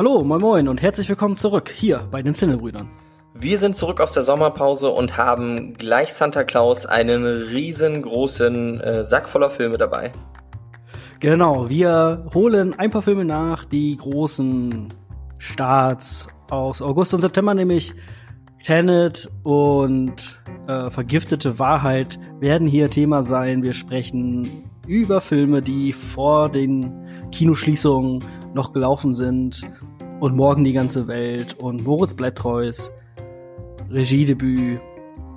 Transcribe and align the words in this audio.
Hallo, 0.00 0.24
moin 0.24 0.40
moin 0.40 0.68
und 0.68 0.80
herzlich 0.80 1.10
willkommen 1.10 1.36
zurück 1.36 1.68
hier 1.68 2.08
bei 2.10 2.22
den 2.22 2.34
Zinnebrüdern. 2.34 2.88
Wir 3.34 3.58
sind 3.58 3.76
zurück 3.76 4.00
aus 4.00 4.14
der 4.14 4.22
Sommerpause 4.22 4.88
und 4.88 5.18
haben 5.18 5.74
gleich 5.74 6.14
Santa 6.14 6.42
Claus 6.42 6.86
einen 6.86 7.22
riesengroßen 7.22 8.80
äh, 8.80 9.04
Sack 9.04 9.28
voller 9.28 9.50
Filme 9.50 9.76
dabei. 9.76 10.10
Genau, 11.20 11.68
wir 11.68 12.30
holen 12.32 12.78
ein 12.78 12.90
paar 12.90 13.02
Filme 13.02 13.26
nach, 13.26 13.66
die 13.66 13.94
großen 13.94 14.88
Starts 15.36 16.28
aus 16.48 16.80
August 16.80 17.12
und 17.12 17.20
September, 17.20 17.52
nämlich 17.52 17.92
Tenet 18.64 19.30
und 19.42 20.40
äh, 20.66 20.88
Vergiftete 20.88 21.58
Wahrheit 21.58 22.18
werden 22.38 22.66
hier 22.66 22.88
Thema 22.88 23.22
sein. 23.22 23.62
Wir 23.62 23.74
sprechen 23.74 24.64
über 24.86 25.20
Filme, 25.20 25.60
die 25.60 25.92
vor 25.92 26.48
den 26.48 26.90
Kinoschließungen 27.32 28.24
noch 28.54 28.72
gelaufen 28.72 29.12
sind 29.12 29.62
und 30.20 30.36
morgen 30.36 30.64
die 30.64 30.72
ganze 30.72 31.08
Welt 31.08 31.56
und 31.58 31.84
Moritz 31.84 32.14
bleibt 32.14 32.38
treus, 32.38 32.94
Regiedebüt, 33.90 34.80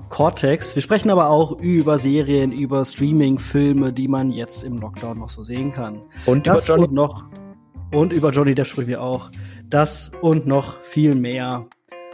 Cortex. 0.10 0.76
Wir 0.76 0.82
sprechen 0.82 1.10
aber 1.10 1.30
auch 1.30 1.60
über 1.60 1.98
Serien, 1.98 2.52
über 2.52 2.86
Streaming-Filme, 2.86 3.92
die 3.92 4.08
man 4.08 4.30
jetzt 4.30 4.64
im 4.64 4.78
Lockdown 4.78 5.18
noch 5.18 5.30
so 5.30 5.44
sehen 5.44 5.72
kann. 5.72 6.02
Und 6.26 6.46
das 6.46 6.68
über 6.68 6.76
Johnny 6.76 6.88
und 6.90 6.94
noch 6.94 7.26
und 7.92 8.14
über 8.14 8.32
Johnny 8.32 8.54
Depp 8.54 8.68
sprechen 8.68 8.90
wir 8.90 9.02
auch. 9.02 9.32
Das 9.70 10.12
und 10.22 10.46
noch 10.46 10.80
viel 10.82 11.16
mehr 11.16 11.66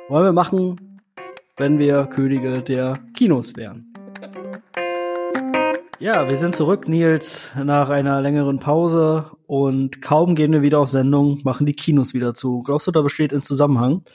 wollen 0.07 0.25
wir 0.25 0.33
machen, 0.33 1.01
wenn 1.57 1.79
wir 1.79 2.05
Könige 2.05 2.61
der 2.61 2.99
Kinos 3.13 3.57
wären. 3.57 3.88
Ja, 6.01 6.29
wir 6.29 6.37
sind 6.37 6.55
zurück, 6.55 6.87
Nils, 6.87 7.51
nach 7.61 7.89
einer 7.89 8.21
längeren 8.21 8.59
Pause 8.59 9.31
und 9.47 10.01
kaum 10.01 10.33
gehen 10.33 10.53
wir 10.53 10.61
wieder 10.61 10.79
auf 10.79 10.89
Sendung, 10.89 11.41
machen 11.43 11.65
die 11.65 11.73
Kinos 11.73 12.13
wieder 12.13 12.33
zu. 12.33 12.63
Glaubst 12.63 12.87
du, 12.87 12.91
da 12.91 13.01
besteht 13.01 13.33
ein 13.33 13.41
Zusammenhang? 13.41 14.05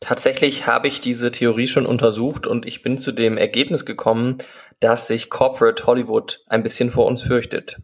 Tatsächlich 0.00 0.66
habe 0.66 0.88
ich 0.88 1.02
diese 1.02 1.30
Theorie 1.32 1.66
schon 1.66 1.84
untersucht 1.84 2.46
und 2.46 2.64
ich 2.64 2.80
bin 2.80 2.96
zu 2.96 3.12
dem 3.12 3.36
Ergebnis 3.36 3.84
gekommen, 3.84 4.38
dass 4.80 5.06
sich 5.06 5.28
Corporate 5.28 5.86
Hollywood 5.86 6.42
ein 6.46 6.62
bisschen 6.62 6.90
vor 6.90 7.04
uns 7.04 7.22
fürchtet. 7.22 7.78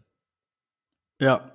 Ja. 1.19 1.51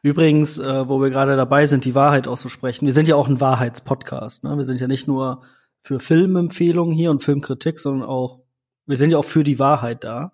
Übrigens, 0.00 0.58
äh, 0.58 0.88
wo 0.88 1.02
wir 1.02 1.10
gerade 1.10 1.36
dabei 1.36 1.66
sind, 1.66 1.84
die 1.84 1.94
Wahrheit 1.94 2.26
auszusprechen. 2.26 2.86
Wir 2.86 2.94
sind 2.94 3.06
ja 3.06 3.16
auch 3.16 3.28
ein 3.28 3.38
Wahrheitspodcast. 3.38 4.44
Ne? 4.44 4.56
Wir 4.56 4.64
sind 4.64 4.80
ja 4.80 4.88
nicht 4.88 5.06
nur 5.06 5.42
für 5.82 6.00
Filmempfehlungen 6.00 6.94
hier 6.94 7.10
und 7.10 7.22
Filmkritik, 7.22 7.78
sondern 7.78 8.08
auch, 8.08 8.40
wir 8.86 8.96
sind 8.96 9.10
ja 9.10 9.18
auch 9.18 9.26
für 9.26 9.44
die 9.44 9.58
Wahrheit 9.58 10.04
da. 10.04 10.32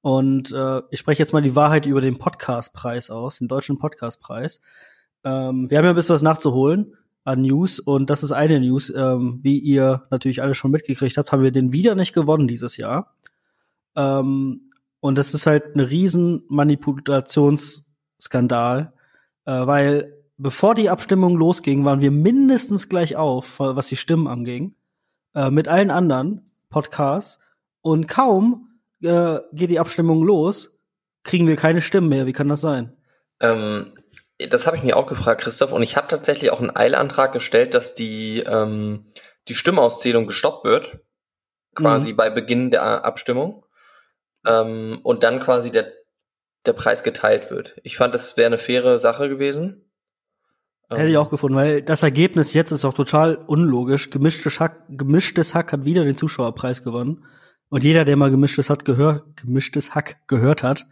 Und 0.00 0.52
äh, 0.52 0.82
ich 0.90 1.00
spreche 1.00 1.22
jetzt 1.22 1.32
mal 1.32 1.42
die 1.42 1.56
Wahrheit 1.56 1.86
über 1.86 2.00
den 2.00 2.18
Podcastpreis 2.18 3.10
aus, 3.10 3.38
den 3.38 3.48
deutschen 3.48 3.78
Podcastpreis. 3.78 4.60
Ähm, 5.24 5.68
wir 5.70 5.78
haben 5.78 5.84
ja 5.84 5.90
ein 5.90 5.96
bisschen 5.96 6.14
was 6.14 6.22
nachzuholen 6.22 6.94
an 7.24 7.42
News 7.42 7.80
und 7.80 8.08
das 8.10 8.22
ist 8.22 8.32
eine 8.32 8.60
News. 8.60 8.92
Ähm, 8.94 9.40
wie 9.42 9.58
ihr 9.58 10.06
natürlich 10.10 10.40
alle 10.40 10.54
schon 10.54 10.70
mitgekriegt 10.70 11.18
habt, 11.18 11.32
haben 11.32 11.42
wir 11.42 11.50
den 11.50 11.72
wieder 11.72 11.94
nicht 11.94 12.12
gewonnen 12.12 12.48
dieses 12.48 12.76
Jahr. 12.76 13.14
Ähm, 13.96 14.70
und 15.00 15.18
das 15.18 15.34
ist 15.34 15.46
halt 15.46 15.74
eine 15.74 15.90
riesen 15.90 16.44
Manipulationsskandal, 16.48 18.92
äh, 19.44 19.66
weil 19.66 20.18
bevor 20.38 20.74
die 20.74 20.90
Abstimmung 20.90 21.36
losging, 21.36 21.84
waren 21.84 22.00
wir 22.00 22.10
mindestens 22.10 22.88
gleich 22.88 23.16
auf, 23.16 23.58
was 23.58 23.88
die 23.88 23.96
Stimmen 23.96 24.26
anging, 24.26 24.74
äh, 25.34 25.50
mit 25.50 25.68
allen 25.68 25.90
anderen 25.90 26.46
Podcasts 26.70 27.40
und 27.82 28.08
kaum 28.08 28.67
äh, 29.02 29.38
geht 29.52 29.70
die 29.70 29.78
Abstimmung 29.80 30.22
los, 30.22 30.76
kriegen 31.24 31.46
wir 31.46 31.56
keine 31.56 31.80
Stimmen 31.80 32.08
mehr. 32.08 32.26
Wie 32.26 32.32
kann 32.32 32.48
das 32.48 32.60
sein? 32.60 32.96
Ähm, 33.40 33.92
das 34.50 34.66
habe 34.66 34.76
ich 34.76 34.82
mir 34.82 34.96
auch 34.96 35.06
gefragt, 35.06 35.40
Christoph, 35.42 35.72
und 35.72 35.82
ich 35.82 35.96
habe 35.96 36.08
tatsächlich 36.08 36.50
auch 36.50 36.60
einen 36.60 36.74
Eilantrag 36.74 37.32
gestellt, 37.32 37.74
dass 37.74 37.94
die, 37.94 38.40
ähm, 38.46 39.12
die 39.48 39.54
Stimmauszählung 39.54 40.26
gestoppt 40.26 40.64
wird, 40.64 41.00
quasi 41.74 42.12
Mhm. 42.12 42.16
bei 42.16 42.30
Beginn 42.30 42.70
der 42.70 43.04
Abstimmung, 43.04 43.64
ähm, 44.46 45.00
und 45.02 45.24
dann 45.24 45.40
quasi 45.40 45.70
der, 45.70 45.92
der 46.66 46.72
Preis 46.72 47.02
geteilt 47.02 47.50
wird. 47.50 47.76
Ich 47.82 47.96
fand, 47.96 48.14
das 48.14 48.36
wäre 48.36 48.46
eine 48.46 48.58
faire 48.58 48.98
Sache 48.98 49.28
gewesen. 49.28 49.84
Hätte 50.90 51.10
ich 51.10 51.18
auch 51.18 51.28
gefunden, 51.28 51.56
weil 51.56 51.82
das 51.82 52.02
Ergebnis 52.02 52.54
jetzt 52.54 52.70
ist 52.70 52.84
auch 52.86 52.94
total 52.94 53.36
unlogisch. 53.36 54.08
Gemischtes 54.08 54.58
Hack, 54.58 54.84
gemischtes 54.88 55.54
Hack 55.54 55.72
hat 55.72 55.84
wieder 55.84 56.02
den 56.04 56.16
Zuschauerpreis 56.16 56.82
gewonnen. 56.82 57.26
Und 57.70 57.84
jeder, 57.84 58.04
der 58.04 58.16
mal 58.16 58.30
gemischtes 58.30 58.70
Hack 58.70 58.84
gehört, 58.84 59.36
gemischtes 59.36 59.94
Hack 59.94 60.26
gehört 60.26 60.62
hat, 60.62 60.86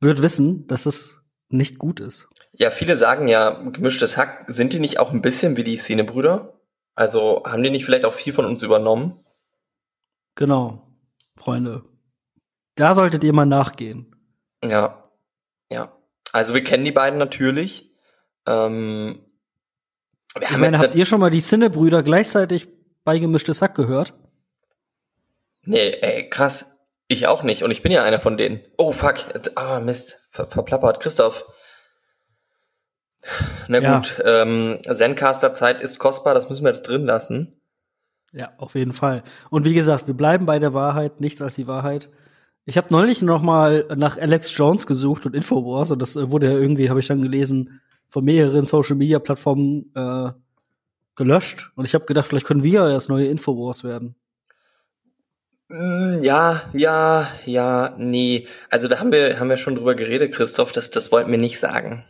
wird 0.00 0.22
wissen, 0.22 0.66
dass 0.66 0.86
es 0.86 1.20
nicht 1.48 1.78
gut 1.78 2.00
ist. 2.00 2.28
Ja, 2.52 2.70
viele 2.70 2.96
sagen 2.96 3.28
ja, 3.28 3.50
gemischtes 3.50 4.16
Hack, 4.16 4.44
sind 4.48 4.72
die 4.72 4.80
nicht 4.80 4.98
auch 4.98 5.12
ein 5.12 5.22
bisschen 5.22 5.56
wie 5.56 5.64
die 5.64 5.76
Szenebrüder? 5.76 6.54
Also 6.94 7.42
haben 7.44 7.62
die 7.62 7.70
nicht 7.70 7.84
vielleicht 7.84 8.04
auch 8.04 8.14
viel 8.14 8.32
von 8.32 8.44
uns 8.44 8.62
übernommen? 8.62 9.20
Genau, 10.34 10.86
Freunde. 11.36 11.84
Da 12.76 12.94
solltet 12.94 13.24
ihr 13.24 13.32
mal 13.32 13.46
nachgehen. 13.46 14.16
Ja, 14.64 15.10
ja. 15.70 15.96
Also 16.32 16.54
wir 16.54 16.64
kennen 16.64 16.84
die 16.84 16.92
beiden 16.92 17.18
natürlich. 17.18 17.90
Ähm, 18.46 19.20
Ich 20.40 20.56
meine, 20.56 20.78
habt 20.78 20.94
ihr 20.94 21.04
schon 21.04 21.20
mal 21.20 21.30
die 21.30 21.40
Sinnebrüder 21.40 22.02
gleichzeitig 22.02 22.68
bei 23.04 23.18
gemischtes 23.18 23.60
Hack 23.60 23.74
gehört? 23.74 24.14
Nee, 25.64 25.90
ey, 26.00 26.28
krass. 26.28 26.66
Ich 27.08 27.26
auch 27.26 27.42
nicht. 27.42 27.64
Und 27.64 27.70
ich 27.70 27.82
bin 27.82 27.92
ja 27.92 28.02
einer 28.04 28.20
von 28.20 28.36
denen. 28.36 28.60
Oh, 28.78 28.92
fuck. 28.92 29.16
Ah, 29.56 29.80
Mist. 29.80 30.22
Ver 30.30 30.46
verplappert. 30.46 31.00
Christoph. 31.00 31.44
Na 33.68 33.78
Ja. 33.80 33.96
gut, 33.98 34.20
ähm, 34.24 34.78
Zencaster-Zeit 34.90 35.82
ist 35.82 35.98
kostbar, 35.98 36.34
das 36.34 36.48
müssen 36.48 36.64
wir 36.64 36.70
jetzt 36.70 36.82
drin 36.88 37.04
lassen. 37.04 37.60
Ja, 38.32 38.52
auf 38.58 38.74
jeden 38.74 38.92
Fall. 38.92 39.22
Und 39.50 39.64
wie 39.64 39.74
gesagt, 39.74 40.06
wir 40.06 40.14
bleiben 40.14 40.46
bei 40.46 40.58
der 40.58 40.72
Wahrheit, 40.72 41.20
nichts 41.20 41.42
als 41.42 41.56
die 41.56 41.66
Wahrheit. 41.66 42.08
Ich 42.64 42.76
habe 42.76 42.88
neulich 42.90 43.20
noch 43.22 43.42
mal 43.42 43.86
nach 43.96 44.16
Alex 44.16 44.56
Jones 44.56 44.86
gesucht 44.86 45.26
und 45.26 45.34
Infowars 45.34 45.90
und 45.90 46.00
das 46.00 46.16
äh, 46.16 46.30
wurde 46.30 46.46
ja 46.46 46.52
irgendwie, 46.58 46.88
habe 46.88 47.00
ich 47.00 47.08
dann 47.08 47.22
gelesen, 47.22 47.80
von 48.08 48.24
mehreren 48.24 48.66
Social 48.66 48.96
Media 48.96 49.18
Plattformen 49.18 49.92
äh, 49.94 50.30
gelöscht. 51.16 51.72
Und 51.74 51.84
ich 51.84 51.94
habe 51.94 52.06
gedacht, 52.06 52.26
vielleicht 52.26 52.46
können 52.46 52.62
wir 52.62 52.72
ja 52.72 52.88
das 52.88 53.08
neue 53.08 53.26
Infowars 53.26 53.84
werden. 53.84 54.14
Mm, 55.70 56.22
Ja, 56.24 56.62
ja, 56.72 57.28
ja, 57.46 57.94
nee. 57.96 58.46
Also 58.70 58.88
da 58.88 58.98
haben 58.98 59.12
wir, 59.12 59.38
haben 59.38 59.48
wir 59.48 59.56
schon 59.56 59.76
drüber 59.76 59.94
geredet, 59.94 60.34
Christoph, 60.34 60.72
das, 60.72 60.90
das 60.90 61.12
wollten 61.12 61.30
wir 61.30 61.38
nicht 61.38 61.58
sagen. 61.60 62.04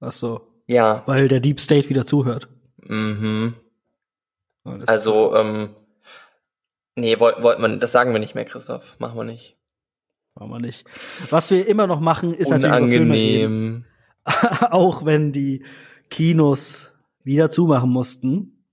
Ach 0.00 0.12
so, 0.12 0.46
Ja, 0.66 1.02
weil 1.06 1.28
der 1.28 1.40
Deep 1.40 1.60
State 1.60 1.88
wieder 1.88 2.04
zuhört. 2.06 2.48
mhm. 2.78 3.54
Alles 4.64 4.88
Also, 4.88 5.34
ähm, 5.36 5.70
nee, 6.96 7.18
wollten 7.20 7.42
wollt 7.42 7.58
man, 7.58 7.80
das 7.80 7.92
sagen 7.92 8.12
wir 8.12 8.20
nicht 8.20 8.34
mehr, 8.34 8.44
Christoph. 8.46 8.98
Machen 8.98 9.16
wir 9.18 9.24
nicht. 9.24 9.56
machen 10.34 10.50
wir 10.50 10.58
nicht. 10.60 10.86
Was 11.30 11.50
wir 11.50 11.66
immer 11.66 11.86
noch 11.86 12.00
machen, 12.00 12.32
ist 12.32 12.50
natürlich 12.50 12.76
über 12.78 12.88
Filme 12.88 13.14
reden. 13.14 13.44
Unangenehm. 13.52 13.84
auch 14.70 15.04
wenn 15.04 15.32
die 15.32 15.64
Kinos 16.08 16.92
wieder 17.24 17.50
zumachen 17.50 17.90
mussten. 17.90 18.63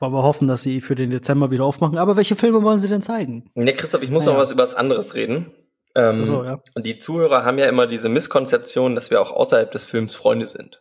Wollen 0.00 0.12
wir 0.12 0.22
hoffen, 0.22 0.46
dass 0.46 0.62
sie 0.62 0.80
für 0.80 0.94
den 0.94 1.10
Dezember 1.10 1.50
wieder 1.50 1.64
aufmachen. 1.64 1.98
Aber 1.98 2.16
welche 2.16 2.36
Filme 2.36 2.62
wollen 2.62 2.78
sie 2.78 2.88
denn 2.88 3.02
zeigen? 3.02 3.50
Nee, 3.54 3.72
Christoph, 3.72 4.02
ich 4.02 4.10
muss 4.10 4.26
Ja. 4.26 4.32
noch 4.32 4.38
was 4.38 4.52
über 4.52 4.62
was 4.62 4.74
anderes 4.74 5.14
reden. 5.14 5.52
Ähm, 5.96 6.24
so, 6.24 6.44
ja. 6.44 6.60
Die 6.76 6.98
Zuhörer 7.00 7.44
haben 7.44 7.58
ja 7.58 7.66
immer 7.68 7.86
diese 7.88 8.08
Misskonzeption, 8.08 8.94
dass 8.94 9.10
wir 9.10 9.20
auch 9.20 9.32
außerhalb 9.32 9.70
des 9.72 9.84
Films 9.84 10.14
Freunde 10.14 10.46
sind. 10.46 10.80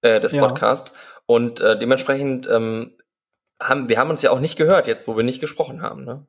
Äh, 0.00 0.20
des 0.20 0.32
Ja. 0.32 0.46
Podcasts. 0.46 0.92
Und 1.26 1.60
äh, 1.60 1.78
dementsprechend 1.78 2.48
ähm, 2.50 2.96
haben 3.60 3.88
wir 3.90 3.98
haben 3.98 4.08
uns 4.10 4.22
ja 4.22 4.30
auch 4.30 4.40
nicht 4.40 4.56
gehört, 4.56 4.86
jetzt 4.86 5.06
wo 5.06 5.16
wir 5.16 5.22
nicht 5.24 5.40
gesprochen 5.40 5.82
haben. 5.82 6.04
Ne? 6.04 6.26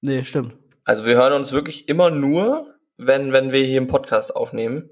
Nee, 0.00 0.24
stimmt. 0.24 0.54
Also 0.84 1.04
wir 1.04 1.14
hören 1.16 1.34
uns 1.34 1.52
wirklich 1.52 1.88
immer 1.88 2.10
nur, 2.10 2.66
wenn, 2.96 3.32
wenn 3.32 3.52
wir 3.52 3.62
hier 3.64 3.78
im 3.78 3.86
Podcast 3.86 4.34
aufnehmen. 4.34 4.90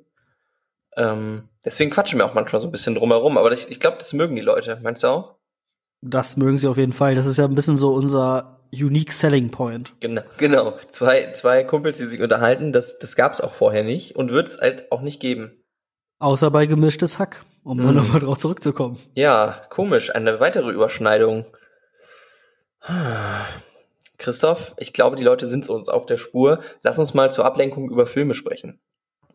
Ähm, 0.96 1.48
deswegen 1.64 1.90
quatschen 1.90 2.18
wir 2.20 2.26
auch 2.26 2.34
manchmal 2.34 2.60
so 2.60 2.68
ein 2.68 2.72
bisschen 2.72 2.94
drumherum. 2.94 3.36
Aber 3.36 3.50
ich, 3.50 3.68
ich 3.70 3.80
glaube, 3.80 3.98
das 3.98 4.12
mögen 4.12 4.36
die 4.36 4.42
Leute. 4.42 4.78
Meinst 4.82 5.02
du 5.02 5.08
auch? 5.08 5.37
Das 6.00 6.36
mögen 6.36 6.58
sie 6.58 6.68
auf 6.68 6.76
jeden 6.76 6.92
Fall. 6.92 7.14
Das 7.14 7.26
ist 7.26 7.36
ja 7.38 7.44
ein 7.44 7.54
bisschen 7.54 7.76
so 7.76 7.92
unser 7.94 8.60
unique 8.72 9.12
selling 9.12 9.50
point. 9.50 9.94
Genau, 10.00 10.22
genau. 10.36 10.74
Zwei, 10.90 11.32
zwei 11.32 11.64
Kumpels, 11.64 11.96
die 11.98 12.04
sich 12.04 12.20
unterhalten, 12.20 12.72
das, 12.72 12.98
das 12.98 13.16
gab's 13.16 13.40
auch 13.40 13.54
vorher 13.54 13.82
nicht 13.84 14.14
und 14.16 14.30
wird 14.30 14.48
es 14.48 14.60
halt 14.60 14.92
auch 14.92 15.00
nicht 15.00 15.20
geben. 15.20 15.52
Außer 16.20 16.50
bei 16.50 16.66
gemischtes 16.66 17.18
Hack, 17.18 17.44
um 17.64 17.78
dann 17.78 17.90
Mhm. 17.90 17.96
nochmal 18.02 18.20
drauf 18.20 18.38
zurückzukommen. 18.38 18.98
Ja, 19.14 19.62
komisch, 19.70 20.14
eine 20.14 20.38
weitere 20.40 20.70
Überschneidung. 20.70 21.46
Christoph, 24.18 24.74
ich 24.78 24.92
glaube, 24.92 25.16
die 25.16 25.24
Leute 25.24 25.48
sind 25.48 25.68
uns 25.68 25.88
auf 25.88 26.06
der 26.06 26.18
Spur. 26.18 26.60
Lass 26.82 26.98
uns 26.98 27.14
mal 27.14 27.30
zur 27.30 27.44
Ablenkung 27.44 27.90
über 27.90 28.06
Filme 28.06 28.34
sprechen. 28.34 28.80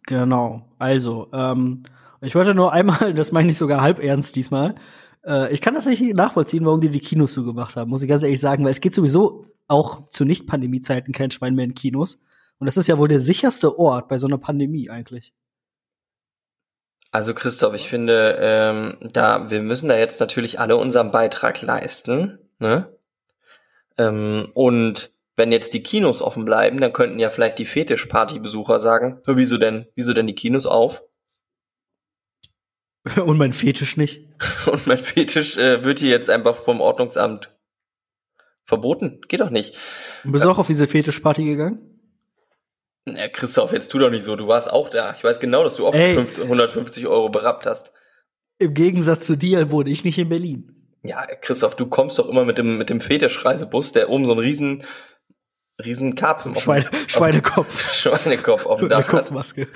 Genau. 0.06 0.65
Also, 0.80 1.30
ähm, 1.33 1.83
ich 2.21 2.36
wollte 2.36 2.54
nur 2.54 2.74
einmal, 2.74 3.13
das 3.15 3.31
meine 3.31 3.51
ich 3.51 3.57
sogar 3.57 3.81
halb 3.81 4.00
ernst 4.04 4.36
diesmal. 4.36 4.75
Äh, 5.25 5.53
ich 5.53 5.61
kann 5.61 5.73
das 5.73 5.85
nicht 5.85 6.01
nachvollziehen, 6.01 6.65
warum 6.65 6.81
die 6.81 6.89
die 6.89 6.99
Kinos 6.99 7.33
so 7.33 7.43
gemacht 7.43 7.75
haben, 7.75 7.89
muss 7.89 8.01
ich 8.01 8.09
ganz 8.09 8.23
ehrlich 8.23 8.39
sagen, 8.39 8.63
weil 8.63 8.71
es 8.71 8.81
geht 8.81 8.93
sowieso 8.93 9.45
auch 9.67 10.09
zu 10.09 10.25
Nicht-Pandemie-Zeiten 10.25 11.13
kein 11.13 11.31
Schwein 11.31 11.55
mehr 11.55 11.65
in 11.65 11.75
Kinos. 11.75 12.21
Und 12.59 12.65
das 12.65 12.77
ist 12.77 12.87
ja 12.87 12.97
wohl 12.97 13.07
der 13.07 13.19
sicherste 13.19 13.77
Ort 13.79 14.07
bei 14.07 14.17
so 14.17 14.27
einer 14.27 14.37
Pandemie 14.37 14.89
eigentlich. 14.89 15.33
Also 17.11 17.33
Christoph, 17.33 17.75
ich 17.75 17.89
finde, 17.89 18.37
ähm, 18.39 18.97
da 19.01 19.49
wir 19.49 19.61
müssen 19.61 19.89
da 19.89 19.97
jetzt 19.97 20.19
natürlich 20.19 20.59
alle 20.59 20.77
unseren 20.77 21.11
Beitrag 21.11 21.61
leisten, 21.61 22.39
ne? 22.59 22.87
Ähm, 23.99 24.49
und 24.55 25.11
wenn 25.35 25.51
jetzt 25.51 25.73
die 25.73 25.83
Kinos 25.83 26.21
offen 26.21 26.45
bleiben, 26.45 26.79
dann 26.79 26.93
könnten 26.93 27.19
ja 27.19 27.29
vielleicht 27.29 27.59
die 27.59 27.65
Fetischparty-Besucher 27.65 28.79
sagen, 28.79 29.21
wieso 29.27 29.57
denn, 29.57 29.87
wieso 29.95 30.13
denn 30.13 30.25
die 30.27 30.35
Kinos 30.35 30.65
auf? 30.65 31.03
Und 33.25 33.38
mein 33.38 33.53
Fetisch 33.53 33.97
nicht. 33.97 34.27
Und 34.65 34.88
mein 34.88 34.97
Fetisch 34.97 35.57
äh, 35.57 35.83
wird 35.83 36.00
hier 36.00 36.09
jetzt 36.09 36.29
einfach 36.29 36.57
vom 36.57 36.81
Ordnungsamt 36.81 37.51
verboten. 38.65 39.19
Geht 39.27 39.41
doch 39.41 39.50
nicht. 39.50 39.75
Und 40.23 40.31
bist 40.31 40.45
du 40.45 40.50
auch 40.50 40.57
auf 40.57 40.67
diese 40.67 40.88
Fetischparty 40.88 41.44
gegangen? 41.44 41.89
Na, 43.05 43.27
Christoph, 43.27 43.73
jetzt 43.73 43.89
tu 43.89 44.00
doch 44.00 44.09
nicht 44.09 44.23
so. 44.23 44.35
Du 44.38 44.47
warst 44.47 44.71
auch 44.71 44.89
da. 44.89 45.13
Ich 45.17 45.23
weiß 45.23 45.41
genau, 45.41 45.63
dass 45.63 45.75
du 45.75 45.85
auch 45.85 45.94
Ey. 45.94 46.15
50, 46.15 46.44
150 46.45 47.07
Euro 47.07 47.29
berappt 47.29 47.65
hast. 47.65 47.91
Im 48.59 48.73
Gegensatz 48.73 49.25
zu 49.25 49.35
dir 49.35 49.71
wohne 49.71 49.89
ich 49.89 50.05
nicht 50.05 50.17
in 50.17 50.29
Berlin. 50.29 50.69
Ja, 51.03 51.25
Christoph, 51.41 51.75
du 51.75 51.88
kommst 51.88 52.17
doch 52.17 52.29
immer 52.29 52.45
mit 52.45 52.57
dem, 52.57 52.77
mit 52.77 52.89
dem 52.89 53.01
Fetischreisebus, 53.01 53.91
der 53.91 54.09
oben 54.09 54.25
so 54.25 54.31
einen 54.31 54.39
riesen, 54.39 54.85
riesen 55.83 56.15
Karpfen 56.15 56.55
Schweine, 56.55 56.85
Schweinekopf. 57.07 57.94
Schweinekopf 57.94 58.65
auf 58.65 58.79
dem 58.79 58.88
Dach. 58.88 59.05
Kopfmaske. 59.05 59.67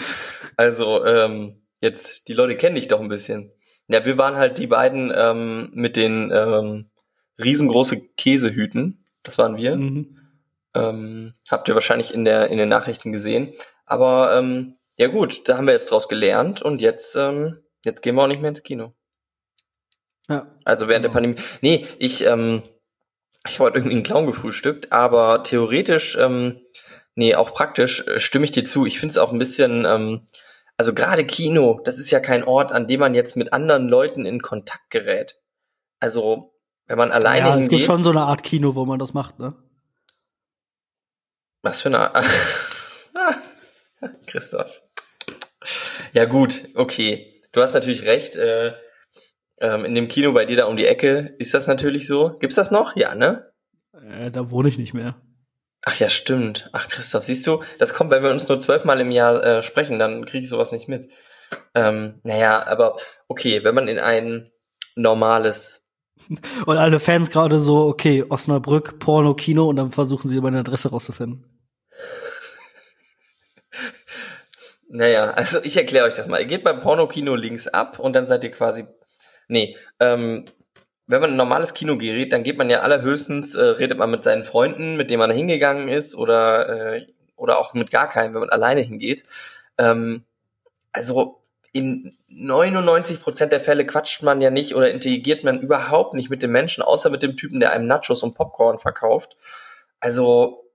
Also, 0.55 1.03
ähm, 1.03 1.66
jetzt, 1.81 2.27
die 2.27 2.33
Leute 2.33 2.57
kennen 2.57 2.75
dich 2.75 2.87
doch 2.87 2.99
ein 2.99 3.09
bisschen. 3.09 3.51
Ja, 3.87 4.05
wir 4.05 4.17
waren 4.17 4.35
halt 4.35 4.57
die 4.57 4.67
beiden 4.67 5.11
ähm, 5.15 5.69
mit 5.73 5.95
den 5.95 6.31
ähm, 6.31 6.89
riesengroße 7.41 8.09
Käsehüten. 8.15 9.05
Das 9.23 9.37
waren 9.37 9.57
wir. 9.57 9.75
Mhm. 9.75 10.17
Ähm, 10.75 11.33
habt 11.49 11.67
ihr 11.67 11.75
wahrscheinlich 11.75 12.13
in 12.13 12.25
der 12.25 12.49
in 12.49 12.57
den 12.57 12.69
Nachrichten 12.69 13.11
gesehen. 13.11 13.53
Aber 13.85 14.37
ähm, 14.37 14.77
ja 14.97 15.07
gut, 15.07 15.47
da 15.47 15.57
haben 15.57 15.67
wir 15.67 15.73
jetzt 15.73 15.89
draus 15.91 16.07
gelernt 16.09 16.61
und 16.61 16.81
jetzt 16.81 17.15
ähm, 17.15 17.59
jetzt 17.83 18.01
gehen 18.01 18.15
wir 18.15 18.23
auch 18.23 18.27
nicht 18.27 18.41
mehr 18.41 18.49
ins 18.49 18.63
Kino. 18.63 18.93
Ja. 20.27 20.55
Also 20.65 20.87
während 20.87 21.05
der 21.05 21.11
Genau. 21.11 21.33
Pandemie. 21.33 21.47
Nee, 21.61 21.87
ich 21.99 22.25
ähm, 22.25 22.63
ich 23.47 23.59
habe 23.59 23.69
heute 23.69 23.77
irgendwie 23.77 23.95
einen 23.95 24.03
Clown 24.03 24.25
gefrühstückt, 24.25 24.91
aber 24.91 25.43
theoretisch 25.43 26.17
ähm, 26.19 26.59
nee, 27.15 27.35
auch 27.35 27.53
praktisch 27.53 28.05
äh, 28.07 28.19
stimme 28.19 28.45
ich 28.45 28.51
dir 28.51 28.65
zu. 28.65 28.85
Ich 28.85 28.99
finde 28.99 29.11
es 29.11 29.17
auch 29.17 29.31
ein 29.31 29.39
bisschen 29.39 29.85
ähm, 29.85 30.27
also 30.77 30.93
gerade 30.93 31.25
Kino, 31.25 31.81
das 31.83 31.99
ist 31.99 32.11
ja 32.11 32.19
kein 32.19 32.43
Ort, 32.43 32.71
an 32.71 32.87
dem 32.87 32.99
man 32.99 33.15
jetzt 33.15 33.35
mit 33.35 33.51
anderen 33.51 33.87
Leuten 33.87 34.25
in 34.25 34.41
Kontakt 34.41 34.89
gerät. 34.91 35.35
Also 35.99 36.53
wenn 36.85 36.97
man 36.97 37.11
alleine 37.11 37.47
ja, 37.47 37.49
es 37.49 37.61
hingeht, 37.61 37.69
gibt 37.69 37.83
schon 37.83 38.03
so 38.03 38.11
eine 38.11 38.21
Art 38.21 38.43
Kino, 38.43 38.75
wo 38.75 38.85
man 38.85 38.99
das 38.99 39.13
macht, 39.13 39.39
ne? 39.39 39.55
Was 41.63 41.81
für 41.81 41.89
eine. 41.89 42.15
Ah, 42.15 42.23
Christoph. 44.27 44.71
Ja, 46.13 46.25
gut, 46.25 46.69
okay. 46.75 47.41
Du 47.51 47.61
hast 47.61 47.73
natürlich 47.73 48.05
recht. 48.05 48.35
Äh, 48.35 48.73
ähm, 49.59 49.85
in 49.85 49.95
dem 49.95 50.07
Kino 50.07 50.33
bei 50.33 50.45
dir 50.45 50.57
da 50.57 50.65
um 50.65 50.77
die 50.77 50.85
Ecke 50.85 51.35
ist 51.39 51.53
das 51.53 51.65
natürlich 51.65 52.07
so. 52.07 52.37
Gibt's 52.37 52.55
das 52.55 52.69
noch? 52.69 52.95
Ja, 52.95 53.15
ne? 53.15 53.51
Äh, 53.93 54.29
da 54.29 54.51
wohne 54.51 54.69
ich 54.69 54.77
nicht 54.77 54.93
mehr. 54.93 55.19
Ach 55.89 55.95
ja, 55.95 56.09
stimmt. 56.09 56.69
Ach, 56.73 56.89
Christoph, 56.89 57.23
siehst 57.23 57.47
du, 57.47 57.63
das 57.79 57.93
kommt, 57.93 58.11
wenn 58.11 58.21
wir 58.21 58.29
uns 58.29 58.45
nur 58.49 58.59
zwölfmal 58.59 58.99
im 58.99 59.09
Jahr 59.09 59.41
äh, 59.41 59.63
sprechen, 59.63 59.99
dann 59.99 60.25
kriege 60.25 60.43
ich 60.43 60.49
sowas 60.49 60.73
nicht 60.73 60.89
mit. 60.89 61.07
Ähm, 61.73 62.19
naja, 62.23 62.67
aber 62.67 62.97
okay, 63.29 63.63
wenn 63.63 63.73
man 63.73 63.87
in 63.87 63.97
ein 63.97 64.51
normales 64.97 65.87
Und 66.65 66.77
alle 66.77 66.99
Fans 66.99 67.29
gerade 67.29 67.57
so, 67.61 67.85
okay, 67.85 68.25
Osnabrück, 68.27 68.99
Porno, 68.99 69.33
Kino 69.33 69.69
und 69.69 69.77
dann 69.77 69.91
versuchen 69.91 70.27
sie 70.27 70.41
meine 70.41 70.59
Adresse 70.59 70.89
rauszufinden. 70.89 71.45
Naja, 74.89 75.31
also 75.31 75.61
ich 75.63 75.75
erkläre 75.75 76.07
euch 76.07 76.15
das 76.15 76.27
mal. 76.27 76.39
Ihr 76.39 76.47
geht 76.47 76.63
beim 76.63 76.79
Pornokino 76.81 77.35
links 77.35 77.67
ab 77.67 77.99
und 77.99 78.13
dann 78.13 78.25
seid 78.25 78.45
ihr 78.45 78.51
quasi. 78.51 78.85
Nee, 79.49 79.75
ähm, 79.99 80.45
wenn 81.07 81.21
man 81.21 81.29
in 81.29 81.35
ein 81.35 81.37
normales 81.37 81.73
Kino 81.73 81.97
gerät, 81.97 82.33
dann 82.33 82.43
geht 82.43 82.57
man 82.57 82.69
ja 82.69 82.81
allerhöchstens, 82.81 83.55
äh, 83.55 83.63
redet 83.63 83.97
man 83.97 84.11
mit 84.11 84.23
seinen 84.23 84.43
Freunden, 84.43 84.97
mit 84.97 85.09
denen 85.09 85.19
man 85.19 85.31
hingegangen 85.31 85.87
ist, 85.87 86.15
oder, 86.15 86.95
äh, 86.95 87.07
oder 87.37 87.59
auch 87.59 87.73
mit 87.73 87.91
gar 87.91 88.09
keinem, 88.09 88.33
wenn 88.33 88.41
man 88.41 88.49
alleine 88.49 88.81
hingeht. 88.81 89.23
Ähm, 89.77 90.23
also 90.91 91.41
in 91.71 92.15
99% 92.29 93.51
der 93.51 93.61
Fälle 93.61 93.85
quatscht 93.85 94.23
man 94.23 94.41
ja 94.41 94.49
nicht 94.49 94.75
oder 94.75 94.89
interagiert 94.91 95.43
man 95.43 95.61
überhaupt 95.61 96.13
nicht 96.13 96.29
mit 96.29 96.41
dem 96.41 96.51
Menschen, 96.51 96.83
außer 96.83 97.09
mit 97.09 97.23
dem 97.23 97.37
Typen, 97.37 97.59
der 97.59 97.71
einem 97.71 97.87
Nachos 97.87 98.23
und 98.23 98.35
Popcorn 98.35 98.79
verkauft. 98.79 99.37
Also 99.99 100.65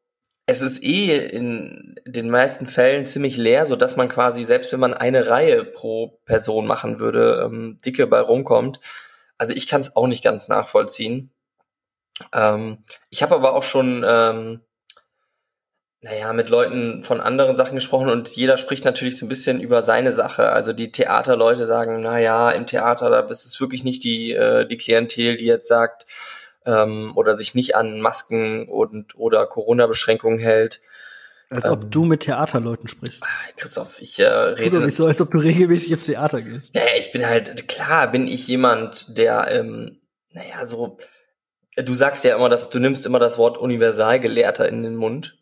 es 0.47 0.63
ist 0.63 0.83
eh 0.83 1.17
in 1.17 1.97
den 2.07 2.31
meisten 2.31 2.67
Fällen 2.67 3.07
ziemlich 3.07 3.37
leer, 3.37 3.67
so 3.67 3.77
dass 3.77 3.97
man 3.97 4.09
quasi, 4.09 4.45
selbst 4.45 4.73
wenn 4.73 4.81
man 4.81 4.95
eine 4.95 5.29
Reihe 5.29 5.65
pro 5.65 6.19
Person 6.25 6.67
machen 6.67 6.99
würde, 6.99 7.43
ähm, 7.45 7.81
dicke 7.85 8.07
bei 8.07 8.21
rumkommt. 8.21 8.81
Also 9.43 9.55
ich 9.55 9.67
kann 9.67 9.81
es 9.81 9.97
auch 9.97 10.07
nicht 10.07 10.23
ganz 10.23 10.47
nachvollziehen. 10.47 11.33
Ähm, 12.33 12.85
ich 13.11 13.25
habe 13.25 13.35
aber 13.35 13.57
auch 13.57 13.65
schon, 13.65 14.05
ähm, 14.07 14.61
naja, 16.01 16.33
mit 16.33 16.49
Leuten 16.49 17.03
von 17.03 17.21
anderen 17.21 17.57
Sachen 17.57 17.75
gesprochen 17.75 18.09
und 18.09 18.29
jeder 18.29 18.57
spricht 18.57 18.85
natürlich 18.85 19.19
so 19.19 19.27
ein 19.27 19.29
bisschen 19.29 19.61
über 19.61 19.83
seine 19.83 20.13
Sache. 20.13 20.51
Also 20.51 20.73
die 20.73 20.93
Theaterleute 20.93 21.67
sagen, 21.67 22.01
naja, 22.03 22.53
im 22.53 22.69
Theater, 22.69 23.11
da 23.11 23.19
ist 23.19 23.45
es 23.45 23.61
wirklich 23.61 23.83
nicht 23.83 24.05
die, 24.05 24.31
äh, 24.31 24.65
die 24.65 24.77
Klientel, 24.77 25.37
die 25.37 25.47
jetzt 25.47 25.67
sagt, 25.67 26.07
ähm, 26.65 27.11
oder 27.17 27.35
sich 27.35 27.53
nicht 27.53 27.75
an 27.75 28.01
Masken 28.01 28.69
und 28.69 29.19
oder 29.19 29.45
Corona-Beschränkungen 29.49 30.39
hält. 30.39 30.81
Als 31.53 31.67
Ähm. 31.67 31.73
ob 31.73 31.91
du 31.91 32.05
mit 32.05 32.21
Theaterleuten 32.21 32.89
sprichst. 32.89 33.25
Christoph, 33.57 34.01
ich 34.01 34.19
äh, 34.19 34.25
Das 34.25 34.51
tut 34.53 34.59
doch 34.59 34.65
rede. 34.65 34.87
nicht 34.87 34.97
so, 34.97 35.07
als 35.07 35.21
ob 35.21 35.31
du 35.31 35.39
regelmäßig 35.39 35.91
ins 35.93 36.05
Theater 36.07 36.41
gehst. 36.43 36.75
Ja, 36.75 36.83
ich 36.99 37.13
bin 37.13 37.27
halt, 37.27 37.69
klar 37.69 38.11
bin 38.11 38.27
ich 38.27 38.47
jemand, 38.47 39.07
der, 39.17 39.49
ähm, 39.51 40.01
naja, 40.31 40.67
so, 40.67 40.99
du 41.77 41.95
sagst 41.95 42.25
ja 42.25 42.35
immer, 42.37 42.49
dass 42.49 42.71
du 42.71 42.79
nimmst 42.79 43.05
immer 43.07 43.19
das 43.19 43.39
Wort 43.39 43.59
Universalgelehrter 43.59 44.69
in 44.69 44.83
den 44.83 44.97
Mund. 44.97 45.39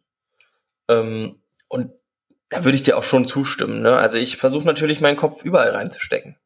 Ähm, 0.88 1.40
und 1.68 1.92
da 2.48 2.64
würde 2.64 2.74
ich 2.76 2.82
dir 2.82 2.98
auch 2.98 3.04
schon 3.04 3.28
zustimmen. 3.28 3.80
Ne? 3.80 3.96
Also 3.96 4.18
ich 4.18 4.36
versuche 4.36 4.64
natürlich 4.66 5.00
meinen 5.00 5.16
Kopf 5.16 5.44
überall 5.44 5.70
reinzustecken. 5.70 6.36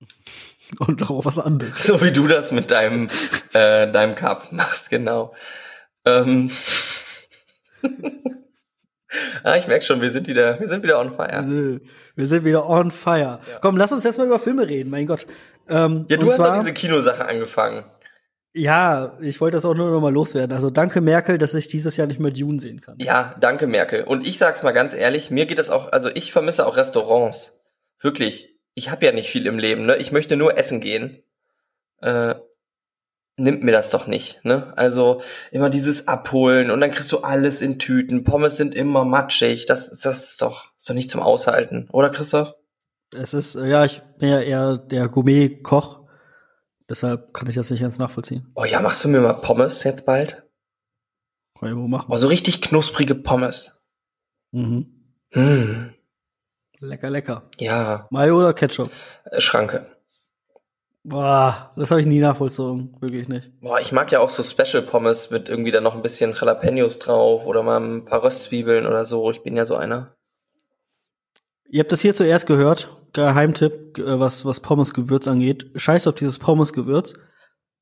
Und 0.78 1.02
auch 1.10 1.24
was 1.26 1.38
anderes. 1.38 1.84
So 1.84 2.02
wie 2.02 2.12
du 2.12 2.26
das 2.26 2.50
mit 2.50 2.70
deinem, 2.70 3.08
äh, 3.52 3.90
deinem 3.92 4.14
Cup 4.14 4.52
machst, 4.52 4.88
genau. 4.90 5.34
Ähm. 6.04 6.50
Ah, 9.42 9.56
ich 9.56 9.66
merke 9.66 9.84
schon, 9.84 10.00
wir 10.00 10.10
sind 10.10 10.26
wieder, 10.26 10.58
wir 10.60 10.68
sind 10.68 10.82
wieder 10.82 10.98
on 11.00 11.14
fire. 11.14 11.44
Äh, 11.44 11.80
Wir 12.14 12.26
sind 12.28 12.44
wieder 12.44 12.68
on 12.68 12.90
fire. 12.90 13.40
Komm, 13.60 13.76
lass 13.76 13.92
uns 13.92 14.04
jetzt 14.04 14.18
mal 14.18 14.26
über 14.26 14.38
Filme 14.38 14.68
reden, 14.68 14.90
mein 14.90 15.06
Gott. 15.06 15.26
Ähm, 15.68 16.06
Ja, 16.08 16.16
du 16.16 16.26
hast 16.26 16.36
zwar, 16.36 16.60
diese 16.60 16.72
Kinosache 16.72 17.24
angefangen. 17.26 17.84
Ja, 18.54 19.16
ich 19.22 19.40
wollte 19.40 19.56
das 19.56 19.64
auch 19.64 19.74
nur 19.74 19.90
noch 19.90 20.00
mal 20.00 20.12
loswerden. 20.12 20.52
Also 20.52 20.68
danke 20.68 21.00
Merkel, 21.00 21.38
dass 21.38 21.54
ich 21.54 21.68
dieses 21.68 21.96
Jahr 21.96 22.06
nicht 22.06 22.20
mehr 22.20 22.30
Dune 22.30 22.60
sehen 22.60 22.82
kann. 22.82 22.96
Ja, 22.98 23.34
danke 23.40 23.66
Merkel. 23.66 24.04
Und 24.04 24.26
ich 24.26 24.36
sag's 24.36 24.62
mal 24.62 24.72
ganz 24.72 24.92
ehrlich, 24.92 25.30
mir 25.30 25.46
geht 25.46 25.58
das 25.58 25.70
auch, 25.70 25.90
also 25.92 26.10
ich 26.12 26.32
vermisse 26.32 26.66
auch 26.66 26.76
Restaurants. 26.76 27.64
Wirklich. 28.00 28.50
Ich 28.74 28.90
habe 28.90 29.06
ja 29.06 29.12
nicht 29.12 29.30
viel 29.30 29.46
im 29.46 29.58
Leben, 29.58 29.86
ne? 29.86 29.96
Ich 29.96 30.12
möchte 30.12 30.36
nur 30.36 30.58
essen 30.58 30.80
gehen. 30.80 31.22
Äh, 32.00 32.34
nimmt 33.36 33.62
mir 33.62 33.72
das 33.72 33.90
doch 33.90 34.06
nicht, 34.06 34.44
ne? 34.44 34.72
Also 34.76 35.22
immer 35.50 35.70
dieses 35.70 36.06
Abholen 36.08 36.70
und 36.70 36.80
dann 36.80 36.90
kriegst 36.90 37.10
du 37.12 37.18
alles 37.20 37.62
in 37.62 37.78
Tüten. 37.78 38.24
Pommes 38.24 38.56
sind 38.56 38.74
immer 38.74 39.04
matschig. 39.04 39.66
Das, 39.66 39.90
das 40.00 40.30
ist 40.30 40.42
doch, 40.42 40.70
ist 40.76 40.88
doch 40.88 40.94
nicht 40.94 41.10
zum 41.10 41.20
Aushalten, 41.22 41.88
oder 41.92 42.10
Christoph? 42.10 42.54
Es 43.14 43.34
ist, 43.34 43.54
ja, 43.56 43.84
ich 43.84 44.02
bin 44.18 44.28
ja 44.30 44.40
eher 44.40 44.78
der 44.78 45.08
Gourmet-Koch. 45.08 46.00
Deshalb 46.88 47.32
kann 47.32 47.48
ich 47.48 47.54
das 47.56 47.70
nicht 47.70 47.80
ganz 47.80 47.98
nachvollziehen. 47.98 48.50
Oh 48.54 48.64
ja, 48.64 48.80
machst 48.80 49.02
du 49.04 49.08
mir 49.08 49.20
mal 49.20 49.34
Pommes 49.34 49.82
jetzt 49.84 50.04
bald? 50.06 50.42
Kann 51.58 51.70
ich 51.70 51.76
wohl 51.76 51.88
machen. 51.88 52.10
Oh, 52.10 52.16
so 52.16 52.28
richtig 52.28 52.60
knusprige 52.60 53.14
Pommes. 53.14 53.86
Mhm. 54.50 54.86
Hm, 55.30 55.94
Lecker, 56.80 57.08
lecker. 57.10 57.48
ja, 57.58 58.06
Mayo 58.10 58.38
oder 58.38 58.52
Ketchup? 58.52 58.90
äh, 59.24 59.40
Schranke. 59.40 59.86
Boah, 61.04 61.72
das 61.76 61.90
habe 61.90 62.00
ich 62.00 62.06
nie 62.06 62.20
nachvollzogen. 62.20 62.96
Wirklich 63.00 63.28
nicht. 63.28 63.50
Boah, 63.60 63.80
ich 63.80 63.90
mag 63.90 64.12
ja 64.12 64.20
auch 64.20 64.30
so 64.30 64.42
Special 64.42 64.82
Pommes 64.82 65.30
mit 65.30 65.48
irgendwie 65.48 65.72
dann 65.72 65.82
noch 65.82 65.96
ein 65.96 66.02
bisschen 66.02 66.34
Jalapenos 66.34 67.00
drauf 67.00 67.44
oder 67.44 67.62
mal 67.64 67.80
ein 67.80 68.04
paar 68.04 68.22
Röstzwiebeln 68.22 68.86
oder 68.86 69.04
so. 69.04 69.30
Ich 69.30 69.42
bin 69.42 69.56
ja 69.56 69.66
so 69.66 69.74
einer. 69.74 70.14
Ihr 71.68 71.80
habt 71.80 71.90
das 71.90 72.02
hier 72.02 72.14
zuerst 72.14 72.46
gehört. 72.46 72.88
Geheimtipp, 73.12 73.98
äh, 73.98 74.20
was, 74.20 74.44
was 74.44 74.60
Pommes-Gewürz 74.60 75.26
angeht. 75.26 75.70
Scheiß 75.74 76.06
auf 76.06 76.14
dieses 76.14 76.38
Pommes-Gewürz. 76.38 77.14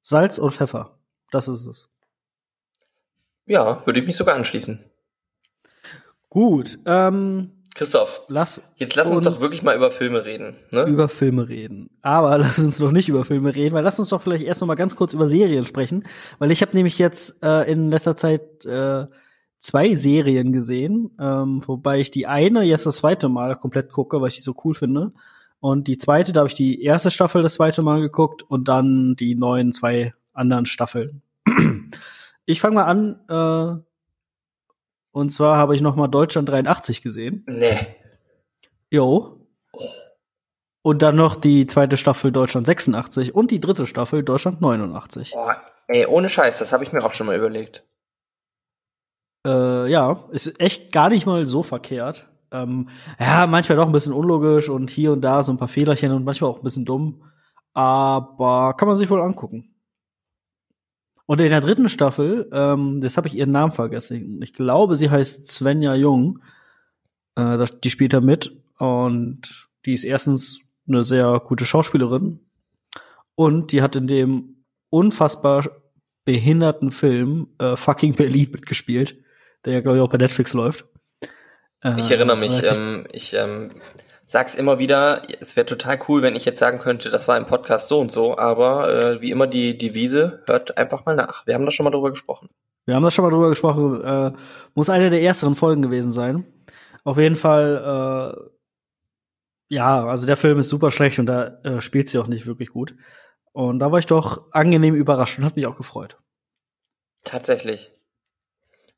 Salz 0.03 0.39
und 0.39 0.53
Pfeffer. 0.53 0.99
Das 1.31 1.47
ist 1.47 1.67
es. 1.67 1.91
Ja, 3.45 3.85
würde 3.85 4.01
ich 4.01 4.07
mich 4.07 4.17
sogar 4.17 4.37
anschließen. 4.37 4.85
Gut, 6.31 6.79
ähm, 6.87 7.60
Christoph, 7.75 8.23
lass 8.29 8.63
jetzt 8.77 8.97
lass 8.97 9.07
uns, 9.07 9.25
doch 9.25 9.41
wirklich 9.41 9.63
mal 9.63 9.77
über 9.77 9.91
Filme 9.91 10.25
reden. 10.25 10.57
Ne? 10.71 10.83
über 10.83 11.09
Filme 11.09 11.49
reden. 11.49 11.91
Aber 12.03 12.37
lass 12.39 12.59
uns 12.59 12.81
noch 12.81 12.91
nicht 12.91 13.09
über 13.09 13.25
Filme 13.25 13.55
reden, 13.55 13.75
weil 13.75 13.85
lass 13.85 13.99
uns 13.99 14.09
doch 14.09 14.23
vielleicht 14.23 14.45
erst 14.45 14.61
noch 14.61 14.69
mal 14.69 14.75
ganz 14.75 14.97
kurz 14.97 15.15
über 15.15 15.29
Serien 15.29 15.65
sprechen, 15.65 16.05
weil 16.39 16.51
ich 16.51 16.63
habe 16.63 16.77
nämlich 16.77 16.99
jetzt 16.99 17.43
äh, 17.43 17.71
in 17.71 17.91
letzter 17.91 18.17
Zeit 18.17 18.65
äh, 18.65 19.07
zwei 19.59 19.95
Serien 19.95 20.53
gesehen, 20.53 21.17
ähm, 21.21 21.63
wobei 21.67 22.01
ich 22.01 22.11
die 22.11 22.27
eine 22.27 22.63
jetzt 22.63 22.87
das 22.87 22.97
zweite 22.97 23.29
Mal 23.29 23.57
komplett 23.57 23.93
gucke, 23.93 24.21
weil 24.21 24.29
ich 24.29 24.37
die 24.37 24.41
so 24.41 24.55
cool 24.65 24.75
finde. 24.75 25.13
Und 25.61 25.89
die 25.89 25.99
zweite, 25.99 26.33
da 26.33 26.41
habe 26.41 26.49
ich 26.49 26.55
die 26.55 26.83
erste 26.83 27.11
Staffel 27.11 27.43
das 27.43 27.55
zweite 27.55 27.83
Mal 27.83 28.01
geguckt 28.01 28.43
und 28.43 28.69
dann 28.69 29.15
die 29.17 29.35
neuen 29.35 29.73
zwei 29.73 30.15
anderen 30.33 30.65
Staffeln. 30.65 31.23
ich 32.47 32.61
fange 32.61 32.77
mal 32.77 32.85
an, 32.85 33.21
äh, 33.29 33.83
und 35.13 35.31
zwar 35.31 35.57
habe 35.57 35.75
ich 35.75 35.81
noch 35.81 35.97
mal 35.97 36.09
Deutschland 36.09 36.49
83 36.49 37.03
gesehen. 37.03 37.45
Nee. 37.47 37.79
Jo. 38.91 39.47
Und 40.83 41.03
dann 41.03 41.17
noch 41.17 41.37
die 41.37 41.67
zweite 41.67 41.97
Staffel 41.97 42.33
Deutschland 42.33 42.67
86 42.67 43.35
und 43.35 43.51
die 43.51 43.61
dritte 43.61 43.87
Staffel 43.87 44.23
Deutschland 44.23 44.61
89. 44.61 45.35
Oh, 45.37 45.51
ey, 45.89 46.07
ohne 46.07 46.29
Scheiß, 46.29 46.59
das 46.59 46.73
habe 46.73 46.85
ich 46.85 46.93
mir 46.93 47.05
auch 47.05 47.15
schon 47.15 47.27
mal 47.27 47.37
überlegt. 47.37 47.85
Äh, 49.47 49.91
ja, 49.91 50.25
ist 50.31 50.61
echt 50.61 50.93
gar 50.93 51.09
nicht 51.09 51.27
mal 51.27 51.47
so 51.47 51.63
verkehrt. 51.63 52.27
Ähm, 52.53 52.89
ja, 53.19 53.47
manchmal 53.47 53.77
doch 53.77 53.87
ein 53.87 53.93
bisschen 53.93 54.13
unlogisch 54.13 54.69
und 54.69 54.91
hier 54.91 55.13
und 55.13 55.21
da 55.23 55.43
so 55.43 55.53
ein 55.53 55.59
paar 55.59 55.69
Fehlerchen 55.69 56.13
und 56.13 56.25
manchmal 56.25 56.51
auch 56.51 56.59
ein 56.59 56.65
bisschen 56.65 56.85
dumm. 56.85 57.23
Aber 57.73 58.75
kann 58.77 58.89
man 58.89 58.97
sich 58.97 59.09
wohl 59.09 59.23
angucken. 59.23 59.70
Und 61.31 61.41
in 61.41 61.51
der 61.51 61.61
dritten 61.61 61.89
Staffel, 61.89 62.51
ähm, 62.53 63.01
das 63.01 63.17
habe 63.17 63.29
ich 63.29 63.35
ihren 63.35 63.53
Namen 63.53 63.71
vergessen. 63.71 64.43
Ich 64.43 64.53
glaube, 64.53 64.97
sie 64.97 65.11
heißt 65.11 65.47
Svenja 65.47 65.95
Jung. 65.95 66.41
Äh, 67.37 67.67
die 67.85 67.91
spielt 67.91 68.15
da 68.15 68.21
mit 68.21 68.51
und 68.81 69.69
die 69.87 69.95
ist 69.95 70.03
erstens 70.03 70.61
eine 70.89 71.05
sehr 71.05 71.41
gute 71.45 71.65
Schauspielerin 71.65 72.41
und 73.37 73.71
die 73.71 73.81
hat 73.81 73.95
in 73.95 74.09
dem 74.09 74.65
unfassbar 74.89 75.71
behinderten 76.25 76.91
Film 76.91 77.47
äh, 77.61 77.77
Fucking 77.77 78.17
Berlin 78.17 78.49
mitgespielt, 78.51 79.17
der 79.65 79.75
ja 79.75 79.81
glaube 79.83 79.99
ich 79.99 80.03
auch 80.03 80.11
bei 80.11 80.19
Netflix 80.19 80.53
läuft. 80.53 80.85
Äh, 81.85 82.01
ich 82.01 82.11
erinnere 82.11 82.39
mich, 82.39 82.61
ähm, 82.65 83.07
ich 83.13 83.35
ähm, 83.35 83.71
sag's 84.31 84.55
immer 84.55 84.79
wieder, 84.79 85.23
es 85.41 85.57
wäre 85.57 85.67
total 85.67 85.99
cool, 86.09 86.23
wenn 86.23 86.37
ich 86.37 86.45
jetzt 86.45 86.61
sagen 86.61 86.79
könnte, 86.79 87.11
das 87.11 87.27
war 87.27 87.37
im 87.37 87.47
Podcast 87.47 87.89
so 87.89 87.99
und 87.99 88.13
so, 88.13 88.39
aber 88.39 88.89
äh, 88.89 89.21
wie 89.21 89.33
immer 89.33 89.49
die 89.49 89.77
Devise, 89.77 90.45
hört 90.47 90.79
einfach 90.79 91.05
mal 91.05 91.17
nach. 91.17 91.45
Wir 91.47 91.55
haben 91.55 91.67
da 91.67 91.73
schon 91.73 91.85
mal 91.85 91.91
drüber 91.91 92.11
gesprochen. 92.11 92.49
Wir 92.87 92.95
haben 92.95 93.03
da 93.03 93.11
schon 93.11 93.25
mal 93.25 93.33
drüber 93.33 93.49
gesprochen, 93.49 94.03
äh, 94.05 94.33
muss 94.75 94.89
eine 94.89 95.11
der 95.11 95.21
ersteren 95.21 95.57
Folgen 95.57 95.83
gewesen 95.83 96.13
sein. 96.13 96.47
Auf 97.03 97.19
jeden 97.19 97.35
Fall, 97.35 98.39
äh, 99.69 99.75
ja, 99.75 100.07
also 100.07 100.29
der 100.29 100.37
Film 100.37 100.61
ist 100.61 100.69
super 100.69 100.93
schlecht 100.93 101.19
und 101.19 101.27
da 101.27 101.59
äh, 101.65 101.81
spielt 101.81 102.09
sie 102.09 102.19
auch 102.19 102.29
nicht 102.29 102.47
wirklich 102.47 102.71
gut. 102.71 102.95
Und 103.53 103.81
da 103.81 103.91
war 103.91 103.99
ich 103.99 104.07
doch 104.07 104.45
angenehm 104.53 104.95
überrascht 104.95 105.39
und 105.39 105.45
hat 105.45 105.57
mich 105.57 105.67
auch 105.67 105.77
gefreut. 105.77 106.19
Tatsächlich. 107.25 107.91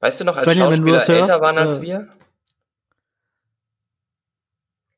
Weißt 0.01 0.21
du 0.21 0.25
noch, 0.25 0.37
als 0.37 0.45
Svenja, 0.45 0.67
Schauspieler 0.67 0.93
hörst, 0.93 1.09
älter 1.09 1.41
waren 1.41 1.57
als 1.57 1.79
äh, 1.79 1.83
wir? 1.83 2.11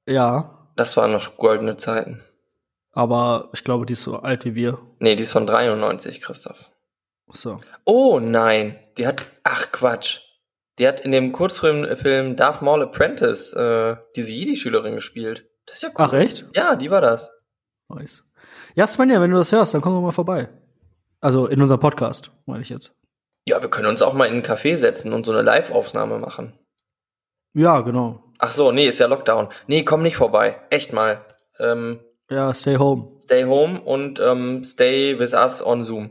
Ja, 0.06 0.68
Das 0.76 0.96
waren 0.96 1.12
noch 1.12 1.36
goldene 1.36 1.76
Zeiten. 1.76 2.22
aber 2.92 3.48
ich 3.52 3.64
glaube, 3.64 3.86
die 3.86 3.92
ist 3.94 4.02
so 4.02 4.18
alt 4.18 4.44
wie 4.44 4.54
wir. 4.54 4.78
Nee, 4.98 5.16
die 5.16 5.22
ist 5.22 5.32
von 5.32 5.46
93, 5.46 6.20
Christoph. 6.20 6.70
So. 7.32 7.60
Oh 7.84 8.20
nein, 8.20 8.78
die 8.98 9.06
hat, 9.06 9.26
ach 9.44 9.72
Quatsch. 9.72 10.20
Die 10.78 10.86
hat 10.88 11.00
in 11.00 11.12
dem 11.12 11.32
Kurzfilm 11.32 12.36
Darth 12.36 12.60
Maul 12.62 12.82
Apprentice 12.82 13.52
äh, 13.54 13.96
diese 14.16 14.32
Jedi-Schülerin 14.32 14.96
gespielt. 14.96 15.48
Das 15.66 15.76
ist 15.76 15.82
ja 15.82 15.88
cool. 15.90 15.94
Ach, 15.98 16.12
echt? 16.12 16.46
Ja, 16.54 16.74
die 16.76 16.90
war 16.90 17.00
das. 17.00 17.30
Nice. 17.88 18.28
Ja, 18.74 18.86
Svenja, 18.86 19.20
wenn 19.20 19.30
du 19.30 19.36
das 19.36 19.52
hörst, 19.52 19.72
dann 19.72 19.80
komm 19.80 19.94
doch 19.94 20.00
mal 20.02 20.10
vorbei. 20.10 20.48
Also 21.20 21.46
in 21.46 21.60
unserem 21.62 21.80
Podcast, 21.80 22.32
meine 22.46 22.62
ich 22.62 22.68
jetzt. 22.70 22.94
Ja, 23.46 23.62
wir 23.62 23.70
können 23.70 23.86
uns 23.88 24.02
auch 24.02 24.12
mal 24.14 24.26
in 24.26 24.34
einen 24.34 24.42
Café 24.42 24.76
setzen 24.76 25.12
und 25.12 25.24
so 25.24 25.32
eine 25.32 25.42
Live-Aufnahme 25.42 26.18
machen. 26.18 26.58
Ja, 27.54 27.80
genau. 27.80 28.23
Ach 28.38 28.52
so, 28.52 28.72
nee, 28.72 28.86
ist 28.88 28.98
ja 28.98 29.06
Lockdown. 29.06 29.48
Nee, 29.66 29.84
komm 29.84 30.02
nicht 30.02 30.16
vorbei. 30.16 30.60
Echt 30.70 30.92
mal. 30.92 31.24
Ähm, 31.58 32.00
Ja, 32.30 32.52
stay 32.52 32.76
home. 32.76 33.12
stay 33.22 33.44
home 33.44 33.80
und 33.80 34.18
ähm, 34.20 34.64
stay 34.64 35.18
with 35.18 35.32
us 35.34 35.64
on 35.64 35.84
Zoom. 35.84 36.10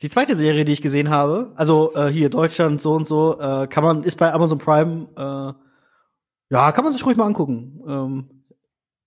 Die 0.00 0.08
zweite 0.08 0.34
Serie, 0.36 0.64
die 0.64 0.72
ich 0.72 0.82
gesehen 0.82 1.10
habe, 1.10 1.52
also 1.56 1.94
äh, 1.94 2.08
hier 2.08 2.30
Deutschland 2.30 2.80
so 2.80 2.94
und 2.94 3.06
so, 3.06 3.38
äh, 3.38 3.66
kann 3.66 3.84
man, 3.84 4.02
ist 4.04 4.16
bei 4.16 4.32
Amazon 4.32 4.58
Prime, 4.58 5.08
äh, 5.16 6.54
ja, 6.54 6.72
kann 6.72 6.84
man 6.84 6.92
sich 6.92 7.04
ruhig 7.04 7.16
mal 7.16 7.26
angucken. 7.26 7.82
Ähm, 7.86 8.44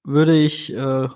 würde 0.03 0.35
ich 0.37 0.71
äh, 0.73 1.07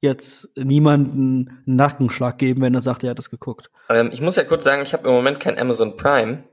jetzt 0.00 0.50
niemanden 0.58 1.48
einen 1.66 1.76
Nackenschlag 1.76 2.36
geben, 2.38 2.60
wenn 2.60 2.74
er 2.74 2.80
sagt, 2.82 3.02
er 3.04 3.10
hat 3.10 3.18
das 3.18 3.30
geguckt. 3.30 3.70
Ähm, 3.88 4.10
ich 4.12 4.20
muss 4.20 4.36
ja 4.36 4.44
kurz 4.44 4.64
sagen, 4.64 4.82
ich 4.82 4.92
habe 4.92 5.08
im 5.08 5.14
Moment 5.14 5.40
kein 5.40 5.58
Amazon 5.58 5.96
Prime. 5.96 6.44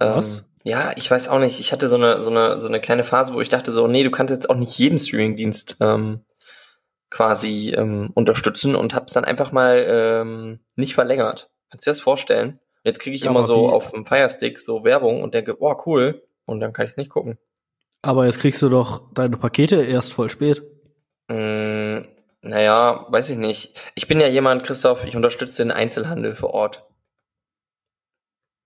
Ähm, 0.00 0.14
Was? 0.16 0.44
Ja, 0.66 0.92
ich 0.96 1.10
weiß 1.10 1.28
auch 1.28 1.38
nicht. 1.38 1.60
Ich 1.60 1.72
hatte 1.72 1.88
so 1.88 1.96
eine, 1.96 2.22
so 2.22 2.30
eine, 2.30 2.58
so 2.58 2.66
eine 2.66 2.80
kleine 2.80 3.04
Phase, 3.04 3.34
wo 3.34 3.40
ich 3.42 3.50
dachte 3.50 3.70
so, 3.70 3.86
nee, 3.86 4.02
du 4.02 4.10
kannst 4.10 4.32
jetzt 4.32 4.48
auch 4.48 4.56
nicht 4.56 4.76
jeden 4.78 4.98
Streamingdienst 4.98 5.76
ähm, 5.80 6.24
quasi 7.10 7.74
ähm, 7.76 8.10
unterstützen 8.14 8.74
und 8.74 8.94
hab's 8.94 9.12
dann 9.12 9.24
einfach 9.26 9.52
mal 9.52 9.84
ähm, 9.86 10.60
nicht 10.74 10.94
verlängert. 10.94 11.50
Kannst 11.70 11.86
du 11.86 11.90
dir 11.90 11.92
das 11.92 12.00
vorstellen? 12.00 12.60
Jetzt 12.82 12.98
kriege 12.98 13.14
ich 13.14 13.24
Ja, 13.24 13.30
immer 13.30 13.44
so 13.44 13.68
wie? 13.68 13.72
auf 13.72 13.90
dem 13.92 14.06
Firestick 14.06 14.58
so 14.58 14.84
Werbung 14.84 15.22
und 15.22 15.34
denke, 15.34 15.56
oh 15.60 15.74
cool, 15.86 16.22
und 16.46 16.60
dann 16.60 16.72
kann 16.72 16.86
ich's 16.86 16.96
nicht 16.96 17.10
gucken. 17.10 17.38
Aber 18.02 18.26
jetzt 18.26 18.40
kriegst 18.40 18.60
du 18.62 18.68
doch 18.68 19.12
deine 19.12 19.36
Pakete 19.36 19.82
erst 19.82 20.12
voll 20.12 20.28
spät. 20.30 20.62
Mm, 21.28 22.02
naja, 22.42 23.06
weiß 23.08 23.30
ich 23.30 23.36
nicht. 23.38 23.78
Ich 23.94 24.08
bin 24.08 24.20
ja 24.20 24.26
jemand, 24.28 24.64
Christoph, 24.64 25.04
ich 25.04 25.16
unterstütze 25.16 25.62
den 25.62 25.72
Einzelhandel 25.72 26.36
vor 26.36 26.50
Ort. 26.52 26.84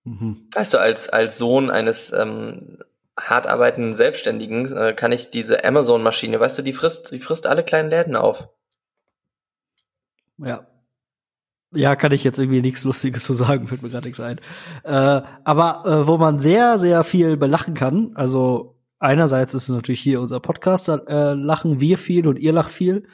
Mhm. 0.09 0.47
Weißt 0.53 0.73
du, 0.73 0.79
als, 0.79 1.09
als 1.09 1.37
Sohn 1.37 1.69
eines 1.69 2.11
ähm, 2.11 2.79
hart 3.17 3.45
arbeitenden 3.45 3.93
Selbstständigen 3.93 4.75
äh, 4.75 4.93
kann 4.93 5.11
ich 5.11 5.29
diese 5.29 5.63
Amazon-Maschine, 5.63 6.39
weißt 6.39 6.57
du, 6.57 6.61
die 6.63 6.73
frisst, 6.73 7.11
die 7.11 7.19
frisst 7.19 7.45
alle 7.45 7.63
kleinen 7.63 7.91
Läden 7.91 8.15
auf. 8.15 8.49
Ja. 10.37 10.65
Ja, 11.71 11.95
kann 11.95 12.11
ich 12.11 12.23
jetzt 12.23 12.39
irgendwie 12.39 12.63
nichts 12.63 12.83
Lustiges 12.83 13.23
zu 13.23 13.35
sagen, 13.35 13.67
fällt 13.67 13.83
mir 13.83 13.89
gerade 13.89 14.07
nichts 14.07 14.19
ein. 14.19 14.39
Äh, 14.83 15.21
aber 15.43 15.83
äh, 15.85 16.07
wo 16.07 16.17
man 16.17 16.39
sehr, 16.39 16.79
sehr 16.79 17.03
viel 17.03 17.37
belachen 17.37 17.75
kann, 17.75 18.13
also 18.15 18.79
einerseits 18.97 19.53
ist 19.53 19.69
es 19.69 19.75
natürlich 19.75 20.01
hier 20.01 20.21
unser 20.21 20.39
Podcast, 20.39 20.87
da 20.87 20.97
äh, 21.07 21.33
lachen 21.35 21.79
wir 21.79 21.99
viel 21.99 22.27
und 22.27 22.39
ihr 22.39 22.53
lacht 22.53 22.73
viel. 22.73 23.07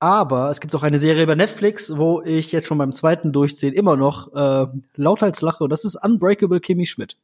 Aber 0.00 0.48
es 0.50 0.60
gibt 0.60 0.74
auch 0.74 0.82
eine 0.82 0.98
Serie 0.98 1.22
über 1.22 1.36
Netflix, 1.36 1.96
wo 1.96 2.22
ich 2.22 2.52
jetzt 2.52 2.66
schon 2.66 2.78
beim 2.78 2.92
zweiten 2.92 3.32
Durchziehen 3.32 3.74
immer 3.74 3.96
noch 3.96 4.32
äh, 4.34 4.66
lauthals 4.96 5.42
lache. 5.42 5.64
Und 5.64 5.70
das 5.70 5.84
ist 5.84 5.96
Unbreakable 5.96 6.60
Kimmy 6.60 6.86
Schmidt. 6.86 7.16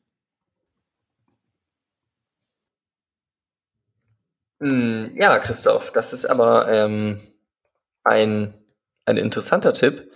Hm, 4.61 5.15
ja, 5.21 5.39
Christoph, 5.39 5.91
das 5.93 6.13
ist 6.13 6.27
aber 6.27 6.69
ähm, 6.73 7.21
ein, 8.05 8.55
ein 9.07 9.17
interessanter 9.17 9.73
Tipp. 9.75 10.11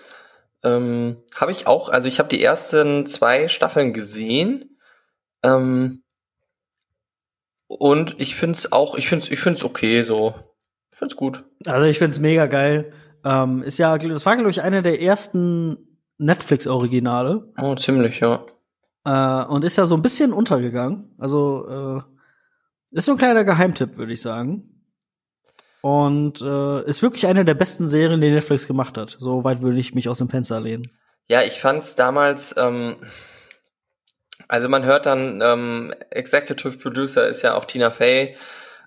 Ähm, 0.62 1.22
habe 1.34 1.52
ich 1.52 1.66
auch, 1.66 1.88
also 1.88 2.08
ich 2.08 2.18
habe 2.18 2.28
die 2.28 2.42
ersten 2.42 3.06
zwei 3.06 3.48
Staffeln 3.48 3.92
gesehen. 3.94 4.78
Ähm, 5.42 6.02
und 7.68 8.20
ich 8.20 8.34
find's 8.36 8.72
auch, 8.72 8.96
ich 8.96 9.08
find's, 9.08 9.30
ich 9.30 9.40
find's 9.40 9.64
okay 9.64 10.02
so. 10.02 10.34
Ich 10.92 10.98
find's 10.98 11.16
gut. 11.16 11.44
Also 11.66 11.86
ich 11.86 11.98
find's 11.98 12.18
mega 12.18 12.46
geil. 12.46 12.92
Ähm, 13.24 13.62
ist 13.62 13.78
ja, 13.78 13.96
das 13.96 14.26
war 14.26 14.36
glaube 14.36 14.50
ich 14.50 14.62
einer 14.62 14.82
der 14.82 15.00
ersten 15.00 15.76
Netflix-Originale. 16.18 17.52
Oh, 17.60 17.74
ziemlich, 17.74 18.20
ja. 18.20 18.44
Äh, 19.04 19.44
und 19.46 19.64
ist 19.64 19.76
ja 19.76 19.86
so 19.86 19.94
ein 19.94 20.02
bisschen 20.02 20.32
untergegangen. 20.32 21.14
Also 21.18 22.02
äh, 22.02 22.96
ist 22.96 23.06
so 23.06 23.12
ein 23.12 23.18
kleiner 23.18 23.44
Geheimtipp, 23.44 23.96
würde 23.96 24.12
ich 24.12 24.20
sagen. 24.20 24.84
Und 25.82 26.42
äh, 26.42 26.84
ist 26.84 27.02
wirklich 27.02 27.26
eine 27.26 27.44
der 27.44 27.54
besten 27.54 27.88
Serien, 27.88 28.20
die 28.20 28.30
Netflix 28.30 28.66
gemacht 28.66 28.98
hat. 28.98 29.16
So 29.18 29.44
weit 29.44 29.62
würde 29.62 29.78
ich 29.78 29.94
mich 29.94 30.08
aus 30.08 30.18
dem 30.18 30.28
Fenster 30.28 30.60
lehnen. 30.60 30.90
Ja, 31.28 31.42
ich 31.42 31.60
fand's 31.60 31.94
damals, 31.94 32.54
ähm, 32.58 32.96
also 34.48 34.68
man 34.68 34.84
hört 34.84 35.06
dann, 35.06 35.40
ähm, 35.40 35.94
Executive 36.10 36.76
Producer 36.76 37.28
ist 37.28 37.42
ja 37.42 37.54
auch 37.54 37.64
Tina 37.64 37.90
Fey. 37.90 38.36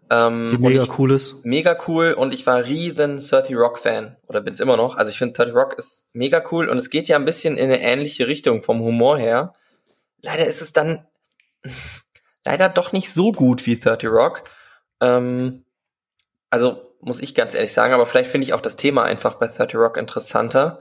Ähm, 0.09 0.49
Die 0.51 0.57
mega 0.57 0.83
ich, 0.83 0.99
cool 0.99 1.11
ist. 1.11 1.43
mega 1.45 1.77
cool 1.87 2.13
und 2.13 2.33
ich 2.33 2.45
war 2.45 2.63
riesen 2.65 3.19
30 3.19 3.55
Rock 3.55 3.79
Fan 3.79 4.17
oder 4.27 4.41
bin's 4.41 4.59
immer 4.59 4.77
noch. 4.77 4.95
Also 4.97 5.11
ich 5.11 5.17
finde 5.17 5.33
30 5.33 5.55
Rock 5.55 5.73
ist 5.77 6.07
mega 6.13 6.43
cool 6.51 6.69
und 6.69 6.77
es 6.77 6.89
geht 6.89 7.07
ja 7.07 7.15
ein 7.15 7.25
bisschen 7.25 7.57
in 7.57 7.65
eine 7.65 7.81
ähnliche 7.81 8.27
Richtung 8.27 8.63
vom 8.63 8.81
Humor 8.81 9.17
her. 9.17 9.53
Leider 10.21 10.45
ist 10.45 10.61
es 10.61 10.73
dann 10.73 11.05
leider 12.45 12.69
doch 12.69 12.91
nicht 12.91 13.11
so 13.11 13.31
gut 13.31 13.65
wie 13.65 13.79
30 13.79 14.09
Rock. 14.09 14.43
Ähm, 15.01 15.63
also 16.49 16.95
muss 17.01 17.21
ich 17.21 17.35
ganz 17.35 17.53
ehrlich 17.55 17.73
sagen, 17.73 17.93
aber 17.93 18.05
vielleicht 18.05 18.31
finde 18.31 18.45
ich 18.45 18.53
auch 18.53 18.61
das 18.61 18.75
Thema 18.75 19.03
einfach 19.03 19.35
bei 19.35 19.47
30 19.47 19.75
Rock 19.75 19.97
interessanter. 19.97 20.79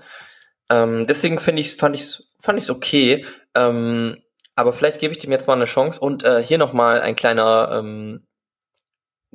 Ähm, 0.71 1.07
deswegen 1.07 1.39
finde 1.39 1.61
ich 1.61 1.77
fand 1.77 1.97
ich 1.97 2.23
fand 2.41 2.59
ich's 2.59 2.71
okay. 2.71 3.25
Ähm, 3.55 4.19
aber 4.55 4.73
vielleicht 4.73 5.01
gebe 5.01 5.13
ich 5.13 5.19
dem 5.19 5.33
jetzt 5.33 5.47
mal 5.47 5.55
eine 5.55 5.65
Chance 5.65 6.01
und 6.01 6.25
äh, 6.25 6.45
hier 6.45 6.59
noch 6.59 6.73
mal 6.73 7.01
ein 7.01 7.17
kleiner 7.17 7.71
ähm, 7.73 8.27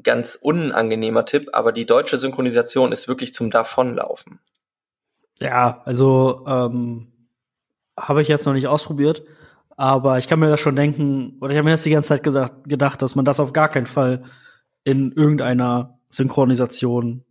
ganz 0.04 0.36
unangenehmer 0.36 1.26
Tipp, 1.26 1.50
aber 1.54 1.72
die 1.72 1.86
deutsche 1.86 2.18
Synchronisation 2.18 2.92
ist 2.92 3.08
wirklich 3.08 3.34
zum 3.34 3.50
Davonlaufen. 3.50 4.40
Ja, 5.40 5.82
also 5.86 6.46
ähm, 6.48 7.12
habe 7.98 8.22
ich 8.22 8.28
jetzt 8.28 8.46
noch 8.46 8.54
nicht 8.54 8.68
ausprobiert, 8.68 9.24
aber 9.76 10.18
ich 10.18 10.28
kann 10.28 10.40
mir 10.40 10.50
das 10.50 10.60
schon 10.60 10.76
denken, 10.76 11.38
oder 11.42 11.52
ich 11.52 11.58
habe 11.58 11.66
mir 11.66 11.72
das 11.72 11.84
die 11.84 11.92
ganze 11.92 12.10
Zeit 12.10 12.24
gesagt, 12.24 12.68
gedacht, 12.68 13.02
dass 13.02 13.16
man 13.16 13.26
das 13.26 13.40
auf 13.40 13.54
gar 13.54 13.70
keinen 13.70 13.88
Fall 13.88 14.24
in 14.84 15.12
irgendeiner 15.12 16.00
Synchronisation 16.10 17.26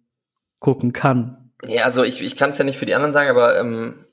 gucken 0.58 0.92
kann. 0.92 1.52
Ja, 1.64 1.84
also 1.84 2.02
ich, 2.02 2.20
ich 2.20 2.36
kann 2.36 2.50
es 2.50 2.58
ja 2.58 2.64
nicht 2.64 2.78
für 2.78 2.86
die 2.86 2.94
anderen 2.94 3.14
sagen, 3.14 3.30
aber 3.30 3.58
ähm, 3.58 4.06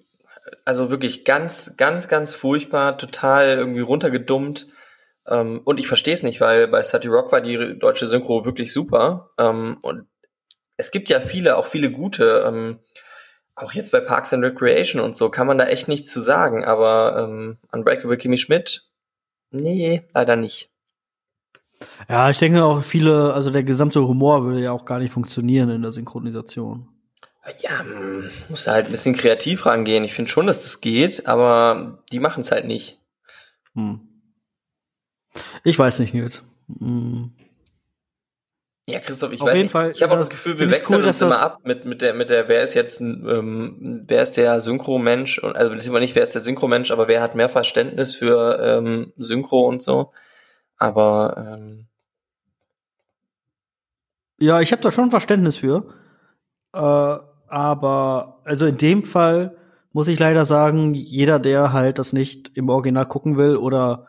also 0.65 0.89
wirklich 0.89 1.25
ganz, 1.25 1.75
ganz, 1.77 2.07
ganz 2.07 2.33
furchtbar, 2.33 2.98
total 2.98 3.57
irgendwie 3.57 3.81
runtergedummt. 3.81 4.67
Ähm, 5.27 5.62
und 5.63 5.80
ich 5.80 5.88
verstehe 5.88 6.13
es 6.13 6.24
nicht, 6.24 6.42
weil 6.42 6.68
bei 6.68 6.84
Sati 6.84 7.08
Rock 7.08 7.32
war 7.32 7.42
die 7.42 7.77
deutsche 7.77 8.08
Synchro 8.08 8.46
wirklich 8.46 8.74
super. 8.74 9.30
Ähm, 9.38 9.77
und 9.84 10.08
es 10.77 10.92
gibt 10.92 11.10
ja 11.10 11.20
viele, 11.20 11.58
auch 11.58 11.68
viele 11.68 11.92
gute. 11.92 12.44
Ähm, 12.46 12.80
auch 13.56 13.74
jetzt 13.74 13.92
bei 13.92 14.00
Parks 14.00 14.34
and 14.34 14.44
Recreation 14.44 15.01
und 15.01 15.15
so 15.15 15.30
kann 15.30 15.48
man 15.48 15.58
da 15.58 15.65
echt 15.65 15.88
nichts 15.88 16.12
zu 16.12 16.22
sagen, 16.22 16.65
aber 16.65 17.24
ähm, 17.24 17.58
Unbreakable 17.72 18.18
Kimmy 18.18 18.38
Schmidt, 18.38 18.89
nee, 19.51 20.03
leider 20.13 20.36
nicht. 20.36 20.72
Ja, 22.10 22.30
ich 22.30 22.38
denke 22.38 22.63
auch 22.63 22.84
viele, 22.84 23.34
also 23.34 23.50
der 23.50 23.63
gesamte 23.63 24.01
Humor 24.08 24.46
würde 24.46 24.62
ja 24.62 24.72
auch 24.72 24.86
gar 24.86 25.00
nicht 25.00 25.12
funktionieren 25.12 25.70
in 25.70 25.82
der 25.82 25.92
Synchronisation. 25.92 26.88
Ja, 27.60 27.82
hm, 27.82 28.30
muss 28.50 28.68
halt 28.68 28.86
ein 28.86 28.92
bisschen 28.92 29.15
kreativ 29.15 29.65
rangehen. 29.65 30.06
Ich 30.06 30.13
finde 30.13 30.32
schon, 30.32 30.48
dass 30.48 30.63
das 30.63 30.80
geht, 30.80 31.27
aber 31.27 32.00
die 32.12 32.20
machen 32.20 32.42
es 32.42 32.51
halt 32.51 32.65
nicht. 32.65 33.00
Hm. 33.74 34.00
Ich 35.63 35.78
weiß 35.78 36.00
nicht, 36.00 36.13
Nils. 36.13 36.48
Hm. 36.80 37.32
Ja, 38.86 39.00
Christoph, 39.00 39.32
ich 39.32 39.40
Auf 39.40 39.48
weiß 39.48 39.54
jeden 39.54 39.63
nicht. 39.66 39.72
Fall 39.72 39.92
ich 39.92 40.04
habe 40.04 40.13
auch 40.13 40.18
das 40.18 40.30
Gefühl, 40.30 40.60
wir 40.60 40.70
wechseln 40.70 41.00
cool, 41.00 41.08
uns 41.08 41.22
immer 41.22 41.42
ab 41.42 41.60
mit, 41.63 41.86
mit 41.86 42.02
der, 42.02 42.13
mit 42.13 42.30
der, 42.30 42.50
wer 42.50 42.63
ist 42.63 42.74
jetzt, 42.74 43.00
ähm, 43.00 44.04
wer 44.08 44.24
ist 44.24 44.36
der 44.36 44.60
Synchro-Mensch, 44.60 45.42
also 45.42 45.72
immer 45.72 46.02
nicht, 46.02 46.16
wer 46.16 46.24
ist 46.24 46.36
der 46.36 46.42
Synchro-Mensch, 46.42 46.92
aber 46.92 47.08
wer 47.08 47.22
hat 47.22 47.34
mehr 47.34 47.48
Verständnis 47.48 48.13
für 48.13 48.60
ähm, 48.62 49.13
Synchro 49.18 49.68
und 49.68 49.82
so. 49.82 50.12
Aber 50.78 51.58
ähm, 51.58 51.88
ja, 54.38 54.60
ich 54.60 54.74
habe 54.74 54.82
da 54.82 54.92
schon 54.92 55.12
Verständnis 55.12 55.58
für. 55.58 55.86
Äh, 56.74 57.18
aber 57.48 58.42
also 58.44 58.66
in 58.66 58.75
dem 58.75 59.06
Fall 59.06 59.56
muss 59.94 60.10
ich 60.10 60.20
leider 60.20 60.44
sagen, 60.44 60.94
jeder, 60.94 61.40
der 61.40 61.72
halt 61.72 62.00
das 62.00 62.12
nicht 62.12 62.58
im 62.58 62.68
Original 62.68 63.06
gucken 63.06 63.38
will 63.38 63.56
oder 63.56 64.08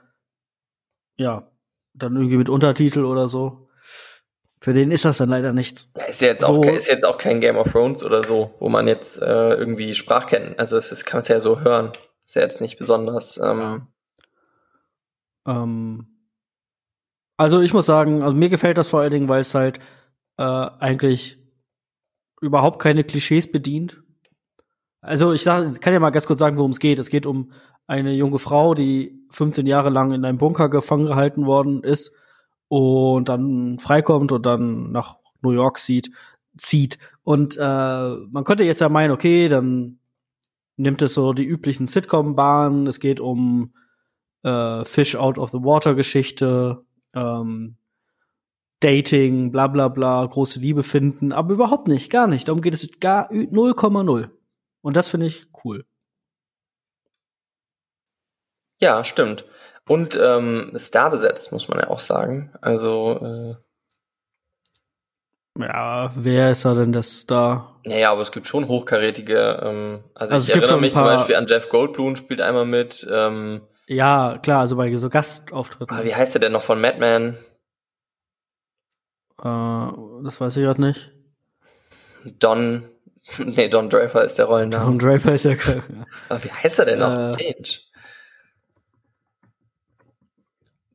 ja, 1.16 1.50
dann 1.94 2.16
irgendwie 2.16 2.36
mit 2.36 2.48
Untertitel 2.48 3.04
oder 3.04 3.28
so, 3.28 3.68
für 4.60 4.72
den 4.72 4.90
ist 4.90 5.04
das 5.04 5.18
dann 5.18 5.28
leider 5.28 5.52
nichts. 5.52 5.92
Ist 6.08 6.22
ja 6.22 6.28
jetzt, 6.28 6.40
so, 6.44 6.46
auch, 6.46 6.64
ist 6.64 6.88
jetzt 6.88 7.04
auch 7.04 7.18
kein 7.18 7.40
Game 7.40 7.56
of 7.56 7.70
Thrones 7.70 8.02
oder 8.02 8.24
so, 8.24 8.54
wo 8.60 8.70
man 8.70 8.86
jetzt 8.88 9.20
äh, 9.20 9.54
irgendwie 9.54 9.94
Sprachkennen, 9.94 10.58
also 10.58 10.78
es 10.78 10.90
ist, 10.90 11.04
kann 11.04 11.18
man 11.18 11.22
es 11.22 11.28
ja 11.28 11.40
so 11.40 11.60
hören. 11.60 11.92
Ist 12.26 12.34
ja 12.34 12.42
jetzt 12.42 12.62
nicht 12.62 12.78
besonders. 12.78 13.36
Ähm, 13.36 13.88
ähm, 15.46 16.06
also 17.36 17.60
ich 17.60 17.74
muss 17.74 17.86
sagen, 17.86 18.22
also 18.22 18.34
mir 18.34 18.48
gefällt 18.48 18.78
das 18.78 18.88
vor 18.88 19.00
allen 19.00 19.10
Dingen, 19.10 19.28
weil 19.28 19.40
es 19.40 19.54
halt 19.54 19.80
äh, 20.38 20.42
eigentlich 20.42 21.38
überhaupt 22.40 22.80
keine 22.80 23.04
Klischees 23.04 23.50
bedient. 23.50 24.02
Also 25.04 25.34
ich 25.34 25.42
sag, 25.42 25.82
kann 25.82 25.92
ja 25.92 26.00
mal 26.00 26.10
ganz 26.10 26.26
kurz 26.26 26.38
sagen, 26.38 26.56
worum 26.56 26.70
es 26.70 26.80
geht. 26.80 26.98
Es 26.98 27.10
geht 27.10 27.26
um 27.26 27.52
eine 27.86 28.14
junge 28.14 28.38
Frau, 28.38 28.74
die 28.74 29.22
15 29.30 29.66
Jahre 29.66 29.90
lang 29.90 30.12
in 30.12 30.24
einem 30.24 30.38
Bunker 30.38 30.70
gefangen 30.70 31.04
gehalten 31.04 31.44
worden 31.44 31.82
ist 31.82 32.12
und 32.68 33.28
dann 33.28 33.78
freikommt 33.78 34.32
und 34.32 34.46
dann 34.46 34.92
nach 34.92 35.16
New 35.42 35.50
York 35.50 35.78
zieht, 35.78 36.10
zieht. 36.56 36.98
Und 37.22 37.54
äh, 37.58 37.60
man 37.60 38.44
könnte 38.44 38.64
jetzt 38.64 38.80
ja 38.80 38.88
meinen, 38.88 39.10
okay, 39.10 39.48
dann 39.48 39.98
nimmt 40.78 41.02
es 41.02 41.12
so 41.12 41.34
die 41.34 41.44
üblichen 41.44 41.84
Sitcom-Bahnen. 41.84 42.86
Es 42.86 42.98
geht 42.98 43.20
um 43.20 43.74
äh, 44.42 44.86
Fish 44.86 45.16
out 45.16 45.36
of 45.36 45.50
the 45.50 45.58
Water 45.58 45.94
Geschichte, 45.94 46.82
ähm, 47.12 47.76
Dating, 48.80 49.52
bla 49.52 49.66
bla 49.66 49.88
bla, 49.88 50.24
große 50.24 50.60
Liebe 50.60 50.82
finden, 50.82 51.32
aber 51.32 51.52
überhaupt 51.52 51.88
nicht, 51.88 52.10
gar 52.10 52.26
nicht. 52.26 52.48
Darum 52.48 52.62
geht 52.62 52.74
es 52.74 52.88
gar 53.00 53.30
0,0. 53.30 54.30
Und 54.84 54.96
das 54.96 55.08
finde 55.08 55.24
ich 55.26 55.46
cool. 55.64 55.86
Ja, 58.78 59.02
stimmt. 59.02 59.46
Und 59.88 60.14
ähm, 60.20 60.74
Star 60.76 61.10
besetzt, 61.10 61.52
muss 61.52 61.68
man 61.68 61.78
ja 61.78 61.88
auch 61.88 62.00
sagen. 62.00 62.52
Also 62.60 63.18
äh, 63.18 63.54
ja, 65.58 66.12
wer 66.14 66.50
ist 66.50 66.66
da 66.66 66.74
denn 66.74 66.92
das 66.92 67.20
Star? 67.20 67.80
Naja, 67.84 68.12
aber 68.12 68.20
es 68.20 68.30
gibt 68.30 68.46
schon 68.46 68.68
hochkarätige. 68.68 69.60
Ähm, 69.62 70.04
also, 70.14 70.34
also 70.34 70.52
ich 70.52 70.58
erinnere 70.58 70.80
mich 70.80 70.92
zum 70.92 71.04
Beispiel 71.04 71.36
an 71.36 71.46
Jeff 71.46 71.70
Goldblum 71.70 72.16
spielt 72.16 72.42
einmal 72.42 72.66
mit. 72.66 73.06
Ähm, 73.10 73.62
ja, 73.86 74.38
klar, 74.42 74.60
also 74.60 74.76
bei 74.76 74.94
so 74.96 75.08
Gastauftritten. 75.08 75.96
Ah, 75.96 76.04
wie 76.04 76.14
heißt 76.14 76.34
der 76.34 76.42
denn 76.42 76.52
noch 76.52 76.62
von 76.62 76.78
Madman? 76.78 77.38
Äh, 79.42 79.88
das 80.24 80.42
weiß 80.42 80.58
ich 80.58 80.62
gerade 80.62 80.82
nicht. 80.82 81.10
Don. 82.38 82.90
Nee, 83.38 83.68
Don 83.68 83.88
Draper 83.90 84.24
ist 84.24 84.36
der 84.36 84.46
Rollenname. 84.46 84.84
Don 84.84 84.98
Draper 84.98 85.32
ist 85.32 85.44
ja. 85.44 85.54
Aber 86.28 86.44
wie 86.44 86.50
heißt 86.50 86.78
er 86.78 86.84
denn 86.84 86.98
noch? 86.98 87.38
Äh, 87.38 87.54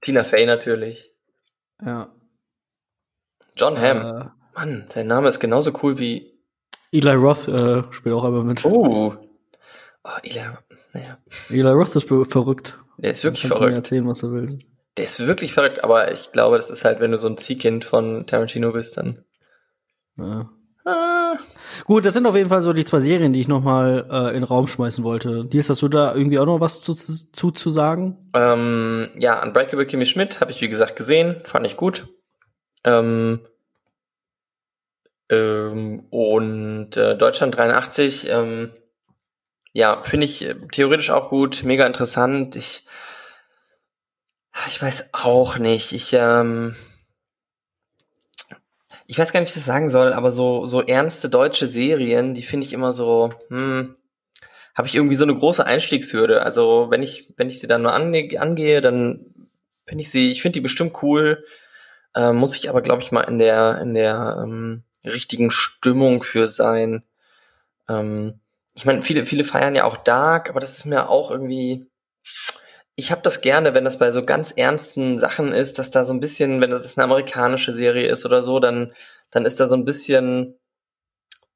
Tina 0.01 0.23
Fey 0.23 0.45
natürlich. 0.45 1.11
Ja. 1.83 2.13
John 3.55 3.79
Hamm. 3.79 3.97
Äh, 3.97 4.25
Mann, 4.55 4.89
sein 4.93 5.07
Name 5.07 5.27
ist 5.29 5.39
genauso 5.39 5.77
cool 5.83 5.97
wie. 5.99 6.33
Eli 6.91 7.13
Roth 7.13 7.47
äh, 7.47 7.83
spielt 7.91 8.15
auch 8.15 8.23
einmal 8.23 8.43
mit. 8.43 8.63
Oh. 8.65 9.15
Oh, 10.03 10.09
Eli, 10.23 10.41
naja. 10.93 11.17
Eli 11.49 11.67
Roth 11.67 11.95
ist 11.95 12.07
verrückt. 12.07 12.79
Der 12.97 13.11
ist 13.11 13.23
wirklich 13.23 13.47
verrückt. 13.47 13.61
Du 13.61 13.69
mir 13.69 13.75
erzählen, 13.75 14.07
was 14.07 14.19
du 14.19 14.31
willst. 14.31 14.59
Der 14.97 15.05
ist 15.05 15.19
wirklich 15.25 15.53
verrückt, 15.53 15.83
aber 15.83 16.11
ich 16.11 16.31
glaube, 16.31 16.57
das 16.57 16.69
ist 16.69 16.83
halt, 16.83 16.99
wenn 16.99 17.11
du 17.11 17.17
so 17.17 17.27
ein 17.27 17.37
Ziehkind 17.37 17.85
von 17.85 18.27
Tarantino 18.27 18.71
bist, 18.71 18.97
dann. 18.97 19.23
Ja. 20.17 20.49
Gut, 21.85 22.05
das 22.05 22.13
sind 22.13 22.25
auf 22.27 22.35
jeden 22.35 22.49
Fall 22.49 22.61
so 22.61 22.73
die 22.73 22.85
zwei 22.85 22.99
Serien, 22.99 23.33
die 23.33 23.41
ich 23.41 23.47
noch 23.47 23.61
mal 23.61 24.05
äh, 24.09 24.27
in 24.29 24.35
den 24.35 24.43
Raum 24.43 24.67
schmeißen 24.67 25.03
wollte. 25.03 25.45
Dies, 25.45 25.69
hast 25.69 25.81
du 25.81 25.87
da 25.87 26.13
irgendwie 26.13 26.39
auch 26.39 26.45
noch 26.45 26.59
was 26.59 26.81
zu, 26.81 26.93
zu, 26.93 27.51
zu 27.51 27.69
sagen? 27.69 28.29
Ähm, 28.33 29.09
ja, 29.17 29.41
Unbreakable 29.41 29.85
Kimmy 29.85 30.05
Schmidt 30.05 30.39
habe 30.39 30.51
ich, 30.51 30.61
wie 30.61 30.69
gesagt, 30.69 30.95
gesehen. 30.95 31.41
Fand 31.45 31.65
ich 31.65 31.77
gut. 31.77 32.07
Ähm, 32.83 33.39
ähm, 35.29 36.05
und 36.09 36.97
äh, 36.97 37.17
Deutschland 37.17 37.55
83, 37.55 38.29
ähm, 38.29 38.71
ja, 39.73 40.03
finde 40.03 40.25
ich 40.25 40.43
äh, 40.43 40.55
theoretisch 40.71 41.11
auch 41.11 41.29
gut, 41.29 41.63
mega 41.63 41.85
interessant. 41.85 42.55
Ich, 42.55 42.85
ich 44.67 44.81
weiß 44.81 45.09
auch 45.13 45.57
nicht. 45.57 45.93
Ich, 45.93 46.13
ähm, 46.13 46.75
ich 49.09 49.17
weiß 49.17 49.33
gar 49.33 49.39
nicht, 49.39 49.47
wie 49.47 49.57
ich 49.57 49.65
das 49.65 49.65
sagen 49.65 49.89
soll, 49.89 50.13
aber 50.13 50.29
so, 50.29 50.67
so 50.67 50.83
ernste 50.83 51.29
deutsche 51.29 51.65
Serien, 51.65 52.35
die 52.35 52.43
finde 52.43 52.67
ich 52.67 52.73
immer 52.73 52.93
so, 52.93 53.31
hm, 53.49 53.95
habe 54.75 54.87
ich 54.87 54.93
irgendwie 54.93 55.15
so 55.15 55.23
eine 55.23 55.35
große 55.35 55.65
Einstiegshürde. 55.65 56.43
Also 56.43 56.91
wenn 56.91 57.01
ich, 57.01 57.33
wenn 57.35 57.49
ich 57.49 57.59
sie 57.59 57.65
dann 57.65 57.81
nur 57.81 57.91
ange 57.91 58.39
angehe, 58.39 58.81
dann 58.81 59.25
finde 59.87 60.03
ich 60.03 60.11
sie, 60.11 60.29
ich 60.29 60.43
finde 60.43 60.57
die 60.57 60.61
bestimmt 60.61 61.01
cool, 61.01 61.43
äh, 62.13 62.33
muss 62.33 62.55
ich 62.55 62.69
aber, 62.69 62.83
glaube 62.83 63.01
ich, 63.01 63.11
mal 63.11 63.21
in 63.21 63.39
der, 63.39 63.79
in 63.81 63.95
der 63.95 64.43
ähm, 64.43 64.83
richtigen 65.03 65.49
Stimmung 65.49 66.21
für 66.21 66.47
sein. 66.47 67.01
Ähm, 67.89 68.39
ich 68.75 68.85
meine, 68.85 69.01
viele, 69.01 69.25
viele 69.25 69.43
feiern 69.43 69.73
ja 69.73 69.85
auch 69.85 69.97
Dark, 69.97 70.51
aber 70.51 70.59
das 70.59 70.77
ist 70.77 70.85
mir 70.85 71.09
auch 71.09 71.31
irgendwie, 71.31 71.87
ich 72.99 73.11
habe 73.11 73.21
das 73.21 73.39
gerne, 73.39 73.73
wenn 73.73 73.85
das 73.85 73.97
bei 73.97 74.11
so 74.11 74.21
ganz 74.21 74.51
ernsten 74.51 75.19
Sachen 75.19 75.53
ist, 75.53 75.79
dass 75.79 75.89
da 75.89 76.03
so 76.03 76.13
ein 76.13 76.19
bisschen, 76.19 76.59
wenn 76.59 76.69
das 76.69 76.97
eine 76.97 77.05
amerikanische 77.05 77.71
Serie 77.71 78.09
ist 78.09 78.25
oder 78.25 78.43
so, 78.43 78.59
dann, 78.59 78.93
dann 79.31 79.45
ist 79.45 79.57
da 79.59 79.67
so 79.67 79.75
ein 79.75 79.85
bisschen 79.85 80.59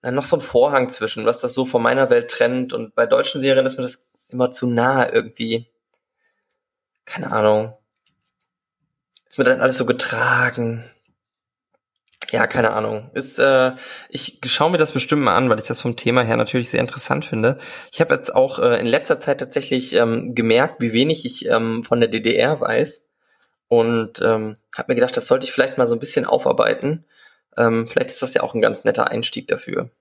äh, 0.02 0.12
noch 0.12 0.24
so 0.24 0.38
ein 0.38 0.42
Vorhang 0.42 0.90
zwischen, 0.90 1.26
was 1.26 1.40
das 1.40 1.54
so 1.54 1.66
von 1.66 1.82
meiner 1.82 2.10
Welt 2.10 2.32
trennt. 2.32 2.72
Und 2.72 2.96
bei 2.96 3.06
deutschen 3.06 3.42
Serien 3.42 3.66
ist 3.66 3.76
mir 3.76 3.84
das 3.84 4.10
immer 4.30 4.52
zu 4.52 4.68
nah 4.68 5.12
irgendwie. 5.12 5.68
Keine 7.04 7.34
Ahnung. 7.34 7.74
Ist 9.30 9.38
mir 9.38 9.44
dann 9.44 9.60
alles 9.60 9.78
so 9.78 9.86
getragen. 9.86 10.90
Ja, 12.34 12.48
keine 12.48 12.72
Ahnung. 12.72 13.12
Ist, 13.14 13.38
äh, 13.38 13.74
ich 14.10 14.40
schaue 14.46 14.72
mir 14.72 14.80
das 14.80 14.92
bestimmt 14.92 15.22
mal 15.22 15.36
an, 15.36 15.52
weil 15.52 15.60
ich 15.60 15.68
das 15.68 15.80
vom 15.80 15.96
Thema 15.96 16.24
her 16.24 16.36
natürlich 16.36 16.72
sehr 16.72 16.80
interessant 16.80 17.26
finde. 17.26 17.60
Ich 17.92 18.02
habe 18.02 18.16
jetzt 18.16 18.34
auch 18.34 18.58
äh, 18.58 18.80
in 18.80 18.88
letzter 18.88 19.22
Zeit 19.22 19.40
tatsächlich 19.40 19.94
ähm, 19.94 20.34
gemerkt, 20.34 20.82
wie 20.82 20.94
wenig 20.94 21.28
ich 21.28 21.46
ähm, 21.46 21.84
von 21.84 22.00
der 22.00 22.10
DDR 22.10 22.60
weiß. 22.60 23.08
Und 23.68 24.20
ähm, 24.24 24.58
habe 24.76 24.92
mir 24.92 24.96
gedacht, 24.96 25.16
das 25.16 25.28
sollte 25.28 25.46
ich 25.46 25.52
vielleicht 25.52 25.78
mal 25.78 25.86
so 25.86 25.94
ein 25.96 26.00
bisschen 26.00 26.26
aufarbeiten. 26.26 27.06
Ähm, 27.56 27.88
vielleicht 27.88 28.10
ist 28.10 28.24
das 28.24 28.34
ja 28.34 28.42
auch 28.42 28.56
ein 28.56 28.62
ganz 28.62 28.84
netter 28.84 29.12
Einstieg 29.12 29.48
dafür. 29.48 29.92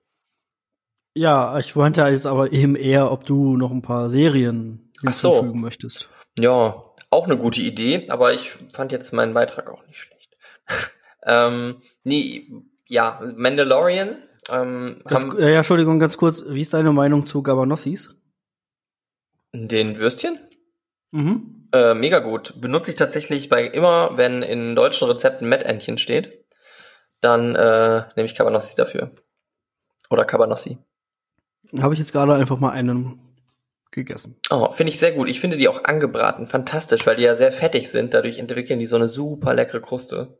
Ja, 1.13 1.59
ich 1.59 1.75
wollte 1.75 2.01
jetzt 2.01 2.25
aber 2.25 2.51
eben 2.51 2.75
eher, 2.75 3.11
ob 3.11 3.27
du 3.27 3.57
noch 3.57 3.69
ein 3.69 3.83
paar 3.83 4.09
Serien 4.09 4.91
hinzufügen 4.99 5.49
so. 5.49 5.53
möchtest. 5.53 6.09
Ja, 6.39 6.83
auch 7.11 7.25
eine 7.25 7.37
gute 7.37 7.61
Idee, 7.61 8.07
aber 8.09 8.33
ich 8.33 8.53
fand 8.73 8.91
jetzt 8.91 9.13
meinen 9.13 9.35
Beitrag 9.35 9.69
auch 9.69 9.85
nicht 9.85 9.99
schlecht. 9.99 10.35
Ähm, 11.25 11.81
nee, 12.03 12.47
ja, 12.87 13.21
Mandalorian. 13.35 14.17
Ähm, 14.49 15.01
ganz, 15.05 15.23
haben, 15.23 15.39
ja, 15.39 15.57
Entschuldigung, 15.57 15.99
ganz 15.99 16.17
kurz. 16.17 16.43
Wie 16.47 16.61
ist 16.61 16.73
deine 16.73 16.91
Meinung 16.91 17.25
zu 17.25 17.43
Gabanossis? 17.43 18.15
Den 19.53 19.99
Würstchen? 19.99 20.39
Mhm. 21.11 21.69
Äh, 21.71 21.93
mega 21.93 22.19
gut. 22.19 22.59
Benutze 22.59 22.91
ich 22.91 22.97
tatsächlich 22.97 23.49
bei 23.49 23.65
immer, 23.65 24.17
wenn 24.17 24.41
in 24.41 24.75
deutschen 24.75 25.07
Rezepten 25.07 25.47
Mettentchen 25.47 25.97
steht, 25.97 26.43
dann 27.21 27.55
äh, 27.55 28.03
nehme 28.15 28.25
ich 28.25 28.35
Cabanossi 28.35 28.75
dafür. 28.75 29.11
Oder 30.09 30.25
Cabanossi. 30.25 30.77
Habe 31.79 31.93
ich 31.93 31.99
jetzt 31.99 32.11
gerade 32.11 32.35
einfach 32.35 32.59
mal 32.59 32.71
einen 32.71 33.19
gegessen. 33.91 34.39
Oh, 34.49 34.71
finde 34.71 34.91
ich 34.91 34.99
sehr 34.99 35.13
gut. 35.13 35.29
Ich 35.29 35.39
finde 35.39 35.57
die 35.57 35.67
auch 35.67 35.83
angebraten 35.83 36.47
fantastisch, 36.47 37.05
weil 37.05 37.15
die 37.15 37.23
ja 37.23 37.35
sehr 37.35 37.51
fettig 37.51 37.89
sind. 37.89 38.13
Dadurch 38.13 38.39
entwickeln 38.39 38.79
die 38.79 38.87
so 38.87 38.95
eine 38.95 39.07
super 39.07 39.53
leckere 39.53 39.81
Kruste. 39.81 40.39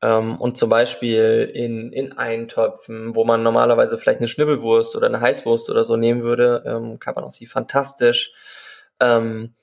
Ähm, 0.00 0.36
und 0.36 0.56
zum 0.56 0.70
Beispiel 0.70 1.50
in, 1.52 1.92
in 1.92 2.12
Eintöpfen, 2.16 3.14
wo 3.16 3.24
man 3.24 3.42
normalerweise 3.42 3.98
vielleicht 3.98 4.20
eine 4.20 4.28
Schnibbelwurst 4.28 4.94
oder 4.94 5.06
eine 5.06 5.20
Heißwurst 5.20 5.70
oder 5.70 5.84
so 5.84 5.96
nehmen 5.96 6.22
würde, 6.22 6.62
ähm, 6.66 6.98
Cabanossi 6.98 7.46
fantastisch. 7.46 8.32
Ähm, 9.00 9.54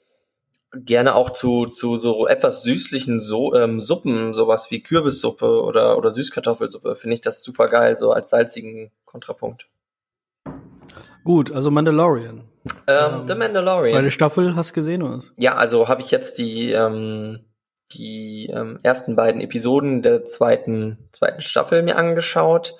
gerne 0.73 1.15
auch 1.15 1.29
zu, 1.29 1.67
zu 1.67 1.95
so 1.95 2.27
etwas 2.27 2.63
süßlichen 2.63 3.19
so 3.19 3.53
ähm, 3.55 3.79
Suppen, 3.79 4.33
sowas 4.33 4.71
wie 4.71 4.81
Kürbissuppe 4.81 5.61
oder, 5.61 5.97
oder 5.97 6.11
Süßkartoffelsuppe, 6.11 6.95
finde 6.95 7.13
ich 7.13 7.21
das 7.21 7.41
super 7.41 7.67
geil, 7.67 7.97
so 7.97 8.11
als 8.11 8.29
salzigen 8.29 8.91
Kontrapunkt. 9.05 9.67
Gut, 11.23 11.51
also 11.51 11.71
Mandalorian. 11.71 12.43
Ähm, 12.87 13.21
ähm, 13.21 13.27
The 13.27 13.35
Mandalorian. 13.35 13.93
Zweite 13.93 14.11
Staffel 14.11 14.55
hast 14.55 14.71
du 14.71 14.75
gesehen, 14.75 15.01
oder? 15.01 15.21
Ja, 15.37 15.55
also 15.55 15.87
habe 15.87 16.01
ich 16.01 16.11
jetzt 16.11 16.37
die, 16.37 16.71
ähm, 16.71 17.39
die 17.91 18.47
ähm, 18.47 18.79
ersten 18.83 19.15
beiden 19.15 19.41
Episoden 19.41 20.01
der 20.01 20.25
zweiten, 20.25 21.09
zweiten 21.11 21.41
Staffel 21.41 21.83
mir 21.83 21.97
angeschaut. 21.97 22.75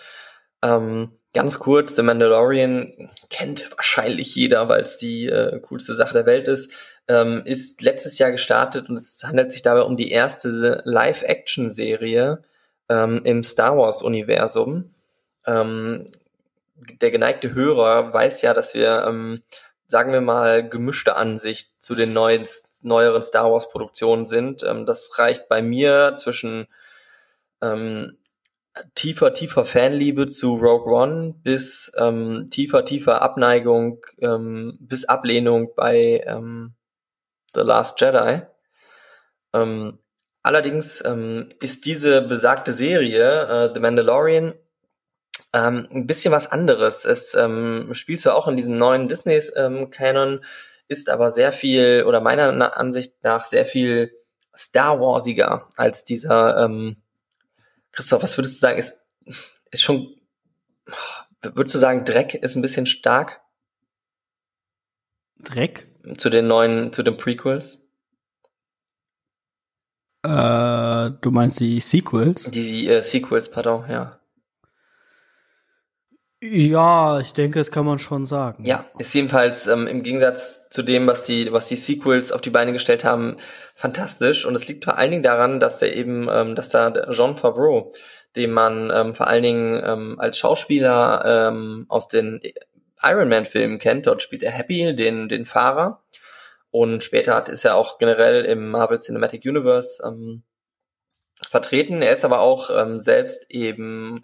Ähm, 0.64 1.12
ganz 1.34 1.60
kurz, 1.60 1.96
The 1.96 2.02
Mandalorian 2.02 3.12
kennt 3.30 3.72
wahrscheinlich 3.76 4.36
jeder, 4.36 4.68
weil 4.70 4.82
es 4.82 4.98
die 4.98 5.28
äh, 5.28 5.60
coolste 5.62 5.96
Sache 5.96 6.14
der 6.14 6.26
Welt 6.26 6.48
ist 6.48 6.72
ähm, 7.08 7.44
ist 7.46 7.82
letztes 7.82 8.18
Jahr 8.18 8.32
gestartet 8.32 8.90
und 8.90 8.98
es 8.98 9.24
handelt 9.24 9.52
sich 9.52 9.62
dabei 9.62 9.82
um 9.82 9.98
die 9.98 10.12
erste 10.12 10.82
Live-Action-Serie 10.86 12.44
ähm, 12.90 13.22
im 13.24 13.44
Star 13.44 13.78
Wars-Universum. 13.78 14.94
Ähm, 15.46 16.06
der 17.02 17.12
geneigte 17.12 17.54
Hörer 17.54 18.12
weiß 18.14 18.42
ja, 18.42 18.54
dass 18.54 18.74
wir, 18.74 19.06
ähm, 19.08 19.44
sagen 19.88 20.12
wir 20.12 20.22
mal, 20.22 20.68
gemischte 20.68 21.16
Ansicht 21.16 21.72
zu 21.80 21.96
den 21.96 22.14
neuen, 22.14 22.46
neueren 22.86 23.24
Star 23.24 23.52
Wars-Produktionen 23.52 24.26
sind. 24.26 24.64
Ähm, 24.64 24.86
das 24.86 25.18
reicht 25.18 25.50
bei 25.50 25.62
mir 25.62 26.16
zwischen 26.16 26.68
ähm, 27.62 28.18
tiefer, 28.96 29.34
tiefer 29.34 29.66
Fanliebe 29.66 30.28
zu 30.28 30.56
Rogue 30.56 30.94
One 30.94 31.36
bis 31.44 31.92
ähm, 31.98 32.50
tiefer, 32.50 32.86
tiefer 32.86 33.22
Abneigung 33.22 34.06
ähm, 34.20 34.78
bis 34.80 35.06
Ablehnung 35.06 35.74
bei 35.76 36.24
ähm, 36.26 36.74
The 37.54 37.62
Last 37.62 38.00
Jedi. 38.02 38.42
Ähm, 39.54 40.00
allerdings 40.44 41.04
ähm, 41.06 41.50
ist 41.62 41.86
diese 41.86 42.22
besagte 42.22 42.74
Serie, 42.74 43.70
äh, 43.70 43.74
The 43.74 43.80
Mandalorian, 43.80 44.54
ähm, 45.54 45.88
ein 45.92 46.08
bisschen 46.08 46.34
was 46.34 46.52
anderes. 46.52 47.06
Es 47.06 47.34
ähm, 47.34 47.90
spielt 47.94 48.22
zwar 48.22 48.36
auch 48.36 48.48
in 48.48 48.58
diesem 48.58 48.78
neuen 48.78 49.08
Disney-Canon, 49.08 50.34
ähm, 50.34 50.42
ist 50.88 51.10
aber 51.10 51.32
sehr 51.32 51.52
viel, 51.52 52.04
oder 52.08 52.22
meiner 52.22 52.78
Ansicht 52.78 53.14
nach 53.24 53.46
sehr 53.46 53.66
viel 53.66 54.12
Star 54.56 55.00
Warsiger 55.00 55.70
als 55.76 56.06
dieser, 56.06 56.64
ähm, 56.64 56.98
Christoph, 57.92 58.24
was 58.24 58.38
würdest 58.38 58.56
du 58.56 58.60
sagen, 58.60 58.78
ist, 58.78 58.98
ist 59.72 59.82
schon, 59.82 60.16
würdest 61.42 61.76
du 61.76 61.80
sagen, 61.80 62.06
Dreck 62.06 62.34
ist 62.34 62.56
ein 62.56 62.62
bisschen 62.62 62.86
stark? 62.86 63.42
Dreck? 65.40 65.88
Zu 66.18 66.30
den 66.30 66.48
neuen, 66.48 66.94
zu 66.94 67.04
den 67.04 67.18
Prequels? 67.18 67.86
Äh, 70.24 71.12
du 71.22 71.32
meinst 71.32 71.60
die 71.60 71.80
Sequels? 71.80 72.50
Die 72.52 72.88
äh, 72.88 73.02
Sequels, 73.02 73.50
pardon, 73.50 73.86
ja. 73.90 74.20
Ja, 76.52 77.20
ich 77.20 77.34
denke, 77.34 77.60
das 77.60 77.72
kann 77.72 77.86
man 77.86 77.98
schon 77.98 78.26
sagen. 78.26 78.66
Ja, 78.66 78.86
ist 79.00 79.14
jedenfalls 79.14 79.68
ähm, 79.68 79.88
im 79.88 80.04
Gegensatz 80.04 80.70
zu 80.70 80.84
dem, 80.84 81.08
was 81.08 81.24
die, 81.24 81.52
was 81.52 81.68
die 81.68 81.76
Sequels 81.76 82.32
auf 82.32 82.42
die 82.42 82.50
Beine 82.50 82.74
gestellt 82.74 83.04
haben, 83.04 83.38
fantastisch. 83.74 84.46
Und 84.46 84.56
es 84.56 84.68
liegt 84.68 84.86
vor 84.86 84.98
allen 84.98 85.12
Dingen 85.12 85.24
daran, 85.24 85.60
dass 85.60 85.82
er 85.82 85.94
eben, 85.94 86.28
ähm, 86.30 86.56
dass 86.56 86.70
da 86.70 86.92
Jean 87.12 87.38
Favreau, 87.38 87.92
dem 88.36 88.52
man 88.52 88.92
ähm, 88.94 89.16
vor 89.16 89.28
allen 89.28 89.44
Dingen 89.44 89.82
ähm, 89.84 90.20
als 90.20 90.38
Schauspieler 90.38 91.50
ähm, 91.50 91.86
aus 91.90 92.08
den 92.08 92.42
Iron 93.02 93.30
Man-Filmen 93.30 93.80
kennt. 93.80 94.06
Dort 94.06 94.22
spielt 94.22 94.44
er 94.44 94.52
Happy, 94.52 94.96
den, 94.96 95.30
den 95.30 95.46
Fahrer. 95.46 96.04
Und 96.70 97.04
später 97.04 97.36
hat, 97.36 97.50
ist 97.50 97.66
er 97.66 97.76
auch 97.76 97.98
generell 97.98 98.46
im 98.46 98.70
Marvel 98.70 99.00
Cinematic 99.00 99.46
Universe 99.46 100.04
ähm, 100.06 100.44
vertreten. 101.50 102.02
Er 102.02 102.14
ist 102.14 102.26
aber 102.26 102.42
auch 102.42 102.70
ähm, 102.70 103.00
selbst 103.00 103.50
eben 103.50 104.22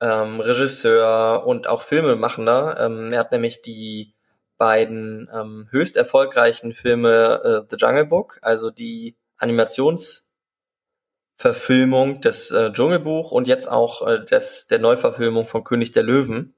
ähm, 0.00 0.40
Regisseur 0.40 1.46
und 1.46 1.68
auch 1.68 1.82
Filmemachender. 1.82 2.76
Ähm, 2.78 3.08
er 3.10 3.20
hat 3.20 3.32
nämlich 3.32 3.62
die 3.62 4.14
beiden 4.56 5.28
ähm, 5.32 5.68
höchst 5.70 5.96
erfolgreichen 5.96 6.74
Filme 6.74 7.40
äh, 7.44 7.62
The 7.70 7.76
Jungle 7.76 8.06
Book, 8.06 8.38
also 8.42 8.70
die 8.70 9.16
Animationsverfilmung 9.38 12.20
des 12.20 12.50
äh, 12.50 12.72
Dschungelbuch 12.72 13.30
und 13.30 13.48
jetzt 13.48 13.70
auch 13.70 14.06
äh, 14.06 14.24
des, 14.24 14.66
der 14.66 14.80
Neuverfilmung 14.80 15.44
von 15.44 15.64
König 15.64 15.92
der 15.92 16.02
Löwen 16.02 16.54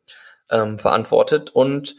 ähm, 0.50 0.79
verantwortet. 0.79 1.50
Und 1.50 1.96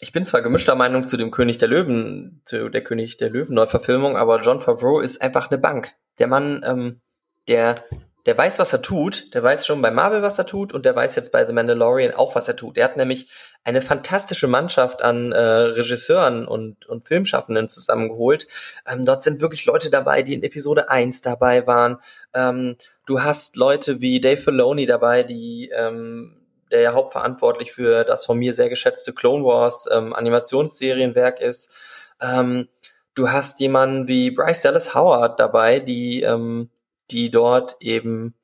ich 0.00 0.12
bin 0.12 0.24
zwar 0.24 0.42
gemischter 0.42 0.76
Meinung 0.76 1.08
zu 1.08 1.16
dem 1.16 1.30
König 1.30 1.58
der 1.58 1.68
Löwen, 1.68 2.42
zu 2.44 2.68
der 2.68 2.84
König 2.84 3.16
der 3.16 3.30
Löwen 3.30 3.54
Neuverfilmung, 3.54 4.16
aber 4.16 4.40
John 4.40 4.60
Favreau 4.60 5.00
ist 5.00 5.20
einfach 5.20 5.50
eine 5.50 5.58
Bank. 5.58 5.92
Der 6.18 6.28
Mann, 6.28 6.62
ähm, 6.64 7.00
der, 7.48 7.84
der 8.28 8.36
weiß, 8.36 8.58
was 8.58 8.74
er 8.74 8.82
tut, 8.82 9.32
der 9.32 9.42
weiß 9.42 9.64
schon 9.64 9.80
bei 9.80 9.90
Marvel, 9.90 10.20
was 10.20 10.38
er 10.38 10.44
tut, 10.44 10.74
und 10.74 10.84
der 10.84 10.94
weiß 10.94 11.16
jetzt 11.16 11.32
bei 11.32 11.46
The 11.46 11.54
Mandalorian 11.54 12.12
auch, 12.12 12.34
was 12.34 12.46
er 12.46 12.56
tut. 12.56 12.76
Er 12.76 12.84
hat 12.84 12.98
nämlich 12.98 13.30
eine 13.64 13.80
fantastische 13.80 14.46
Mannschaft 14.46 15.00
an 15.00 15.32
äh, 15.32 15.40
Regisseuren 15.40 16.46
und, 16.46 16.84
und 16.84 17.08
Filmschaffenden 17.08 17.70
zusammengeholt. 17.70 18.46
Ähm, 18.86 19.06
dort 19.06 19.22
sind 19.22 19.40
wirklich 19.40 19.64
Leute 19.64 19.88
dabei, 19.88 20.20
die 20.20 20.34
in 20.34 20.42
Episode 20.42 20.90
1 20.90 21.22
dabei 21.22 21.66
waren. 21.66 22.02
Ähm, 22.34 22.76
du 23.06 23.22
hast 23.22 23.56
Leute 23.56 24.02
wie 24.02 24.20
Dave 24.20 24.36
Filoni 24.36 24.84
dabei, 24.84 25.22
die 25.22 25.70
ähm, 25.74 26.36
der 26.70 26.82
ja 26.82 26.92
hauptverantwortlich 26.92 27.72
für 27.72 28.04
das 28.04 28.26
von 28.26 28.38
mir 28.38 28.52
sehr 28.52 28.68
geschätzte 28.68 29.14
Clone 29.14 29.42
Wars 29.42 29.88
ähm, 29.90 30.12
Animationsserienwerk 30.12 31.40
ist. 31.40 31.72
Ähm, 32.20 32.68
du 33.14 33.30
hast 33.30 33.58
jemanden 33.58 34.06
wie 34.06 34.30
Bryce 34.30 34.60
Dallas 34.60 34.94
Howard 34.94 35.40
dabei, 35.40 35.80
die, 35.80 36.20
ähm, 36.20 36.68
die 37.10 37.30
dort 37.30 37.76
eben 37.80 38.34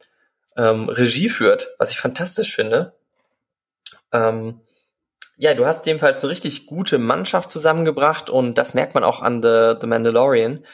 ähm, 0.57 0.89
Regie 0.89 1.29
führt, 1.29 1.69
was 1.79 1.91
ich 1.91 1.99
fantastisch 1.99 2.55
finde. 2.55 2.95
Ähm, 4.13 4.61
ja, 5.37 5.55
du 5.55 5.67
hast 5.67 5.87
jedenfalls 5.87 6.23
eine 6.23 6.31
richtig 6.31 6.67
gute 6.67 6.99
Mannschaft 6.99 7.51
zusammengebracht 7.51 8.31
und 8.31 8.57
das 8.57 8.75
merkt 8.75 8.95
man 8.95 9.05
auch 9.05 9.21
an 9.21 9.43
The, 9.43 9.75
The 9.81 9.87
Mandalorian. 9.87 10.65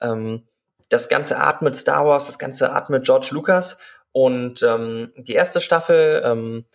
Ähm, 0.00 0.46
das 0.90 1.08
Ganze 1.08 1.38
atmet 1.38 1.76
Star 1.76 2.06
Wars, 2.06 2.26
das 2.26 2.38
Ganze 2.38 2.72
atmet 2.72 3.04
George 3.04 3.28
Lucas 3.30 3.78
und 4.12 4.62
ähm, 4.62 5.12
die 5.16 5.32
erste 5.32 5.62
Staffel 5.62 6.22
ähm, 6.24 6.66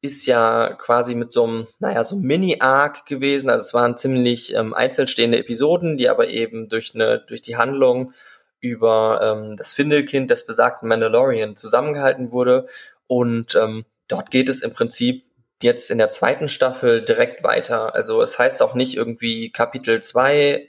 ist 0.00 0.26
ja 0.26 0.74
quasi 0.74 1.14
mit 1.14 1.32
so 1.32 1.44
einem, 1.44 1.66
naja, 1.78 2.04
so 2.04 2.16
Mini-Arc 2.16 3.04
gewesen. 3.04 3.50
Also 3.50 3.62
es 3.62 3.74
waren 3.74 3.98
ziemlich 3.98 4.54
ähm, 4.54 4.72
einzelstehende 4.72 5.38
Episoden, 5.38 5.98
die 5.98 6.08
aber 6.08 6.28
eben 6.28 6.68
durch 6.68 6.94
eine, 6.94 7.18
durch 7.18 7.42
die 7.42 7.56
Handlung 7.56 8.14
über 8.60 9.20
ähm, 9.22 9.56
das 9.56 9.72
Findelkind 9.72 10.30
des 10.30 10.46
besagten 10.46 10.88
Mandalorian 10.88 11.56
zusammengehalten 11.56 12.32
wurde. 12.32 12.66
Und 13.06 13.54
ähm, 13.54 13.84
dort 14.08 14.30
geht 14.30 14.48
es 14.48 14.62
im 14.62 14.72
Prinzip 14.72 15.24
jetzt 15.62 15.90
in 15.90 15.98
der 15.98 16.10
zweiten 16.10 16.48
Staffel 16.48 17.04
direkt 17.04 17.42
weiter. 17.42 17.94
Also 17.94 18.22
es 18.22 18.38
heißt 18.38 18.62
auch 18.62 18.74
nicht 18.74 18.96
irgendwie 18.96 19.50
Kapitel 19.50 20.02
2 20.02 20.68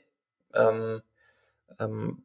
ähm, 0.55 1.01
ähm, 1.79 2.23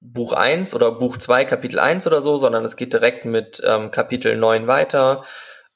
Buch 0.00 0.32
1 0.32 0.74
oder 0.74 0.92
Buch 0.92 1.18
2 1.18 1.44
Kapitel 1.44 1.78
1 1.78 2.06
oder 2.06 2.22
so, 2.22 2.36
sondern 2.36 2.64
es 2.64 2.76
geht 2.76 2.92
direkt 2.92 3.24
mit 3.24 3.62
ähm, 3.64 3.90
Kapitel 3.90 4.36
9 4.36 4.66
weiter. 4.66 5.24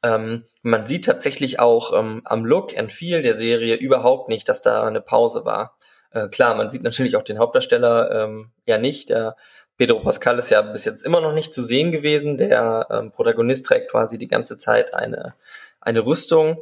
Ähm, 0.03 0.45
man 0.63 0.87
sieht 0.87 1.05
tatsächlich 1.05 1.61
auch 1.61 1.93
ähm, 1.99 2.23
am 2.25 2.45
Look 2.45 2.77
and 2.77 2.93
Feel 2.93 3.23
der 3.23 3.35
Serie 3.35 3.77
überhaupt 3.77 4.29
nicht, 4.29 4.49
dass 4.49 4.63
da 4.63 4.85
eine 4.85 5.01
Pause 5.01 5.45
war. 5.45 5.77
Äh, 6.15 6.29
klar, 6.29 6.55
man 6.55 6.71
sieht 6.71 6.83
natürlich 6.83 7.17
auch 7.17 7.23
den 7.23 7.39
Hauptdarsteller 7.39 8.25
ähm, 8.25 8.51
ja 8.67 8.79
nicht. 8.79 9.11
Der 9.11 9.37
Pedro 9.77 10.01
Pascal 10.01 10.39
ist 10.39 10.51
ja 10.51 10.63
bis 10.63 10.85
jetzt 10.85 11.05
immer 11.05 11.21
noch 11.21 11.35
nicht 11.35 11.53
zu 11.53 11.63
sehen 11.63 11.91
gewesen. 11.91 12.37
Der 12.37 12.87
ähm, 12.91 13.11
Protagonist 13.11 13.67
trägt 13.67 13.91
quasi 13.91 14.17
die 14.17 14.29
ganze 14.29 14.57
Zeit 14.57 14.95
eine, 14.95 15.35
eine 15.81 16.07
Rüstung. 16.07 16.59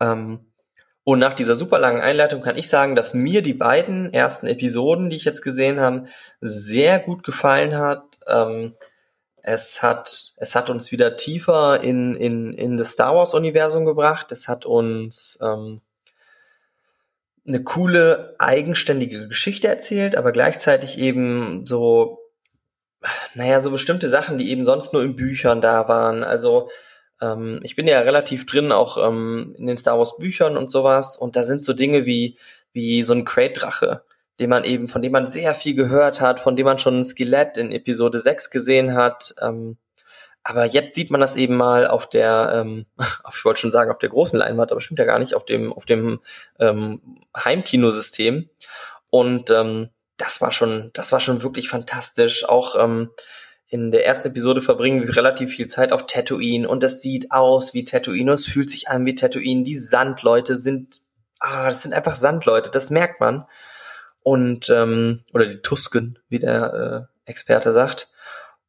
Ähm, 0.00 0.40
und 1.04 1.18
nach 1.18 1.34
dieser 1.34 1.54
super 1.54 1.78
langen 1.78 2.00
Einleitung 2.00 2.42
kann 2.42 2.56
ich 2.56 2.68
sagen, 2.68 2.96
dass 2.96 3.14
mir 3.14 3.42
die 3.42 3.54
beiden 3.54 4.12
ersten 4.12 4.46
Episoden, 4.46 5.10
die 5.10 5.16
ich 5.16 5.24
jetzt 5.24 5.42
gesehen 5.42 5.78
habe, 5.78 6.06
sehr 6.40 6.98
gut 6.98 7.22
gefallen 7.22 7.76
hat. 7.76 8.18
Ähm, 8.26 8.74
es 9.42 9.82
hat, 9.82 10.32
es 10.36 10.54
hat 10.56 10.70
uns 10.70 10.90
wieder 10.90 11.16
tiefer 11.16 11.82
in, 11.82 12.16
in, 12.16 12.54
in 12.54 12.78
das 12.78 12.92
Star 12.92 13.14
Wars 13.14 13.34
Universum 13.34 13.84
gebracht. 13.84 14.32
Es 14.32 14.48
hat 14.48 14.64
uns, 14.66 15.38
ähm, 15.42 15.82
eine 17.46 17.62
coole, 17.62 18.34
eigenständige 18.38 19.28
Geschichte 19.28 19.68
erzählt, 19.68 20.16
aber 20.16 20.32
gleichzeitig 20.32 20.98
eben 20.98 21.66
so, 21.66 22.18
naja, 23.34 23.60
so 23.60 23.70
bestimmte 23.70 24.08
Sachen, 24.08 24.38
die 24.38 24.50
eben 24.50 24.64
sonst 24.64 24.92
nur 24.92 25.02
in 25.02 25.16
Büchern 25.16 25.60
da 25.60 25.88
waren. 25.88 26.24
Also 26.24 26.70
ähm, 27.20 27.60
ich 27.62 27.76
bin 27.76 27.86
ja 27.86 28.00
relativ 28.00 28.46
drin, 28.46 28.72
auch 28.72 28.96
ähm, 28.96 29.54
in 29.58 29.66
den 29.66 29.78
Star 29.78 29.98
Wars 29.98 30.16
Büchern 30.16 30.56
und 30.56 30.70
sowas. 30.70 31.16
Und 31.18 31.36
da 31.36 31.44
sind 31.44 31.62
so 31.62 31.74
Dinge 31.74 32.06
wie, 32.06 32.38
wie 32.72 33.02
so 33.02 33.12
ein 33.12 33.26
Crate-Drache, 33.26 34.04
den 34.40 34.50
man 34.50 34.64
eben, 34.64 34.88
von 34.88 35.02
dem 35.02 35.12
man 35.12 35.30
sehr 35.30 35.54
viel 35.54 35.74
gehört 35.74 36.20
hat, 36.20 36.40
von 36.40 36.56
dem 36.56 36.64
man 36.64 36.78
schon 36.78 37.00
ein 37.00 37.04
Skelett 37.04 37.58
in 37.58 37.72
Episode 37.72 38.20
6 38.20 38.50
gesehen 38.50 38.94
hat. 38.94 39.34
Ähm, 39.40 39.76
aber 40.44 40.66
jetzt 40.66 40.94
sieht 40.94 41.10
man 41.10 41.22
das 41.22 41.36
eben 41.36 41.56
mal 41.56 41.86
auf 41.86 42.08
der, 42.08 42.52
ähm, 42.54 42.86
ich 43.34 43.44
wollte 43.44 43.62
schon 43.62 43.72
sagen, 43.72 43.90
auf 43.90 43.98
der 43.98 44.10
großen 44.10 44.38
Leinwand, 44.38 44.70
aber 44.70 44.80
stimmt 44.80 45.00
ja 45.00 45.06
gar 45.06 45.18
nicht, 45.18 45.34
auf 45.34 45.46
dem, 45.46 45.72
auf 45.72 45.86
dem 45.86 46.20
ähm, 46.60 47.00
Heimkinosystem. 47.34 48.50
Und 49.08 49.50
ähm, 49.50 49.88
das 50.18 50.40
war 50.40 50.52
schon, 50.52 50.90
das 50.92 51.12
war 51.12 51.20
schon 51.20 51.42
wirklich 51.42 51.68
fantastisch. 51.68 52.44
Auch 52.46 52.76
ähm, 52.78 53.10
in 53.68 53.90
der 53.90 54.04
ersten 54.04 54.28
Episode 54.28 54.60
verbringen 54.60 55.06
wir 55.06 55.16
relativ 55.16 55.50
viel 55.50 55.66
Zeit 55.66 55.92
auf 55.92 56.06
Tatooine 56.06 56.68
und 56.68 56.82
das 56.82 57.00
sieht 57.00 57.32
aus 57.32 57.74
wie 57.74 57.84
Tatooine, 57.84 58.32
es 58.32 58.44
fühlt 58.44 58.70
sich 58.70 58.88
an 58.88 59.06
wie 59.06 59.14
Tatooine. 59.14 59.64
Die 59.64 59.78
Sandleute 59.78 60.56
sind, 60.56 61.00
ah, 61.40 61.66
das 61.66 61.82
sind 61.82 61.94
einfach 61.94 62.14
Sandleute, 62.14 62.70
das 62.70 62.90
merkt 62.90 63.18
man. 63.18 63.46
Und, 64.22 64.68
ähm, 64.70 65.24
oder 65.32 65.46
die 65.46 65.60
Tusken, 65.60 66.18
wie 66.28 66.38
der 66.38 67.08
äh, 67.26 67.30
Experte 67.30 67.72
sagt. 67.72 68.08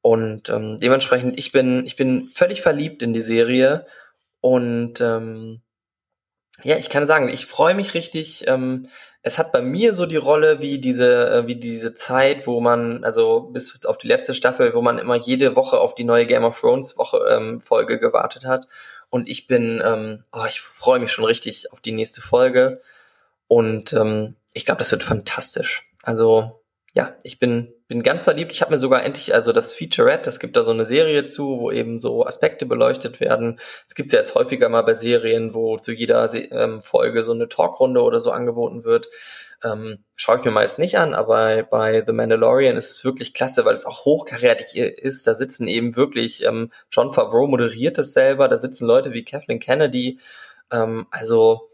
Und 0.06 0.50
ähm, 0.50 0.80
dementsprechend, 0.80 1.40
ich 1.40 1.52
bin, 1.52 1.84
ich 1.84 1.96
bin 1.96 2.30
völlig 2.30 2.62
verliebt 2.62 3.02
in 3.02 3.12
die 3.12 3.24
Serie 3.24 3.88
und 4.40 5.02
ähm, 5.02 5.62
ja, 6.62 6.78
ich 6.78 6.92
kann 6.92 7.08
sagen, 7.08 7.28
ich 7.28 7.48
freue 7.48 7.74
mich 7.74 7.96
richtig. 7.96 8.48
Ähm, 8.48 8.88
es 9.24 9.40
hat 9.40 9.52
bei 9.52 9.64
mir 9.64 9.96
so 9.96 10.06
die 10.06 10.16
Rolle 10.16 10.62
wie 10.62 10.78
diese, 10.78 11.32
äh, 11.32 11.48
wie 11.48 11.56
diese 11.56 11.96
Zeit, 11.96 12.46
wo 12.46 12.62
man, 12.62 13.04
also 13.04 13.50
bis 13.52 13.84
auf 13.84 13.98
die 13.98 14.08
letzte 14.08 14.36
Staffel, 14.36 14.76
wo 14.76 14.84
man 14.84 15.00
immer 15.00 15.16
jede 15.16 15.56
Woche 15.56 15.80
auf 15.80 15.96
die 15.96 16.04
neue 16.04 16.28
Game 16.28 16.44
of 16.44 16.60
Thrones 16.60 17.00
Woche 17.00 17.26
ähm, 17.28 17.60
Folge 17.60 17.98
gewartet 18.00 18.46
hat. 18.46 18.68
Und 19.10 19.28
ich 19.28 19.48
bin, 19.48 19.82
ähm, 19.84 20.24
oh, 20.32 20.46
ich 20.48 20.62
freue 20.62 21.00
mich 21.00 21.12
schon 21.12 21.26
richtig 21.26 21.74
auf 21.74 21.82
die 21.82 21.94
nächste 21.94 22.22
Folge. 22.22 22.80
Und 23.48 23.92
ähm, 23.94 24.36
ich 24.54 24.66
glaube, 24.66 24.78
das 24.78 24.92
wird 24.92 25.02
fantastisch. 25.02 25.90
Also 26.04 26.62
ja, 26.94 27.16
ich 27.24 27.40
bin, 27.40 27.74
bin 27.88 28.04
ganz 28.04 28.24
verliebt. 28.24 28.52
Ich 28.52 28.62
habe 28.62 28.72
mir 28.72 28.80
sogar 28.80 29.04
endlich, 29.04 29.34
also 29.34 29.52
das 29.52 29.74
Featurette, 29.74 30.30
es 30.30 30.40
gibt 30.40 30.56
da 30.56 30.64
so 30.64 30.72
eine 30.72 30.86
Serie 30.86 31.24
zu, 31.26 31.60
wo 31.60 31.72
eben 31.72 32.00
so 32.00 32.26
Aspekte 32.26 32.66
beleuchtet 32.66 33.20
werden. 33.20 33.60
Es 33.88 33.96
gibt 33.96 34.12
ja 34.12 34.20
jetzt 34.20 34.36
häufiger 34.36 34.70
mal 34.70 34.82
bei 34.82 34.96
Serien, 34.96 35.54
wo 35.54 35.78
zu 35.78 35.92
jeder 35.92 36.34
ähm, 36.34 36.82
Folge 36.82 37.24
so 37.24 37.34
eine 37.34 37.48
Talkrunde 37.48 38.02
oder 38.02 38.20
so 38.20 38.32
angeboten 38.32 38.84
wird. 38.84 39.08
Ähm, 39.64 40.04
schaue 40.16 40.40
ich 40.40 40.46
mir 40.46 40.52
meist 40.52 40.80
nicht 40.80 40.98
an, 40.98 41.14
aber 41.14 41.64
bei 41.64 42.04
The 42.06 42.12
Mandalorian 42.12 42.78
ist 42.78 42.92
es 42.92 43.06
wirklich 43.06 43.34
klasse, 43.34 43.66
weil 43.66 43.74
es 43.74 43.86
auch 43.86 44.06
hochkarätig 44.06 44.76
ist. 44.76 45.28
Da 45.28 45.34
sitzen 45.34 45.68
eben 45.68 45.96
wirklich, 45.96 46.44
ähm, 46.44 46.72
John 46.92 47.14
Favreau 47.14 47.48
moderiert 47.48 47.98
es 47.98 48.14
selber, 48.14 48.48
da 48.48 48.58
sitzen 48.58 48.86
Leute 48.86 49.14
wie 49.14 49.24
Kathleen 49.24 49.60
Kennedy. 49.60 50.20
Ähm, 50.72 51.08
also 51.12 51.70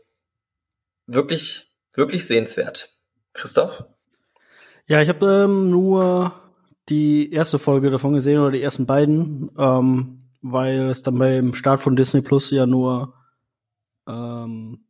wirklich, 1.08 1.72
wirklich 1.94 2.28
sehenswert. 2.28 2.90
Christoph? 3.34 3.86
Ja, 4.88 5.02
ich 5.02 5.10
habe 5.10 5.46
ähm, 5.46 5.70
nur 5.70 6.34
die 6.90 7.32
erste 7.32 7.60
Folge 7.60 7.90
davon 7.90 8.14
gesehen 8.14 8.40
oder 8.40 8.52
die 8.52 8.62
ersten 8.62 8.86
beiden, 8.86 9.52
ähm, 9.58 10.24
weil 10.42 10.90
es 10.90 11.04
dann 11.04 11.18
beim 11.18 11.54
Start 11.54 11.82
von 11.82 11.96
Disney 11.96 12.22
Plus 12.22 12.50
ja 12.52 12.66
nur 12.66 13.14
ähm, 14.08 14.86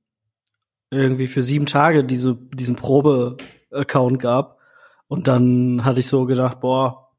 irgendwie 0.89 1.27
für 1.27 1.43
sieben 1.43 1.65
Tage 1.65 2.03
diese, 2.03 2.35
diesen 2.35 2.75
Probe-Account 2.75 4.19
gab. 4.19 4.57
Und 5.07 5.27
dann 5.27 5.83
hatte 5.85 5.99
ich 5.99 6.07
so 6.07 6.25
gedacht, 6.25 6.61
boah, 6.61 7.11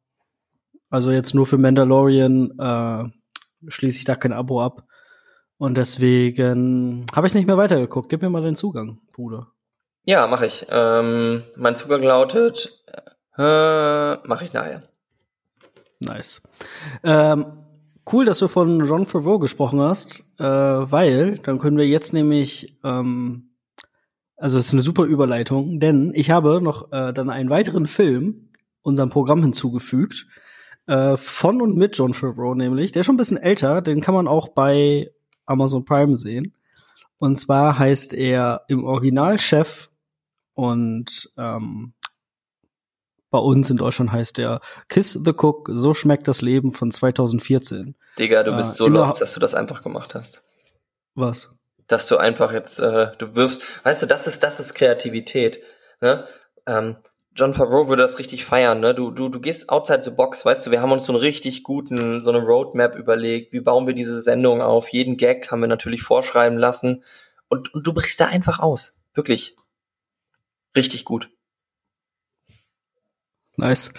also 0.91 1.11
jetzt 1.11 1.35
nur 1.35 1.47
für 1.47 1.59
Mandalorian 1.59 2.59
äh, 2.59 3.05
schließe 3.69 3.99
ich 3.99 4.05
da 4.05 4.15
kein 4.15 4.33
Abo 4.33 4.63
ab. 4.63 4.87
Und 5.59 5.77
deswegen 5.77 7.07
habe 7.15 7.27
ich 7.27 7.35
nicht 7.35 7.47
mehr 7.47 7.57
weitergeguckt. 7.57 8.09
Gib 8.09 8.23
mir 8.23 8.31
mal 8.31 8.43
den 8.43 8.57
Zugang, 8.57 8.99
Bruder. 9.13 9.53
Ja, 10.05 10.27
mache 10.27 10.47
ich. 10.47 10.67
Ähm, 10.71 11.45
mein 11.57 11.77
Zugang 11.77 12.03
lautet, 12.03 12.83
äh, 13.38 14.17
mache 14.27 14.45
ich 14.45 14.53
nachher. 14.53 14.83
Nice. 16.01 16.43
Ähm, 17.05 17.47
cool, 18.12 18.25
dass 18.25 18.41
du 18.41 18.49
von 18.49 18.85
John 18.85 19.07
Favreau 19.07 19.38
gesprochen 19.38 19.81
hast, 19.81 20.25
äh, 20.38 20.45
weil 20.45 21.38
dann 21.38 21.59
können 21.59 21.79
wir 21.79 21.87
jetzt 21.87 22.12
nämlich, 22.12 22.77
ähm, 22.83 23.51
also 24.37 24.59
es 24.59 24.67
ist 24.67 24.73
eine 24.73 24.83
super 24.83 25.05
Überleitung, 25.05 25.79
denn 25.79 26.12
ich 26.15 26.31
habe 26.31 26.61
noch 26.61 26.91
äh, 26.91 27.12
dann 27.12 27.31
einen 27.31 27.51
weiteren 27.51 27.87
Film 27.87 28.49
unserem 28.83 29.11
Programm 29.11 29.43
hinzugefügt, 29.43 30.27
äh, 30.88 31.17
von 31.17 31.62
und 31.62 31.77
mit 31.77 31.97
John 31.97 32.15
Favreau 32.15 32.55
nämlich, 32.55 32.91
der 32.91 33.01
ist 33.01 33.07
schon 33.07 33.15
ein 33.15 33.19
bisschen 33.19 33.37
älter, 33.37 33.81
den 33.81 34.01
kann 34.01 34.15
man 34.15 34.27
auch 34.27 34.49
bei 34.49 35.12
Amazon 35.47 35.85
Prime 35.85 36.17
sehen. 36.17 36.55
Und 37.19 37.37
zwar 37.37 37.79
heißt 37.79 38.15
er 38.15 38.65
im 38.67 38.83
Original 38.83 39.38
Chef 39.38 39.91
und 40.55 41.31
ähm, 41.37 41.95
bei 43.31 43.38
uns 43.38 43.71
in 43.71 43.79
Deutschland 43.79 44.12
heißt 44.12 44.37
der 44.38 44.61
Kiss 44.88 45.12
the 45.12 45.33
Cook, 45.33 45.71
so 45.73 45.95
schmeckt 45.95 46.29
das 46.29 46.43
Leben 46.43 46.71
von 46.71 46.91
2014. 46.91 47.95
Digga, 48.19 48.43
du 48.43 48.55
bist 48.55 48.75
äh, 48.75 48.77
so 48.77 48.88
lost, 48.88 49.21
dass 49.21 49.33
du 49.33 49.41
das 49.41 49.55
einfach 49.55 49.83
gemacht 49.83 50.15
hast. 50.15 50.43
Was? 51.15 51.55
Dass 51.87 52.07
du 52.07 52.19
einfach 52.19 52.53
jetzt, 52.53 52.79
äh, 52.79 53.17
du 53.17 53.35
wirfst, 53.35 53.62
weißt 53.85 54.03
du, 54.03 54.07
das 54.07 54.27
ist, 54.27 54.43
das 54.43 54.61
ist 54.61 54.75
Kreativität. 54.75 55.62
Ne? 56.01 56.27
Ähm, 56.67 56.97
John 57.35 57.55
Favreau 57.55 57.88
würde 57.88 58.03
das 58.03 58.19
richtig 58.19 58.45
feiern, 58.45 58.81
ne? 58.81 58.95
Du, 58.95 59.11
du, 59.11 59.31
du 59.31 59.41
gehst 59.41 59.71
outside 59.71 60.03
the 60.03 60.11
box, 60.11 60.45
weißt 60.45 60.67
du, 60.67 60.71
wir 60.71 60.83
haben 60.83 60.93
uns 60.93 61.07
so 61.07 61.12
einen 61.15 61.21
richtig 61.21 61.62
guten, 61.62 62.21
so 62.21 62.31
eine 62.31 62.45
Roadmap 62.45 62.95
überlegt, 62.95 63.55
wie 63.55 63.61
bauen 63.61 63.87
wir 63.87 63.95
diese 63.95 64.21
Sendung 64.21 64.61
auf, 64.61 64.88
jeden 64.88 65.17
Gag 65.17 65.51
haben 65.51 65.61
wir 65.61 65.69
natürlich 65.69 66.03
vorschreiben 66.03 66.59
lassen 66.59 67.03
und, 67.49 67.73
und 67.73 67.87
du 67.87 67.95
brichst 67.95 68.21
da 68.21 68.27
einfach 68.27 68.59
aus. 68.59 69.01
Wirklich 69.15 69.57
richtig 70.77 71.05
gut. 71.05 71.31
Nice. 73.57 73.93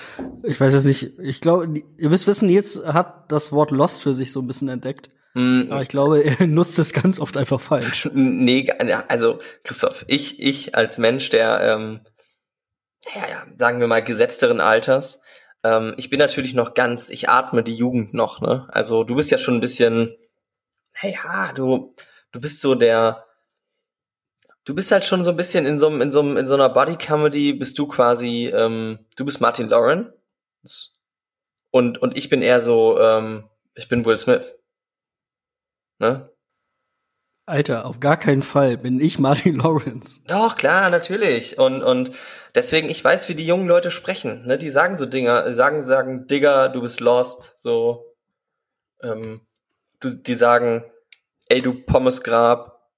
Ich 0.44 0.60
weiß 0.60 0.74
es 0.74 0.86
nicht. 0.86 1.20
Ich 1.20 1.40
glaube, 1.40 1.74
ihr 1.98 2.10
müsst 2.10 2.28
wissen, 2.28 2.50
jetzt 2.50 2.86
hat 2.86 3.32
das 3.32 3.52
Wort 3.52 3.72
Lost 3.72 4.02
für 4.02 4.14
sich 4.14 4.32
so 4.32 4.42
ein 4.42 4.48
bisschen 4.48 4.70
entdeckt. 4.70 5.10
Mm. 5.34 5.72
Aber 5.72 5.82
ich 5.82 5.90
glaube, 5.90 6.24
er 6.24 6.48
nutzt 6.48 6.80
es 6.80 6.94
ganz 6.94 7.20
oft 7.20 7.38
einfach 7.38 7.62
falsch. 7.62 8.10
Nee, 8.14 8.70
also 9.08 9.40
Christoph, 9.64 10.06
ich, 10.08 10.40
ich 10.42 10.76
als 10.76 10.98
Mensch, 10.98 11.30
der, 11.30 11.62
ähm, 11.62 12.02
ja, 13.14 13.28
ja, 13.30 13.46
sagen 13.58 13.80
wir 13.80 13.88
mal, 13.88 14.04
gesetzteren 14.04 14.60
Alters, 14.60 15.22
ähm, 15.64 15.94
ich 15.98 16.10
bin 16.10 16.20
natürlich 16.20 16.54
noch 16.54 16.74
ganz, 16.74 17.10
ich 17.10 17.30
atme 17.30 17.64
die 17.64 17.76
Jugend 17.76 18.14
noch, 18.14 18.42
ne? 18.42 18.68
Also 18.70 19.04
du 19.04 19.16
bist 19.16 19.32
ja 19.32 19.38
schon 19.38 19.56
ein 19.56 19.62
bisschen, 19.62 20.16
naja, 21.02 21.52
du, 21.54 21.96
du 22.32 22.42
bist 22.42 22.62
so 22.62 22.76
der, 22.76 23.26
du 24.66 24.76
bist 24.76 24.92
halt 24.92 25.06
schon 25.06 25.24
so 25.24 25.32
ein 25.32 25.38
bisschen 25.38 25.66
in 25.66 25.80
so, 25.80 25.90
in 25.90 26.12
so, 26.12 26.22
in 26.22 26.48
so 26.48 26.54
einer 26.54 26.70
Body-Comedy, 26.70 27.54
bist 27.54 27.78
du 27.78 27.88
quasi, 27.88 28.48
ähm, 28.48 29.00
du 29.16 29.26
bist 29.26 29.42
Martin 29.42 29.70
Lauren 29.70 30.14
und, 31.72 32.02
und 32.02 32.18
ich 32.18 32.30
bin 32.30 32.42
eher 32.42 32.62
so, 32.62 33.00
ähm, 33.00 33.50
ich 33.76 33.88
bin 33.88 34.06
Will 34.06 34.18
Smith. 34.18 34.54
Ne? 36.00 36.30
Alter, 37.46 37.86
auf 37.86 38.00
gar 38.00 38.18
keinen 38.18 38.42
Fall 38.42 38.78
bin 38.78 39.02
ich 39.02 39.20
Martin 39.20 39.56
Lawrence. 39.60 40.22
Doch, 40.28 40.56
klar, 40.56 40.90
natürlich. 40.90 41.58
Und, 41.58 41.84
und 41.84 42.12
deswegen, 42.56 42.90
ich 42.90 43.04
weiß, 43.04 43.28
wie 43.28 43.36
die 43.36 43.46
jungen 43.46 43.68
Leute 43.68 43.92
sprechen. 43.92 44.46
Ne? 44.46 44.58
Die 44.58 44.70
sagen 44.70 44.98
so 44.98 45.06
Dinger, 45.06 45.54
sagen, 45.54 45.84
sagen, 45.84 46.28
Digga, 46.28 46.70
du 46.70 46.82
bist 46.82 47.02
lost, 47.02 47.56
so. 47.58 48.16
Ähm, 49.02 49.42
du, 50.00 50.10
die 50.10 50.36
sagen, 50.36 50.86
ey, 51.48 51.60
du 51.60 51.74
Pommesgrab, 51.74 52.90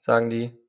sagen 0.00 0.30
die. 0.30 0.59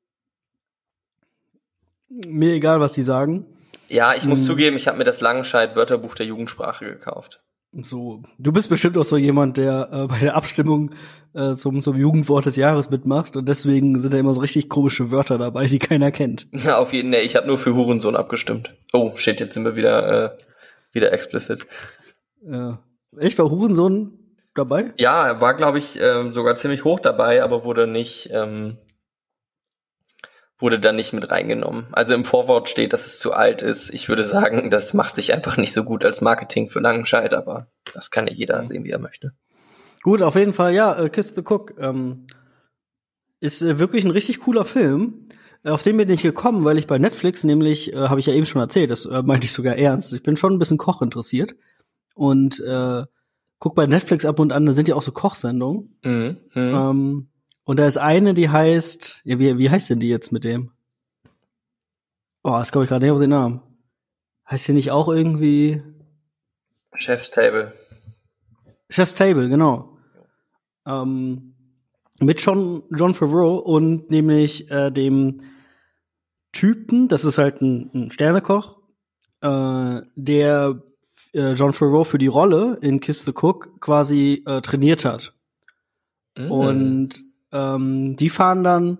Mir 2.26 2.54
egal, 2.54 2.80
was 2.80 2.92
die 2.92 3.02
sagen. 3.02 3.46
Ja, 3.88 4.14
ich 4.14 4.24
muss 4.24 4.40
hm. 4.40 4.46
zugeben, 4.46 4.76
ich 4.76 4.88
habe 4.88 4.98
mir 4.98 5.04
das 5.04 5.20
Langenscheid 5.20 5.76
Wörterbuch 5.76 6.14
der 6.14 6.26
Jugendsprache 6.26 6.84
gekauft. 6.84 7.40
So, 7.74 8.22
du 8.38 8.52
bist 8.52 8.68
bestimmt 8.68 8.98
auch 8.98 9.04
so 9.04 9.16
jemand, 9.16 9.56
der 9.56 9.88
äh, 9.90 10.06
bei 10.06 10.18
der 10.18 10.36
Abstimmung 10.36 10.90
äh, 11.32 11.54
zum, 11.54 11.80
zum 11.80 11.96
Jugendwort 11.96 12.44
des 12.44 12.56
Jahres 12.56 12.90
mitmacht 12.90 13.34
und 13.34 13.48
deswegen 13.48 13.98
sind 13.98 14.12
da 14.12 14.18
immer 14.18 14.34
so 14.34 14.42
richtig 14.42 14.68
komische 14.68 15.10
Wörter 15.10 15.38
dabei, 15.38 15.64
die 15.66 15.78
keiner 15.78 16.10
kennt. 16.10 16.46
Ja, 16.52 16.76
auf 16.76 16.92
jeden 16.92 17.12
Fall. 17.12 17.22
Ich 17.22 17.34
habe 17.34 17.46
nur 17.46 17.56
für 17.56 17.74
Hurensohn 17.74 18.14
abgestimmt. 18.14 18.74
Oh, 18.92 19.12
shit, 19.16 19.40
jetzt 19.40 19.54
sind 19.54 19.64
wir 19.64 19.74
wieder 19.74 20.24
äh, 20.24 20.36
wieder 20.92 21.12
explicit. 21.12 21.66
Ja. 22.44 22.80
Echt 23.18 23.38
war 23.38 23.50
Hurensohn 23.50 24.18
dabei? 24.54 24.92
Ja, 24.98 25.40
war 25.40 25.54
glaube 25.54 25.78
ich 25.78 25.98
äh, 25.98 26.30
sogar 26.32 26.56
ziemlich 26.56 26.84
hoch 26.84 27.00
dabei, 27.00 27.42
aber 27.42 27.64
wurde 27.64 27.86
nicht 27.86 28.28
ähm, 28.32 28.76
wurde 30.62 30.78
dann 30.78 30.96
nicht 30.96 31.12
mit 31.12 31.28
reingenommen. 31.30 31.88
Also 31.92 32.14
im 32.14 32.24
Vorwort 32.24 32.68
steht, 32.68 32.92
dass 32.92 33.04
es 33.04 33.18
zu 33.18 33.32
alt 33.32 33.62
ist. 33.62 33.92
Ich 33.92 34.08
würde 34.08 34.24
sagen, 34.24 34.70
das 34.70 34.94
macht 34.94 35.16
sich 35.16 35.32
einfach 35.34 35.56
nicht 35.56 35.72
so 35.72 35.82
gut 35.82 36.04
als 36.04 36.20
Marketing 36.20 36.70
für 36.70 36.80
Langenscheid, 36.80 37.34
aber 37.34 37.66
das 37.92 38.10
kann 38.10 38.28
ja 38.28 38.32
jeder 38.32 38.60
mhm. 38.60 38.64
sehen, 38.64 38.84
wie 38.84 38.90
er 38.90 39.00
möchte. 39.00 39.32
Gut, 40.02 40.22
auf 40.22 40.36
jeden 40.36 40.52
Fall, 40.52 40.72
ja, 40.72 40.96
äh, 40.96 41.10
Kiss 41.10 41.34
the 41.34 41.42
Cook 41.42 41.74
ähm, 41.78 42.26
ist 43.40 43.62
äh, 43.62 43.78
wirklich 43.78 44.04
ein 44.04 44.10
richtig 44.12 44.40
cooler 44.40 44.64
Film. 44.64 45.28
Auf 45.64 45.82
den 45.82 45.96
bin 45.96 46.08
ich 46.08 46.22
gekommen, 46.22 46.64
weil 46.64 46.78
ich 46.78 46.86
bei 46.86 46.98
Netflix 46.98 47.44
nämlich, 47.44 47.92
äh, 47.92 47.96
habe 47.96 48.20
ich 48.20 48.26
ja 48.26 48.32
eben 48.32 48.46
schon 48.46 48.60
erzählt, 48.60 48.90
das 48.90 49.04
äh, 49.04 49.22
meinte 49.22 49.46
ich 49.46 49.52
sogar 49.52 49.76
ernst. 49.76 50.12
Ich 50.12 50.22
bin 50.22 50.36
schon 50.36 50.54
ein 50.54 50.58
bisschen 50.58 50.78
Koch 50.78 51.02
interessiert 51.02 51.54
und 52.14 52.60
äh, 52.60 53.04
guck 53.58 53.74
bei 53.74 53.86
Netflix 53.86 54.24
ab 54.24 54.40
und 54.40 54.52
an, 54.52 54.66
da 54.66 54.72
sind 54.72 54.88
ja 54.88 54.94
auch 54.94 55.02
so 55.02 55.12
Kochsendungen. 55.12 55.96
Mhm. 56.02 56.36
Mhm. 56.54 56.74
Ähm, 56.74 57.28
und 57.64 57.78
da 57.78 57.86
ist 57.86 57.98
eine, 57.98 58.34
die 58.34 58.48
heißt, 58.48 59.22
ja, 59.24 59.38
wie, 59.38 59.58
wie 59.58 59.70
heißt 59.70 59.90
denn 59.90 60.00
die 60.00 60.08
jetzt 60.08 60.32
mit 60.32 60.44
dem? 60.44 60.72
Oh, 62.42 62.50
das 62.50 62.72
komme 62.72 62.84
ich 62.84 62.88
gerade 62.88 63.04
nicht 63.04 63.12
auf 63.12 63.20
den 63.20 63.30
Namen. 63.30 63.62
Heißt 64.50 64.66
die 64.68 64.72
nicht 64.72 64.90
auch 64.90 65.08
irgendwie 65.08 65.82
Chef's 66.96 67.30
Table. 67.30 67.72
Chef's 68.90 69.14
Table, 69.14 69.48
genau. 69.48 69.96
Ähm, 70.86 71.54
mit 72.20 72.40
John, 72.40 72.82
John 72.90 73.14
Favreau 73.14 73.56
und 73.56 74.10
nämlich 74.10 74.70
äh, 74.70 74.90
dem 74.90 75.40
Typen, 76.52 77.08
das 77.08 77.24
ist 77.24 77.38
halt 77.38 77.62
ein, 77.62 77.90
ein 77.94 78.10
Sternekoch, 78.10 78.78
äh, 79.40 80.00
der 80.14 80.82
äh, 81.32 81.52
John 81.52 81.72
Favreau 81.72 82.04
für 82.04 82.18
die 82.18 82.26
Rolle 82.26 82.78
in 82.82 83.00
Kiss 83.00 83.24
the 83.24 83.32
Cook 83.32 83.80
quasi 83.80 84.42
äh, 84.46 84.60
trainiert 84.60 85.04
hat. 85.04 85.34
Mhm. 86.36 86.50
Und 86.50 87.24
ähm, 87.52 88.16
die 88.16 88.28
fahren 88.28 88.64
dann 88.64 88.98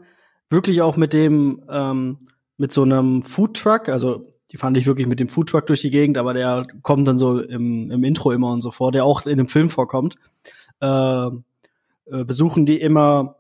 wirklich 0.51 0.83
auch 0.83 0.97
mit 0.97 1.13
dem, 1.13 1.63
ähm, 1.69 2.29
mit 2.57 2.73
so 2.73 2.83
einem 2.83 3.23
Foodtruck, 3.23 3.89
also 3.89 4.33
die 4.51 4.59
fahren 4.59 4.75
nicht 4.75 4.87
wirklich 4.87 5.07
mit 5.07 5.19
dem 5.19 5.29
Foodtruck 5.29 5.67
durch 5.67 5.81
die 5.81 5.91
Gegend, 5.91 6.19
aber 6.19 6.35
der 6.35 6.67
kommt 6.83 7.07
dann 7.07 7.17
so 7.17 7.41
im, 7.41 7.91
im 7.91 8.05
Intro 8.05 8.33
immer 8.33 8.53
und 8.53 8.61
so 8.61 8.71
vor, 8.71 8.93
der 8.93 9.05
auch 9.05 9.25
in 9.27 9.39
dem 9.39 9.49
Film 9.49 9.71
vorkommt. 9.71 10.17
Äh, 10.81 11.27
äh, 11.27 12.25
besuchen 12.25 12.67
die 12.67 12.81
immer 12.81 13.37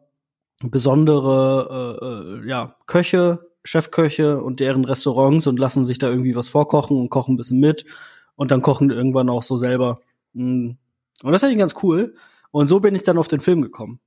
besondere 0.62 1.98
äh, 2.00 2.44
äh, 2.44 2.48
ja, 2.48 2.76
Köche, 2.86 3.50
Chefköche 3.64 4.42
und 4.42 4.60
deren 4.60 4.84
Restaurants 4.84 5.46
und 5.46 5.58
lassen 5.58 5.84
sich 5.84 5.98
da 5.98 6.08
irgendwie 6.08 6.34
was 6.34 6.48
vorkochen 6.48 6.96
und 6.96 7.10
kochen 7.10 7.34
ein 7.34 7.36
bisschen 7.36 7.60
mit 7.60 7.84
und 8.36 8.50
dann 8.50 8.62
kochen 8.62 8.90
irgendwann 8.90 9.28
auch 9.28 9.42
so 9.42 9.56
selber. 9.56 10.00
Mm. 10.32 10.70
Und 11.22 11.32
das 11.32 11.42
ist 11.42 11.46
eigentlich 11.46 11.58
ganz 11.58 11.74
cool. 11.82 12.14
Und 12.50 12.66
so 12.66 12.80
bin 12.80 12.94
ich 12.94 13.02
dann 13.02 13.18
auf 13.18 13.28
den 13.28 13.40
Film 13.40 13.62
gekommen. 13.62 14.00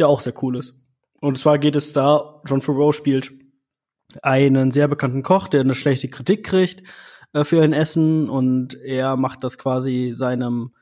Der 0.00 0.08
auch 0.08 0.20
sehr 0.20 0.32
cool 0.42 0.56
ist. 0.56 0.80
Und 1.20 1.38
zwar 1.38 1.58
geht 1.58 1.76
es 1.76 1.92
da, 1.92 2.40
John 2.46 2.62
Favreau 2.62 2.92
spielt 2.92 3.30
einen 4.22 4.70
sehr 4.70 4.88
bekannten 4.88 5.22
Koch, 5.22 5.46
der 5.46 5.60
eine 5.60 5.74
schlechte 5.74 6.08
Kritik 6.08 6.44
kriegt 6.44 6.82
äh, 7.34 7.44
für 7.44 7.62
ein 7.62 7.74
Essen 7.74 8.28
und 8.30 8.74
er 8.80 9.16
macht 9.16 9.44
das 9.44 9.58
quasi 9.58 10.12
seinem 10.14 10.72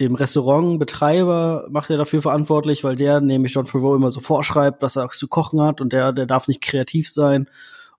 dem 0.00 0.14
Restaurantbetreiber 0.14 1.68
macht 1.70 1.88
er 1.88 1.96
dafür 1.96 2.20
verantwortlich, 2.20 2.84
weil 2.84 2.96
der 2.96 3.22
nämlich 3.22 3.54
John 3.54 3.64
Favreau 3.64 3.94
immer 3.94 4.10
so 4.10 4.20
vorschreibt, 4.20 4.82
was 4.82 4.96
er 4.96 5.08
zu 5.08 5.26
kochen 5.26 5.62
hat 5.62 5.80
und 5.80 5.92
der 5.92 6.12
der 6.12 6.26
darf 6.26 6.48
nicht 6.48 6.60
kreativ 6.60 7.10
sein 7.10 7.48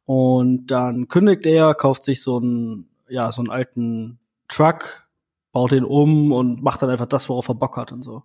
und 0.06 0.68
dann 0.68 1.08
kündigt 1.08 1.46
er, 1.46 1.74
kauft 1.74 2.04
sich 2.04 2.22
so 2.22 2.38
einen 2.38 2.90
ja 3.08 3.32
so 3.32 3.42
einen 3.42 3.50
alten 3.50 4.20
Truck, 4.48 5.08
baut 5.54 5.72
den 5.72 5.86
um 5.86 6.34
und 6.34 6.62
macht 6.62 6.82
dann 6.82 6.90
einfach 6.90 7.08
das, 7.08 7.30
worauf 7.30 7.48
er 7.48 7.56
Bock 7.56 7.78
hat 7.78 7.92
und 7.92 8.04
so. 8.04 8.24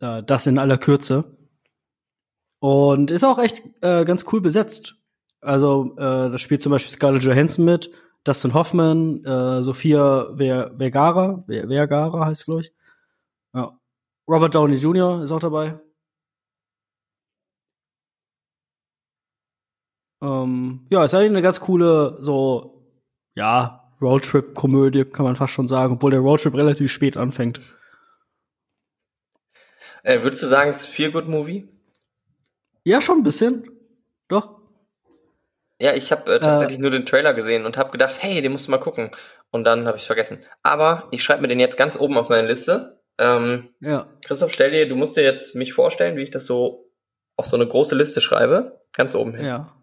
Äh, 0.00 0.22
das 0.22 0.46
in 0.46 0.58
aller 0.58 0.78
Kürze. 0.78 1.36
Und 2.60 3.10
ist 3.10 3.24
auch 3.24 3.38
echt 3.38 3.62
äh, 3.82 4.04
ganz 4.04 4.24
cool 4.32 4.40
besetzt. 4.40 4.96
Also, 5.40 5.94
äh, 5.96 6.30
da 6.30 6.38
spielt 6.38 6.62
zum 6.62 6.72
Beispiel 6.72 6.90
Scarlett 6.90 7.22
Johansson 7.22 7.64
mit, 7.64 7.90
Dustin 8.24 8.54
Hoffman, 8.54 9.24
äh, 9.24 9.62
Sophia 9.62 10.34
Ver 10.36 10.74
Vergara, 10.76 11.44
Ver 11.46 11.68
Vergara 11.68 12.26
heißt 12.26 12.46
glaube 12.46 12.62
ich. 12.62 12.72
Ja. 13.54 13.78
Robert 14.28 14.54
Downey 14.54 14.74
Jr. 14.76 15.22
ist 15.22 15.30
auch 15.30 15.40
dabei. 15.40 15.80
Ähm, 20.20 20.86
ja, 20.90 21.04
ist 21.04 21.14
eigentlich 21.14 21.30
eine 21.30 21.42
ganz 21.42 21.60
coole, 21.60 22.18
so, 22.20 22.84
ja, 23.36 23.92
Roadtrip-Komödie, 24.00 25.04
kann 25.04 25.24
man 25.24 25.36
fast 25.36 25.52
schon 25.52 25.68
sagen, 25.68 25.94
obwohl 25.94 26.10
der 26.10 26.20
Roadtrip 26.20 26.54
relativ 26.54 26.90
spät 26.92 27.16
anfängt. 27.16 27.60
Äh, 30.02 30.22
würdest 30.22 30.42
du 30.42 30.46
sagen, 30.46 30.70
es 30.70 30.82
ist 30.82 30.86
ein 30.88 30.92
Feel-Good-Movie? 30.92 31.68
Ja, 32.84 33.00
schon 33.00 33.18
ein 33.18 33.22
bisschen. 33.22 33.70
Doch. 34.28 34.58
Ja, 35.80 35.94
ich 35.94 36.10
habe 36.10 36.34
äh, 36.34 36.40
tatsächlich 36.40 36.78
nur 36.78 36.90
den 36.90 37.06
Trailer 37.06 37.34
gesehen 37.34 37.64
und 37.64 37.76
habe 37.76 37.90
gedacht, 37.92 38.16
hey, 38.18 38.42
den 38.42 38.52
musst 38.52 38.66
du 38.66 38.70
mal 38.70 38.78
gucken. 38.78 39.10
Und 39.50 39.64
dann 39.64 39.86
habe 39.86 39.96
ich 39.98 40.06
vergessen. 40.06 40.38
Aber 40.62 41.08
ich 41.10 41.22
schreibe 41.22 41.42
mir 41.42 41.48
den 41.48 41.60
jetzt 41.60 41.76
ganz 41.76 41.98
oben 41.98 42.18
auf 42.18 42.28
meine 42.28 42.48
Liste. 42.48 43.00
Ähm, 43.18 43.68
Ja. 43.80 44.06
Christoph, 44.24 44.52
stell 44.52 44.70
dir, 44.70 44.88
du 44.88 44.96
musst 44.96 45.16
dir 45.16 45.22
jetzt 45.22 45.54
mich 45.54 45.72
vorstellen, 45.72 46.16
wie 46.16 46.22
ich 46.22 46.30
das 46.30 46.46
so 46.46 46.90
auf 47.36 47.46
so 47.46 47.56
eine 47.56 47.66
große 47.66 47.94
Liste 47.94 48.20
schreibe. 48.20 48.80
Ganz 48.92 49.14
oben 49.14 49.34
hin. 49.34 49.46
Ja. 49.46 49.74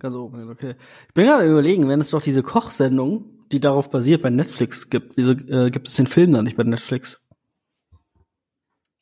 Ganz 0.00 0.16
oben, 0.16 0.38
hin, 0.38 0.50
okay. 0.50 0.74
Ich 1.08 1.14
bin 1.14 1.26
gerade 1.26 1.46
überlegen, 1.46 1.88
wenn 1.88 2.00
es 2.00 2.10
doch 2.10 2.20
diese 2.20 2.42
Kochsendung, 2.42 3.46
die 3.52 3.60
darauf 3.60 3.90
basiert, 3.90 4.22
bei 4.22 4.30
Netflix 4.30 4.90
gibt, 4.90 5.16
wieso 5.16 5.32
äh, 5.32 5.70
gibt 5.70 5.88
es 5.88 5.94
den 5.94 6.06
Film 6.06 6.32
dann 6.32 6.44
nicht 6.44 6.56
bei 6.56 6.64
Netflix? 6.64 7.23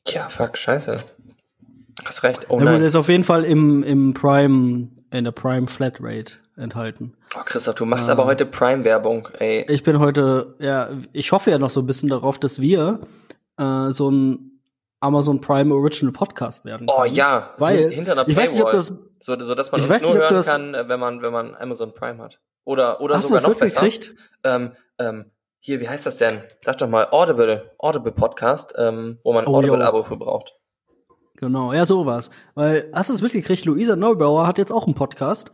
Tja, 0.05 0.29
fuck, 0.29 0.57
scheiße. 0.57 0.99
Hast 2.05 2.23
recht. 2.23 2.45
Oh 2.49 2.53
Ja, 2.55 2.59
gut, 2.59 2.65
nein. 2.65 2.81
ist 2.81 2.95
auf 2.95 3.07
jeden 3.09 3.23
Fall 3.23 3.45
im, 3.45 3.83
im 3.83 4.13
Prime, 4.13 4.89
in 5.11 5.23
der 5.23 5.31
Prime 5.31 5.67
Flatrate 5.67 6.33
enthalten. 6.57 7.13
Oh, 7.35 7.41
Christoph, 7.45 7.75
du 7.75 7.85
machst 7.85 8.05
Ähm. 8.09 8.11
aber 8.13 8.25
heute 8.25 8.45
Prime-Werbung, 8.45 9.29
ey. 9.39 9.65
Ich 9.69 9.83
bin 9.83 9.99
heute, 9.99 10.55
ja, 10.59 10.89
ich 11.13 11.31
hoffe 11.31 11.51
ja 11.51 11.57
noch 11.59 11.69
so 11.69 11.79
ein 11.81 11.85
bisschen 11.85 12.09
darauf, 12.09 12.37
dass 12.39 12.59
wir 12.61 12.99
äh, 13.57 13.91
so 13.91 14.09
ein 14.11 14.59
Amazon 14.99 15.41
Prime 15.41 15.73
Original 15.73 16.13
Podcast 16.13 16.65
werden. 16.65 16.87
Oh 16.89 17.01
können. 17.03 17.13
ja, 17.15 17.53
Weil, 17.57 17.89
hinter 17.91 18.13
einer 18.13 18.27
ich 18.27 18.35
weiß 18.35 18.53
nicht, 18.53 18.63
ob 18.63 18.71
das, 18.71 18.93
so, 19.19 19.39
so 19.39 19.55
dass 19.55 19.71
man 19.71 19.81
ich 19.81 19.85
uns 19.87 19.95
weiß 19.95 20.03
nur 20.03 20.11
nicht, 20.13 20.21
hören 20.21 20.33
das- 20.35 20.45
kann, 20.47 20.73
äh, 20.73 20.87
wenn 20.89 20.99
man, 20.99 21.21
wenn 21.21 21.31
man 21.33 21.55
Amazon 21.55 21.93
Prime 21.93 22.21
hat. 22.21 22.39
Oder, 22.65 23.01
oder 23.01 23.15
hast 23.17 23.25
du 23.25 23.27
sogar 23.29 23.41
das 23.41 23.49
noch 23.51 23.59
besser. 23.59 23.75
gekriegt? 23.81 24.15
Ähm, 24.43 24.71
ähm, 24.99 25.25
hier, 25.65 25.79
wie 25.79 25.87
heißt 25.87 26.05
das 26.05 26.17
denn? 26.17 26.41
Sag 26.65 26.77
doch 26.79 26.89
mal, 26.89 27.07
Audible, 27.11 27.71
Audible 27.77 28.11
Podcast, 28.11 28.73
ähm, 28.77 29.19
wo 29.23 29.31
man 29.31 29.47
Oh. 29.47 29.55
Audible-Abo 29.55 30.03
für 30.03 30.17
braucht. 30.17 30.57
Genau, 31.37 31.71
ja, 31.71 31.85
sowas. 31.85 32.31
Weil, 32.53 32.89
hast 32.93 33.09
du 33.09 33.13
es 33.13 33.21
wirklich 33.21 33.43
gekriegt? 33.45 33.63
Luisa 33.63 33.95
Neubauer 33.95 34.45
hat 34.45 34.57
jetzt 34.57 34.73
auch 34.73 34.85
einen 34.85 34.93
Podcast. 34.93 35.51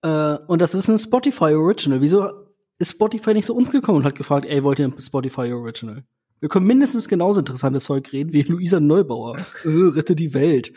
Äh, 0.00 0.38
und 0.46 0.62
das 0.62 0.74
ist 0.74 0.88
ein 0.88 0.96
Spotify 0.98 1.52
Original. 1.54 2.00
Wieso 2.00 2.30
ist 2.78 2.92
Spotify 2.92 3.34
nicht 3.34 3.44
zu 3.44 3.54
uns 3.54 3.70
gekommen 3.70 3.98
und 3.98 4.04
hat 4.06 4.14
gefragt, 4.14 4.46
ey, 4.46 4.64
wollt 4.64 4.78
ihr 4.78 4.88
ein 4.88 4.98
Spotify 4.98 5.52
Original? 5.52 6.04
Wir 6.40 6.48
können 6.48 6.66
mindestens 6.66 7.06
genauso 7.06 7.40
interessantes 7.40 7.84
Zeug 7.84 8.10
reden 8.14 8.32
wie 8.32 8.42
Luisa 8.48 8.80
Neubauer. 8.80 9.36
äh, 9.64 9.68
rette 9.94 10.16
die 10.16 10.32
Welt. 10.32 10.72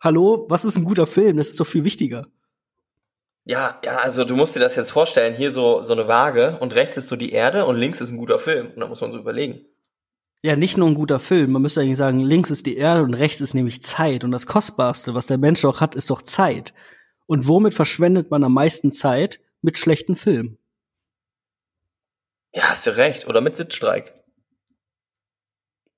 Hallo, 0.00 0.46
was 0.48 0.64
ist 0.64 0.78
ein 0.78 0.84
guter 0.84 1.06
Film? 1.06 1.36
Das 1.36 1.48
ist 1.50 1.60
doch 1.60 1.66
viel 1.66 1.84
wichtiger. 1.84 2.26
Ja, 3.44 3.80
ja, 3.84 3.96
also 3.98 4.24
du 4.24 4.36
musst 4.36 4.54
dir 4.54 4.60
das 4.60 4.76
jetzt 4.76 4.92
vorstellen, 4.92 5.34
hier 5.34 5.50
so, 5.50 5.82
so 5.82 5.92
eine 5.92 6.06
Waage 6.06 6.58
und 6.60 6.74
rechts 6.74 6.96
ist 6.96 7.08
so 7.08 7.16
die 7.16 7.32
Erde 7.32 7.66
und 7.66 7.76
links 7.76 8.00
ist 8.00 8.10
ein 8.10 8.18
guter 8.18 8.38
Film. 8.38 8.68
Und 8.68 8.80
da 8.80 8.86
muss 8.86 9.00
man 9.00 9.10
so 9.10 9.18
überlegen. 9.18 9.66
Ja, 10.44 10.56
nicht 10.56 10.76
nur 10.76 10.88
ein 10.88 10.94
guter 10.94 11.18
Film. 11.20 11.52
Man 11.52 11.62
müsste 11.62 11.80
eigentlich 11.80 11.98
sagen, 11.98 12.20
links 12.20 12.50
ist 12.50 12.66
die 12.66 12.76
Erde 12.76 13.02
und 13.02 13.14
rechts 13.14 13.40
ist 13.40 13.54
nämlich 13.54 13.82
Zeit. 13.82 14.24
Und 14.24 14.32
das 14.32 14.46
Kostbarste, 14.46 15.14
was 15.14 15.26
der 15.26 15.38
Mensch 15.38 15.64
auch 15.64 15.80
hat, 15.80 15.94
ist 15.94 16.10
doch 16.10 16.22
Zeit. 16.22 16.72
Und 17.26 17.46
womit 17.46 17.74
verschwendet 17.74 18.30
man 18.30 18.44
am 18.44 18.54
meisten 18.54 18.92
Zeit? 18.92 19.40
Mit 19.60 19.78
schlechten 19.78 20.16
Filmen. 20.16 20.58
Ja, 22.52 22.70
hast 22.70 22.86
du 22.86 22.96
recht. 22.96 23.28
Oder 23.28 23.40
mit 23.40 23.56
Sitzstreik. 23.56 24.14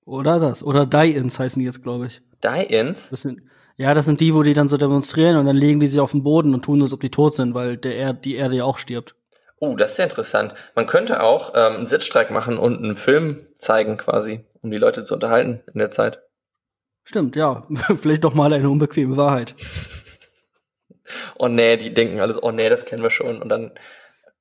Oder 0.05 0.39
das. 0.39 0.63
Oder 0.63 0.85
Die-Ins 0.85 1.39
heißen 1.39 1.59
die 1.59 1.65
jetzt, 1.65 1.83
glaube 1.83 2.07
ich. 2.07 2.21
Die-Ins? 2.43 3.09
Das 3.09 3.23
sind, 3.23 3.43
ja, 3.77 3.95
das 3.95 4.05
sind 4.05 4.21
die, 4.21 4.35
wo 4.35 4.43
die 4.43 4.55
dann 4.55 4.69
so 4.69 4.77
demonstrieren 4.77 5.37
und 5.37 5.47
dann 5.47 5.57
legen 5.57 5.81
die 5.81 5.89
sich 5.89 6.01
auf 6.01 6.13
den 6.13 6.23
Boden 6.23 6.55
und 6.55 6.65
tun 6.65 6.79
so, 6.79 6.85
als 6.85 6.93
ob 6.93 7.01
die 7.01 7.11
tot 7.11 7.35
sind, 7.35 7.55
weil 7.55 7.77
der 7.77 7.97
Erd, 7.97 8.25
die 8.25 8.37
Erde 8.37 8.57
ja 8.57 8.65
auch 8.65 8.79
stirbt. 8.79 9.15
Oh, 9.59 9.77
das 9.77 9.93
ist 9.93 9.99
ja 9.99 10.05
interessant. 10.05 10.55
Man 10.75 10.87
könnte 10.87 11.23
auch 11.23 11.53
ähm, 11.55 11.75
einen 11.75 11.87
Sitzstreik 11.87 12.31
machen 12.31 12.59
und 12.59 12.79
einen 12.79 12.97
Film 12.97 13.47
zeigen 13.59 13.97
quasi, 13.97 14.45
um 14.63 14.71
die 14.71 14.79
Leute 14.79 15.05
zu 15.05 15.15
unterhalten 15.15 15.63
in 15.73 15.79
der 15.79 15.91
Zeit. 15.91 16.21
Stimmt, 17.05 17.37
ja. 17.37 17.67
Vielleicht 18.01 18.25
doch 18.25 18.35
mal 18.35 18.53
eine 18.53 18.69
unbequeme 18.69 19.17
Wahrheit. 19.17 19.55
Oh 21.37 21.49
nee, 21.49 21.77
die 21.77 21.93
denken 21.93 22.21
alles, 22.21 22.43
oh 22.43 22.51
nee, 22.51 22.71
das 22.71 22.87
kennen 22.87 23.03
wir 23.03 23.11
schon. 23.11 23.43
Und 23.43 23.51
dann 23.51 23.73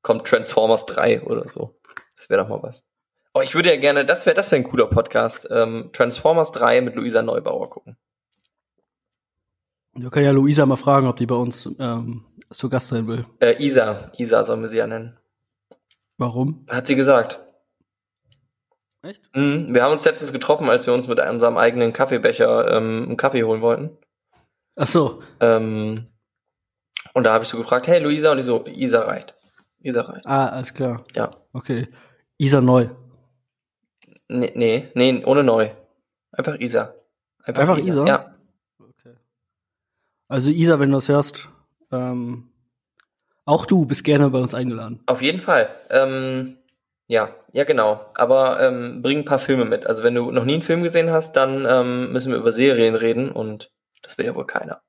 kommt 0.02 0.26
Transformers 0.26 0.86
3 0.86 1.24
oder 1.24 1.48
so. 1.50 1.76
Das 2.16 2.30
wäre 2.30 2.42
doch 2.42 2.50
mal 2.50 2.64
was. 2.64 2.86
Oh, 3.34 3.42
ich 3.42 3.54
würde 3.54 3.70
ja 3.70 3.76
gerne, 3.76 4.06
das 4.06 4.26
wäre 4.26 4.36
das 4.36 4.50
wäre 4.50 4.62
ein 4.62 4.70
cooler 4.70 4.88
Podcast. 4.88 5.46
Ähm, 5.52 5.90
Transformers 5.92 6.54
3 6.54 6.80
mit 6.80 6.96
Luisa 6.96 7.22
Neubauer 7.22 7.70
gucken. 7.70 7.98
Wir 9.96 10.10
können 10.10 10.26
ja 10.26 10.32
Luisa 10.32 10.66
mal 10.66 10.76
fragen, 10.76 11.08
ob 11.08 11.18
die 11.18 11.26
bei 11.26 11.36
uns 11.36 11.70
ähm, 11.80 12.26
zu 12.52 12.70
Gast 12.70 12.88
sein 12.88 13.08
will. 13.08 13.26
Äh, 13.40 13.64
Isa, 13.64 14.12
Isa 14.18 14.44
sollen 14.44 14.62
wir 14.62 14.70
sie 14.70 14.78
ja 14.78 14.88
nennen. 14.88 15.18
Warum? 16.18 16.66
Hat 16.68 16.88
sie 16.88 16.96
gesagt. 16.96 17.40
Echt? 19.04 19.22
Mhm, 19.36 19.74
wir 19.74 19.84
haben 19.84 19.92
uns 19.92 20.06
letztens 20.06 20.32
getroffen, 20.32 20.70
als 20.70 20.88
wir 20.88 20.94
uns 20.94 21.08
mit 21.08 21.20
unserem 21.20 21.58
eigenen 21.58 21.94
Kaffeebecher 21.94 22.72
ähm, 22.76 23.04
einen 23.08 23.18
Kaffee 23.18 23.44
holen 23.44 23.62
wollten. 23.62 23.98
Ach 24.76 24.88
so. 24.88 25.22
Ähm, 25.40 26.06
und 27.14 27.24
da 27.26 27.34
habe 27.34 27.44
ich 27.44 27.50
so 27.50 27.58
gefragt, 27.58 27.88
hey 27.88 28.00
Luisa, 28.00 28.32
und 28.32 28.38
die 28.38 28.44
so, 28.44 28.66
Isa 28.66 29.02
reicht. 29.02 29.36
Isa 29.82 30.02
reicht. 30.02 30.26
Ah, 30.26 30.48
alles 30.48 30.74
klar. 30.74 31.04
Ja. 31.14 31.32
Okay. 31.52 31.88
Isa 32.38 32.62
Neu. 32.62 32.90
Nee, 34.30 34.52
nee, 34.56 34.90
nee, 34.96 35.24
ohne 35.26 35.44
neu. 35.44 35.70
Einfach 36.32 36.58
Isa. 36.60 36.96
Einfach 37.44 37.78
Isa? 37.78 38.06
Ja. 38.08 38.33
Also 40.34 40.50
Isa, 40.50 40.80
wenn 40.80 40.90
du 40.90 40.98
das 40.98 41.10
hörst, 41.10 41.50
ähm, 41.92 42.50
auch 43.46 43.68
du 43.68 43.86
bist 43.86 44.04
gerne 44.04 44.32
bei 44.32 44.40
uns 44.40 44.56
eingeladen. 44.56 45.04
Auf 45.06 45.22
jeden 45.22 45.40
Fall. 45.40 45.70
Ähm, 45.92 46.58
ja, 47.06 47.36
ja 47.52 47.66
genau. 47.66 48.04
Aber 48.16 48.60
ähm, 48.60 49.04
bring 49.04 49.20
ein 49.20 49.26
paar 49.26 49.38
Filme 49.38 49.64
mit. 49.64 49.86
Also 49.86 50.04
wenn 50.04 50.16
du 50.16 50.32
noch 50.32 50.44
nie 50.44 50.54
einen 50.54 50.64
Film 50.64 50.82
gesehen 50.82 51.12
hast, 51.12 51.34
dann 51.34 51.68
ähm, 51.70 52.12
müssen 52.12 52.32
wir 52.32 52.40
über 52.40 52.52
Serien 52.52 52.96
reden 52.96 53.32
und 53.32 53.70
das 54.02 54.18
wäre 54.18 54.30
ja 54.30 54.36
wohl 54.36 54.48
keiner. 54.48 54.82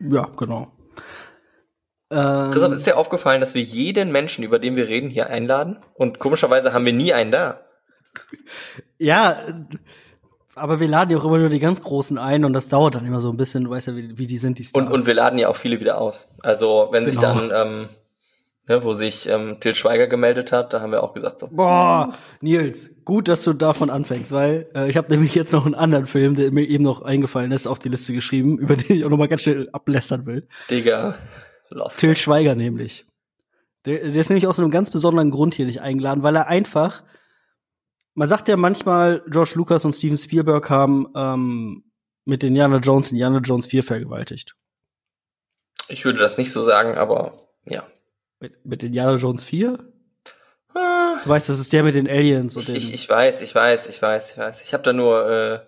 Ja, 0.00 0.28
genau. 0.36 0.72
Ähm, 2.10 2.50
Christoph, 2.50 2.72
ist 2.72 2.88
dir 2.88 2.96
aufgefallen, 2.96 3.40
dass 3.40 3.54
wir 3.54 3.62
jeden 3.62 4.10
Menschen, 4.10 4.42
über 4.42 4.58
den 4.58 4.74
wir 4.74 4.88
reden, 4.88 5.10
hier 5.10 5.28
einladen? 5.28 5.78
Und 5.94 6.18
komischerweise 6.18 6.72
haben 6.72 6.86
wir 6.86 6.92
nie 6.92 7.12
einen 7.12 7.30
da. 7.30 7.60
Ja, 8.98 9.46
aber 10.54 10.80
wir 10.80 10.88
laden 10.88 11.10
ja 11.10 11.18
auch 11.18 11.24
immer 11.24 11.38
nur 11.38 11.48
die 11.48 11.60
ganz 11.60 11.82
Großen 11.82 12.18
ein 12.18 12.44
und 12.44 12.52
das 12.52 12.68
dauert 12.68 12.94
dann 12.94 13.06
immer 13.06 13.20
so 13.20 13.30
ein 13.30 13.36
bisschen, 13.36 13.64
du 13.64 13.70
weißt 13.70 13.88
ja, 13.88 13.96
wie, 13.96 14.18
wie 14.18 14.26
die 14.26 14.38
sind, 14.38 14.58
die 14.58 14.64
Stars. 14.64 14.86
Und, 14.86 14.92
und 14.92 15.06
wir 15.06 15.14
laden 15.14 15.38
ja 15.38 15.48
auch 15.48 15.56
viele 15.56 15.80
wieder 15.80 16.00
aus. 16.00 16.26
Also 16.42 16.88
wenn 16.90 17.04
genau. 17.04 17.10
sich 17.10 17.20
dann, 17.20 17.50
ähm, 17.54 17.88
ne, 18.68 18.84
wo 18.84 18.92
sich 18.92 19.28
ähm, 19.28 19.58
Till 19.60 19.74
Schweiger 19.74 20.06
gemeldet 20.06 20.52
hat, 20.52 20.72
da 20.72 20.80
haben 20.80 20.92
wir 20.92 21.02
auch 21.02 21.14
gesagt 21.14 21.38
so. 21.38 21.48
Boah, 21.50 22.12
Nils, 22.40 23.04
gut, 23.04 23.28
dass 23.28 23.44
du 23.44 23.52
davon 23.52 23.90
anfängst, 23.90 24.32
weil 24.32 24.66
äh, 24.74 24.88
ich 24.88 24.96
habe 24.96 25.10
nämlich 25.10 25.34
jetzt 25.34 25.52
noch 25.52 25.66
einen 25.66 25.74
anderen 25.74 26.06
Film, 26.06 26.34
der 26.34 26.50
mir 26.52 26.66
eben 26.66 26.84
noch 26.84 27.02
eingefallen 27.02 27.52
ist, 27.52 27.66
auf 27.66 27.78
die 27.78 27.88
Liste 27.88 28.12
geschrieben, 28.12 28.58
über 28.58 28.76
den 28.76 28.96
ich 28.96 29.04
auch 29.04 29.10
noch 29.10 29.18
mal 29.18 29.28
ganz 29.28 29.42
schnell 29.42 29.68
ablästern 29.72 30.26
will. 30.26 30.46
Digga. 30.68 31.16
Lost. 31.70 31.98
Till 31.98 32.16
Schweiger 32.16 32.54
nämlich. 32.54 33.06
Der, 33.86 33.98
der 33.98 34.16
ist 34.16 34.28
nämlich 34.28 34.46
aus 34.46 34.58
einem 34.58 34.70
ganz 34.70 34.90
besonderen 34.90 35.30
Grund 35.30 35.54
hier 35.54 35.66
nicht 35.66 35.80
eingeladen, 35.80 36.22
weil 36.22 36.36
er 36.36 36.48
einfach, 36.48 37.02
man 38.20 38.28
sagt 38.28 38.48
ja 38.48 38.58
manchmal, 38.58 39.22
George 39.28 39.52
Lucas 39.54 39.86
und 39.86 39.92
Steven 39.92 40.18
Spielberg 40.18 40.68
haben 40.68 41.10
ähm, 41.16 41.84
mit 42.26 42.44
Indiana 42.44 42.76
Jones 42.76 43.10
Indiana 43.10 43.38
Jones 43.38 43.66
4 43.66 43.82
vergewaltigt. 43.82 44.56
Ich 45.88 46.04
würde 46.04 46.18
das 46.18 46.36
nicht 46.36 46.52
so 46.52 46.62
sagen, 46.62 46.98
aber 46.98 47.48
ja. 47.64 47.86
Mit, 48.38 48.62
mit 48.66 48.82
Indiana 48.82 49.14
Jones 49.14 49.42
4? 49.44 49.78
Ah. 50.74 51.20
Du 51.24 51.30
weißt, 51.30 51.48
das 51.48 51.60
ist 51.60 51.72
der 51.72 51.82
mit 51.82 51.94
den 51.94 52.06
Aliens 52.06 52.56
und 52.56 52.60
ich, 52.60 52.66
den 52.66 52.76
ich, 52.76 52.92
ich 52.92 53.08
weiß, 53.08 53.40
ich 53.40 53.54
weiß, 53.54 53.88
ich 53.88 54.02
weiß, 54.02 54.32
ich 54.32 54.36
weiß. 54.36 54.60
Ich 54.64 54.74
habe 54.74 54.82
da 54.82 54.92
nur 54.92 55.26
äh, 55.26 55.60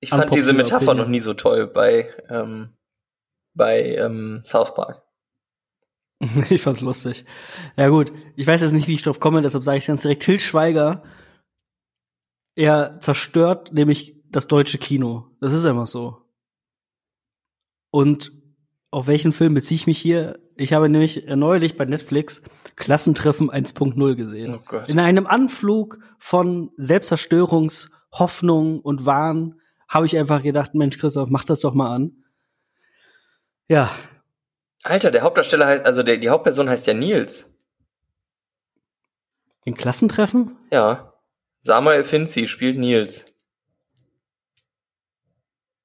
ich 0.00 0.10
fand 0.10 0.30
diese 0.30 0.52
Metapher 0.52 0.76
Opinion. 0.88 0.96
noch 0.98 1.08
nie 1.08 1.20
so 1.20 1.32
toll 1.32 1.68
bei 1.68 2.10
ähm, 2.28 2.76
bei 3.54 3.96
ähm, 3.96 4.42
South 4.44 4.74
Park. 4.74 5.01
ich 6.50 6.62
fand's 6.62 6.80
lustig. 6.80 7.24
Ja 7.76 7.88
gut, 7.88 8.12
ich 8.36 8.46
weiß 8.46 8.60
jetzt 8.60 8.72
nicht, 8.72 8.88
wie 8.88 8.94
ich 8.94 9.02
drauf 9.02 9.20
komme, 9.20 9.42
deshalb 9.42 9.64
sage 9.64 9.78
ich 9.78 9.86
ganz 9.86 10.02
direkt. 10.02 10.22
Till 10.22 10.38
Schweiger, 10.38 11.02
er 12.54 12.98
zerstört 13.00 13.72
nämlich 13.72 14.20
das 14.30 14.46
deutsche 14.46 14.78
Kino. 14.78 15.26
Das 15.40 15.52
ist 15.52 15.64
einfach 15.64 15.86
so. 15.86 16.18
Und 17.90 18.32
auf 18.90 19.06
welchen 19.06 19.32
Film 19.32 19.54
beziehe 19.54 19.76
ich 19.76 19.86
mich 19.86 19.98
hier? 19.98 20.38
Ich 20.56 20.72
habe 20.72 20.88
nämlich 20.88 21.24
neulich 21.26 21.76
bei 21.76 21.84
Netflix 21.84 22.42
Klassentreffen 22.76 23.50
1.0 23.50 24.14
gesehen. 24.14 24.56
Oh 24.56 24.76
In 24.86 24.98
einem 24.98 25.26
Anflug 25.26 25.98
von 26.18 26.70
Selbstzerstörungshoffnung 26.76 28.80
und 28.80 29.06
Wahn 29.06 29.60
habe 29.88 30.06
ich 30.06 30.16
einfach 30.16 30.42
gedacht, 30.42 30.74
Mensch, 30.74 30.98
Christoph, 30.98 31.30
mach 31.30 31.44
das 31.44 31.60
doch 31.60 31.74
mal 31.74 31.94
an. 31.94 32.24
Ja. 33.68 33.90
Alter, 34.82 35.10
der 35.10 35.22
Hauptdarsteller 35.22 35.66
heißt, 35.66 35.86
also 35.86 36.02
der, 36.02 36.16
die 36.18 36.30
Hauptperson 36.30 36.68
heißt 36.68 36.86
ja 36.86 36.94
Nils. 36.94 37.48
In 39.64 39.74
Klassentreffen? 39.74 40.56
Ja. 40.70 41.14
Samuel 41.60 42.04
Finzi 42.04 42.48
spielt 42.48 42.78
Nils. 42.78 43.24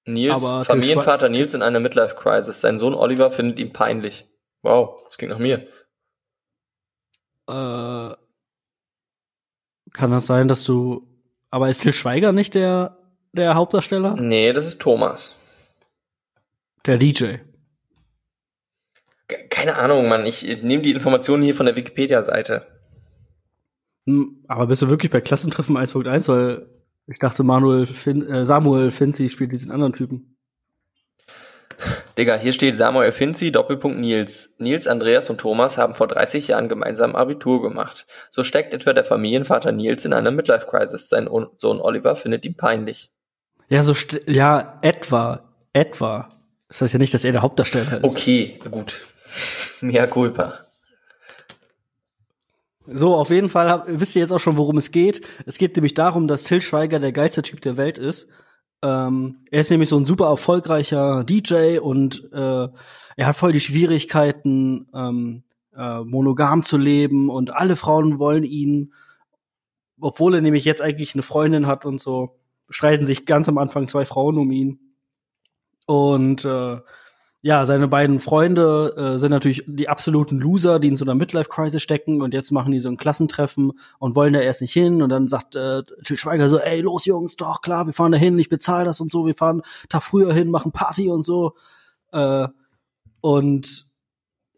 Nils, 0.05 0.33
Aber 0.33 0.65
Familienvater 0.65 1.29
Nils 1.29 1.53
in 1.53 1.61
einer 1.61 1.79
Midlife-Crisis. 1.79 2.61
Sein 2.61 2.79
Sohn 2.79 2.95
Oliver 2.95 3.29
findet 3.29 3.59
ihn 3.59 3.73
peinlich. 3.73 4.25
Wow, 4.63 5.03
das 5.05 5.17
klingt 5.17 5.31
nach 5.31 5.39
mir. 5.39 5.67
Äh, 7.47 8.15
kann 9.93 10.11
das 10.11 10.25
sein, 10.25 10.47
dass 10.47 10.63
du. 10.63 11.07
Aber 11.49 11.69
ist 11.69 11.81
Till 11.81 11.93
Schweiger 11.93 12.31
nicht 12.31 12.55
der, 12.55 12.97
der 13.31 13.55
Hauptdarsteller? 13.55 14.15
Nee, 14.15 14.53
das 14.53 14.65
ist 14.65 14.81
Thomas. 14.81 15.35
Der 16.85 16.97
DJ. 16.97 17.37
Keine 19.49 19.77
Ahnung, 19.77 20.07
Mann. 20.07 20.25
Ich 20.25 20.63
nehme 20.63 20.83
die 20.83 20.91
Informationen 20.91 21.43
hier 21.43 21.55
von 21.55 21.65
der 21.65 21.75
Wikipedia-Seite. 21.75 22.65
Hm, 24.05 24.43
aber 24.47 24.67
bist 24.67 24.81
du 24.81 24.89
wirklich 24.89 25.11
bei 25.11 25.21
Klassentreffen 25.21 25.77
1.1? 25.77 26.27
Weil 26.29 26.67
ich 27.07 27.19
dachte, 27.19 27.43
Manuel 27.43 27.85
fin 27.85 28.25
äh, 28.25 28.45
Samuel 28.45 28.91
Finzi 28.91 29.29
spielt 29.29 29.51
diesen 29.51 29.71
anderen 29.71 29.93
Typen. 29.93 30.37
Digga, 32.17 32.35
hier 32.35 32.53
steht 32.53 32.77
Samuel 32.77 33.11
Finzi, 33.11 33.51
Doppelpunkt 33.51 33.99
Nils. 33.99 34.55
Nils, 34.57 34.87
Andreas 34.87 35.29
und 35.29 35.39
Thomas 35.39 35.77
haben 35.77 35.93
vor 35.93 36.07
30 36.07 36.47
Jahren 36.47 36.69
gemeinsam 36.69 37.15
Abitur 37.15 37.61
gemacht. 37.61 38.07
So 38.31 38.43
steckt 38.43 38.73
etwa 38.73 38.93
der 38.93 39.05
Familienvater 39.05 39.71
Nils 39.71 40.03
in 40.05 40.13
einer 40.13 40.31
Midlife-Crisis. 40.31 41.09
Sein 41.09 41.29
Sohn 41.57 41.81
Oliver 41.81 42.15
findet 42.15 42.45
ihn 42.45 42.55
peinlich. 42.55 43.11
Ja, 43.69 43.83
so, 43.83 43.93
ja, 44.25 44.79
etwa, 44.81 45.53
etwa. 45.73 46.29
Das 46.69 46.81
heißt 46.81 46.93
ja 46.93 46.99
nicht, 46.99 47.13
dass 47.13 47.23
er 47.23 47.33
der 47.33 47.41
Hauptdarsteller 47.41 48.03
ist. 48.03 48.15
Okay, 48.15 48.59
gut. 48.71 49.01
Mea 49.81 50.07
culpa. 50.07 50.53
So, 52.85 53.15
auf 53.15 53.31
jeden 53.31 53.49
Fall 53.49 53.69
hab, 53.69 53.85
wisst 53.87 54.15
ihr 54.15 54.21
jetzt 54.21 54.31
auch 54.31 54.39
schon, 54.39 54.55
worum 54.55 54.77
es 54.77 54.91
geht. 54.91 55.21
Es 55.45 55.57
geht 55.57 55.75
nämlich 55.75 55.93
darum, 55.93 56.27
dass 56.27 56.45
Till 56.45 56.61
Schweiger 56.61 56.99
der 56.99 57.11
geilste 57.11 57.41
Typ 57.41 57.59
der 57.61 57.75
Welt 57.75 57.97
ist. 57.97 58.29
Ähm, 58.81 59.39
er 59.51 59.61
ist 59.61 59.71
nämlich 59.71 59.89
so 59.89 59.97
ein 59.97 60.05
super 60.05 60.27
erfolgreicher 60.27 61.23
DJ 61.23 61.79
und 61.79 62.29
äh, 62.31 62.67
er 63.17 63.27
hat 63.27 63.35
voll 63.35 63.51
die 63.51 63.59
Schwierigkeiten, 63.59 64.87
ähm, 64.93 65.43
äh, 65.75 65.99
monogam 65.99 66.63
zu 66.63 66.77
leben 66.77 67.29
und 67.29 67.53
alle 67.53 67.75
Frauen 67.75 68.19
wollen 68.19 68.43
ihn, 68.43 68.93
obwohl 69.99 70.35
er 70.35 70.41
nämlich 70.41 70.63
jetzt 70.63 70.81
eigentlich 70.81 71.13
eine 71.13 71.23
Freundin 71.23 71.67
hat 71.67 71.85
und 71.85 71.99
so, 71.99 72.39
streiten 72.69 73.05
sich 73.05 73.25
ganz 73.25 73.49
am 73.49 73.57
Anfang 73.57 73.87
zwei 73.87 74.05
Frauen 74.05 74.37
um 74.37 74.51
ihn. 74.51 74.79
Und 75.85 76.45
äh, 76.45 76.77
ja, 77.47 77.65
seine 77.65 77.87
beiden 77.87 78.19
Freunde 78.19 78.93
äh, 78.97 79.19
sind 79.19 79.31
natürlich 79.31 79.63
die 79.67 79.87
absoluten 79.87 80.37
Loser, 80.37 80.81
die 80.81 80.89
in 80.89 80.97
so 80.97 81.05
einer 81.05 81.15
Midlife-Crisis 81.15 81.81
stecken 81.81 82.21
und 82.21 82.33
jetzt 82.33 82.51
machen 82.51 82.73
die 82.73 82.81
so 82.81 82.89
ein 82.89 82.97
Klassentreffen 82.97 83.71
und 83.99 84.15
wollen 84.17 84.33
da 84.33 84.41
erst 84.41 84.59
nicht 84.59 84.73
hin 84.73 85.01
und 85.01 85.07
dann 85.07 85.29
sagt 85.29 85.55
äh, 85.55 85.83
Till 86.03 86.17
Schweiger 86.17 86.49
so, 86.49 86.59
ey, 86.59 86.81
los 86.81 87.05
Jungs, 87.05 87.37
doch 87.37 87.61
klar, 87.61 87.85
wir 87.85 87.93
fahren 87.93 88.11
da 88.11 88.17
hin, 88.17 88.37
ich 88.37 88.49
bezahle 88.49 88.83
das 88.83 88.99
und 88.99 89.09
so, 89.09 89.25
wir 89.25 89.33
fahren 89.33 89.61
Tag 89.87 90.03
früher 90.03 90.33
hin, 90.33 90.51
machen 90.51 90.73
Party 90.73 91.09
und 91.09 91.21
so. 91.21 91.55
Äh, 92.11 92.49
und 93.21 93.85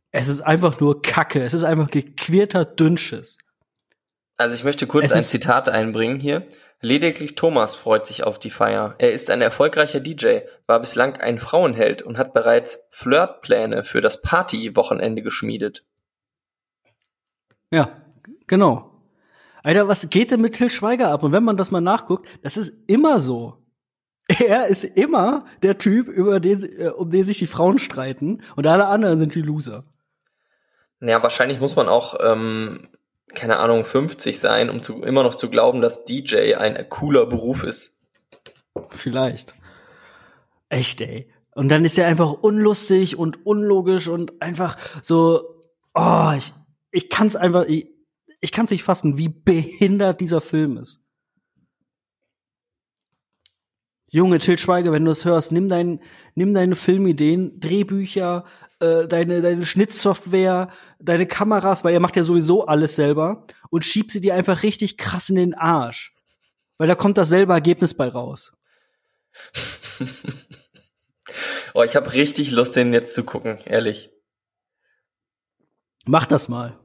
es 0.10 0.28
ist 0.28 0.42
einfach 0.42 0.80
nur 0.80 1.04
Kacke, 1.04 1.44
es 1.44 1.54
ist 1.54 1.66
einfach 1.66 1.92
gequirter 1.92 2.66
Dünnschiss. 2.66 3.38
Also 4.38 4.56
ich 4.56 4.64
möchte 4.64 4.88
kurz 4.88 5.06
es 5.06 5.14
ein 5.14 5.22
Zitat 5.22 5.70
einbringen 5.70 6.20
hier. 6.20 6.48
Lediglich 6.82 7.36
Thomas 7.36 7.76
freut 7.76 8.08
sich 8.08 8.24
auf 8.24 8.40
die 8.40 8.52
Feier. 8.52 8.96
Er 9.00 9.12
ist 9.12 9.30
ein 9.30 9.42
erfolgreicher 9.42 10.00
DJ, 10.00 10.40
war 10.66 10.80
bislang 10.80 11.16
ein 11.16 11.38
Frauenheld 11.38 12.02
und 12.02 12.18
hat 12.18 12.34
bereits 12.34 12.82
Flirtpläne 12.90 13.84
für 13.84 14.00
das 14.00 14.22
Partywochenende 14.22 15.22
geschmiedet. 15.22 15.84
Ja, 17.70 18.02
genau. 18.48 18.90
Alter, 19.62 19.90
was 19.90 20.10
geht 20.10 20.32
denn 20.32 20.40
mit 20.40 20.56
Till 20.56 20.70
Schweiger 20.70 21.10
ab? 21.12 21.24
Und 21.24 21.34
wenn 21.34 21.44
man 21.44 21.58
das 21.58 21.70
mal 21.70 21.82
nachguckt, 21.82 22.28
das 22.44 22.56
ist 22.56 22.74
immer 22.88 23.20
so. 23.20 23.58
Er 24.40 24.68
ist 24.68 24.84
immer 24.84 25.46
der 25.64 25.80
Typ, 25.80 26.08
über 26.08 26.40
den, 26.40 26.64
äh, 26.64 26.90
um 26.90 27.10
den 27.10 27.24
sich 27.24 27.40
die 27.40 27.48
Frauen 27.48 27.80
streiten 27.80 28.44
und 28.56 28.68
alle 28.68 28.88
anderen 28.88 29.20
sind 29.20 29.34
die 29.34 29.42
Loser. 29.42 29.86
Ja, 31.02 31.24
wahrscheinlich 31.24 31.60
muss 31.60 31.76
man 31.76 31.90
auch 31.90 32.16
ähm, 32.22 32.90
keine 33.36 33.58
Ahnung, 33.58 33.86
50 33.86 34.40
sein, 34.40 34.70
um 34.70 34.84
zu, 34.84 35.02
immer 35.02 35.24
noch 35.24 35.36
zu 35.36 35.50
glauben, 35.50 35.82
dass 35.82 36.06
DJ 36.06 36.56
ein 36.56 36.90
cooler 36.90 37.26
Beruf 37.26 37.64
ist. 37.64 37.98
Vielleicht. 38.90 39.54
Echt, 40.70 41.02
ey. 41.02 41.32
Und 41.56 41.70
dann 41.70 41.84
ist 41.84 41.98
er 41.98 42.08
einfach 42.08 42.32
unlustig 42.32 43.18
und 43.18 43.46
unlogisch 43.46 44.08
und 44.08 44.42
einfach 44.42 44.78
so, 45.02 45.62
oh, 45.94 46.32
ich, 46.38 46.54
ich 46.92 47.10
kann's 47.10 47.36
einfach, 47.36 47.66
ich, 47.66 47.88
ich 48.40 48.52
kann's 48.52 48.72
nicht 48.72 48.84
fassen, 48.84 49.18
wie 49.18 49.30
behindert 49.30 50.22
dieser 50.22 50.42
Film 50.42 50.78
ist. 50.78 51.04
Junge 54.12 54.40
Till 54.40 54.58
Schweiger, 54.58 54.92
wenn 54.92 55.06
du 55.06 55.12
das 55.12 55.26
hörst, 55.26 55.52
nimm 55.52 55.68
dein, 55.68 56.00
nimm 56.34 56.54
deine 56.54 56.76
Filmideen, 56.76 57.60
Drehbücher, 57.60 58.46
äh, 58.80 59.08
deine, 59.08 59.42
deine 59.42 59.66
Schnittsoftware, 59.66 60.70
deine 61.00 61.26
Kameras, 61.26 61.84
weil 61.84 61.94
er 61.94 62.00
macht 62.00 62.16
ja 62.16 62.24
sowieso 62.24 62.66
alles 62.66 62.96
selber 62.96 63.46
und 63.70 63.86
schiebt 63.86 64.12
sie 64.12 64.22
dir 64.22 64.36
einfach 64.36 64.64
richtig 64.64 64.98
krass 64.98 65.30
in 65.30 65.36
den 65.36 65.54
Arsch. 65.54 66.14
Weil 66.78 66.88
da 66.88 66.96
kommt 66.96 67.18
dasselbe 67.18 67.54
Ergebnis 67.54 67.94
bei 67.94 68.08
raus. 68.08 68.54
oh, 71.74 71.84
ich 71.84 71.96
habe 71.96 72.14
richtig 72.14 72.52
Lust, 72.52 72.76
den 72.76 72.94
jetzt 72.94 73.14
zu 73.14 73.24
gucken, 73.24 73.60
ehrlich. 73.66 74.12
Mach 76.06 76.26
das 76.26 76.50
mal. 76.50 76.80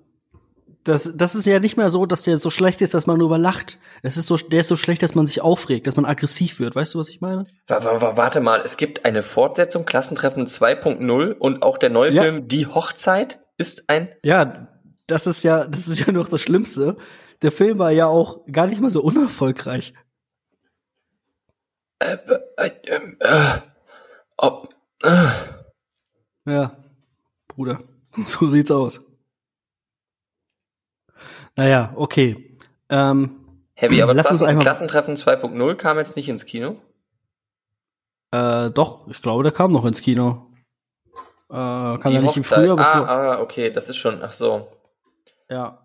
Das, 0.85 1.17
das 1.17 1.35
ist 1.35 1.47
ja 1.47 1.61
nicht 1.61 1.79
mehr 1.79 1.91
so, 1.91 2.05
dass 2.05 2.23
der 2.23 2.37
so 2.37 2.51
schlecht 2.51 2.83
ist, 2.83 2.93
dass 2.93 3.07
man 3.07 3.19
nur 3.19 3.29
überlacht. 3.29 3.79
Es 4.03 4.19
ist 4.19 4.27
so, 4.27 4.37
der 4.37 4.61
ist 4.61 4.69
so 4.69 4.77
schlecht, 4.77 5.03
dass 5.03 5.15
man 5.15 5.27
sich 5.27 5.41
aufregt, 5.41 5.87
dass 5.87 5.97
man 5.97 6.05
aggressiv 6.05 6.61
wird. 6.61 6.77
Weißt 6.77 6.95
du, 6.95 6.99
was 6.99 7.09
ich 7.09 7.23
meine? 7.23 7.47
Warte 7.67 8.41
mal, 8.41 8.61
es 8.65 8.77
gibt 8.77 9.07
eine 9.07 9.23
Fortsetzung, 9.23 9.87
Klassentreffen 9.87 10.47
2.0 10.47 11.33
und 11.33 11.63
auch 11.63 11.79
der 11.79 11.89
neue 11.89 12.11
ja. 12.11 12.23
Film 12.23 12.49
Die 12.49 12.67
Hochzeit 12.67 13.41
ist 13.57 13.89
ein. 13.89 14.11
Ja, 14.23 14.69
das 15.07 15.27
ist 15.27 15.43
ja, 15.43 15.65
das 15.65 15.89
ist 15.89 16.07
ja 16.07 16.13
noch 16.13 16.29
das 16.29 16.43
Schlimmste. 16.43 16.97
Der 17.41 17.51
Film 17.51 17.79
war 17.79 17.91
ja 17.91 18.07
auch 18.07 18.45
gar 18.51 18.67
nicht 18.67 18.81
mal 18.81 18.91
so 18.91 19.03
unerfolgreich. 19.03 19.95
Äh, 21.99 22.19
äh, 22.59 22.71
äh, 22.85 23.01
äh, 23.21 23.59
ob, 24.37 24.69
äh. 25.03 25.29
Ja, 26.47 26.77
Bruder, 27.49 27.81
so 28.17 28.51
sieht's 28.51 28.71
aus. 28.71 29.01
Naja, 31.57 31.93
okay. 31.97 32.57
Ähm, 32.89 33.41
Heavy, 33.75 34.03
aber 34.03 34.15
lass 34.15 34.27
Klassen, 34.27 34.43
uns 34.43 34.49
einmal 34.49 34.65
Klassentreffen 34.65 35.17
2.0 35.17 35.75
kam 35.77 35.99
jetzt 35.99 36.17
nicht 36.17 36.29
ins 36.29 36.47
Kino? 36.47 36.77
Äh, 38.31 38.71
doch, 38.71 39.09
ich 39.09 39.23
glaube, 39.23 39.43
der 39.43 39.53
kam 39.53 39.73
noch 39.73 39.85
ins 39.85 40.03
Kino. 40.03 40.51
Äh, 41.51 41.55
kam 41.55 42.13
ja 42.13 42.21
nicht 42.21 42.37
im 42.37 42.45
Frühjahr. 42.45 42.77
Bevor 42.77 43.09
ah, 43.09 43.33
ah, 43.33 43.41
okay, 43.41 43.71
das 43.71 43.89
ist 43.89 43.97
schon, 43.97 44.23
ach 44.23 44.33
so. 44.33 44.69
Ja. 45.49 45.81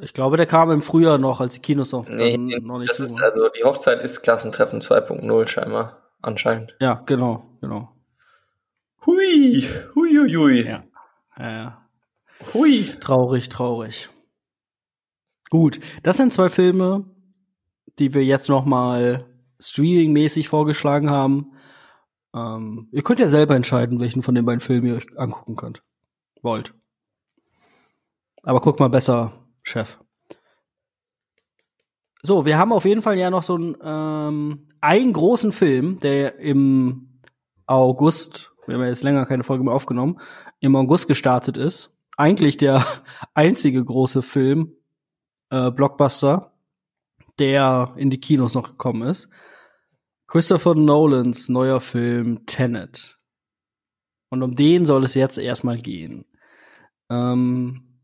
Ich 0.00 0.12
glaube, 0.12 0.36
der 0.36 0.46
kam 0.46 0.70
im 0.70 0.82
Frühjahr 0.82 1.18
noch, 1.18 1.40
als 1.40 1.54
die 1.54 1.60
Kinos 1.60 1.92
noch, 1.92 2.06
nee, 2.06 2.36
noch 2.36 2.78
nicht 2.78 2.90
das 2.90 3.00
ist, 3.00 3.22
Also 3.22 3.48
die 3.48 3.64
Hochzeit 3.64 4.02
ist 4.02 4.22
Klassentreffen 4.22 4.80
2.0 4.80 5.48
scheinbar, 5.48 6.02
anscheinend. 6.20 6.76
Ja, 6.80 7.02
genau, 7.06 7.46
genau. 7.60 7.92
Hui, 9.06 9.66
hui, 9.94 10.18
hui, 10.18 10.34
hui. 10.34 10.66
Ja. 10.66 10.84
ja, 11.38 11.50
ja. 11.50 11.82
Hui. 12.52 12.84
Traurig, 13.00 13.48
traurig. 13.48 14.10
Gut, 15.50 15.80
das 16.02 16.16
sind 16.16 16.32
zwei 16.32 16.48
Filme, 16.48 17.04
die 17.98 18.14
wir 18.14 18.24
jetzt 18.24 18.48
noch 18.48 18.64
mal 18.64 19.26
streaming-mäßig 19.60 20.48
vorgeschlagen 20.48 21.10
haben. 21.10 21.52
Ähm, 22.34 22.88
ihr 22.92 23.02
könnt 23.02 23.20
ja 23.20 23.28
selber 23.28 23.54
entscheiden, 23.54 24.00
welchen 24.00 24.22
von 24.22 24.34
den 24.34 24.44
beiden 24.44 24.60
Filmen 24.60 24.88
ihr 24.88 24.96
euch 24.96 25.06
angucken 25.18 25.56
könnt. 25.56 25.82
Wollt. 26.42 26.74
Aber 28.42 28.60
guck 28.60 28.78
mal 28.78 28.88
besser, 28.88 29.32
Chef. 29.62 29.98
So, 32.22 32.44
wir 32.44 32.58
haben 32.58 32.72
auf 32.72 32.84
jeden 32.84 33.02
Fall 33.02 33.16
ja 33.16 33.30
noch 33.30 33.42
so 33.42 33.54
einen, 33.54 33.76
ähm, 33.82 34.68
einen 34.80 35.12
großen 35.12 35.52
Film, 35.52 36.00
der 36.00 36.38
im 36.38 37.20
August, 37.66 38.52
wir 38.66 38.74
haben 38.74 38.82
ja 38.82 38.88
jetzt 38.88 39.04
länger 39.04 39.26
keine 39.26 39.44
Folge 39.44 39.64
mehr 39.64 39.74
aufgenommen, 39.74 40.20
im 40.60 40.76
August 40.76 41.08
gestartet 41.08 41.56
ist. 41.56 41.98
Eigentlich 42.16 42.56
der 42.56 42.84
einzige 43.34 43.84
große 43.84 44.22
Film, 44.22 44.72
äh, 45.50 45.70
Blockbuster, 45.70 46.52
der 47.38 47.94
in 47.96 48.10
die 48.10 48.20
Kinos 48.20 48.54
noch 48.54 48.70
gekommen 48.70 49.02
ist. 49.02 49.28
Christopher 50.26 50.74
Nolans 50.74 51.48
neuer 51.48 51.80
Film 51.80 52.46
Tenet. 52.46 53.18
Und 54.28 54.42
um 54.42 54.54
den 54.54 54.86
soll 54.86 55.04
es 55.04 55.14
jetzt 55.14 55.38
erstmal 55.38 55.78
gehen. 55.78 56.24
Ähm, 57.08 58.00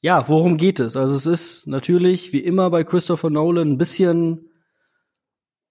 ja, 0.00 0.28
worum 0.28 0.58
geht 0.58 0.80
es? 0.80 0.96
Also 0.96 1.14
es 1.16 1.26
ist 1.26 1.66
natürlich 1.66 2.32
wie 2.32 2.40
immer 2.40 2.70
bei 2.70 2.84
Christopher 2.84 3.30
Nolan 3.30 3.72
ein 3.72 3.78
bisschen 3.78 4.50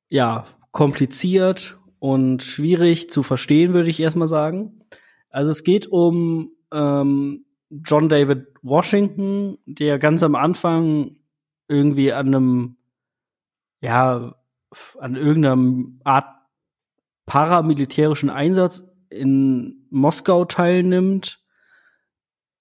ja 0.09 0.45
kompliziert 0.71 1.79
und 1.99 2.43
schwierig 2.43 3.09
zu 3.09 3.23
verstehen, 3.23 3.73
würde 3.73 3.89
ich 3.89 3.99
erstmal 3.99 4.27
sagen. 4.27 4.83
Also 5.29 5.51
es 5.51 5.63
geht 5.63 5.87
um 5.87 6.51
ähm, 6.71 7.45
John 7.83 8.09
David 8.09 8.47
Washington, 8.61 9.57
der 9.65 9.97
ganz 9.97 10.21
am 10.21 10.35
Anfang 10.35 11.17
irgendwie 11.67 12.13
an 12.13 12.27
einem, 12.27 12.77
ja, 13.81 14.35
an 14.99 15.15
irgendeiner 15.15 15.85
Art 16.03 16.27
paramilitärischen 17.25 18.29
Einsatz 18.29 18.89
in 19.09 19.87
Moskau 19.89 20.45
teilnimmt, 20.45 21.39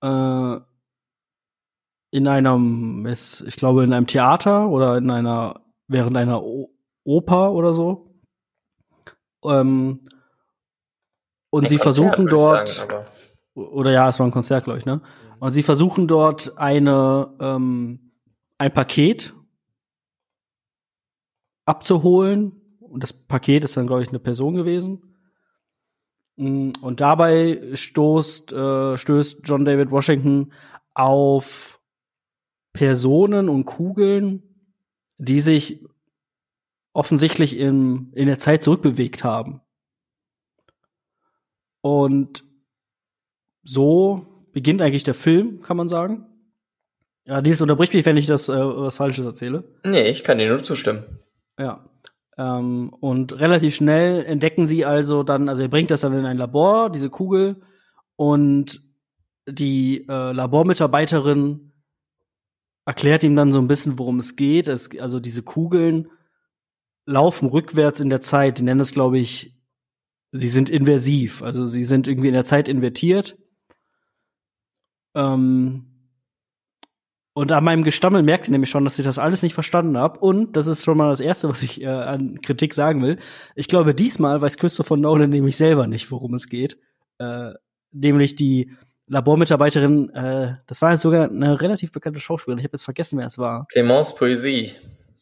äh, 0.02 0.56
in 2.10 2.28
einem, 2.28 3.06
ich 3.06 3.56
glaube, 3.56 3.84
in 3.84 3.92
einem 3.92 4.06
Theater 4.06 4.68
oder 4.68 4.98
in 4.98 5.10
einer, 5.10 5.62
während 5.88 6.16
einer 6.16 6.42
o 6.42 6.70
Oper 7.04 7.52
oder 7.52 7.74
so. 7.74 8.14
Ähm, 9.44 10.08
und 11.50 11.68
sie 11.68 11.78
versuchen 11.78 12.28
dort. 12.28 12.68
Sagen, 12.68 13.04
oder 13.54 13.92
ja, 13.92 14.08
es 14.08 14.18
war 14.18 14.26
ein 14.26 14.32
Konzert, 14.32 14.64
glaube 14.64 14.78
ich, 14.78 14.86
ne? 14.86 15.02
Und 15.38 15.52
sie 15.52 15.62
versuchen 15.62 16.06
dort 16.06 16.56
eine 16.58 17.34
ähm, 17.40 18.12
ein 18.58 18.72
Paket 18.72 19.34
abzuholen. 21.64 22.52
Und 22.80 23.02
das 23.02 23.12
Paket 23.12 23.64
ist 23.64 23.76
dann, 23.76 23.86
glaube 23.86 24.02
ich, 24.02 24.10
eine 24.10 24.18
Person 24.18 24.54
gewesen. 24.54 25.16
Mm, 26.36 26.70
und 26.80 27.00
dabei 27.00 27.74
stoßt, 27.74 28.52
äh, 28.52 28.96
stößt 28.96 29.40
John 29.44 29.64
David 29.64 29.90
Washington 29.90 30.52
auf 30.94 31.80
Personen 32.72 33.48
und 33.48 33.64
Kugeln, 33.64 34.42
die 35.18 35.40
sich 35.40 35.84
offensichtlich 36.92 37.56
in, 37.56 38.12
in 38.12 38.26
der 38.26 38.38
Zeit 38.38 38.62
zurückbewegt 38.62 39.24
haben. 39.24 39.60
Und 41.80 42.44
so 43.62 44.26
beginnt 44.52 44.82
eigentlich 44.82 45.04
der 45.04 45.14
Film, 45.14 45.60
kann 45.60 45.76
man 45.76 45.88
sagen. 45.88 46.26
Ja, 47.26 47.40
Nils, 47.40 47.60
unterbrich 47.60 47.92
mich, 47.92 48.04
wenn 48.04 48.16
ich 48.16 48.26
das 48.26 48.48
äh, 48.48 48.52
was 48.54 48.96
Falsches 48.96 49.24
erzähle. 49.24 49.64
Nee, 49.84 50.08
ich 50.08 50.24
kann 50.24 50.38
dir 50.38 50.48
nur 50.48 50.62
zustimmen. 50.62 51.04
Ja. 51.58 51.88
Ähm, 52.36 52.92
und 53.00 53.38
relativ 53.38 53.74
schnell 53.74 54.24
entdecken 54.24 54.66
sie 54.66 54.84
also 54.84 55.22
dann, 55.22 55.48
also 55.48 55.62
er 55.62 55.68
bringt 55.68 55.90
das 55.90 56.00
dann 56.00 56.18
in 56.18 56.24
ein 56.24 56.38
Labor, 56.38 56.90
diese 56.90 57.10
Kugel, 57.10 57.62
und 58.16 58.80
die 59.46 60.06
äh, 60.08 60.32
Labormitarbeiterin 60.32 61.72
erklärt 62.84 63.22
ihm 63.22 63.36
dann 63.36 63.52
so 63.52 63.58
ein 63.58 63.68
bisschen, 63.68 63.98
worum 63.98 64.18
es 64.18 64.36
geht. 64.36 64.68
Es, 64.68 64.96
also 64.98 65.20
diese 65.20 65.42
Kugeln 65.42 66.10
laufen 67.06 67.48
rückwärts 67.48 68.00
in 68.00 68.10
der 68.10 68.20
Zeit. 68.20 68.58
Die 68.58 68.62
nennen 68.62 68.80
es, 68.80 68.92
glaube 68.92 69.18
ich, 69.18 69.56
sie 70.32 70.48
sind 70.48 70.70
inversiv. 70.70 71.42
Also 71.42 71.66
sie 71.66 71.84
sind 71.84 72.06
irgendwie 72.06 72.28
in 72.28 72.34
der 72.34 72.44
Zeit 72.44 72.68
invertiert 72.68 73.36
ähm, 75.14 75.86
und 77.34 77.50
an 77.50 77.64
meinem 77.64 77.82
Gestammel 77.82 78.22
merkt 78.22 78.46
ihr 78.46 78.52
nämlich 78.52 78.70
schon, 78.70 78.84
dass 78.84 78.98
ich 78.98 79.04
das 79.04 79.18
alles 79.18 79.42
nicht 79.42 79.54
verstanden 79.54 79.96
habe. 79.96 80.18
Und 80.18 80.54
das 80.54 80.66
ist 80.66 80.84
schon 80.84 80.98
mal 80.98 81.08
das 81.08 81.20
Erste, 81.20 81.48
was 81.48 81.62
ich 81.62 81.80
äh, 81.80 81.86
an 81.86 82.42
Kritik 82.42 82.74
sagen 82.74 83.02
will. 83.02 83.18
Ich 83.54 83.68
glaube, 83.68 83.94
diesmal 83.94 84.42
weiß 84.42 84.58
Christopher 84.58 84.98
Nolan 84.98 85.30
nämlich 85.30 85.56
selber 85.56 85.86
nicht, 85.86 86.10
worum 86.10 86.34
es 86.34 86.48
geht. 86.48 86.78
Äh, 87.18 87.52
nämlich 87.90 88.36
die 88.36 88.70
Labormitarbeiterin, 89.06 90.10
äh, 90.10 90.56
das 90.66 90.82
war 90.82 90.92
jetzt 90.92 91.02
sogar 91.02 91.30
eine 91.30 91.60
relativ 91.60 91.90
bekannte 91.90 92.20
Schauspielerin. 92.20 92.58
Ich 92.58 92.64
habe 92.64 92.74
jetzt 92.74 92.84
vergessen, 92.84 93.18
wer 93.18 93.26
es 93.26 93.38
war. 93.38 93.66
Clémence 93.72 94.14
Poesie. 94.14 94.72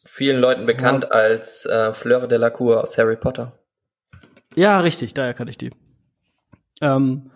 Vielen 0.03 0.41
Leuten 0.41 0.65
bekannt 0.65 1.05
ja. 1.05 1.11
als 1.11 1.65
äh, 1.65 1.93
Fleur 1.93 2.27
de 2.27 2.37
la 2.37 2.49
Cour 2.49 2.81
aus 2.81 2.97
Harry 2.97 3.15
Potter. 3.15 3.57
Ja, 4.55 4.81
richtig, 4.81 5.13
daher 5.13 5.33
kann 5.33 5.47
ich 5.47 5.57
die. 5.57 5.71
Ähm, 6.81 7.31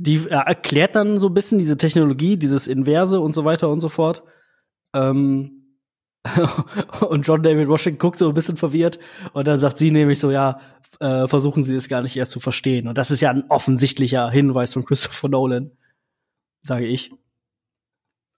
die 0.00 0.16
äh, 0.16 0.30
erklärt 0.30 0.96
dann 0.96 1.18
so 1.18 1.28
ein 1.28 1.34
bisschen 1.34 1.58
diese 1.58 1.76
Technologie, 1.76 2.38
dieses 2.38 2.66
Inverse 2.66 3.20
und 3.20 3.32
so 3.32 3.44
weiter 3.44 3.68
und 3.68 3.80
so 3.80 3.90
fort. 3.90 4.22
Ähm, 4.94 5.76
und 7.08 7.26
John 7.26 7.42
David 7.42 7.68
Washington 7.68 7.98
guckt 7.98 8.18
so 8.18 8.28
ein 8.28 8.34
bisschen 8.34 8.56
verwirrt 8.56 8.98
und 9.32 9.46
dann 9.46 9.58
sagt 9.58 9.78
sie 9.78 9.90
nämlich 9.90 10.18
so, 10.18 10.30
ja, 10.30 10.60
äh, 11.00 11.28
versuchen 11.28 11.64
Sie 11.64 11.74
es 11.74 11.88
gar 11.88 12.02
nicht 12.02 12.16
erst 12.16 12.32
zu 12.32 12.40
verstehen. 12.40 12.88
Und 12.88 12.98
das 12.98 13.10
ist 13.10 13.20
ja 13.20 13.30
ein 13.30 13.44
offensichtlicher 13.48 14.30
Hinweis 14.30 14.72
von 14.72 14.84
Christopher 14.84 15.28
Nolan, 15.28 15.70
sage 16.62 16.86
ich. 16.86 17.12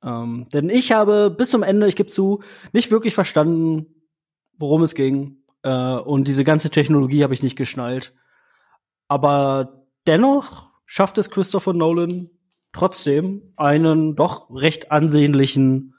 Ähm, 0.02 0.48
denn 0.52 0.68
ich 0.68 0.90
habe 0.92 1.30
bis 1.30 1.50
zum 1.50 1.62
Ende, 1.62 1.86
ich 1.86 1.96
gebe 1.96 2.08
zu, 2.08 2.42
nicht 2.72 2.90
wirklich 2.90 3.14
verstanden, 3.14 3.86
worum 4.58 4.82
es 4.82 4.94
ging. 4.94 5.44
Äh, 5.62 5.94
und 5.94 6.26
diese 6.26 6.44
ganze 6.44 6.70
Technologie 6.70 7.22
habe 7.22 7.34
ich 7.34 7.42
nicht 7.42 7.56
geschnallt. 7.56 8.14
Aber 9.08 9.86
dennoch 10.06 10.71
schafft 10.92 11.16
es 11.16 11.30
Christopher 11.30 11.72
Nolan 11.72 12.28
trotzdem 12.74 13.54
einen 13.56 14.14
doch 14.14 14.50
recht 14.50 14.92
ansehnlichen 14.92 15.94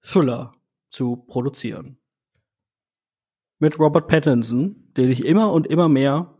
Thriller 0.00 0.54
zu 0.88 1.26
produzieren. 1.28 1.98
Mit 3.58 3.78
Robert 3.78 4.08
Pattinson, 4.08 4.94
den 4.96 5.10
ich 5.10 5.26
immer 5.26 5.52
und 5.52 5.66
immer 5.66 5.90
mehr 5.90 6.38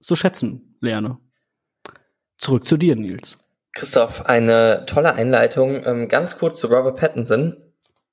zu 0.00 0.16
schätzen 0.16 0.78
lerne. 0.80 1.18
Zurück 2.38 2.64
zu 2.64 2.78
dir, 2.78 2.96
Nils. 2.96 3.36
Christoph, 3.74 4.24
eine 4.24 4.86
tolle 4.86 5.12
Einleitung. 5.12 5.84
Ähm, 5.84 6.08
ganz 6.08 6.38
kurz 6.38 6.60
zu 6.60 6.68
Robert 6.68 6.96
Pattinson. 6.96 7.62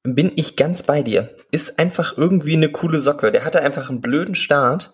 Bin 0.04 0.30
ich 0.36 0.58
ganz 0.58 0.84
bei 0.84 1.04
dir. 1.04 1.38
Ist 1.52 1.80
einfach 1.80 2.18
irgendwie 2.18 2.54
eine 2.54 2.70
coole 2.70 3.00
Socke. 3.00 3.32
Der 3.32 3.45
hatte 3.45 3.62
einfach 3.62 3.89
einen 3.89 4.02
blöden 4.02 4.36
Start 4.36 4.93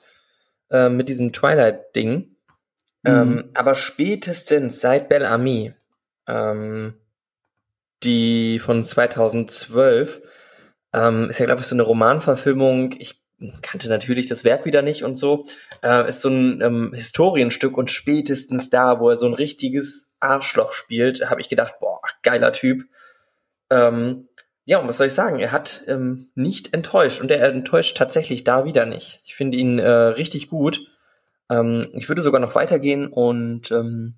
äh, 0.70 0.90
mit 0.90 1.10
diesem 1.10 1.34
Twilight-Ding. 1.34 2.35
Ähm, 3.06 3.30
mhm. 3.30 3.50
aber 3.54 3.76
spätestens 3.76 4.80
seit 4.80 5.10
Bellamy 5.10 5.74
ähm, 6.28 6.96
die 8.04 8.60
von 8.60 8.84
2012. 8.84 10.22
Ähm, 10.94 11.30
ist 11.30 11.40
ja, 11.40 11.46
glaube 11.46 11.62
ich, 11.62 11.68
so 11.68 11.76
eine 11.76 11.84
Romanverfilmung. 11.84 12.96
Ich 13.00 13.22
kannte 13.62 13.90
natürlich 13.90 14.28
das 14.28 14.46
Werk 14.46 14.66
wieder 14.66 14.82
nicht 14.82 15.04
und 15.04 15.18
so. 15.18 15.46
Äh, 15.84 16.08
ist 16.10 16.22
so 16.22 16.30
ein 16.30 16.62
ähm, 16.62 16.94
Historienstück 16.94 17.78
und 17.78 17.92
spätestens 17.92 18.70
da, 18.70 19.00
wo 19.00 19.10
er 19.10 19.18
so 19.18 19.26
ein 19.26 19.34
richtiges 19.34 20.16
Arschloch 20.20 20.72
spielt, 20.72 21.30
habe 21.30 21.42
ich 21.42 21.50
gedacht, 21.50 21.76
boah, 21.82 22.00
geiler 22.24 22.54
Typ. 22.54 22.84
Ähm, 23.70 24.30
ja, 24.64 24.80
und 24.80 24.88
was 24.88 24.98
soll 24.98 25.08
ich 25.08 25.14
sagen? 25.14 25.40
Er 25.40 25.52
hat 25.52 25.84
ähm, 25.88 26.30
nicht 26.34 26.74
enttäuscht 26.74 27.22
und 27.22 27.30
er 27.30 27.44
enttäuscht 27.50 27.98
tatsächlich 27.98 28.44
da 28.44 28.66
wieder 28.66 28.86
nicht. 28.86 29.22
Ich 29.26 29.36
finde 29.36 29.58
ihn 29.58 29.80
äh, 29.80 29.90
richtig 29.90 30.50
gut. 30.50 30.88
Ähm, 31.50 31.88
ich 31.94 32.08
würde 32.10 32.22
sogar 32.22 32.42
noch 32.42 32.56
weitergehen 32.56 33.08
und 33.08 33.72
ähm, 33.72 34.16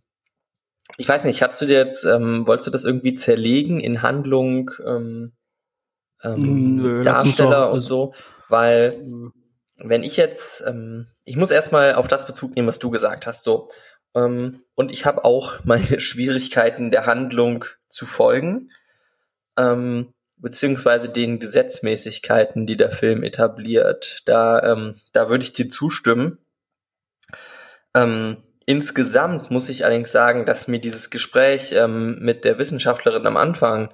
ich 0.97 1.07
weiß 1.07 1.25
nicht, 1.25 1.41
hast 1.41 1.61
du 1.61 1.65
dir 1.65 1.77
jetzt, 1.77 2.05
ähm, 2.05 2.47
wolltest 2.47 2.67
du 2.67 2.71
das 2.71 2.85
irgendwie 2.85 3.15
zerlegen 3.15 3.79
in 3.79 4.01
Handlung, 4.01 4.71
ähm, 4.85 5.33
ähm, 6.23 6.75
Nö, 6.75 7.03
Darsteller 7.03 7.71
und 7.71 7.81
so? 7.81 8.13
Weil 8.47 9.01
wenn 9.77 10.03
ich 10.03 10.17
jetzt, 10.17 10.63
ähm, 10.65 11.07
ich 11.25 11.35
muss 11.35 11.51
erstmal 11.51 11.95
auf 11.95 12.07
das 12.07 12.25
Bezug 12.25 12.55
nehmen, 12.55 12.67
was 12.67 12.79
du 12.79 12.89
gesagt 12.89 13.27
hast, 13.27 13.43
so. 13.43 13.69
Ähm, 14.15 14.61
und 14.75 14.91
ich 14.91 15.05
habe 15.05 15.25
auch 15.25 15.59
meine 15.65 15.99
Schwierigkeiten 15.99 16.91
der 16.91 17.05
Handlung 17.05 17.65
zu 17.89 18.05
folgen. 18.05 18.71
Ähm, 19.57 20.13
beziehungsweise 20.37 21.09
den 21.09 21.39
Gesetzmäßigkeiten, 21.39 22.67
die 22.67 22.77
der 22.77 22.91
Film 22.91 23.23
etabliert. 23.23 24.21
Da, 24.25 24.61
ähm, 24.71 24.95
da 25.11 25.29
würde 25.29 25.43
ich 25.43 25.53
dir 25.53 25.69
zustimmen. 25.69 26.37
Ähm, 27.95 28.37
insgesamt 28.65 29.51
muss 29.51 29.69
ich 29.69 29.85
allerdings 29.85 30.11
sagen, 30.11 30.45
dass 30.45 30.67
mir 30.67 30.79
dieses 30.79 31.09
Gespräch 31.09 31.71
ähm, 31.73 32.19
mit 32.19 32.45
der 32.45 32.59
Wissenschaftlerin 32.59 33.25
am 33.25 33.37
Anfang 33.37 33.93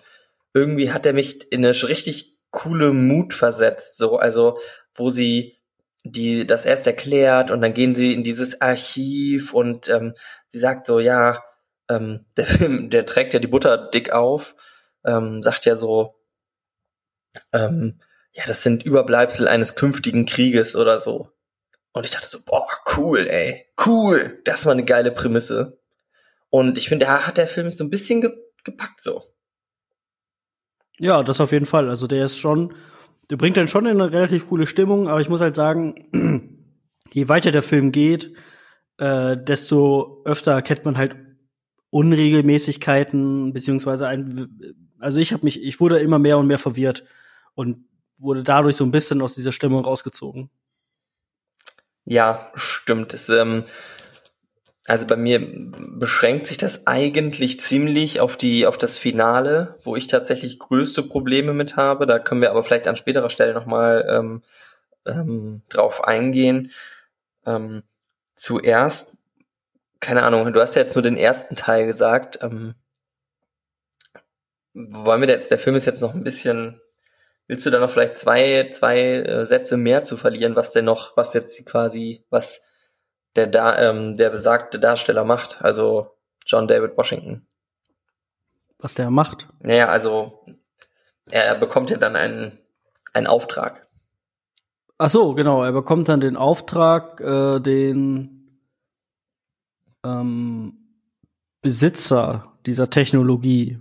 irgendwie 0.54 0.92
hat 0.92 1.06
er 1.06 1.14
mich 1.14 1.52
in 1.52 1.66
eine 1.66 1.74
richtig 1.88 2.38
coole 2.52 2.94
Mut 2.94 3.34
versetzt, 3.34 3.98
so 3.98 4.18
also 4.18 4.60
wo 4.96 5.10
sie 5.10 5.58
die 6.04 6.46
das 6.46 6.66
erst 6.66 6.86
erklärt 6.86 7.50
und 7.50 7.62
dann 7.62 7.74
gehen 7.74 7.96
sie 7.96 8.14
in 8.14 8.24
dieses 8.24 8.62
Archiv 8.62 9.54
und 9.54 9.90
ähm, 9.90 10.16
sie 10.52 10.60
sagt 10.60 10.86
so 10.86 11.00
ja 11.00 11.44
ähm, 11.90 12.26
der 12.38 12.46
Film 12.46 12.90
der 12.90 13.06
trägt 13.06 13.34
ja 13.34 13.40
die 13.40 13.48
Butter 13.48 13.90
dick 13.90 14.12
auf 14.12 14.56
ähm, 15.06 15.42
sagt 15.42 15.66
ja 15.66 15.76
so 15.76 16.16
ähm, 17.52 18.00
ja, 18.34 18.44
das 18.48 18.64
sind 18.64 18.84
Überbleibsel 18.84 19.48
eines 19.48 19.76
künftigen 19.76 20.26
Krieges 20.26 20.76
oder 20.76 21.00
so. 21.00 21.30
Und 21.94 22.06
ich 22.06 22.12
dachte 22.12 22.28
so, 22.28 22.40
boah, 22.46 22.68
cool, 22.98 23.28
ey, 23.28 23.66
cool, 23.86 24.42
das 24.46 24.66
war 24.66 24.74
eine 24.74 24.84
geile 24.84 25.12
Prämisse. 25.12 25.80
Und 26.50 26.78
ich 26.78 26.90
finde, 26.90 27.06
da 27.06 27.26
hat 27.26 27.38
der 27.38 27.48
Film 27.48 27.72
so 27.72 27.84
ein 27.84 27.90
bisschen 27.90 28.22
ge 28.22 28.32
gepackt 28.64 29.04
so. 29.04 29.24
Ja, 30.98 31.22
das 31.22 31.42
auf 31.42 31.52
jeden 31.52 31.66
Fall. 31.66 31.90
Also 31.90 32.08
der 32.08 32.26
ist 32.26 32.38
schon, 32.38 32.74
der 33.30 33.36
bringt 33.36 33.58
dann 33.58 33.68
schon 33.68 33.86
in 33.86 34.00
eine 34.00 34.12
relativ 34.12 34.48
coole 34.48 34.68
Stimmung, 34.68 35.10
aber 35.10 35.20
ich 35.20 35.28
muss 35.28 35.42
halt 35.42 35.56
sagen, 35.56 36.64
je 37.12 37.28
weiter 37.28 37.52
der 37.52 37.62
Film 37.62 37.92
geht, 37.92 38.34
äh, 38.98 39.36
desto 39.36 40.22
öfter 40.24 40.54
erkennt 40.54 40.86
man 40.86 40.98
halt 40.98 41.16
Unregelmäßigkeiten, 41.90 43.54
beziehungsweise 43.54 44.08
ein, 44.08 44.78
also 45.00 45.20
ich 45.20 45.34
habe 45.34 45.44
mich, 45.44 45.62
ich 45.62 45.80
wurde 45.80 46.00
immer 46.00 46.20
mehr 46.20 46.38
und 46.38 46.48
mehr 46.48 46.60
verwirrt 46.60 47.04
und 47.54 47.86
wurde 48.18 48.44
dadurch 48.44 48.78
so 48.78 48.86
ein 48.86 48.92
bisschen 48.92 49.22
aus 49.22 49.36
dieser 49.36 49.52
Stimmung 49.52 49.84
rausgezogen. 49.84 50.50
Ja, 52.06 52.52
stimmt. 52.56 53.14
Es, 53.14 53.30
ähm, 53.30 53.66
also 54.86 55.08
bei 55.08 55.16
mir 55.16 55.40
beschränkt 55.42 56.48
sich 56.48 56.58
das 56.58 56.88
eigentlich 56.88 57.62
ziemlich 57.62 58.20
auf 58.20 58.36
die, 58.36 58.68
auf 58.68 58.78
das 58.78 58.98
Finale, 58.98 59.80
wo 59.84 59.96
ich 59.96 60.08
tatsächlich 60.08 60.60
größte 60.60 61.04
Probleme 61.04 61.54
mit 61.54 61.78
habe. 61.78 62.06
Da 62.06 62.20
können 62.20 62.42
wir 62.42 62.52
aber 62.52 62.64
vielleicht 62.64 62.88
an 62.88 62.98
späterer 62.98 63.30
Stelle 63.30 63.54
nochmal 63.54 64.06
ähm, 64.10 64.44
ähm, 65.06 65.62
drauf 65.70 66.04
eingehen. 66.04 66.72
Ähm, 67.46 67.84
zuerst, 68.36 69.16
keine 70.02 70.24
Ahnung, 70.24 70.52
du 70.52 70.62
hast 70.62 70.76
ja 70.76 70.82
jetzt 70.82 70.96
nur 70.96 71.04
den 71.04 71.18
ersten 71.18 71.56
Teil 71.56 71.86
gesagt. 71.86 72.40
Ähm, 72.42 72.76
wollen 74.74 75.22
wir 75.22 75.30
jetzt, 75.30 75.52
der 75.52 75.60
Film 75.60 75.78
ist 75.78 75.86
jetzt 75.86 76.02
noch 76.02 76.14
ein 76.14 76.24
bisschen 76.24 76.82
Willst 77.48 77.66
du 77.66 77.70
da 77.70 77.80
noch 77.80 77.92
vielleicht 77.92 78.20
zwei, 78.20 78.72
zwei 78.74 79.00
äh, 79.00 79.46
Sätze 79.46 79.78
mehr 79.78 80.06
zu 80.06 80.18
verlieren, 80.18 80.56
was 80.56 80.72
denn 80.72 80.86
noch, 80.86 81.18
was 81.18 81.34
jetzt 81.34 81.66
quasi, 81.66 82.26
was 82.30 82.64
der 83.36 83.48
da, 83.48 83.78
ähm, 83.78 84.16
der 84.16 84.30
besagte 84.30 84.80
Darsteller 84.80 85.26
macht, 85.26 85.62
also 85.62 86.16
John 86.46 86.68
David 86.68 86.98
Washington? 86.98 87.48
Was 88.78 88.96
der 88.96 89.10
macht? 89.10 89.48
Naja, 89.60 89.90
also 89.90 90.46
er 91.30 91.56
bekommt 91.56 91.90
ja 91.90 91.98
dann 91.98 92.16
einen, 92.16 92.60
einen 93.14 93.28
Auftrag. 93.28 93.88
Ach 94.98 95.10
so, 95.10 95.34
genau, 95.34 95.64
er 95.64 95.72
bekommt 95.72 96.08
dann 96.08 96.20
den 96.20 96.38
Auftrag, 96.38 97.20
äh, 97.20 97.60
den 97.60 98.62
ähm, 100.06 100.78
Besitzer 101.62 102.58
dieser 102.66 102.90
Technologie 102.90 103.80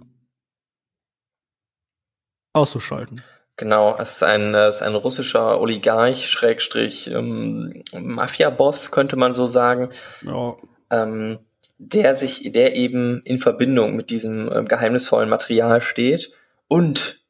auszuschalten. 2.52 3.22
Genau, 3.62 3.96
es 3.96 4.14
ist 4.14 4.22
ein, 4.24 4.56
es 4.56 4.76
ist 4.76 4.82
ein 4.82 4.96
russischer 4.96 5.60
Oligarch, 5.60 6.28
Schrägstrich, 6.28 7.08
ähm, 7.12 7.84
Mafia-Boss, 7.92 8.90
könnte 8.90 9.14
man 9.14 9.34
so 9.34 9.46
sagen. 9.46 9.90
Ja. 10.22 10.56
Ähm, 10.90 11.38
der 11.78 12.16
sich, 12.16 12.50
der 12.50 12.74
eben 12.74 13.22
in 13.22 13.38
Verbindung 13.38 13.94
mit 13.94 14.10
diesem 14.10 14.50
äh, 14.50 14.64
geheimnisvollen 14.64 15.28
Material 15.28 15.80
steht 15.80 16.32
und 16.66 17.22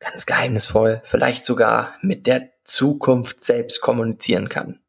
ganz 0.00 0.26
geheimnisvoll, 0.26 1.02
vielleicht 1.04 1.44
sogar 1.44 1.94
mit 2.02 2.26
der 2.26 2.50
Zukunft 2.64 3.44
selbst 3.44 3.80
kommunizieren 3.80 4.48
kann. 4.48 4.80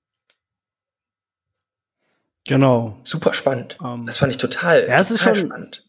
Genau. 2.47 2.97
Super 3.03 3.35
spannend. 3.35 3.79
Um, 3.79 3.99
ähm, 3.99 4.05
das 4.07 4.17
fand 4.17 4.31
ich 4.31 4.39
total, 4.39 4.87
ja, 4.87 4.97
es 4.97 5.11
ist 5.11 5.21
schon, 5.21 5.35
spannend. 5.35 5.85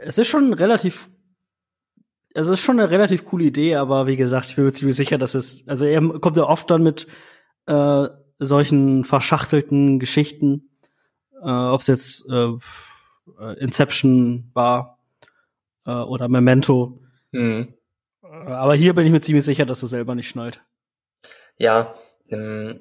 Es 0.00 0.18
ist 0.18 0.26
schon 0.26 0.52
relativ 0.52 1.08
also 2.38 2.52
ist 2.52 2.60
schon 2.60 2.78
eine 2.78 2.90
relativ 2.90 3.24
coole 3.24 3.44
Idee, 3.44 3.74
aber 3.74 4.06
wie 4.06 4.16
gesagt, 4.16 4.48
ich 4.48 4.56
bin 4.56 4.64
mir 4.64 4.72
ziemlich 4.72 4.96
sicher, 4.96 5.18
dass 5.18 5.34
es, 5.34 5.66
also 5.66 5.84
er 5.84 6.00
kommt 6.20 6.36
ja 6.36 6.44
oft 6.44 6.70
dann 6.70 6.82
mit 6.82 7.08
äh, 7.66 8.06
solchen 8.38 9.04
verschachtelten 9.04 9.98
Geschichten, 9.98 10.70
äh, 11.42 11.50
ob 11.50 11.80
es 11.80 11.88
jetzt 11.88 12.30
äh, 12.30 12.52
Inception 13.58 14.50
war 14.54 14.98
äh, 15.84 15.90
oder 15.90 16.28
Memento. 16.28 17.00
Mhm. 17.32 17.74
Aber 18.22 18.74
hier 18.74 18.94
bin 18.94 19.04
ich 19.04 19.12
mir 19.12 19.20
ziemlich 19.20 19.44
sicher, 19.44 19.66
dass 19.66 19.82
er 19.82 19.88
selber 19.88 20.14
nicht 20.14 20.28
schnallt. 20.28 20.62
Ja. 21.56 21.94
Ähm, 22.30 22.80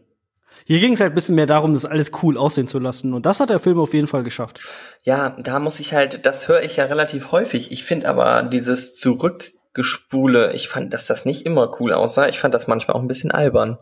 hier 0.67 0.81
ging 0.81 0.91
es 0.91 0.99
halt 0.99 1.13
ein 1.13 1.15
bisschen 1.15 1.35
mehr 1.35 1.45
darum, 1.45 1.73
das 1.73 1.85
alles 1.85 2.11
cool 2.21 2.37
aussehen 2.37 2.67
zu 2.67 2.77
lassen. 2.77 3.13
Und 3.13 3.25
das 3.25 3.39
hat 3.39 3.49
der 3.49 3.59
Film 3.59 3.79
auf 3.79 3.93
jeden 3.93 4.07
Fall 4.07 4.23
geschafft. 4.23 4.59
Ja, 5.05 5.29
da 5.39 5.59
muss 5.59 5.79
ich 5.79 5.93
halt, 5.93 6.25
das 6.25 6.49
höre 6.49 6.61
ich 6.61 6.75
ja 6.75 6.83
relativ 6.83 7.31
häufig. 7.31 7.71
Ich 7.71 7.85
finde 7.85 8.09
aber 8.09 8.43
dieses 8.43 8.97
Zurückgespule, 8.97 10.51
ich 10.51 10.67
fand, 10.67 10.93
dass 10.93 11.05
das 11.05 11.23
nicht 11.23 11.45
immer 11.45 11.79
cool 11.79 11.93
aussah. 11.93 12.27
Ich 12.27 12.39
fand 12.39 12.53
das 12.53 12.67
manchmal 12.67 12.97
auch 12.97 13.01
ein 13.01 13.07
bisschen 13.07 13.31
albern. 13.31 13.77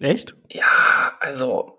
Echt? 0.00 0.36
Ja, 0.50 0.66
also. 1.18 1.78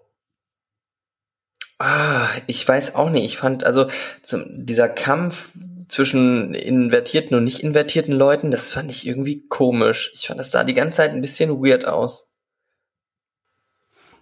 Ah, 1.78 2.30
ich 2.47 2.68
weiß 2.68 2.95
auch 2.95 3.12
nicht. 3.12 3.26
Ich 3.26 3.38
fand, 3.38 3.64
also, 3.66 3.88
zum, 4.24 4.66
dieser 4.66 4.89
Kampf 4.89 5.51
zwischen 5.89 6.56
invertierten 6.56 7.38
und 7.38 7.43
nicht 7.43 7.60
invertierten 7.60 8.16
Leuten, 8.16 8.49
das 8.49 8.72
fand 8.72 8.89
ich 8.89 9.06
irgendwie 9.06 9.45
komisch. 9.47 10.12
Ich 10.16 10.26
fand, 10.26 10.39
das 10.39 10.49
sah 10.49 10.64
die 10.64 10.74
ganze 10.74 10.97
Zeit 10.97 11.12
ein 11.12 11.22
bisschen 11.22 11.64
weird 11.64 11.86
aus. 11.86 12.32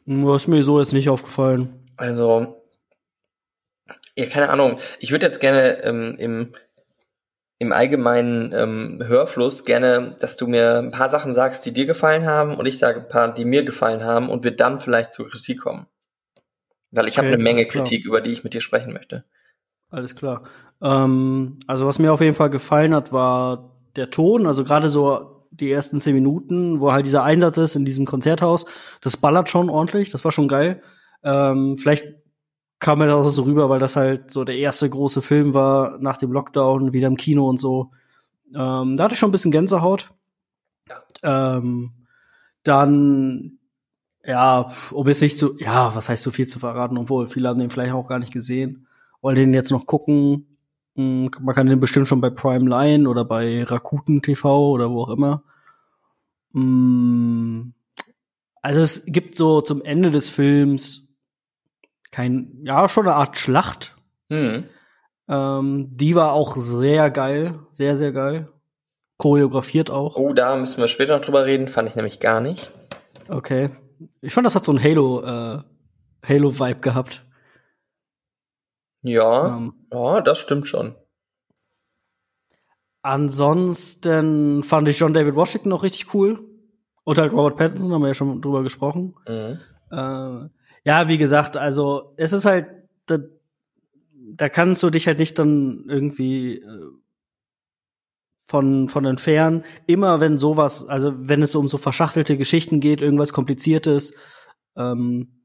Das 0.05 0.43
ist 0.43 0.47
mir 0.47 0.63
so 0.63 0.79
jetzt 0.79 0.93
nicht 0.93 1.09
aufgefallen. 1.09 1.85
Also, 1.95 2.63
ja, 4.15 4.25
keine 4.27 4.49
Ahnung. 4.49 4.79
Ich 4.99 5.11
würde 5.11 5.27
jetzt 5.27 5.39
gerne 5.39 5.83
ähm, 5.83 6.15
im, 6.17 6.53
im 7.59 7.71
allgemeinen 7.71 8.51
ähm, 8.53 9.03
Hörfluss 9.05 9.65
gerne, 9.65 10.17
dass 10.19 10.37
du 10.37 10.47
mir 10.47 10.79
ein 10.79 10.91
paar 10.91 11.09
Sachen 11.09 11.33
sagst, 11.33 11.65
die 11.65 11.73
dir 11.73 11.85
gefallen 11.85 12.25
haben 12.25 12.55
und 12.55 12.65
ich 12.65 12.77
sage 12.77 13.01
ein 13.01 13.09
paar, 13.09 13.33
die 13.33 13.45
mir 13.45 13.63
gefallen 13.63 14.03
haben 14.03 14.29
und 14.29 14.43
wir 14.43 14.55
dann 14.55 14.79
vielleicht 14.79 15.13
zur 15.13 15.29
Kritik 15.29 15.61
kommen. 15.61 15.87
Weil 16.91 17.07
ich 17.07 17.17
okay, 17.17 17.25
habe 17.25 17.33
eine 17.33 17.43
Menge 17.43 17.65
Kritik, 17.65 18.05
über 18.05 18.21
die 18.21 18.31
ich 18.31 18.43
mit 18.43 18.53
dir 18.53 18.61
sprechen 18.61 18.93
möchte. 18.93 19.23
Alles 19.89 20.15
klar. 20.15 20.43
Ähm, 20.81 21.59
also 21.65 21.87
was 21.87 21.99
mir 21.99 22.13
auf 22.13 22.21
jeden 22.21 22.35
Fall 22.35 22.49
gefallen 22.49 22.93
hat, 22.93 23.11
war 23.11 23.71
der 23.95 24.09
Ton. 24.09 24.45
Also 24.45 24.63
gerade 24.63 24.89
so 24.89 25.32
die 25.59 25.71
ersten 25.71 25.99
zehn 25.99 26.15
Minuten, 26.15 26.79
wo 26.79 26.91
halt 26.91 27.05
dieser 27.05 27.23
Einsatz 27.23 27.57
ist 27.57 27.75
in 27.75 27.85
diesem 27.85 28.05
Konzerthaus, 28.05 28.65
das 29.01 29.17
ballert 29.17 29.49
schon 29.49 29.69
ordentlich, 29.69 30.09
das 30.09 30.23
war 30.23 30.31
schon 30.31 30.47
geil. 30.47 30.81
Ähm, 31.23 31.77
vielleicht 31.77 32.05
kam 32.79 32.99
mir 32.99 33.05
das 33.05 33.15
auch 33.15 33.29
so 33.29 33.43
rüber, 33.43 33.69
weil 33.69 33.79
das 33.79 33.95
halt 33.95 34.31
so 34.31 34.43
der 34.43 34.57
erste 34.57 34.89
große 34.89 35.21
Film 35.21 35.53
war 35.53 35.97
nach 35.99 36.17
dem 36.17 36.31
Lockdown, 36.31 36.91
wieder 36.91 37.07
im 37.07 37.17
Kino 37.17 37.47
und 37.47 37.57
so. 37.57 37.91
Ähm, 38.53 38.97
da 38.97 39.05
hatte 39.05 39.13
ich 39.13 39.19
schon 39.19 39.29
ein 39.29 39.31
bisschen 39.31 39.51
Gänsehaut. 39.51 40.11
Ja. 40.89 41.57
Ähm, 41.57 41.93
dann, 42.63 43.59
ja, 44.25 44.69
um 44.91 45.07
es 45.07 45.21
nicht 45.21 45.37
zu, 45.37 45.57
ja, 45.59 45.95
was 45.95 46.09
heißt 46.09 46.23
so 46.23 46.31
viel 46.31 46.47
zu 46.47 46.59
verraten, 46.59 46.97
obwohl 46.97 47.29
viele 47.29 47.49
haben 47.49 47.59
den 47.59 47.69
vielleicht 47.69 47.93
auch 47.93 48.07
gar 48.07 48.19
nicht 48.19 48.33
gesehen, 48.33 48.87
wollen 49.21 49.35
den 49.35 49.53
jetzt 49.53 49.71
noch 49.71 49.85
gucken. 49.85 50.52
Mm, 50.95 51.27
Man 51.41 51.55
kann 51.55 51.67
den 51.67 51.79
bestimmt 51.79 52.07
schon 52.07 52.21
bei 52.21 52.29
Prime 52.29 52.69
Line 52.69 53.07
oder 53.09 53.25
bei 53.25 53.63
Rakuten 53.63 54.21
TV 54.21 54.69
oder 54.71 54.89
wo 54.91 55.03
auch 55.03 55.09
immer. 55.09 55.43
Mm, 56.51 57.73
Also 58.61 58.81
es 58.81 59.05
gibt 59.07 59.35
so 59.35 59.61
zum 59.61 59.81
Ende 59.81 60.11
des 60.11 60.29
Films 60.29 61.09
kein, 62.11 62.59
ja, 62.63 62.87
schon 62.87 63.07
eine 63.07 63.15
Art 63.15 63.37
Schlacht. 63.37 63.95
Hm. 64.29 64.65
Ähm, 65.27 65.87
die 65.91 66.15
war 66.15 66.33
auch 66.33 66.55
sehr 66.57 67.09
geil, 67.09 67.59
sehr, 67.71 67.97
sehr 67.97 68.11
geil. 68.11 68.49
Choreografiert 69.17 69.89
auch. 69.89 70.15
Oh, 70.17 70.33
da 70.33 70.55
müssen 70.55 70.77
wir 70.77 70.87
später 70.87 71.17
noch 71.17 71.25
drüber 71.25 71.45
reden, 71.45 71.67
fand 71.67 71.89
ich 71.89 71.95
nämlich 71.95 72.19
gar 72.19 72.39
nicht. 72.39 72.71
Okay. 73.29 73.69
Ich 74.21 74.33
fand, 74.33 74.45
das 74.45 74.53
hat 74.55 74.63
so 74.63 74.71
ein 74.73 74.83
Halo, 74.83 75.21
äh, 75.21 75.59
Halo-Vibe 76.27 76.79
gehabt. 76.81 77.25
Ja, 79.03 79.57
Ähm, 79.57 79.73
ja, 79.91 80.21
das 80.21 80.39
stimmt 80.39 80.67
schon. 80.67 80.95
ansonsten 83.03 84.63
fand 84.63 84.87
ich 84.87 84.97
John 84.97 85.13
David 85.13 85.35
Washington 85.35 85.69
noch 85.69 85.83
richtig 85.83 86.13
cool. 86.13 86.39
Und 87.03 87.17
halt 87.17 87.33
Robert 87.33 87.57
Pattinson, 87.57 87.91
haben 87.91 88.01
wir 88.01 88.07
ja 88.07 88.13
schon 88.13 88.41
drüber 88.41 88.63
gesprochen. 88.63 89.13
Mhm. 89.27 89.59
Äh, 89.91 90.49
ja, 90.85 91.07
wie 91.09 91.17
gesagt, 91.17 91.57
also 91.57 92.13
es 92.15 92.31
ist 92.31 92.45
halt, 92.45 92.67
da, 93.05 93.17
da 94.13 94.47
kannst 94.47 94.81
du 94.83 94.89
dich 94.89 95.05
halt 95.07 95.19
nicht 95.19 95.37
dann 95.37 95.83
irgendwie 95.89 96.59
äh, 96.59 96.91
von, 98.45 98.87
von 98.87 99.05
entfernen. 99.05 99.63
Immer 99.85 100.21
wenn 100.21 100.37
sowas, 100.37 100.87
also 100.87 101.13
wenn 101.17 101.41
es 101.41 101.55
um 101.55 101.67
so 101.67 101.77
verschachtelte 101.77 102.37
Geschichten 102.37 102.79
geht, 102.79 103.01
irgendwas 103.01 103.33
Kompliziertes, 103.33 104.15
ähm, 104.77 105.42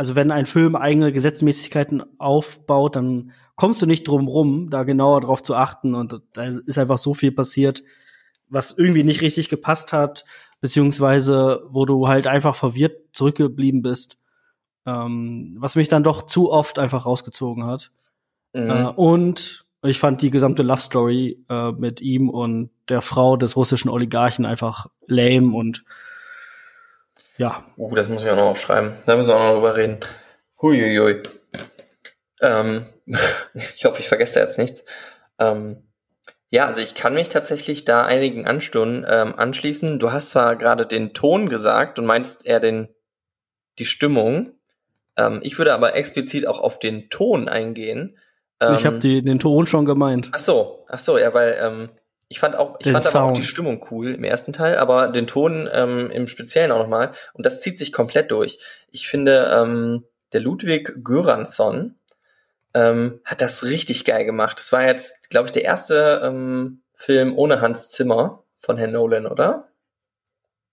also 0.00 0.14
wenn 0.14 0.30
ein 0.30 0.46
Film 0.46 0.76
eigene 0.76 1.12
Gesetzmäßigkeiten 1.12 2.02
aufbaut, 2.18 2.96
dann 2.96 3.32
kommst 3.54 3.82
du 3.82 3.86
nicht 3.86 4.08
drum 4.08 4.28
rum, 4.28 4.70
da 4.70 4.82
genauer 4.84 5.20
drauf 5.20 5.42
zu 5.42 5.54
achten. 5.54 5.94
Und 5.94 6.22
da 6.32 6.44
ist 6.44 6.78
einfach 6.78 6.96
so 6.96 7.12
viel 7.12 7.32
passiert, 7.32 7.82
was 8.48 8.72
irgendwie 8.78 9.04
nicht 9.04 9.20
richtig 9.20 9.50
gepasst 9.50 9.92
hat, 9.92 10.24
beziehungsweise 10.62 11.64
wo 11.68 11.84
du 11.84 12.08
halt 12.08 12.26
einfach 12.26 12.54
verwirrt 12.54 12.96
zurückgeblieben 13.12 13.82
bist, 13.82 14.16
ähm, 14.86 15.56
was 15.58 15.76
mich 15.76 15.88
dann 15.88 16.02
doch 16.02 16.22
zu 16.22 16.50
oft 16.50 16.78
einfach 16.78 17.04
rausgezogen 17.04 17.66
hat. 17.66 17.90
Mhm. 18.54 18.70
Äh, 18.70 18.84
und 18.86 19.66
ich 19.82 19.98
fand 19.98 20.22
die 20.22 20.30
gesamte 20.30 20.62
Love 20.62 20.80
Story 20.80 21.44
äh, 21.50 21.72
mit 21.72 22.00
ihm 22.00 22.30
und 22.30 22.70
der 22.88 23.02
Frau 23.02 23.36
des 23.36 23.54
russischen 23.54 23.90
Oligarchen 23.90 24.46
einfach 24.46 24.86
lame 25.06 25.54
und 25.54 25.84
ja, 27.40 27.64
Uh, 27.78 27.94
das 27.94 28.10
muss 28.10 28.22
ich 28.22 28.28
auch 28.28 28.36
noch 28.36 28.50
aufschreiben. 28.50 28.96
Da 29.06 29.16
müssen 29.16 29.30
wir 29.30 29.36
auch 29.36 29.48
noch 29.48 29.54
drüber 29.54 29.74
reden. 29.74 30.00
Huiuiui. 30.60 31.22
Ähm, 32.42 32.86
ich 33.54 33.82
hoffe, 33.86 34.00
ich 34.00 34.08
vergesse 34.08 34.34
da 34.34 34.40
jetzt 34.40 34.58
nichts. 34.58 34.84
Ähm, 35.38 35.84
ja, 36.50 36.66
also 36.66 36.82
ich 36.82 36.94
kann 36.94 37.14
mich 37.14 37.30
tatsächlich 37.30 37.86
da 37.86 38.04
einigen 38.04 38.46
Anstunden 38.46 39.06
ähm, 39.08 39.34
anschließen. 39.34 39.98
Du 39.98 40.12
hast 40.12 40.30
zwar 40.30 40.54
gerade 40.56 40.84
den 40.84 41.14
Ton 41.14 41.48
gesagt 41.48 41.98
und 41.98 42.04
meinst 42.04 42.44
eher 42.44 42.60
den, 42.60 42.88
die 43.78 43.86
Stimmung. 43.86 44.52
Ähm, 45.16 45.40
ich 45.42 45.56
würde 45.56 45.72
aber 45.72 45.94
explizit 45.94 46.46
auch 46.46 46.60
auf 46.60 46.78
den 46.78 47.08
Ton 47.08 47.48
eingehen. 47.48 48.18
Ähm, 48.60 48.74
ich 48.74 48.84
habe 48.84 48.98
den 48.98 49.38
Ton 49.38 49.66
schon 49.66 49.86
gemeint. 49.86 50.28
Ach 50.32 50.40
so, 50.40 50.84
ach 50.88 50.98
so, 50.98 51.16
ja, 51.16 51.32
weil 51.32 51.56
ähm, 51.58 51.88
ich 52.30 52.38
fand 52.38 52.54
auch, 52.54 52.76
ich 52.78 52.84
Den 52.84 52.92
fand 52.92 53.14
aber 53.14 53.24
auch 53.24 53.34
die 53.34 53.42
Stimmung 53.42 53.84
cool 53.90 54.14
im 54.14 54.22
ersten 54.22 54.52
Teil, 54.52 54.78
aber 54.78 55.08
den 55.08 55.26
Ton 55.26 55.68
ähm, 55.72 56.12
im 56.12 56.28
Speziellen 56.28 56.70
auch 56.70 56.78
nochmal. 56.78 57.12
Und 57.32 57.44
das 57.44 57.60
zieht 57.60 57.76
sich 57.76 57.92
komplett 57.92 58.30
durch. 58.30 58.60
Ich 58.92 59.08
finde, 59.08 59.50
ähm, 59.52 60.04
der 60.32 60.40
Ludwig 60.40 61.02
Göransson 61.02 61.96
ähm, 62.72 63.20
hat 63.24 63.42
das 63.42 63.64
richtig 63.64 64.04
geil 64.04 64.24
gemacht. 64.24 64.60
Das 64.60 64.70
war 64.70 64.86
jetzt, 64.86 65.28
glaube 65.28 65.46
ich, 65.46 65.52
der 65.52 65.64
erste 65.64 66.20
ähm, 66.22 66.82
Film 66.94 67.36
ohne 67.36 67.60
Hans 67.60 67.88
Zimmer 67.88 68.44
von 68.60 68.78
Herrn 68.78 68.92
Nolan, 68.92 69.26
oder? 69.26 69.66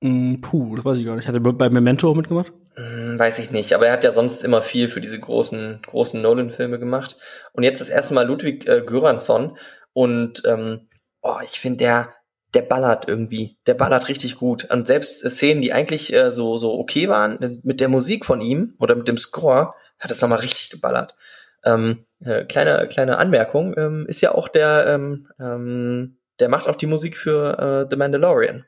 Mm, 0.02 0.36
puh, 0.42 0.76
das 0.76 0.86
weiß 0.86 1.00
ich 1.00 1.06
gar 1.06 1.16
nicht. 1.16 1.28
Hat 1.28 1.34
er 1.34 1.42
bei 1.42 1.70
Memento 1.72 2.08
auch 2.08 2.16
mitgemacht? 2.16 2.54
Hm, 2.76 3.18
weiß 3.18 3.40
ich 3.40 3.50
nicht, 3.50 3.74
aber 3.74 3.88
er 3.88 3.94
hat 3.94 4.04
ja 4.04 4.12
sonst 4.12 4.44
immer 4.44 4.62
viel 4.62 4.90
für 4.90 5.02
diese 5.02 5.20
großen, 5.20 5.80
großen 5.88 6.22
Nolan-Filme 6.22 6.78
gemacht. 6.78 7.18
Und 7.54 7.64
jetzt 7.64 7.82
das 7.82 7.90
erste 7.90 8.14
Mal 8.14 8.28
Ludwig 8.28 8.68
äh, 8.68 8.82
Göransson. 8.82 9.58
Und 9.94 10.44
ähm, 10.46 10.87
oh, 11.22 11.38
ich 11.44 11.60
finde, 11.60 11.78
der, 11.78 12.14
der 12.54 12.62
ballert 12.62 13.08
irgendwie. 13.08 13.58
Der 13.68 13.74
ballert 13.74 14.08
richtig 14.08 14.38
gut. 14.38 14.66
Und 14.72 14.88
selbst 14.88 15.24
äh, 15.24 15.30
Szenen, 15.30 15.62
die 15.62 15.74
eigentlich 15.74 16.14
äh, 16.14 16.32
so, 16.32 16.58
so 16.58 16.78
okay 16.78 17.10
waren, 17.10 17.62
mit 17.64 17.82
der 17.82 17.90
Musik 17.90 18.26
von 18.26 18.42
ihm 18.42 18.76
oder 18.80 18.96
mit 18.96 19.08
dem 19.08 19.18
Score, 19.18 19.74
hat 20.00 20.12
es 20.12 20.22
nochmal 20.22 20.40
richtig 20.40 20.70
geballert. 20.70 21.16
Ähm, 21.64 22.06
äh, 22.24 22.46
kleine, 22.46 22.88
kleine 22.88 23.18
Anmerkung, 23.18 23.76
ähm, 23.78 24.06
ist 24.08 24.22
ja 24.22 24.34
auch 24.34 24.48
der, 24.48 24.86
ähm, 24.88 25.28
ähm, 25.40 26.18
der 26.40 26.50
macht 26.50 26.68
auch 26.68 26.76
die 26.76 26.88
Musik 26.88 27.18
für 27.18 27.86
äh, 27.86 27.88
The 27.90 27.98
Mandalorian. 27.98 28.66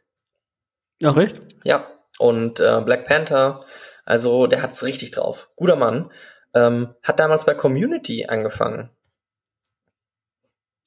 Ach, 1.04 1.16
recht? 1.16 1.42
Ja, 1.64 1.88
und 2.18 2.60
äh, 2.60 2.82
Black 2.82 3.06
Panther, 3.06 3.64
also 4.06 4.48
der 4.48 4.62
hat's 4.62 4.84
richtig 4.84 5.12
drauf. 5.12 5.50
Guter 5.56 5.76
Mann. 5.76 6.12
Ähm, 6.54 6.96
hat 7.04 7.20
damals 7.20 7.46
bei 7.46 7.54
Community 7.54 8.26
angefangen. 8.26 8.90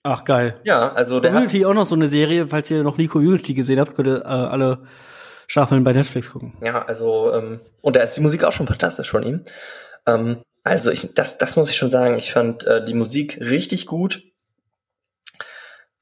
Ach, 0.05 0.25
geil. 0.25 0.61
Ja, 0.65 0.93
also 0.93 1.21
der 1.21 1.33
hat, 1.33 1.37
Community 1.37 1.65
auch 1.65 1.75
noch 1.75 1.87
so 1.87 1.95
eine 1.95 2.09
Serie, 2.09 2.49
falls 2.49 2.71
ihr 2.71 2.83
noch 2.83 2.97
nie 2.97 3.07
Community 3.07 3.55
gesehen 3.55 3.79
habt, 3.79 3.95
könnt 3.95 4.09
ihr 4.09 4.23
äh, 4.23 4.27
alle 4.27 4.85
Staffeln 5.47 5.85
bei 5.85 5.93
Netflix 5.93 6.33
gucken. 6.33 6.55
ja, 6.65 6.85
also, 6.85 7.33
ähm, 7.33 7.61
und 7.83 7.97
da 7.97 8.01
ist 8.01 8.17
die 8.17 8.21
Musik 8.21 8.43
auch 8.45 8.53
schon 8.53 8.67
fantastisch 8.67 9.11
von 9.11 9.23
ihm. 9.23 9.45
Ähm, 10.07 10.43
also 10.65 10.91
ich, 10.91 11.13
das, 11.15 11.39
das 11.39 11.57
muss 11.57 11.71
ich 11.71 11.77
schon 11.77 11.91
sagen, 11.91 12.19
ich 12.19 12.33
fand 12.33 12.65
äh, 12.67 12.85
die 12.85 12.95
Musik 12.95 13.39
richtig 13.41 13.87
gut. 13.87 14.23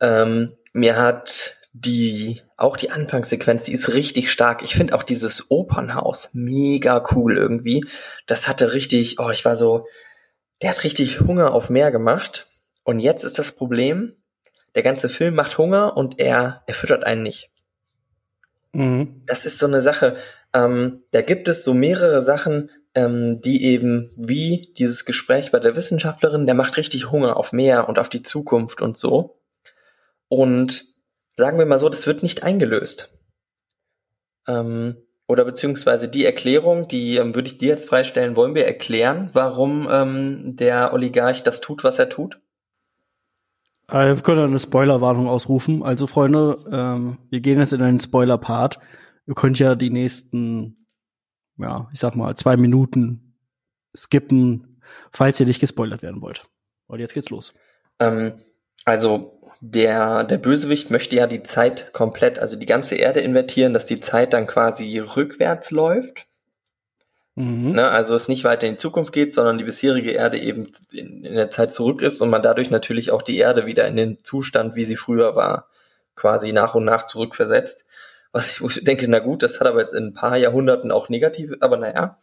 Ähm, 0.01 0.57
mir 0.73 0.97
hat 0.97 1.57
die, 1.73 2.43
auch 2.57 2.77
die 2.77 2.91
Anfangssequenz, 2.91 3.65
die 3.65 3.73
ist 3.73 3.93
richtig 3.93 4.31
stark. 4.31 4.63
Ich 4.63 4.75
finde 4.75 4.95
auch 4.95 5.03
dieses 5.03 5.51
Opernhaus 5.51 6.31
mega 6.33 7.05
cool 7.13 7.37
irgendwie. 7.37 7.85
Das 8.27 8.49
hatte 8.49 8.73
richtig, 8.73 9.19
oh, 9.19 9.31
ich 9.31 9.45
war 9.45 9.57
so, 9.57 9.87
der 10.63 10.71
hat 10.71 10.85
richtig 10.85 11.21
Hunger 11.21 11.53
auf 11.53 11.71
mehr 11.71 11.91
gemacht. 11.91 12.50
Und 12.91 12.99
jetzt 12.99 13.23
ist 13.23 13.39
das 13.39 13.53
Problem, 13.53 14.17
der 14.75 14.83
ganze 14.83 15.09
Film 15.09 15.37
macht 15.37 15.59
Hunger 15.59 15.97
und 15.97 16.19
er, 16.19 16.65
er 16.67 16.75
füttert 16.75 17.05
einen 17.05 17.23
nicht. 17.23 17.49
Mhm. 18.73 19.23
Das 19.27 19.47
ist 19.47 19.61
so 19.61 19.67
eine 19.67 19.81
Sache. 19.81 20.17
Ähm, 20.53 21.05
da 21.13 21.23
gibt 21.23 21.47
es 21.47 21.63
so 21.63 21.73
mehrere 21.73 22.21
Sachen, 22.21 22.69
ähm, 22.97 23.41
die 23.43 23.65
eben 23.65 24.11
wie 24.17 24.73
dieses 24.77 25.05
Gespräch 25.05 25.53
bei 25.53 25.61
der 25.61 25.77
Wissenschaftlerin, 25.77 26.47
der 26.47 26.57
macht 26.57 26.77
richtig 26.79 27.13
Hunger 27.13 27.37
auf 27.37 27.53
mehr 27.53 27.89
und 27.89 28.01
auf 28.01 28.09
die 28.09 28.25
Zukunft 28.25 28.83
und 28.83 28.99
so. 28.99 29.39
Und 30.27 30.93
sagen 31.37 31.61
wir 31.61 31.67
mal 31.67 31.79
so, 31.79 31.91
das 31.91 32.09
wird 32.09 32.25
nicht 32.25 32.43
eingelöst. 32.43 33.17
Ähm, 34.49 34.97
oder 35.29 35.45
beziehungsweise 35.45 36.09
die 36.09 36.25
Erklärung, 36.25 36.89
die 36.89 37.19
ähm, 37.19 37.37
würde 37.37 37.47
ich 37.47 37.57
dir 37.57 37.69
jetzt 37.69 37.89
freistellen, 37.89 38.35
wollen 38.35 38.57
wir 38.57 38.67
erklären, 38.67 39.31
warum 39.33 39.87
ähm, 39.89 40.57
der 40.57 40.93
Oligarch 40.93 41.45
das 41.45 41.61
tut, 41.61 41.85
was 41.85 42.01
er 42.01 42.09
tut? 42.09 42.41
Äh, 43.91 44.17
wir 44.17 44.23
können 44.23 44.45
eine 44.45 44.59
Spoilerwarnung 44.59 45.29
ausrufen. 45.29 45.83
Also, 45.83 46.07
Freunde, 46.07 46.65
ähm, 46.71 47.19
wir 47.31 47.41
gehen 47.41 47.59
jetzt 47.59 47.73
in 47.73 47.83
einen 47.83 47.99
Spoiler-Part. 47.99 48.79
Ihr 49.27 49.35
könnt 49.35 49.59
ja 49.59 49.75
die 49.75 49.91
nächsten, 49.91 50.87
ja, 51.59 51.89
ich 51.93 52.01
sag 52.01 52.17
mal, 52.17 52.35
zwei 52.37 52.57
Minuten 52.57 53.37
skippen, 53.97 54.81
falls 55.13 55.41
ihr 55.41 55.47
nicht 55.47 55.61
gespoilert 55.61 56.03
werden 56.03 56.23
wollt. 56.23 56.47
Und 56.87 57.01
jetzt 57.01 57.15
geht's 57.15 57.31
los. 57.31 57.55
Ähm, 57.99 58.35
also 58.85 59.41
der, 59.61 60.25
der 60.25 60.39
Bösewicht 60.39 60.91
möchte 60.91 61.17
ja 61.17 61.27
die 61.27 61.43
Zeit 61.43 61.93
komplett, 61.93 62.39
also 62.39 62.57
die 62.57 62.67
ganze 62.67 62.97
Erde 62.97 63.21
invertieren, 63.21 63.75
dass 63.75 63.87
die 63.87 64.01
Zeit 64.01 64.33
dann 64.33 64.47
quasi 64.47 64.99
rückwärts 64.99 65.71
läuft. 65.71 66.27
Mhm. 67.41 67.73
Ne? 67.73 67.89
Also 67.89 68.15
es 68.15 68.29
nicht 68.29 68.45
weiter 68.45 68.67
in 68.67 68.75
die 68.75 68.79
Zukunft 68.79 69.13
geht, 69.13 69.33
sondern 69.33 69.57
die 69.57 69.65
bisherige 69.65 70.11
Erde 70.11 70.39
eben 70.39 70.71
in, 70.93 71.25
in 71.25 71.35
der 71.35 71.51
Zeit 71.51 71.73
zurück 71.73 72.03
ist 72.03 72.21
und 72.21 72.29
man 72.29 72.43
dadurch 72.43 72.71
natürlich 72.71 73.11
auch 73.11 73.23
die 73.23 73.39
Erde 73.39 73.65
wieder 73.65 73.87
in 73.89 73.97
den 73.97 74.19
Zustand, 74.25 74.75
wie 74.75 74.85
sie 74.85 74.97
früher 74.97 75.37
war, 75.37 75.69
quasi 76.17 76.53
nach 76.53 76.75
und 76.75 76.85
nach 76.85 77.07
zurückversetzt. 77.07 77.87
Was 78.33 78.61
ich, 78.61 78.85
denke, 78.85 79.07
na 79.09 79.21
gut, 79.21 79.43
das 79.43 79.59
hat 79.59 79.67
aber 79.67 79.81
jetzt 79.81 79.95
in 79.95 80.09
ein 80.09 80.15
paar 80.15 80.37
Jahrhunderten 80.37 80.93
auch 80.93 81.09
negative, 81.09 81.57
aber 81.61 81.79
naja. 81.79 82.19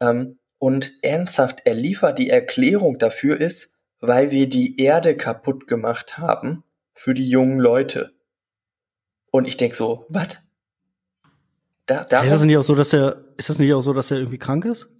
Ähm, 0.00 0.38
und 0.58 0.92
ernsthaft, 1.02 1.62
er 1.64 1.74
liefert 1.74 2.18
die 2.18 2.30
Erklärung 2.30 2.98
dafür 2.98 3.40
ist, 3.40 3.74
weil 4.00 4.30
wir 4.30 4.48
die 4.48 4.80
Erde 4.80 5.16
kaputt 5.16 5.66
gemacht 5.66 6.18
haben 6.18 6.62
für 6.94 7.14
die 7.14 7.28
jungen 7.28 7.58
Leute. 7.58 8.12
Und 9.30 9.48
ich 9.48 9.56
denk 9.56 9.74
so, 9.74 10.04
was? 10.08 10.38
Da, 11.86 12.02
Ist 12.02 12.12
das 12.12 12.22
darum, 12.22 12.46
nicht 12.46 12.56
auch 12.58 12.62
so, 12.62 12.74
dass 12.74 12.92
er, 12.92 13.24
ist 13.38 13.48
das 13.48 13.58
nicht 13.58 13.72
auch 13.72 13.80
so, 13.80 13.94
dass 13.94 14.10
er 14.10 14.18
irgendwie 14.18 14.38
krank 14.38 14.66
ist? 14.66 14.90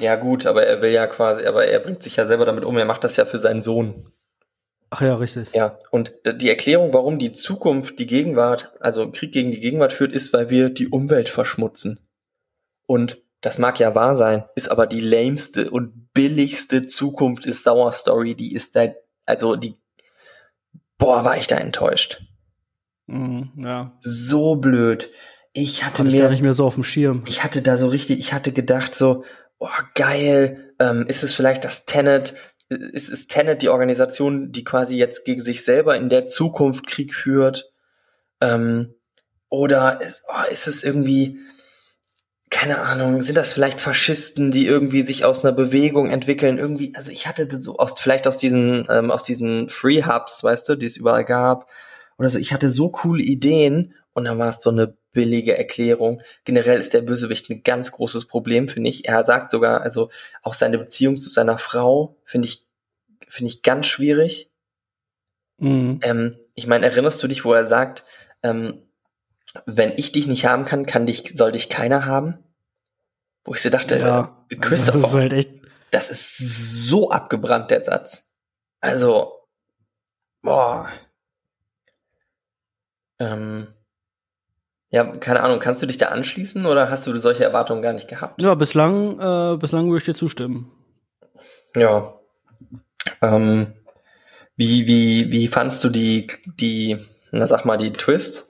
ja 0.00 0.16
gut, 0.16 0.46
aber 0.46 0.66
er 0.66 0.82
will 0.82 0.90
ja 0.90 1.06
quasi, 1.06 1.46
aber 1.46 1.66
er 1.66 1.78
bringt 1.80 2.02
sich 2.02 2.16
ja 2.16 2.26
selber 2.26 2.44
damit 2.44 2.64
um, 2.64 2.76
er 2.76 2.84
macht 2.84 3.04
das 3.04 3.16
ja 3.16 3.24
für 3.24 3.38
seinen 3.38 3.62
Sohn. 3.62 4.10
Ach 4.90 5.00
ja, 5.00 5.16
richtig. 5.16 5.52
Ja, 5.52 5.78
und 5.90 6.12
die 6.24 6.48
Erklärung, 6.48 6.92
warum 6.92 7.18
die 7.18 7.32
Zukunft 7.32 7.98
die 7.98 8.06
Gegenwart, 8.06 8.72
also 8.80 9.10
Krieg 9.10 9.32
gegen 9.32 9.50
die 9.50 9.60
Gegenwart 9.60 9.92
führt, 9.92 10.12
ist, 10.12 10.32
weil 10.32 10.50
wir 10.50 10.70
die 10.70 10.88
Umwelt 10.88 11.28
verschmutzen. 11.28 12.00
Und 12.86 13.18
das 13.40 13.58
mag 13.58 13.78
ja 13.80 13.94
wahr 13.94 14.14
sein, 14.14 14.44
ist 14.54 14.70
aber 14.70 14.86
die 14.86 15.00
lameste 15.00 15.70
und 15.70 16.12
billigste 16.12 16.86
Zukunft 16.86 17.44
ist 17.46 17.64
Sauer 17.64 17.92
Story, 17.92 18.34
die 18.34 18.54
ist 18.54 18.72
seit 18.72 18.96
also 19.26 19.56
die, 19.56 19.76
boah, 20.98 21.24
war 21.24 21.36
ich 21.36 21.46
da 21.46 21.56
enttäuscht. 21.56 22.22
Mhm, 23.06 23.52
ja. 23.56 23.92
So 24.00 24.56
blöd. 24.56 25.10
Ich 25.56 25.84
hatte 25.84 26.02
ich 26.02 26.12
mir, 26.12 26.22
gar 26.22 26.30
nicht 26.30 26.42
mehr 26.42 26.52
so 26.52 26.66
auf 26.66 26.74
dem 26.74 26.82
Schirm. 26.82 27.22
ich 27.26 27.44
hatte 27.44 27.62
da 27.62 27.76
so 27.76 27.86
richtig, 27.86 28.18
ich 28.18 28.32
hatte 28.32 28.52
gedacht 28.52 28.96
so, 28.96 29.24
oh 29.60 29.68
geil, 29.94 30.74
ähm, 30.80 31.06
ist 31.06 31.22
es 31.22 31.32
vielleicht 31.32 31.64
das 31.64 31.86
Tenet, 31.86 32.34
ist 32.68 33.08
es 33.08 33.28
Tenet 33.28 33.62
die 33.62 33.68
Organisation, 33.68 34.50
die 34.50 34.64
quasi 34.64 34.96
jetzt 34.96 35.24
gegen 35.24 35.44
sich 35.44 35.64
selber 35.64 35.96
in 35.96 36.08
der 36.08 36.26
Zukunft 36.26 36.88
Krieg 36.88 37.14
führt? 37.14 37.72
Ähm, 38.40 38.94
oder 39.48 40.00
ist, 40.00 40.24
oh, 40.26 40.50
ist 40.50 40.66
es 40.66 40.82
irgendwie, 40.82 41.38
keine 42.50 42.80
Ahnung, 42.80 43.22
sind 43.22 43.36
das 43.36 43.52
vielleicht 43.52 43.80
Faschisten, 43.80 44.50
die 44.50 44.66
irgendwie 44.66 45.02
sich 45.02 45.24
aus 45.24 45.44
einer 45.44 45.54
Bewegung 45.54 46.10
entwickeln? 46.10 46.58
Irgendwie, 46.58 46.92
also 46.96 47.12
ich 47.12 47.28
hatte 47.28 47.48
so 47.60 47.78
aus, 47.78 47.94
vielleicht 48.00 48.26
aus 48.26 48.38
diesen, 48.38 48.88
ähm, 48.90 49.12
aus 49.12 49.22
diesen 49.22 49.68
Free 49.68 50.02
Hubs, 50.02 50.42
weißt 50.42 50.68
du, 50.68 50.74
die 50.74 50.86
es 50.86 50.96
überall 50.96 51.24
gab. 51.24 51.68
Oder 52.18 52.28
so, 52.28 52.40
ich 52.40 52.52
hatte 52.52 52.70
so 52.70 52.88
coole 52.88 53.22
Ideen 53.22 53.94
und 54.14 54.24
dann 54.24 54.38
war 54.40 54.56
es 54.56 54.62
so 54.62 54.70
eine 54.70 54.96
billige 55.14 55.56
Erklärung. 55.56 56.20
Generell 56.44 56.78
ist 56.78 56.92
der 56.92 57.00
Bösewicht 57.00 57.48
ein 57.48 57.62
ganz 57.62 57.90
großes 57.92 58.26
Problem, 58.26 58.68
finde 58.68 58.90
ich. 58.90 59.08
Er 59.08 59.24
sagt 59.24 59.50
sogar, 59.50 59.80
also 59.80 60.10
auch 60.42 60.52
seine 60.52 60.76
Beziehung 60.76 61.16
zu 61.16 61.30
seiner 61.30 61.56
Frau 61.56 62.18
finde 62.26 62.48
ich, 62.48 62.66
finde 63.28 63.50
ich 63.50 63.62
ganz 63.62 63.86
schwierig. 63.86 64.50
Mhm. 65.56 66.00
Ähm, 66.02 66.38
ich 66.54 66.66
meine, 66.66 66.84
erinnerst 66.84 67.22
du 67.22 67.28
dich, 67.28 67.44
wo 67.46 67.54
er 67.54 67.64
sagt, 67.64 68.04
ähm, 68.42 68.82
wenn 69.66 69.92
ich 69.96 70.12
dich 70.12 70.26
nicht 70.26 70.44
haben 70.44 70.64
kann, 70.66 70.84
kann 70.84 71.06
dich, 71.06 71.32
soll 71.36 71.52
dich 71.52 71.70
keiner 71.70 72.04
haben? 72.04 72.38
Wo 73.44 73.54
ich 73.54 73.62
so 73.62 73.70
dachte, 73.70 73.98
Ja. 73.98 74.44
äh, 74.50 74.56
Christopher, 74.56 74.98
Das 75.00 75.08
ist 75.10 75.14
halt 75.14 75.32
echt. 75.32 75.50
das 75.92 76.10
ist 76.10 76.36
so 76.88 77.10
abgebrannt, 77.10 77.70
der 77.70 77.80
Satz. 77.80 78.30
Also, 78.80 79.32
boah. 80.42 80.90
Ähm, 83.20 83.68
ja, 84.94 85.04
keine 85.04 85.42
Ahnung, 85.42 85.58
kannst 85.58 85.82
du 85.82 85.86
dich 85.86 85.98
da 85.98 86.10
anschließen 86.10 86.66
oder 86.66 86.88
hast 86.88 87.04
du 87.08 87.18
solche 87.18 87.42
Erwartungen 87.42 87.82
gar 87.82 87.92
nicht 87.92 88.06
gehabt? 88.06 88.40
Ja, 88.40 88.54
bislang, 88.54 89.18
äh, 89.18 89.56
bislang 89.56 89.88
würde 89.88 89.98
ich 89.98 90.04
dir 90.04 90.14
zustimmen. 90.14 90.70
Ja. 91.74 92.14
Ähm, 93.20 93.72
wie, 94.54 94.86
wie, 94.86 95.32
wie 95.32 95.48
fandst 95.48 95.82
du 95.82 95.88
die, 95.88 96.28
die, 96.60 97.04
na 97.32 97.48
sag 97.48 97.64
mal, 97.64 97.76
die 97.76 97.90
Twists? 97.90 98.48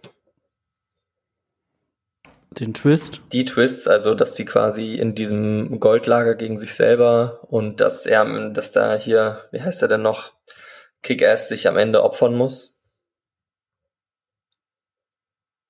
Den 2.51 2.75
Twist. 2.75 3.23
Die 3.33 3.47
Twists, 3.47 3.89
also 3.89 4.15
dass 4.15 4.35
die 4.35 4.45
quasi 4.45 4.97
in 4.97 5.15
diesem 5.15 5.81
Goldlager 5.81 6.35
gegen 6.35 6.59
sich 6.59 6.75
selber 6.75 7.39
und 7.49 7.81
dass 7.81 8.05
er, 8.05 8.51
dass 8.51 8.71
da 8.71 8.97
hier, 8.97 9.49
wie 9.51 9.63
heißt 9.63 9.81
er 9.81 9.89
denn 9.89 10.03
noch, 10.03 10.33
Kick-Ass 11.01 11.49
sich 11.49 11.69
am 11.69 11.79
Ende 11.79 12.05
opfern 12.05 12.37
muss. 12.37 12.74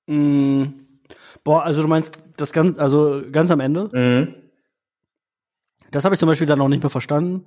Mm, 0.07 0.65
boah, 1.43 1.65
also 1.65 1.83
du 1.83 1.89
meinst 1.89 2.19
das 2.37 2.53
ganz, 2.53 2.79
also 2.79 3.23
ganz 3.31 3.51
am 3.51 3.61
Ende? 3.61 3.89
Mhm. 3.93 4.35
Das 5.91 6.05
habe 6.05 6.15
ich 6.15 6.19
zum 6.19 6.29
Beispiel 6.29 6.47
dann 6.47 6.59
noch 6.59 6.69
nicht 6.69 6.83
mehr 6.83 6.91
verstanden. 6.91 7.47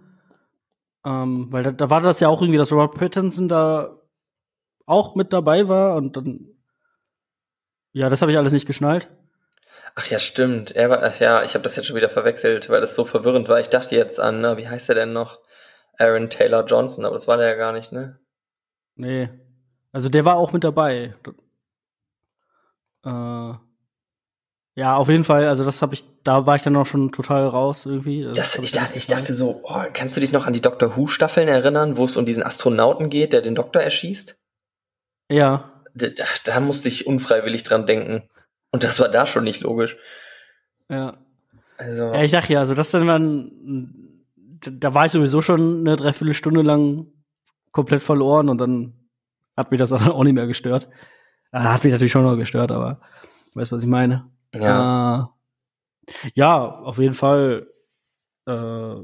Ähm, 1.05 1.47
weil 1.51 1.63
da, 1.63 1.71
da 1.71 1.89
war 1.89 2.01
das 2.01 2.19
ja 2.19 2.27
auch 2.27 2.41
irgendwie, 2.41 2.57
dass 2.57 2.71
Robert 2.71 2.95
Pattinson 2.95 3.47
da 3.47 3.97
auch 4.85 5.15
mit 5.15 5.33
dabei 5.33 5.67
war 5.67 5.95
und 5.95 6.17
dann. 6.17 6.47
Ja, 7.91 8.09
das 8.09 8.21
habe 8.21 8.31
ich 8.31 8.37
alles 8.37 8.53
nicht 8.53 8.67
geschnallt. 8.67 9.09
Ach 9.95 10.05
ja, 10.07 10.19
stimmt. 10.19 10.75
Er 10.75 10.89
war, 10.89 11.01
ach 11.03 11.19
ja, 11.19 11.43
ich 11.43 11.55
habe 11.55 11.63
das 11.63 11.75
jetzt 11.75 11.87
schon 11.87 11.95
wieder 11.95 12.09
verwechselt, 12.09 12.69
weil 12.69 12.81
das 12.81 12.95
so 12.95 13.03
verwirrend 13.03 13.49
war. 13.49 13.59
Ich 13.59 13.69
dachte 13.69 13.95
jetzt 13.95 14.19
an, 14.19 14.41
na, 14.41 14.57
wie 14.57 14.67
heißt 14.67 14.89
er 14.89 14.95
denn 14.95 15.13
noch? 15.13 15.39
Aaron 15.97 16.29
Taylor 16.29 16.65
Johnson, 16.65 17.05
aber 17.05 17.15
das 17.15 17.27
war 17.27 17.37
der 17.37 17.47
ja 17.47 17.55
gar 17.55 17.73
nicht, 17.73 17.91
ne? 17.91 18.19
Nee. 18.95 19.29
Also 19.91 20.09
der 20.09 20.25
war 20.25 20.35
auch 20.35 20.53
mit 20.53 20.63
dabei. 20.63 21.15
Äh, 23.07 23.53
ja, 24.79 24.95
auf 24.95 25.09
jeden 25.09 25.23
Fall, 25.23 25.47
also 25.47 25.65
das 25.65 25.81
habe 25.81 25.95
ich, 25.95 26.05
da 26.23 26.45
war 26.45 26.55
ich 26.55 26.61
dann 26.61 26.75
auch 26.75 26.85
schon 26.85 27.11
total 27.11 27.47
raus 27.47 27.87
irgendwie. 27.87 28.29
Das, 28.31 28.55
hab 28.55 28.63
ich, 28.63 28.71
dachte, 28.73 28.95
ich 28.97 29.07
dachte 29.07 29.33
so, 29.33 29.61
oh, 29.63 29.81
kannst 29.93 30.15
du 30.15 30.21
dich 30.21 30.31
noch 30.31 30.45
an 30.45 30.53
die 30.53 30.61
Doctor 30.61 30.95
Who 30.95 31.07
Staffeln 31.07 31.47
erinnern, 31.47 31.97
wo 31.97 32.05
es 32.05 32.15
um 32.15 32.27
diesen 32.27 32.43
Astronauten 32.43 33.09
geht, 33.09 33.33
der 33.33 33.41
den 33.41 33.55
Doktor 33.55 33.81
erschießt? 33.81 34.37
Ja, 35.31 35.71
Da, 35.95 36.07
da, 36.09 36.25
da 36.45 36.59
musste 36.59 36.89
ich 36.89 37.07
unfreiwillig 37.07 37.63
dran 37.63 37.87
denken. 37.87 38.29
Und 38.71 38.83
das 38.83 38.99
war 38.99 39.09
da 39.09 39.25
schon 39.25 39.45
nicht 39.45 39.61
logisch. 39.61 39.97
ja. 40.89 41.17
Also, 41.79 42.05
Ja, 42.05 42.23
ich 42.23 42.31
sag 42.31 42.49
ja, 42.49 42.59
also 42.59 42.73
das 42.73 42.91
dann, 42.91 43.07
dann 43.07 43.51
da 44.59 44.93
war 44.93 45.05
ich 45.05 45.11
sowieso 45.11 45.41
schon 45.41 45.79
eine 45.81 45.95
Dreiviertelstunde 45.95 46.61
lang 46.61 47.07
komplett 47.71 48.01
verloren 48.01 48.49
und 48.49 48.57
dann 48.57 48.93
hat 49.55 49.71
mich 49.71 49.79
das 49.79 49.91
auch 49.93 50.23
nicht 50.23 50.33
mehr 50.33 50.47
gestört. 50.47 50.87
Äh, 51.51 51.59
hat 51.59 51.83
mich 51.83 51.93
natürlich 51.93 52.11
schon 52.11 52.23
noch 52.23 52.35
gestört, 52.35 52.71
aber 52.71 53.01
weißt 53.55 53.71
was 53.71 53.83
ich 53.83 53.89
meine? 53.89 54.29
ja. 54.53 55.23
Äh, 55.23 55.27
ja, 56.35 56.63
auf 56.63 56.99
jeden 56.99 57.13
Fall. 57.13 57.67
Äh, 58.47 58.95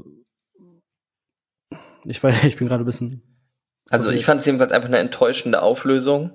ich 2.06 2.22
weiß, 2.22 2.44
ich 2.44 2.56
bin 2.56 2.68
gerade 2.68 2.82
ein 2.82 2.86
bisschen. 2.86 3.22
Also 3.90 4.10
ich 4.10 4.24
fand 4.24 4.40
es 4.40 4.46
jedenfalls 4.46 4.72
einfach 4.72 4.88
eine 4.88 4.98
enttäuschende 4.98 5.60
Auflösung. 5.60 6.30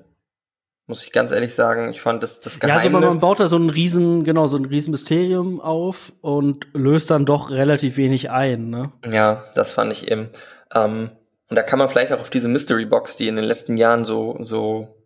Muss 0.85 1.03
ich 1.03 1.11
ganz 1.11 1.31
ehrlich 1.31 1.53
sagen. 1.55 1.89
Ich 1.89 2.01
fand 2.01 2.21
das, 2.23 2.39
das 2.39 2.55
Ja, 2.55 2.75
also 2.75 2.89
Geheimnis. 2.89 2.91
man, 2.91 3.09
man 3.09 3.19
baut 3.19 3.39
da 3.39 3.47
so 3.47 3.57
ein 3.57 3.69
riesen, 3.69 4.23
genau, 4.23 4.47
so 4.47 4.57
ein 4.57 4.65
riesen 4.65 4.91
Mysterium 4.91 5.59
auf 5.61 6.13
und 6.21 6.67
löst 6.73 7.11
dann 7.11 7.25
doch 7.25 7.49
relativ 7.51 7.97
wenig 7.97 8.29
ein, 8.29 8.69
ne? 8.69 8.91
Ja, 9.09 9.43
das 9.55 9.73
fand 9.73 9.91
ich 9.91 10.09
eben. 10.09 10.29
Ähm, 10.73 11.11
und 11.49 11.55
da 11.55 11.63
kann 11.63 11.79
man 11.79 11.89
vielleicht 11.89 12.11
auch 12.11 12.19
auf 12.19 12.29
diese 12.29 12.47
Mystery 12.47 12.85
Box, 12.85 13.15
die 13.15 13.27
in 13.27 13.35
den 13.35 13.45
letzten 13.45 13.77
Jahren 13.77 14.05
so, 14.05 14.37
so, 14.41 14.98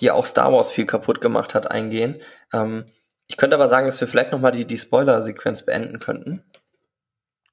die 0.00 0.10
auch 0.10 0.24
Star 0.26 0.52
Wars 0.52 0.72
viel 0.72 0.86
kaputt 0.86 1.20
gemacht 1.20 1.54
hat, 1.54 1.70
eingehen. 1.70 2.20
Ähm, 2.52 2.84
ich 3.26 3.36
könnte 3.36 3.56
aber 3.56 3.68
sagen, 3.68 3.86
dass 3.86 4.00
wir 4.00 4.08
vielleicht 4.08 4.32
noch 4.32 4.40
mal 4.40 4.50
die, 4.52 4.66
die 4.66 4.78
Spoiler-Sequenz 4.78 5.64
beenden 5.64 5.98
könnten. 5.98 6.42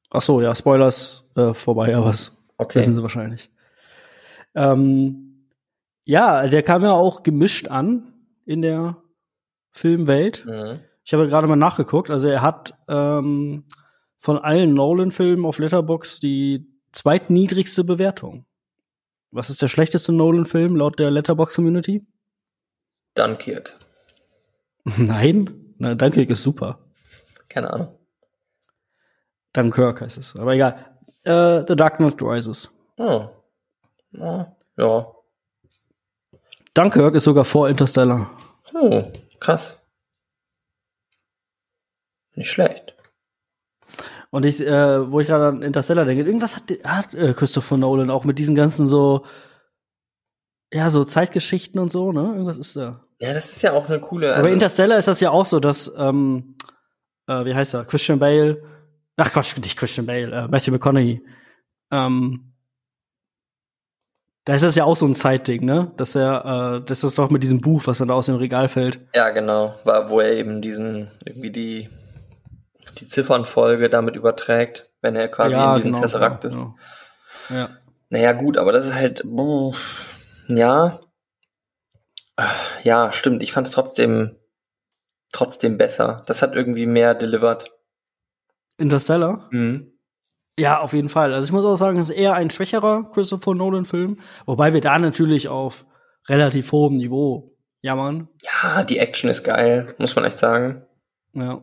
Ach 0.10 0.22
so, 0.22 0.42
ja, 0.42 0.54
Spoilers 0.56 1.30
äh, 1.36 1.54
vorbei, 1.54 1.96
aber 1.96 2.08
das 2.08 2.36
Okay. 2.58 2.80
wissen 2.80 2.96
sie 2.96 3.02
wahrscheinlich. 3.02 3.50
Ähm, 4.54 5.46
ja, 6.04 6.48
der 6.48 6.62
kam 6.64 6.84
ja 6.84 6.92
auch 6.92 7.24
gemischt 7.24 7.68
an 7.68 8.14
in 8.46 8.62
der 8.62 8.98
Filmwelt. 9.72 10.46
Mhm. 10.46 10.80
Ich 11.06 11.14
habe 11.14 11.28
gerade 11.28 11.48
mal 11.48 11.56
nachgeguckt. 11.56 12.10
Also 12.10 12.28
er 12.28 12.42
hat 12.42 12.74
ähm, 12.90 13.64
von 14.20 14.38
allen 14.38 14.74
Nolan-Filmen 14.74 15.46
auf 15.46 15.60
Letterbox 15.60 16.20
die 16.20 16.68
zweitniedrigste 16.92 17.84
Bewertung. 17.84 18.46
Was 19.32 19.50
ist 19.50 19.62
der 19.62 19.68
schlechteste 19.70 20.12
Nolan-Film 20.12 20.76
laut 20.76 21.00
der 21.00 21.12
Letterbox-Community? 21.12 22.06
Dunkirk. 23.20 23.76
Nein, 24.98 25.74
na, 25.78 25.94
Dunkirk 25.94 26.30
ist 26.30 26.42
super. 26.42 26.80
Keine 27.50 27.72
Ahnung. 27.74 28.00
Dunkirk 29.52 30.00
heißt 30.00 30.18
es. 30.18 30.36
Aber 30.38 30.54
egal. 30.54 30.86
Äh, 31.24 31.66
The 31.68 31.76
Dark 31.76 31.98
Knight 31.98 32.22
Rises. 32.22 32.74
Oh. 32.98 33.28
Ja. 34.12 34.56
ja. 34.78 35.08
Dunkirk 36.74 37.16
ist 37.16 37.26
sogar 37.26 37.44
vor 37.44 37.68
Interstellar. 37.68 38.32
Oh, 38.74 39.12
krass. 39.42 39.80
Nicht 42.36 42.52
schlecht. 42.52 42.96
Und 44.30 44.46
ich, 44.46 44.66
äh, 44.66 45.12
wo 45.12 45.20
ich 45.20 45.28
gerade 45.28 45.48
an 45.48 45.62
Interstellar 45.62 46.06
denke, 46.06 46.24
irgendwas 46.24 46.56
hat, 46.56 46.72
hat 46.86 47.14
äh, 47.16 47.34
Christopher 47.34 47.76
Nolan 47.76 48.12
auch 48.12 48.24
mit 48.24 48.40
diesen 48.40 48.56
ganzen 48.56 48.88
so, 48.88 49.26
ja, 50.72 50.90
so 50.90 51.04
Zeitgeschichten 51.04 51.80
und 51.80 51.90
so, 51.90 52.12
ne? 52.12 52.22
Irgendwas 52.22 52.58
ist 52.58 52.76
da. 52.76 53.04
Ja, 53.20 53.34
das 53.34 53.52
ist 53.52 53.62
ja 53.62 53.74
auch 53.74 53.90
eine 53.90 54.00
coole. 54.00 54.30
Aber 54.30 54.38
also- 54.38 54.50
Interstellar 54.50 54.98
ist 54.98 55.08
das 55.08 55.20
ja 55.20 55.32
auch 55.32 55.46
so, 55.46 55.60
dass, 55.60 55.94
ähm, 55.98 56.56
äh, 57.28 57.46
wie 57.46 57.54
heißt 57.56 57.74
er? 57.74 57.86
Christian 57.86 58.20
Bale, 58.20 58.62
ach 59.18 59.32
Quatsch, 59.32 59.58
nicht 59.58 59.78
Christian 59.78 60.06
Bale, 60.06 60.32
äh, 60.32 60.48
Matthew 60.48 60.72
McConaughey. 60.72 61.22
Ähm, 61.92 62.54
da 64.46 64.56
ist 64.56 64.64
das 64.64 64.76
ja 64.76 64.84
auch 64.86 64.96
so 64.96 65.06
ein 65.06 65.16
Zeitding, 65.16 65.66
ne? 65.66 65.92
Dass 65.98 66.16
er, 66.16 66.80
äh, 66.82 66.86
das 66.86 67.04
ist 67.04 67.18
doch 67.18 67.30
mit 67.30 67.44
diesem 67.44 67.62
Buch, 67.62 67.84
was 67.86 67.98
dann 67.98 68.08
da 68.08 68.14
aus 68.14 68.28
dem 68.28 68.36
Regal 68.36 68.68
fällt. 68.70 69.00
Ja, 69.14 69.30
genau. 69.30 69.76
War, 69.84 70.10
wo 70.10 70.20
er 70.22 70.32
eben 70.34 70.62
diesen, 70.62 71.12
irgendwie 71.26 71.52
die, 71.52 71.90
die 72.98 73.08
Ziffernfolge 73.08 73.90
damit 73.90 74.16
überträgt, 74.16 74.90
wenn 75.02 75.16
er 75.16 75.28
quasi 75.28 75.56
in 75.56 75.76
diesem 75.76 76.02
Tesseract 76.02 76.46
ist. 76.46 76.56
genau. 76.56 76.76
Ja. 77.50 77.70
Naja, 78.10 78.32
gut, 78.32 78.58
aber 78.58 78.72
das 78.72 78.86
ist 78.86 78.96
halt, 78.96 79.22
boah, 79.26 79.76
ja. 80.50 81.00
Ja, 82.84 83.12
stimmt. 83.12 83.44
Ich 83.44 83.52
fand 83.52 83.68
es 83.68 83.74
trotzdem, 83.74 84.36
trotzdem 85.32 85.78
besser. 85.78 86.24
Das 86.28 86.42
hat 86.42 86.56
irgendwie 86.56 86.86
mehr 86.86 87.14
delivered. 87.16 87.72
Interstellar? 88.78 89.48
Mhm. 89.52 89.92
Ja, 90.58 90.80
auf 90.80 90.94
jeden 90.94 91.10
Fall. 91.10 91.34
Also 91.34 91.46
ich 91.46 91.52
muss 91.52 91.66
auch 91.66 91.76
sagen, 91.76 92.00
es 92.00 92.10
ist 92.10 92.16
eher 92.16 92.34
ein 92.34 92.50
schwächerer 92.50 93.10
Christopher 93.14 93.56
Nolan-Film, 93.56 94.20
wobei 94.46 94.74
wir 94.74 94.82
da 94.82 95.00
natürlich 95.00 95.48
auf 95.48 95.86
relativ 96.28 96.72
hohem 96.72 96.98
Niveau 96.98 97.58
jammern. 97.82 98.30
Ja, 98.42 98.84
die 98.84 99.00
Action 99.00 99.30
ist 99.30 99.44
geil, 99.44 99.94
muss 99.98 100.16
man 100.16 100.26
echt 100.26 100.40
sagen. 100.40 100.86
Ja. 101.34 101.62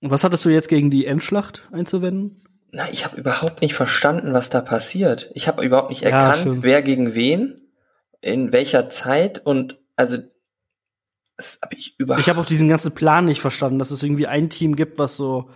Und 0.00 0.10
was 0.10 0.24
hattest 0.24 0.44
du 0.44 0.50
jetzt 0.50 0.68
gegen 0.68 0.90
die 0.90 1.06
Endschlacht 1.06 1.68
einzuwenden? 1.72 2.44
na, 2.74 2.90
ich 2.90 3.04
habe 3.04 3.16
überhaupt 3.16 3.62
nicht 3.62 3.74
verstanden, 3.74 4.32
was 4.32 4.50
da 4.50 4.60
passiert. 4.60 5.30
Ich 5.34 5.46
habe 5.46 5.64
überhaupt 5.64 5.90
nicht 5.90 6.02
erkannt, 6.02 6.44
ja, 6.44 6.62
wer 6.62 6.82
gegen 6.82 7.14
wen, 7.14 7.63
in 8.24 8.52
welcher 8.52 8.88
Zeit 8.90 9.44
und 9.44 9.78
also 9.96 10.18
das 11.36 11.58
habe 11.62 11.74
ich 11.76 11.98
überhaupt. 11.98 12.20
Ich 12.20 12.28
habe 12.28 12.40
auch 12.40 12.46
diesen 12.46 12.68
ganzen 12.68 12.94
Plan 12.94 13.24
nicht 13.24 13.40
verstanden, 13.40 13.78
dass 13.78 13.90
es 13.90 14.02
irgendwie 14.02 14.26
ein 14.26 14.50
Team 14.50 14.76
gibt, 14.76 14.98
was 14.98 15.16
so 15.16 15.50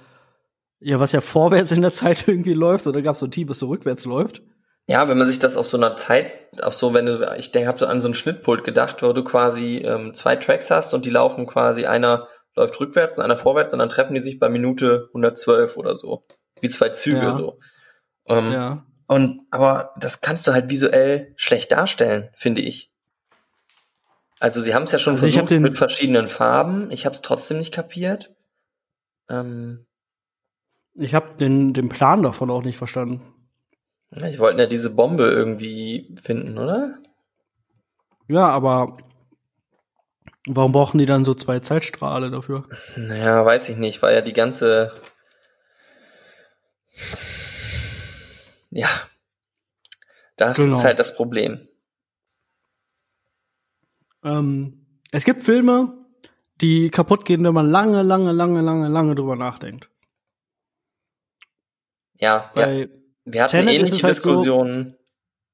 ja, 0.81 1.01
was 1.01 1.13
ja 1.13 1.21
vorwärts 1.21 1.73
in 1.73 1.83
der 1.83 1.93
Zeit 1.93 2.25
irgendwie 2.29 2.55
läuft, 2.55 2.87
oder 2.87 3.03
gab 3.03 3.15
es 3.15 3.21
so 3.21 3.27
ein 3.27 3.31
Team, 3.31 3.49
was 3.49 3.59
so 3.59 3.69
rückwärts 3.69 4.05
läuft? 4.05 4.43
Ja, 4.87 5.07
wenn 5.07 5.19
man 5.19 5.29
sich 5.29 5.39
das 5.39 5.57
auf 5.57 5.67
so 5.67 5.77
einer 5.77 5.97
Zeit, 5.97 6.33
auf 6.63 6.75
so, 6.75 6.95
wenn 6.95 7.05
du, 7.05 7.37
ich 7.37 7.53
denke, 7.53 7.69
habe 7.69 7.79
so 7.79 7.87
an 7.87 8.01
so 8.01 8.09
ein 8.09 8.15
Schnittpult 8.15 8.65
gedacht, 8.65 9.03
wo 9.03 9.13
du 9.13 9.23
quasi 9.23 9.79
ähm, 9.79 10.15
zwei 10.15 10.37
Tracks 10.37 10.71
hast 10.71 10.95
und 10.95 11.05
die 11.05 11.11
laufen 11.11 11.47
quasi, 11.47 11.85
einer 11.85 12.29
läuft 12.57 12.81
rückwärts 12.81 13.19
und 13.19 13.25
einer 13.25 13.37
vorwärts 13.37 13.73
und 13.73 13.81
dann 13.81 13.91
treffen 13.91 14.15
die 14.15 14.21
sich 14.21 14.39
bei 14.39 14.49
Minute 14.49 15.09
112 15.09 15.77
oder 15.77 15.95
so. 15.95 16.25
Wie 16.61 16.71
zwei 16.71 16.89
Züge 16.89 17.19
ja. 17.19 17.33
so. 17.33 17.59
Ähm, 18.27 18.51
ja. 18.51 18.85
Und, 19.09 19.41
aber 19.51 19.95
das 19.99 20.21
kannst 20.21 20.47
du 20.47 20.53
halt 20.53 20.69
visuell 20.69 21.33
schlecht 21.37 21.73
darstellen, 21.73 22.29
finde 22.37 22.61
ich. 22.61 22.93
Also 24.39 24.61
sie 24.61 24.75
haben 24.75 24.85
es 24.85 24.93
ja 24.93 24.99
schon 24.99 25.15
also 25.15 25.27
versucht 25.27 25.51
mit 25.51 25.77
verschiedenen 25.77 26.29
Farben. 26.29 26.91
Ich 26.93 27.07
habe 27.07 27.15
es 27.15 27.23
trotzdem 27.23 27.59
nicht 27.59 27.73
kapiert. 27.73 28.31
Ähm, 29.29 29.87
ich 30.95 31.15
habe 31.15 31.37
den, 31.41 31.73
den 31.73 31.89
Plan 31.89 32.23
davon 32.23 32.51
auch 32.51 32.63
nicht 32.63 32.77
verstanden. 32.77 33.35
Ich 34.11 34.39
wollte 34.39 34.63
ja 34.63 34.69
diese 34.69 34.91
Bombe 34.91 35.25
irgendwie 35.25 36.15
finden, 36.23 36.59
oder? 36.59 36.99
Ja, 38.29 38.49
aber 38.49 38.99
warum 40.47 40.73
brauchen 40.73 40.99
die 40.99 41.07
dann 41.07 41.25
so 41.25 41.35
zwei 41.35 41.61
Zeitstrahle 41.61 42.31
dafür? 42.31 42.65
Naja, 42.97 43.45
weiß 43.45 43.71
ich 43.71 43.77
nicht, 43.77 44.03
weil 44.03 44.15
ja 44.15 44.21
die 44.21 44.35
ganze. 44.35 44.93
Ja. 48.71 48.89
Das 50.37 50.57
genau. 50.57 50.79
ist 50.79 50.85
halt 50.85 50.99
das 50.99 51.15
Problem. 51.17 51.69
Ähm, 54.23 54.87
es 55.11 55.25
gibt 55.25 55.43
Filme, 55.43 56.07
die 56.61 56.91
kaputt 56.91 57.25
gehen, 57.25 57.45
wenn 57.45 57.55
man 57.55 57.69
lange, 57.69 58.03
lange, 58.03 58.33
lange, 58.33 58.61
lange, 58.61 58.89
lange 58.89 59.15
drüber 59.15 59.37
nachdenkt. 59.37 59.91
Ja, 62.15 62.51
bei 62.55 62.81
ja. 62.81 62.87
wir 63.25 63.43
hatten 63.43 63.51
Tenet 63.51 63.75
ähnliche 63.75 64.03
halt 64.03 64.17
Diskussionen. 64.17 64.97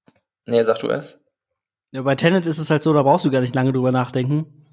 So, 0.06 0.12
nee, 0.46 0.64
sag 0.64 0.78
du 0.78 0.88
es. 0.88 1.18
Ja, 1.92 2.02
bei 2.02 2.14
Tenet 2.14 2.46
ist 2.46 2.58
es 2.58 2.70
halt 2.70 2.82
so, 2.82 2.92
da 2.92 3.02
brauchst 3.02 3.24
du 3.24 3.30
gar 3.30 3.40
nicht 3.40 3.54
lange 3.54 3.72
drüber 3.72 3.92
nachdenken. 3.92 4.66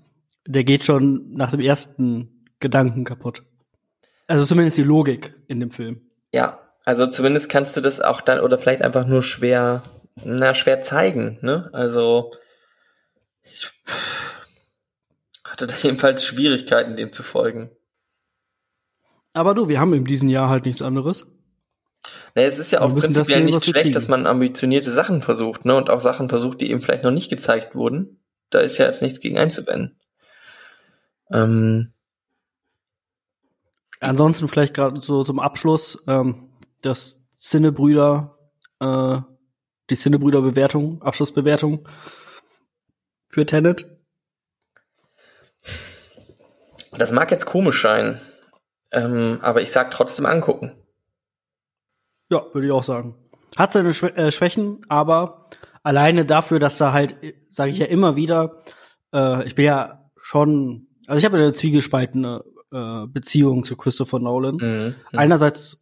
Der 0.47 0.63
geht 0.63 0.83
schon 0.83 1.33
nach 1.33 1.51
dem 1.51 1.59
ersten 1.59 2.45
Gedanken 2.59 3.03
kaputt. 3.03 3.43
Also 4.27 4.45
zumindest 4.45 4.77
die 4.77 4.83
Logik 4.83 5.35
in 5.47 5.59
dem 5.59 5.71
Film. 5.71 6.09
Ja, 6.33 6.70
also 6.83 7.07
zumindest 7.07 7.49
kannst 7.49 7.75
du 7.77 7.81
das 7.81 8.01
auch 8.01 8.21
dann 8.21 8.39
oder 8.39 8.57
vielleicht 8.57 8.81
einfach 8.81 9.05
nur 9.05 9.23
schwer, 9.23 9.83
na, 10.23 10.53
schwer 10.53 10.81
zeigen, 10.81 11.37
ne? 11.41 11.69
Also 11.73 12.31
ich 13.43 13.69
hatte 15.43 15.67
da 15.67 15.75
jedenfalls 15.81 16.25
Schwierigkeiten, 16.25 16.95
dem 16.95 17.13
zu 17.13 17.23
folgen. 17.23 17.71
Aber 19.33 19.53
du, 19.53 19.69
wir 19.69 19.79
haben 19.79 19.93
in 19.93 20.05
diesem 20.05 20.29
Jahr 20.29 20.49
halt 20.49 20.65
nichts 20.65 20.81
anderes. 20.81 21.25
Naja, 22.33 22.47
es 22.47 22.57
ist 22.57 22.71
ja 22.71 22.81
auch 22.81 22.93
prinzipiell 22.95 23.43
nicht 23.43 23.63
schlecht, 23.63 23.95
dass 23.95 24.07
man 24.07 24.25
ambitionierte 24.25 24.91
Sachen 24.91 25.21
versucht, 25.21 25.65
ne? 25.65 25.75
Und 25.75 25.89
auch 25.89 26.01
Sachen 26.01 26.29
versucht, 26.29 26.61
die 26.61 26.71
eben 26.71 26.81
vielleicht 26.81 27.03
noch 27.03 27.11
nicht 27.11 27.29
gezeigt 27.29 27.75
wurden. 27.75 28.19
Da 28.49 28.59
ist 28.59 28.77
ja 28.77 28.87
jetzt 28.87 29.01
nichts 29.01 29.19
gegen 29.19 29.37
einzuwenden. 29.37 29.97
Ähm, 31.31 31.93
Ansonsten 34.01 34.47
vielleicht 34.47 34.73
gerade 34.73 34.99
so 34.99 35.23
zum 35.23 35.39
Abschluss, 35.39 36.03
ähm, 36.07 36.50
das 36.81 37.27
Zinnebrüder, 37.33 38.37
äh, 38.79 39.19
die 39.89 39.95
Zinnebrüder-Bewertung, 39.95 41.01
Abschlussbewertung 41.01 41.87
für 43.29 43.45
Tenet. 43.45 43.85
Das 46.91 47.11
mag 47.11 47.31
jetzt 47.31 47.45
komisch 47.45 47.81
sein, 47.81 48.19
ähm, 48.91 49.39
aber 49.41 49.61
ich 49.61 49.71
sag 49.71 49.91
trotzdem 49.91 50.25
angucken. 50.25 50.73
Ja, 52.29 52.45
würde 52.53 52.67
ich 52.67 52.73
auch 52.73 52.83
sagen. 52.83 53.15
Hat 53.55 53.73
seine 53.73 53.93
Schwä 53.93 54.09
äh, 54.09 54.31
Schwächen, 54.31 54.79
aber 54.87 55.49
alleine 55.83 56.25
dafür, 56.25 56.59
dass 56.59 56.77
da 56.77 56.93
halt, 56.93 57.15
sage 57.49 57.71
ich 57.71 57.77
ja 57.77 57.85
immer 57.85 58.15
wieder, 58.15 58.61
äh, 59.13 59.45
ich 59.45 59.55
bin 59.55 59.65
ja 59.65 60.09
schon, 60.15 60.87
also 61.07 61.17
ich 61.17 61.25
habe 61.25 61.37
eine 61.37 61.53
zwiegespaltene 61.53 62.43
äh, 62.71 63.07
Beziehung 63.07 63.63
zu 63.63 63.75
Christopher 63.75 64.19
Nolan. 64.19 64.55
Mhm, 64.55 64.95
mhm. 65.11 65.19
Einerseits 65.19 65.80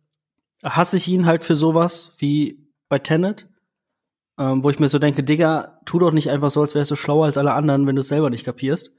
hasse 0.63 0.97
ich 0.97 1.07
ihn 1.07 1.25
halt 1.25 1.43
für 1.43 1.55
sowas 1.55 2.13
wie 2.17 2.67
bei 2.89 2.99
Tenet, 2.99 3.47
ähm, 4.37 4.63
wo 4.63 4.69
ich 4.69 4.79
mir 4.79 4.89
so 4.89 4.99
denke, 4.99 5.23
Digga, 5.23 5.79
tu 5.85 5.99
doch 5.99 6.11
nicht 6.11 6.29
einfach 6.29 6.49
so, 6.49 6.61
als 6.61 6.75
wärst 6.75 6.91
du 6.91 6.95
schlauer 6.95 7.25
als 7.25 7.37
alle 7.37 7.53
anderen, 7.53 7.87
wenn 7.87 7.95
du 7.95 8.01
es 8.01 8.07
selber 8.07 8.29
nicht 8.29 8.45
kapierst. 8.45 8.91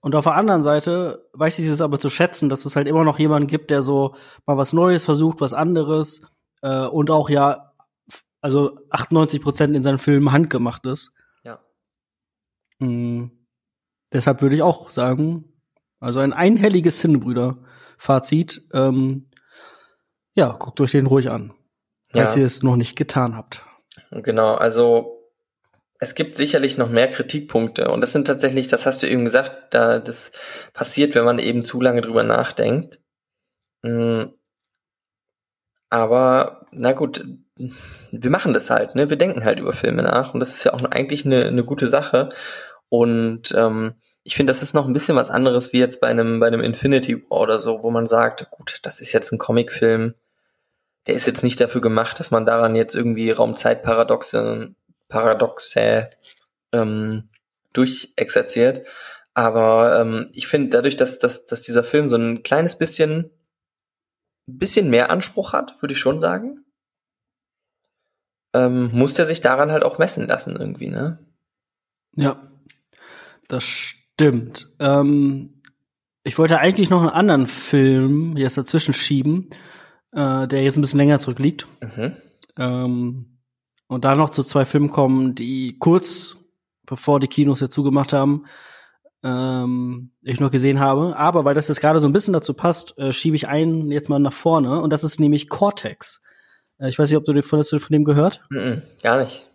Und 0.00 0.14
auf 0.14 0.24
der 0.24 0.34
anderen 0.34 0.62
Seite 0.62 1.28
weiß 1.34 1.58
ich 1.58 1.68
es 1.68 1.80
aber 1.80 1.98
zu 1.98 2.08
schätzen, 2.08 2.48
dass 2.48 2.64
es 2.64 2.74
halt 2.74 2.88
immer 2.88 3.04
noch 3.04 3.18
jemanden 3.18 3.48
gibt, 3.48 3.70
der 3.70 3.82
so 3.82 4.14
mal 4.46 4.56
was 4.56 4.72
Neues 4.72 5.04
versucht, 5.04 5.40
was 5.40 5.52
anderes 5.52 6.22
äh, 6.62 6.86
und 6.86 7.10
auch 7.10 7.28
ja, 7.28 7.72
also 8.40 8.78
98 8.90 9.42
Prozent 9.42 9.76
in 9.76 9.82
seinen 9.82 9.98
Filmen 9.98 10.32
handgemacht 10.32 10.86
ist. 10.86 11.14
Ja. 11.44 11.60
Mhm. 12.78 13.30
Deshalb 14.12 14.40
würde 14.40 14.56
ich 14.56 14.62
auch 14.62 14.90
sagen, 14.90 15.52
also 16.00 16.20
ein 16.20 16.32
einhelliges 16.32 17.00
Sinnbrüder-Fazit. 17.00 18.68
Ähm, 18.72 19.29
ja, 20.34 20.56
guckt 20.58 20.80
euch 20.80 20.92
den 20.92 21.06
ruhig 21.06 21.30
an, 21.30 21.52
falls 22.12 22.34
ja. 22.34 22.40
ihr 22.40 22.46
es 22.46 22.62
noch 22.62 22.76
nicht 22.76 22.96
getan 22.96 23.36
habt. 23.36 23.64
Genau, 24.10 24.54
also 24.54 25.20
es 25.98 26.14
gibt 26.14 26.36
sicherlich 26.36 26.78
noch 26.78 26.88
mehr 26.88 27.08
Kritikpunkte 27.08 27.90
und 27.90 28.00
das 28.00 28.12
sind 28.12 28.26
tatsächlich, 28.26 28.68
das 28.68 28.86
hast 28.86 29.02
du 29.02 29.08
eben 29.08 29.24
gesagt, 29.24 29.74
da 29.74 29.98
das 29.98 30.32
passiert, 30.72 31.14
wenn 31.14 31.24
man 31.24 31.38
eben 31.38 31.64
zu 31.64 31.80
lange 31.80 32.00
drüber 32.00 32.22
nachdenkt. 32.22 33.00
Hm. 33.84 34.32
Aber 35.90 36.66
na 36.70 36.92
gut, 36.92 37.24
wir 38.10 38.30
machen 38.30 38.54
das 38.54 38.70
halt, 38.70 38.94
ne? 38.94 39.10
Wir 39.10 39.16
denken 39.16 39.44
halt 39.44 39.58
über 39.58 39.72
Filme 39.72 40.02
nach 40.02 40.34
und 40.34 40.40
das 40.40 40.54
ist 40.54 40.64
ja 40.64 40.72
auch 40.72 40.82
eigentlich 40.84 41.26
eine, 41.26 41.44
eine 41.46 41.64
gute 41.64 41.88
Sache. 41.88 42.30
Und 42.88 43.52
ähm, 43.56 43.94
ich 44.22 44.36
finde, 44.36 44.50
das 44.50 44.62
ist 44.62 44.74
noch 44.74 44.86
ein 44.86 44.92
bisschen 44.92 45.16
was 45.16 45.30
anderes 45.30 45.72
wie 45.72 45.78
jetzt 45.78 46.00
bei 46.00 46.08
einem 46.08 46.40
bei 46.40 46.46
einem 46.46 46.60
Infinity 46.60 47.22
War 47.30 47.40
oder 47.40 47.60
so, 47.60 47.82
wo 47.82 47.90
man 47.90 48.06
sagt, 48.06 48.50
gut, 48.50 48.80
das 48.82 49.00
ist 49.00 49.12
jetzt 49.12 49.32
ein 49.32 49.38
Comicfilm, 49.38 50.14
der 51.06 51.14
ist 51.14 51.26
jetzt 51.26 51.42
nicht 51.42 51.60
dafür 51.60 51.80
gemacht, 51.80 52.20
dass 52.20 52.30
man 52.30 52.44
daran 52.44 52.74
jetzt 52.74 52.94
irgendwie 52.94 53.30
Raumzeitparadoxe 53.30 54.74
Paradoxe 55.08 56.10
ähm, 56.72 57.28
durchexerziert. 57.72 58.86
Aber 59.34 60.00
ähm, 60.00 60.28
ich 60.32 60.48
finde, 60.48 60.70
dadurch, 60.70 60.96
dass, 60.96 61.18
dass, 61.18 61.46
dass 61.46 61.62
dieser 61.62 61.84
Film 61.84 62.08
so 62.08 62.16
ein 62.16 62.42
kleines 62.42 62.76
bisschen, 62.76 63.30
bisschen 64.46 64.90
mehr 64.90 65.10
Anspruch 65.10 65.52
hat, 65.52 65.80
würde 65.80 65.92
ich 65.94 66.00
schon 66.00 66.20
sagen, 66.20 66.64
ähm, 68.52 68.90
muss 68.92 69.14
der 69.14 69.26
sich 69.26 69.40
daran 69.40 69.70
halt 69.70 69.84
auch 69.84 69.98
messen 69.98 70.26
lassen 70.26 70.56
irgendwie, 70.56 70.88
ne? 70.88 71.18
Ja, 72.16 72.38
das 73.46 73.94
stimmt. 74.20 74.68
Ähm, 74.78 75.62
ich 76.24 76.36
wollte 76.36 76.58
eigentlich 76.58 76.90
noch 76.90 77.00
einen 77.00 77.08
anderen 77.08 77.46
Film 77.46 78.36
jetzt 78.36 78.58
dazwischen 78.58 78.92
schieben, 78.92 79.48
äh, 80.12 80.46
der 80.46 80.62
jetzt 80.62 80.76
ein 80.76 80.82
bisschen 80.82 80.98
länger 80.98 81.18
zurückliegt. 81.20 81.66
Mhm. 81.80 82.16
Ähm, 82.58 83.38
und 83.88 84.04
da 84.04 84.14
noch 84.14 84.28
zu 84.28 84.42
zwei 84.42 84.66
Filmen 84.66 84.90
kommen, 84.90 85.34
die 85.34 85.78
kurz 85.78 86.36
bevor 86.84 87.18
die 87.18 87.28
Kinos 87.28 87.60
ja 87.60 87.70
zugemacht 87.70 88.12
haben, 88.12 88.44
ähm, 89.22 90.10
ich 90.20 90.38
noch 90.38 90.50
gesehen 90.50 90.80
habe. 90.80 91.16
Aber 91.16 91.46
weil 91.46 91.54
das 91.54 91.68
jetzt 91.68 91.80
gerade 91.80 92.00
so 92.00 92.08
ein 92.08 92.12
bisschen 92.12 92.34
dazu 92.34 92.52
passt, 92.52 92.98
äh, 92.98 93.12
schiebe 93.12 93.36
ich 93.36 93.48
einen 93.48 93.90
jetzt 93.90 94.10
mal 94.10 94.18
nach 94.18 94.34
vorne. 94.34 94.82
Und 94.82 94.92
das 94.92 95.02
ist 95.02 95.18
nämlich 95.18 95.48
Cortex. 95.48 96.22
Äh, 96.78 96.90
ich 96.90 96.98
weiß 96.98 97.08
nicht, 97.08 97.16
ob 97.16 97.24
du 97.24 97.42
von, 97.42 97.58
hast 97.58 97.72
du 97.72 97.78
von 97.78 97.94
dem 97.94 98.04
gehört? 98.04 98.42
-mm, 98.50 98.82
gar 99.02 99.18
nicht. 99.18 99.49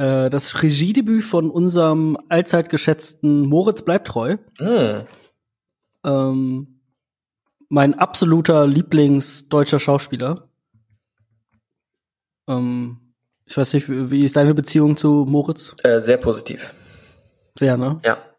Äh, 0.00 0.30
das 0.30 0.62
Regiedebüt 0.62 1.24
von 1.24 1.50
unserem 1.50 2.16
allzeit 2.30 2.70
geschätzten 2.70 3.42
Moritz 3.42 3.82
Bleibtreu. 3.82 4.38
Mm. 4.58 5.02
Ähm, 6.02 6.80
mein 7.68 7.92
absoluter 7.98 8.66
Lieblingsdeutscher 8.66 9.78
Schauspieler. 9.78 10.48
Ähm, 12.48 13.12
ich 13.44 13.58
weiß 13.58 13.74
nicht, 13.74 13.90
wie 13.90 14.24
ist 14.24 14.36
deine 14.36 14.54
Beziehung 14.54 14.96
zu 14.96 15.26
Moritz? 15.28 15.76
Äh, 15.82 16.00
sehr 16.00 16.16
positiv. 16.16 16.72
Sehr, 17.58 17.76
ne? 17.76 18.00
Ja. 18.02 18.29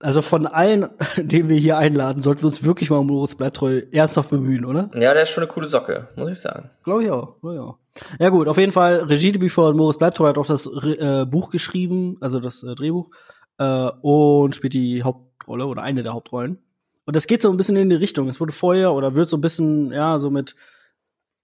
Also 0.00 0.22
von 0.22 0.46
allen, 0.46 0.88
den 1.16 1.48
wir 1.48 1.56
hier 1.56 1.78
einladen, 1.78 2.22
sollten 2.22 2.42
wir 2.42 2.46
uns 2.46 2.64
wirklich 2.64 2.90
mal 2.90 2.98
um 2.98 3.06
Moritz 3.06 3.34
Bleibtreu 3.34 3.82
ernsthaft 3.92 4.30
bemühen, 4.30 4.64
oder? 4.64 4.90
Ja, 4.94 5.14
der 5.14 5.22
ist 5.22 5.30
schon 5.30 5.44
eine 5.44 5.52
coole 5.52 5.66
Socke, 5.66 6.08
muss 6.16 6.32
ich 6.32 6.40
sagen. 6.40 6.70
Glaube 6.82 7.04
ich 7.04 7.10
auch. 7.10 7.40
Glaub 7.40 7.54
ich 7.54 7.60
auch. 7.60 7.78
Ja 8.18 8.28
gut, 8.28 8.48
auf 8.48 8.58
jeden 8.58 8.72
Fall 8.72 8.96
Regiedebüt 9.04 9.52
von 9.52 9.76
Moritz 9.76 9.98
Bleibtreu 9.98 10.28
hat 10.28 10.38
auch 10.38 10.46
das 10.46 10.66
äh, 10.66 11.24
Buch 11.26 11.50
geschrieben, 11.50 12.16
also 12.20 12.40
das 12.40 12.62
äh, 12.64 12.74
Drehbuch, 12.74 13.10
äh, 13.58 13.90
und 14.02 14.54
spielt 14.54 14.74
die 14.74 15.04
Hauptrolle 15.04 15.66
oder 15.66 15.82
eine 15.82 16.02
der 16.02 16.12
Hauptrollen. 16.12 16.58
und 17.06 17.14
das 17.14 17.26
geht 17.26 17.40
so 17.40 17.50
ein 17.50 17.56
bisschen 17.56 17.76
in 17.76 17.90
die 17.90 17.96
Richtung. 17.96 18.28
Es 18.28 18.40
wurde 18.40 18.52
vorher 18.52 18.92
oder 18.92 19.14
wird 19.14 19.28
so 19.28 19.36
ein 19.36 19.42
bisschen, 19.42 19.92
ja, 19.92 20.18
so 20.18 20.30
mit 20.30 20.56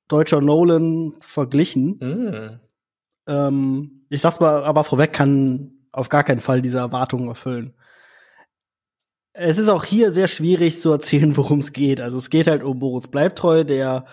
deutscher 0.09 0.41
Nolan 0.41 1.13
verglichen. 1.21 1.99
Mm. 2.01 2.61
Ähm, 3.27 4.03
ich 4.09 4.21
sag's 4.21 4.41
mal, 4.41 4.65
aber 4.65 4.83
vorweg 4.83 5.13
kann 5.13 5.73
auf 5.93 6.09
gar 6.09 6.25
keinen 6.25 6.41
Fall 6.41 6.63
diese 6.63 6.79
Erwartungen 6.79 7.29
erfüllen. 7.29 7.75
Es 9.43 9.57
ist 9.57 9.71
auch 9.71 9.85
hier 9.85 10.13
sehr 10.13 10.29
schwierig 10.29 10.81
zu 10.81 10.91
erzählen, 10.91 11.35
worum 11.37 11.61
es 11.61 11.73
geht. 11.73 12.01
Also 12.01 12.19
es 12.19 12.29
geht 12.29 12.47
halt 12.47 12.63
um 12.63 12.79
Boris 12.79 13.09
Bleibtreu, 13.09 13.65
der 13.65 14.05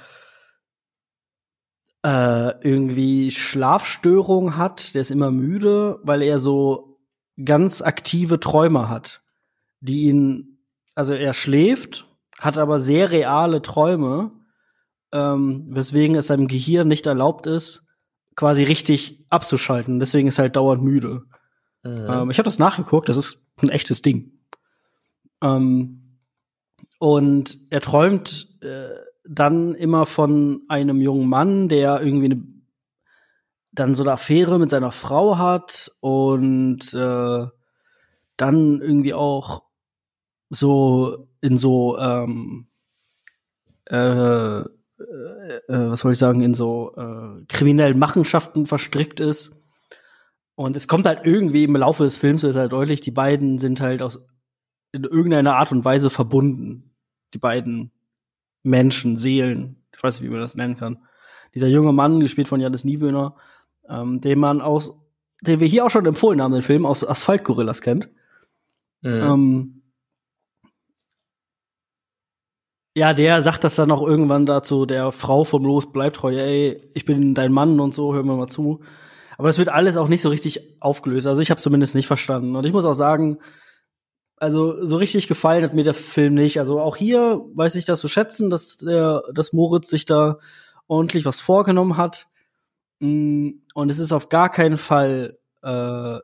äh, 2.06 2.54
irgendwie 2.62 3.32
Schlafstörungen 3.32 4.56
hat, 4.56 4.94
der 4.94 5.02
ist 5.02 5.12
immer 5.12 5.32
müde, 5.32 6.00
weil 6.04 6.22
er 6.22 6.40
so 6.40 7.00
ganz 7.44 7.82
aktive 7.82 8.40
Träume 8.40 8.88
hat, 8.88 9.22
die 9.82 10.04
ihn, 10.04 10.60
also 10.96 11.14
er 11.14 11.34
schläft, 11.34 12.08
hat 12.40 12.58
aber 12.58 12.80
sehr 12.80 13.12
reale 13.12 13.62
Träume, 13.62 14.32
ähm, 15.12 15.68
weswegen 15.70 16.16
es 16.16 16.28
seinem 16.28 16.48
Gehirn 16.48 16.88
nicht 16.88 17.06
erlaubt 17.06 17.48
ist, 17.48 17.86
quasi 18.36 18.64
richtig 18.64 19.26
abzuschalten. 19.30 20.00
Deswegen 20.00 20.30
ist 20.30 20.40
er 20.40 20.44
halt 20.44 20.56
dauernd 20.56 20.84
müde. 20.84 21.24
Mhm. 21.84 22.08
Ähm, 22.10 22.32
ich 22.32 22.38
habe 22.38 22.46
das 22.46 22.60
nachgeguckt, 22.60 23.10
das 23.10 23.18
ist 23.18 23.46
ein 23.58 23.70
echtes 23.70 24.02
Ding. 24.02 24.37
Ähm, 25.42 26.20
und 27.00 27.58
er 27.70 27.82
träumt 27.82 28.58
äh, 28.62 28.96
dann 29.24 29.76
immer 29.76 30.06
von 30.06 30.62
einem 30.68 31.02
jungen 31.02 31.28
Mann, 31.28 31.70
der 31.70 32.02
irgendwie 32.02 32.32
eine, 32.32 32.44
dann 33.72 33.94
so 33.94 34.04
eine 34.04 34.14
Affäre 34.14 34.58
mit 34.58 34.70
seiner 34.70 34.92
Frau 34.92 35.38
hat 35.38 35.92
und 36.00 36.94
äh, 36.94 37.46
dann 38.38 38.82
irgendwie 38.82 39.14
auch 39.14 39.64
so 40.50 41.28
in 41.42 41.58
so 41.58 41.98
ähm, 41.98 42.68
äh, 43.86 44.60
äh, 44.60 44.64
was 45.68 46.02
soll 46.02 46.14
ich 46.14 46.18
sagen, 46.18 46.42
in 46.42 46.54
so 46.54 46.94
äh, 46.96 47.46
kriminellen 47.48 48.00
Machenschaften 48.00 48.66
verstrickt 48.66 49.20
ist. 49.20 49.62
Und 50.56 50.76
es 50.76 50.88
kommt 50.88 51.06
halt 51.06 51.22
irgendwie 51.24 51.66
im 51.66 51.76
Laufe 51.76 52.04
des 52.04 52.18
Films 52.18 52.42
wird 52.42 52.56
halt 52.56 52.72
deutlich, 52.72 53.02
die 53.02 53.12
beiden 53.12 53.60
sind 53.60 53.80
halt 53.80 54.02
aus 54.02 54.26
in 54.92 55.04
irgendeiner 55.04 55.56
Art 55.56 55.72
und 55.72 55.86
Weise 55.86 56.10
verbunden. 56.10 56.92
Die 57.34 57.40
beiden 57.40 57.92
Menschen, 58.64 59.18
Seelen, 59.18 59.84
ich 59.96 60.02
weiß 60.02 60.20
nicht, 60.20 60.28
wie 60.28 60.32
man 60.32 60.42
das 60.42 60.56
nennen 60.56 60.76
kann. 60.76 61.00
Dieser 61.56 61.68
junge 61.68 61.94
Mann, 61.94 62.20
gespielt 62.20 62.48
von 62.48 62.60
Janis 62.60 62.84
Niewöhner, 62.84 63.36
ähm, 63.90 64.22
den 64.22 64.40
man 64.40 64.62
aus, 64.62 65.00
den 65.42 65.60
wir 65.60 65.68
hier 65.68 65.86
auch 65.86 65.90
schon 65.90 66.06
empfohlen 66.06 66.42
haben, 66.42 66.54
den 66.54 66.62
Film 66.62 66.86
aus 66.86 67.08
Asphalt 67.08 67.44
Gorillas 67.44 67.82
kennt. 67.82 68.10
Mhm. 69.02 69.10
Ähm, 69.10 69.82
ja, 72.96 73.14
der 73.14 73.42
sagt 73.42 73.64
das 73.64 73.76
dann 73.76 73.92
auch 73.92 74.02
irgendwann 74.02 74.48
dazu, 74.48 74.86
der 74.88 75.12
Frau 75.12 75.44
vom 75.44 75.64
Los 75.64 75.92
bleibt 75.92 76.16
treu, 76.16 76.36
ey, 76.36 76.82
ich 76.96 77.06
bin 77.06 77.36
dein 77.36 77.52
Mann 77.52 77.80
und 77.80 77.94
so, 77.94 78.14
hör 78.14 78.24
mir 78.24 78.36
mal 78.36 78.48
zu. 78.48 78.82
Aber 79.38 79.50
es 79.50 79.60
wird 79.60 79.70
alles 79.70 79.98
auch 79.98 80.08
nicht 80.08 80.22
so 80.22 80.30
richtig 80.30 80.82
aufgelöst. 80.82 81.28
Also 81.28 81.42
ich 81.42 81.52
habe 81.52 81.62
zumindest 81.62 81.94
nicht 81.94 82.08
verstanden. 82.08 82.56
Und 82.56 82.66
ich 82.66 82.74
muss 82.74 82.86
auch 82.86 82.96
sagen, 82.96 83.38
also 84.38 84.86
so 84.86 84.96
richtig 84.98 85.28
gefallen 85.28 85.64
hat 85.64 85.74
mir 85.74 85.84
der 85.84 85.94
Film 85.94 86.36
nicht. 86.36 86.60
Also 86.60 86.80
auch 86.80 86.96
hier 86.96 87.42
weiß 87.54 87.76
ich 87.76 87.86
das 87.86 88.00
zu 88.00 88.08
schätzen, 88.08 88.50
dass 88.50 88.78
der, 88.78 89.24
dass 89.34 89.54
Moritz 89.54 89.90
sich 89.90 90.06
da 90.06 90.38
ordentlich 90.88 91.26
was 91.26 91.40
vorgenommen 91.40 91.98
hat. 91.98 92.28
Mm, 93.00 93.50
und 93.74 93.92
es 93.92 94.00
ist 94.00 94.12
auf 94.12 94.30
gar 94.30 94.50
keinen 94.50 94.78
Fall 94.78 95.38
äh, 95.64 96.18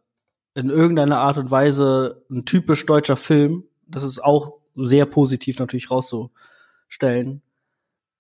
in 0.56 0.70
irgendeiner 0.70 1.20
Art 1.20 1.38
und 1.38 1.50
Weise 1.52 2.24
ein 2.30 2.46
typisch 2.46 2.86
deutscher 2.86 3.16
Film. 3.16 3.66
Das 3.88 4.04
ist 4.04 4.24
auch 4.24 4.60
sehr 4.76 5.06
positiv 5.06 5.60
natürlich 5.60 5.90
rauszustellen. 5.90 7.42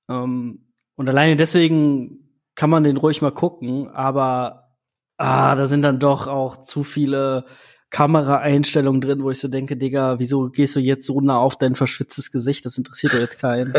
Ähm, 0.09 0.65
und 0.95 1.09
alleine 1.09 1.35
deswegen 1.35 2.29
kann 2.55 2.69
man 2.69 2.83
den 2.83 2.97
ruhig 2.97 3.21
mal 3.21 3.31
gucken, 3.31 3.89
aber 3.89 4.75
ah, 5.17 5.55
da 5.55 5.67
sind 5.67 5.81
dann 5.83 5.99
doch 5.99 6.27
auch 6.27 6.57
zu 6.57 6.83
viele 6.83 7.45
Kameraeinstellungen 7.93 9.01
drin, 9.01 9.23
wo 9.23 9.29
ich 9.29 9.37
so 9.37 9.47
denke, 9.47 9.77
Digga, 9.77 10.17
wieso 10.17 10.49
gehst 10.49 10.75
du 10.75 10.79
jetzt 10.79 11.05
so 11.05 11.21
nah 11.21 11.37
auf 11.37 11.57
dein 11.57 11.75
verschwitztes 11.75 12.31
Gesicht? 12.31 12.65
Das 12.65 12.75
interessiert 12.79 13.13
doch 13.13 13.19
jetzt 13.19 13.37
keinen. 13.37 13.71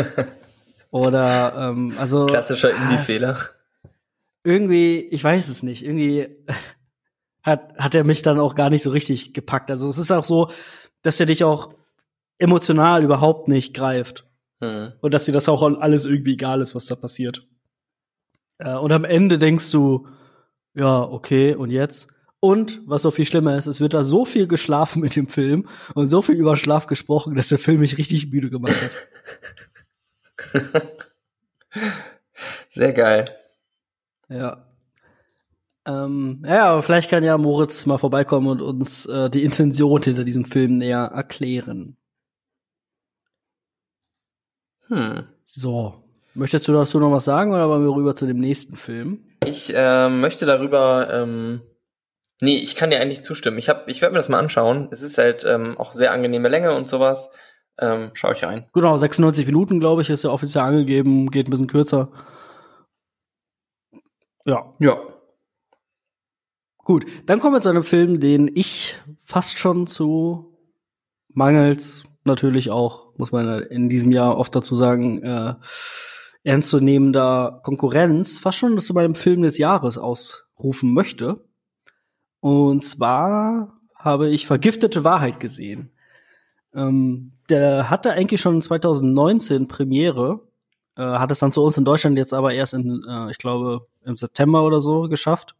Oder 0.89 1.53
ähm, 1.57 1.93
also 1.99 2.25
klassischer 2.25 2.71
ah, 2.73 2.83
Indie-Fehler. 2.91 3.37
Irgendwie, 4.45 4.99
ich 4.99 5.21
weiß 5.21 5.49
es 5.49 5.63
nicht. 5.63 5.83
Irgendwie 5.83 6.29
hat 7.43 7.77
hat 7.77 7.93
er 7.93 8.05
mich 8.05 8.21
dann 8.21 8.39
auch 8.39 8.55
gar 8.55 8.69
nicht 8.69 8.83
so 8.83 8.91
richtig 8.91 9.33
gepackt. 9.33 9.69
Also 9.69 9.89
es 9.89 9.97
ist 9.97 10.11
auch 10.11 10.23
so, 10.23 10.49
dass 11.01 11.19
er 11.19 11.25
dich 11.25 11.43
auch 11.43 11.73
emotional 12.37 13.03
überhaupt 13.03 13.49
nicht 13.49 13.73
greift 13.73 14.25
hm. 14.61 14.93
und 15.01 15.13
dass 15.13 15.25
dir 15.25 15.33
das 15.33 15.49
auch 15.49 15.61
alles 15.61 16.05
irgendwie 16.05 16.33
egal 16.33 16.61
ist, 16.61 16.73
was 16.73 16.85
da 16.85 16.95
passiert. 16.95 17.45
Äh, 18.59 18.75
und 18.75 18.93
am 18.93 19.03
Ende 19.03 19.37
denkst 19.37 19.69
du, 19.71 20.07
ja 20.73 21.01
okay, 21.01 21.53
und 21.53 21.69
jetzt? 21.69 22.14
Und 22.45 22.81
was 22.85 23.03
noch 23.03 23.09
viel 23.11 23.25
schlimmer 23.25 23.57
ist, 23.57 23.65
es 23.65 23.81
wird 23.81 23.95
da 23.95 24.03
so 24.03 24.23
viel 24.23 24.45
geschlafen 24.45 25.01
mit 25.01 25.15
dem 25.15 25.27
Film 25.27 25.67
und 25.95 26.05
so 26.05 26.21
viel 26.21 26.35
über 26.35 26.55
Schlaf 26.55 26.85
gesprochen, 26.85 27.33
dass 27.33 27.49
der 27.49 27.57
Film 27.57 27.79
mich 27.79 27.97
richtig 27.97 28.31
müde 28.31 28.51
gemacht 28.51 28.75
hat. 30.53 30.71
Sehr 32.71 32.93
geil. 32.93 33.25
Ja. 34.29 34.63
Ähm, 35.87 36.43
ja, 36.45 36.65
aber 36.65 36.83
vielleicht 36.83 37.09
kann 37.09 37.23
ja 37.23 37.35
Moritz 37.39 37.87
mal 37.87 37.97
vorbeikommen 37.97 38.47
und 38.47 38.61
uns 38.61 39.07
äh, 39.07 39.27
die 39.31 39.43
Intention 39.43 40.03
hinter 40.03 40.23
diesem 40.23 40.45
Film 40.45 40.77
näher 40.77 41.05
erklären. 41.15 41.97
Hm. 44.89 45.23
So. 45.45 45.95
Möchtest 46.35 46.67
du 46.67 46.73
dazu 46.73 46.99
noch 46.99 47.11
was 47.11 47.25
sagen 47.25 47.53
oder 47.53 47.67
wollen 47.69 47.83
wir 47.83 47.95
rüber 47.95 48.13
zu 48.13 48.27
dem 48.27 48.39
nächsten 48.39 48.77
Film? 48.77 49.23
Ich 49.47 49.73
äh, 49.75 50.09
möchte 50.09 50.45
darüber 50.45 51.11
ähm, 51.11 51.61
Nee, 52.41 52.57
ich 52.57 52.75
kann 52.75 52.89
dir 52.89 52.99
eigentlich 52.99 53.23
zustimmen. 53.23 53.57
Ich, 53.57 53.69
hab, 53.69 53.87
ich 53.87 54.01
werde 54.01 54.13
mir 54.13 54.19
das 54.19 54.29
mal 54.29 54.39
anschauen. 54.39 54.89
Es 54.91 55.01
ist 55.01 55.17
halt 55.17 55.45
ähm, 55.45 55.77
auch 55.77 55.93
sehr 55.93 56.11
angenehme 56.11 56.49
Länge 56.49 56.75
und 56.75 56.89
sowas. 56.89 57.29
Ähm, 57.79 58.11
schau 58.13 58.31
ich 58.31 58.43
rein. 58.43 58.67
Genau, 58.73 58.97
96 58.97 59.45
Minuten, 59.45 59.79
glaube 59.79 60.01
ich, 60.01 60.09
ist 60.09 60.23
ja 60.23 60.29
offiziell 60.29 60.63
angegeben, 60.63 61.31
geht 61.31 61.47
ein 61.47 61.51
bisschen 61.51 61.67
kürzer. 61.67 62.11
Ja. 64.45 64.73
Ja. 64.79 64.97
Gut, 66.77 67.05
dann 67.25 67.39
kommen 67.39 67.55
wir 67.55 67.61
zu 67.61 67.69
einem 67.69 67.83
Film, 67.83 68.19
den 68.19 68.51
ich 68.53 68.99
fast 69.23 69.57
schon 69.57 69.87
zu 69.87 70.55
mangels 71.29 72.03
natürlich 72.25 72.69
auch, 72.69 73.17
muss 73.17 73.31
man 73.31 73.63
in 73.63 73.89
diesem 73.89 74.11
Jahr 74.11 74.37
oft 74.37 74.55
dazu 74.55 74.75
sagen, 74.75 75.21
äh, 75.23 75.55
ernstzunehmender 76.43 77.61
Konkurrenz 77.63 78.37
fast 78.37 78.59
schon 78.59 78.77
zu 78.77 78.93
meinem 78.93 79.15
Film 79.15 79.41
des 79.41 79.57
Jahres 79.57 79.97
ausrufen 79.97 80.93
möchte. 80.93 81.44
Und 82.45 82.83
zwar 82.83 83.73
habe 83.95 84.29
ich 84.29 84.45
Vergiftete 84.45 85.03
Wahrheit 85.03 85.39
gesehen. 85.39 85.89
Ähm, 86.75 87.31
der 87.49 87.89
hatte 87.89 88.11
eigentlich 88.11 88.39
schon 88.39 88.61
2019 88.61 89.67
Premiere, 89.67 90.41
äh, 90.95 91.01
hat 91.01 91.31
es 91.31 91.39
dann 91.39 91.51
zu 91.51 91.63
uns 91.63 91.75
in 91.75 91.85
Deutschland 91.85 92.19
jetzt 92.19 92.35
aber 92.35 92.53
erst 92.53 92.75
in, 92.75 93.03
äh, 93.09 93.31
ich 93.31 93.39
glaube, 93.39 93.87
im 94.03 94.15
September 94.15 94.63
oder 94.63 94.79
so 94.79 95.09
geschafft. 95.09 95.55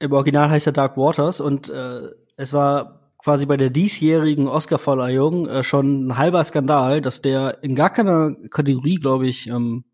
Im 0.00 0.12
Original 0.12 0.50
heißt 0.50 0.66
er 0.66 0.72
Dark 0.72 0.96
Waters 0.96 1.40
und 1.40 1.68
äh, 1.68 2.10
es 2.36 2.52
war 2.52 3.12
quasi 3.18 3.46
bei 3.46 3.56
der 3.56 3.70
diesjährigen 3.70 4.48
Oscar-Verleihung 4.48 5.46
äh, 5.46 5.62
schon 5.62 6.08
ein 6.08 6.18
halber 6.18 6.42
Skandal, 6.42 7.00
dass 7.02 7.22
der 7.22 7.62
in 7.62 7.76
gar 7.76 7.90
keiner 7.90 8.32
Kategorie, 8.50 8.96
glaube 8.96 9.28
ich, 9.28 9.46
ähm, 9.46 9.84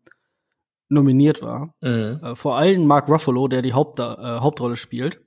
nominiert 0.89 1.41
war. 1.41 1.73
Mhm. 1.81 2.19
Äh, 2.23 2.35
vor 2.35 2.57
allem 2.57 2.85
Mark 2.85 3.07
Ruffalo, 3.07 3.47
der 3.47 3.61
die 3.61 3.73
Haupt, 3.73 3.99
äh, 3.99 4.03
Hauptrolle 4.03 4.75
spielt. 4.75 5.21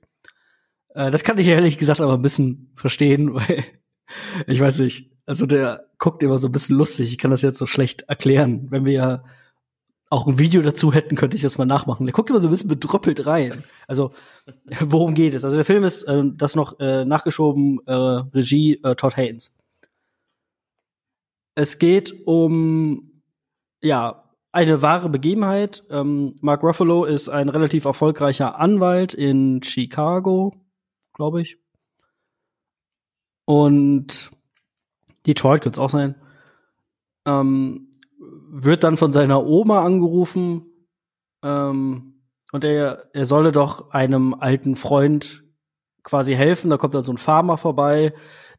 Äh, 0.93 1.11
das 1.11 1.23
kann 1.23 1.37
ich 1.37 1.47
ehrlich 1.47 1.77
gesagt 1.77 2.01
aber 2.01 2.13
ein 2.13 2.21
bisschen 2.21 2.71
verstehen, 2.75 3.33
weil 3.35 3.63
ich 4.47 4.59
weiß 4.59 4.79
nicht, 4.79 5.11
also 5.25 5.45
der 5.45 5.85
guckt 5.97 6.23
immer 6.23 6.39
so 6.39 6.47
ein 6.47 6.51
bisschen 6.51 6.77
lustig. 6.77 7.11
Ich 7.11 7.17
kann 7.17 7.31
das 7.31 7.41
jetzt 7.41 7.57
so 7.57 7.65
schlecht 7.65 8.03
erklären. 8.03 8.67
Wenn 8.71 8.85
wir 8.85 8.93
ja 8.93 9.23
auch 10.09 10.25
ein 10.25 10.39
Video 10.39 10.61
dazu 10.61 10.91
hätten, 10.91 11.15
könnte 11.15 11.35
ich 11.35 11.43
das 11.43 11.59
mal 11.59 11.65
nachmachen. 11.65 12.05
Der 12.05 12.13
guckt 12.13 12.31
immer 12.31 12.39
so 12.39 12.47
ein 12.47 12.51
bisschen 12.51 12.69
bedrüppelt 12.69 13.27
rein. 13.27 13.63
Also, 13.87 14.11
worum 14.79 15.13
geht 15.13 15.35
es? 15.35 15.45
Also 15.45 15.55
der 15.57 15.65
Film 15.65 15.83
ist, 15.83 16.03
äh, 16.03 16.23
das 16.35 16.55
noch 16.55 16.79
äh, 16.79 17.05
nachgeschoben, 17.05 17.79
äh, 17.85 17.93
Regie 17.93 18.81
äh, 18.83 18.95
Todd 18.95 19.17
Haynes. 19.17 19.55
Es 21.53 21.77
geht 21.77 22.25
um, 22.25 23.21
ja, 23.81 24.28
eine 24.51 24.81
wahre 24.81 25.09
Begebenheit. 25.09 25.83
Ähm, 25.89 26.35
Mark 26.41 26.63
Ruffalo 26.63 27.05
ist 27.05 27.29
ein 27.29 27.49
relativ 27.49 27.85
erfolgreicher 27.85 28.59
Anwalt 28.59 29.13
in 29.13 29.61
Chicago, 29.63 30.55
glaube 31.13 31.41
ich. 31.41 31.57
Und 33.45 34.31
Detroit 35.25 35.61
könnte 35.61 35.79
es 35.79 35.83
auch 35.83 35.89
sein. 35.89 36.15
Ähm, 37.25 37.91
wird 38.51 38.83
dann 38.83 38.97
von 38.97 39.11
seiner 39.11 39.45
Oma 39.45 39.83
angerufen 39.83 40.65
ähm, 41.43 42.21
und 42.51 42.63
er, 42.63 43.09
er 43.13 43.25
solle 43.25 43.51
doch 43.51 43.91
einem 43.91 44.33
alten 44.33 44.75
Freund 44.75 45.43
quasi 46.03 46.33
helfen. 46.33 46.69
Da 46.69 46.77
kommt 46.77 46.95
dann 46.95 47.03
so 47.03 47.13
ein 47.13 47.17
Farmer 47.17 47.57
vorbei, 47.57 48.13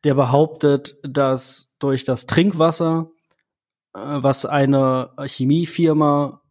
der 0.04 0.14
behauptet, 0.14 0.98
dass 1.02 1.74
durch 1.78 2.04
das 2.04 2.26
Trinkwasser, 2.26 3.10
was 3.92 4.46
eine 4.46 5.10
Chemiefirma 5.26 6.42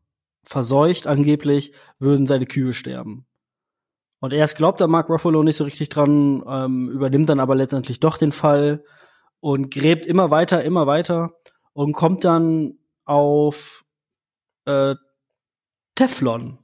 verseucht 0.44 1.08
angeblich, 1.08 1.74
würden 2.00 2.26
seine 2.26 2.46
Kühe 2.46 2.74
sterben. 2.74 3.26
Und 4.20 4.34
erst 4.34 4.58
glaubt 4.58 4.82
da 4.82 4.88
Mark 4.88 5.10
Ruffalo 5.10 5.44
nicht 5.44 5.56
so 5.56 5.64
richtig 5.64 5.90
dran, 5.90 6.44
ähm, 6.48 6.90
übernimmt 6.90 7.30
dann 7.30 7.40
aber 7.40 7.56
letztendlich 7.56 8.00
doch 8.00 8.18
den 8.18 8.32
Fall 8.32 8.84
und 9.40 9.72
gräbt 9.72 10.06
immer 10.06 10.30
weiter, 10.30 10.64
immer 10.64 10.88
weiter 10.88 11.32
und 11.74 11.94
kommt 11.94 12.26
dann 12.26 12.80
auf 13.06 13.86
äh, 14.66 14.96
Teflon. 15.96 16.58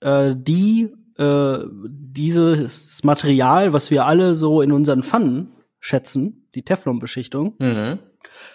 Äh, 0.00 0.34
die 0.36 0.92
äh, 1.16 1.58
dieses 1.70 3.02
Material, 3.04 3.72
was 3.72 3.90
wir 3.90 4.04
alle 4.04 4.34
so 4.34 4.60
in 4.60 4.72
unseren 4.72 5.02
Pfannen 5.02 5.52
schätzen, 5.80 6.48
die 6.54 6.62
Teflon-Beschichtung. 6.62 7.54
Mhm. 7.58 7.98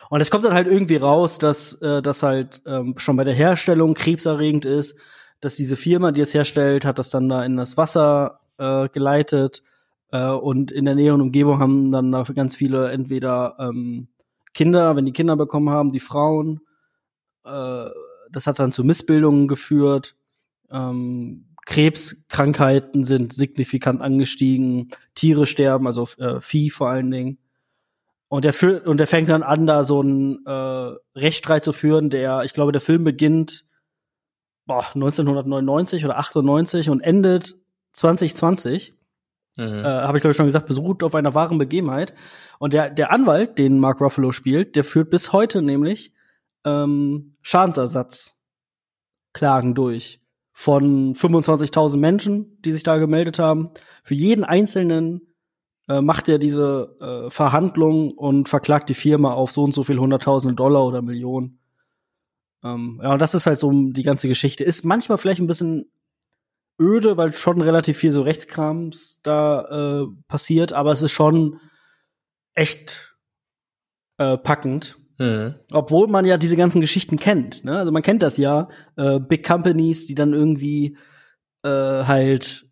Und 0.10 0.22
es 0.22 0.32
kommt 0.32 0.44
dann 0.44 0.54
halt 0.54 0.68
irgendwie 0.68 0.96
raus, 0.96 1.38
dass 1.38 1.76
äh, 1.82 2.02
das 2.02 2.24
halt 2.24 2.62
ähm, 2.66 2.96
schon 2.98 3.16
bei 3.16 3.24
der 3.24 3.36
Herstellung 3.36 3.94
krebserregend 3.94 4.66
ist, 4.66 4.98
dass 5.40 5.56
diese 5.56 5.76
Firma, 5.76 6.12
die 6.12 6.22
es 6.22 6.34
herstellt, 6.34 6.84
hat 6.84 7.00
das 7.00 7.10
dann 7.10 7.30
da 7.30 7.44
in 7.46 7.56
das 7.56 7.78
Wasser 7.78 8.42
äh, 8.58 8.90
geleitet 8.90 9.64
äh, 10.12 10.28
und 10.28 10.72
in 10.72 10.86
der 10.86 10.96
näheren 10.96 11.22
Umgebung 11.22 11.60
haben 11.60 11.92
dann 11.92 12.12
da 12.12 12.24
ganz 12.24 12.56
viele 12.56 12.92
entweder 12.92 13.56
ähm, 13.60 14.08
Kinder, 14.54 14.96
wenn 14.96 15.06
die 15.06 15.14
Kinder 15.14 15.36
bekommen 15.36 15.70
haben, 15.70 15.92
die 15.92 16.00
Frauen. 16.00 16.62
Äh, 17.46 17.86
das 18.32 18.48
hat 18.48 18.60
dann 18.60 18.72
zu 18.72 18.84
Missbildungen 18.84 19.48
geführt. 19.48 20.16
Ähm, 20.72 21.46
Krebskrankheiten 21.66 23.04
sind 23.04 23.34
signifikant 23.34 24.02
angestiegen, 24.02 24.90
Tiere 25.14 25.46
sterben, 25.46 25.86
also 25.86 26.08
äh, 26.18 26.42
Vieh 26.42 26.72
vor 26.72 26.90
allen 26.90 27.12
Dingen. 27.12 27.38
Und 28.30 28.46
er 28.46 28.54
führt 28.54 28.88
und 28.88 29.02
er 29.02 29.08
fängt 29.08 29.30
dann 29.30 29.44
an, 29.44 29.66
da 29.66 29.84
so 29.84 30.02
einen 30.02 30.46
äh, 30.46 30.96
Rechtsstreit 31.16 31.64
zu 31.64 31.74
führen, 31.74 32.10
der, 32.10 32.44
ich 32.44 32.54
glaube, 32.54 32.72
der 32.72 32.82
Film 32.82 33.04
beginnt 33.04 33.66
boah, 34.70 34.86
1999 34.94 36.06
oder 36.06 36.18
98 36.20 36.90
und 36.92 37.02
endet 37.02 37.58
2020. 37.94 38.94
Mhm. 39.58 39.64
Äh, 39.64 39.84
Habe 39.84 40.18
ich 40.18 40.22
glaube 40.22 40.32
ich 40.32 40.38
schon 40.38 40.46
gesagt, 40.46 40.68
beruht 40.68 41.04
auf 41.04 41.16
einer 41.16 41.34
wahren 41.34 41.58
Begebenheit. 41.58 42.14
Und 42.60 42.74
der 42.74 42.92
der 42.92 43.12
Anwalt, 43.12 43.58
den 43.58 43.80
Mark 43.80 44.00
Ruffalo 44.00 44.32
spielt, 44.32 44.76
der 44.76 44.84
führt 44.84 45.10
bis 45.10 45.34
heute 45.34 45.64
nämlich 45.64 46.14
ähm, 46.66 47.36
Schadensersatzklagen 47.42 49.74
durch 49.74 50.22
von 50.52 51.16
25.000 51.16 51.98
Menschen, 51.98 52.62
die 52.62 52.72
sich 52.72 52.84
da 52.84 52.98
gemeldet 52.98 53.40
haben. 53.40 53.72
Für 54.04 54.14
jeden 54.14 54.44
einzelnen 54.44 55.29
äh, 55.90 56.02
macht 56.02 56.30
er 56.30 56.38
diese 56.38 56.96
äh, 57.02 57.30
Verhandlung 57.32 58.12
und 58.12 58.48
verklagt 58.48 58.90
die 58.90 58.94
Firma 58.94 59.34
auf 59.34 59.52
so 59.52 59.64
und 59.64 59.74
so 59.74 59.84
viel 59.84 60.00
hunderttausende 60.00 60.56
Dollar 60.56 60.86
oder 60.86 61.02
Millionen. 61.02 61.60
Ähm, 62.64 63.02
ja, 63.04 63.18
das 63.18 63.34
ist 63.34 63.48
halt 63.48 63.58
so 63.58 63.72
die 63.72 64.04
ganze 64.04 64.28
Geschichte. 64.28 64.64
Ist 64.64 64.86
manchmal 64.86 65.18
vielleicht 65.18 65.42
ein 65.42 65.48
bisschen 65.48 65.92
öde, 66.80 67.18
weil 67.18 67.34
schon 67.34 67.60
relativ 67.62 67.98
viel 67.98 68.12
so 68.12 68.22
Rechtskrams 68.22 69.22
da 69.24 70.04
äh, 70.04 70.08
passiert, 70.28 70.74
aber 70.74 70.92
es 70.92 71.02
ist 71.02 71.12
schon 71.12 71.60
echt 72.54 73.18
äh, 74.18 74.38
packend. 74.38 74.98
Mhm. 75.18 75.56
Obwohl 75.72 76.08
man 76.08 76.24
ja 76.24 76.38
diese 76.38 76.56
ganzen 76.56 76.82
Geschichten 76.82 77.18
kennt. 77.18 77.66
Ne? 77.66 77.78
Also 77.78 77.92
man 77.92 78.04
kennt 78.04 78.22
das 78.22 78.38
ja. 78.38 78.70
Äh, 78.96 79.20
Big 79.20 79.46
Companies, 79.46 80.06
die 80.06 80.16
dann 80.16 80.34
irgendwie 80.34 80.98
äh, 81.64 81.70
halt 81.70 82.69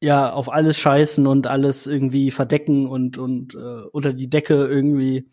ja 0.00 0.32
auf 0.32 0.50
alles 0.50 0.78
scheißen 0.78 1.26
und 1.26 1.46
alles 1.46 1.86
irgendwie 1.86 2.30
verdecken 2.30 2.86
und 2.86 3.18
und 3.18 3.54
äh, 3.54 3.84
unter 3.92 4.12
die 4.12 4.30
Decke 4.30 4.66
irgendwie 4.66 5.30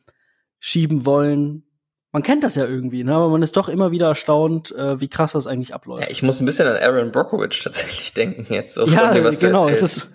schieben 0.59 1.05
wollen. 1.05 1.63
Man 2.11 2.23
kennt 2.23 2.43
das 2.43 2.55
ja 2.55 2.65
irgendwie, 2.65 3.03
ne? 3.03 3.13
aber 3.13 3.29
man 3.29 3.43
ist 3.43 3.57
doch 3.57 3.69
immer 3.69 3.91
wieder 3.91 4.07
erstaunt, 4.07 4.73
äh, 4.73 4.99
wie 4.99 5.07
krass 5.07 5.33
das 5.33 5.45
eigentlich 5.45 5.73
abläuft. 5.73 6.05
Ja, 6.05 6.11
ich 6.11 6.23
muss 6.23 6.39
ein 6.39 6.45
bisschen 6.45 6.67
an 6.67 6.77
Aaron 6.77 7.11
Brockovich 7.11 7.61
tatsächlich 7.63 8.13
denken 8.15 8.51
jetzt. 8.51 8.75
So 8.75 8.85
ja, 8.87 9.13
dem, 9.13 9.29
genau. 9.37 9.67
Es 9.67 9.81
ist, 9.81 10.09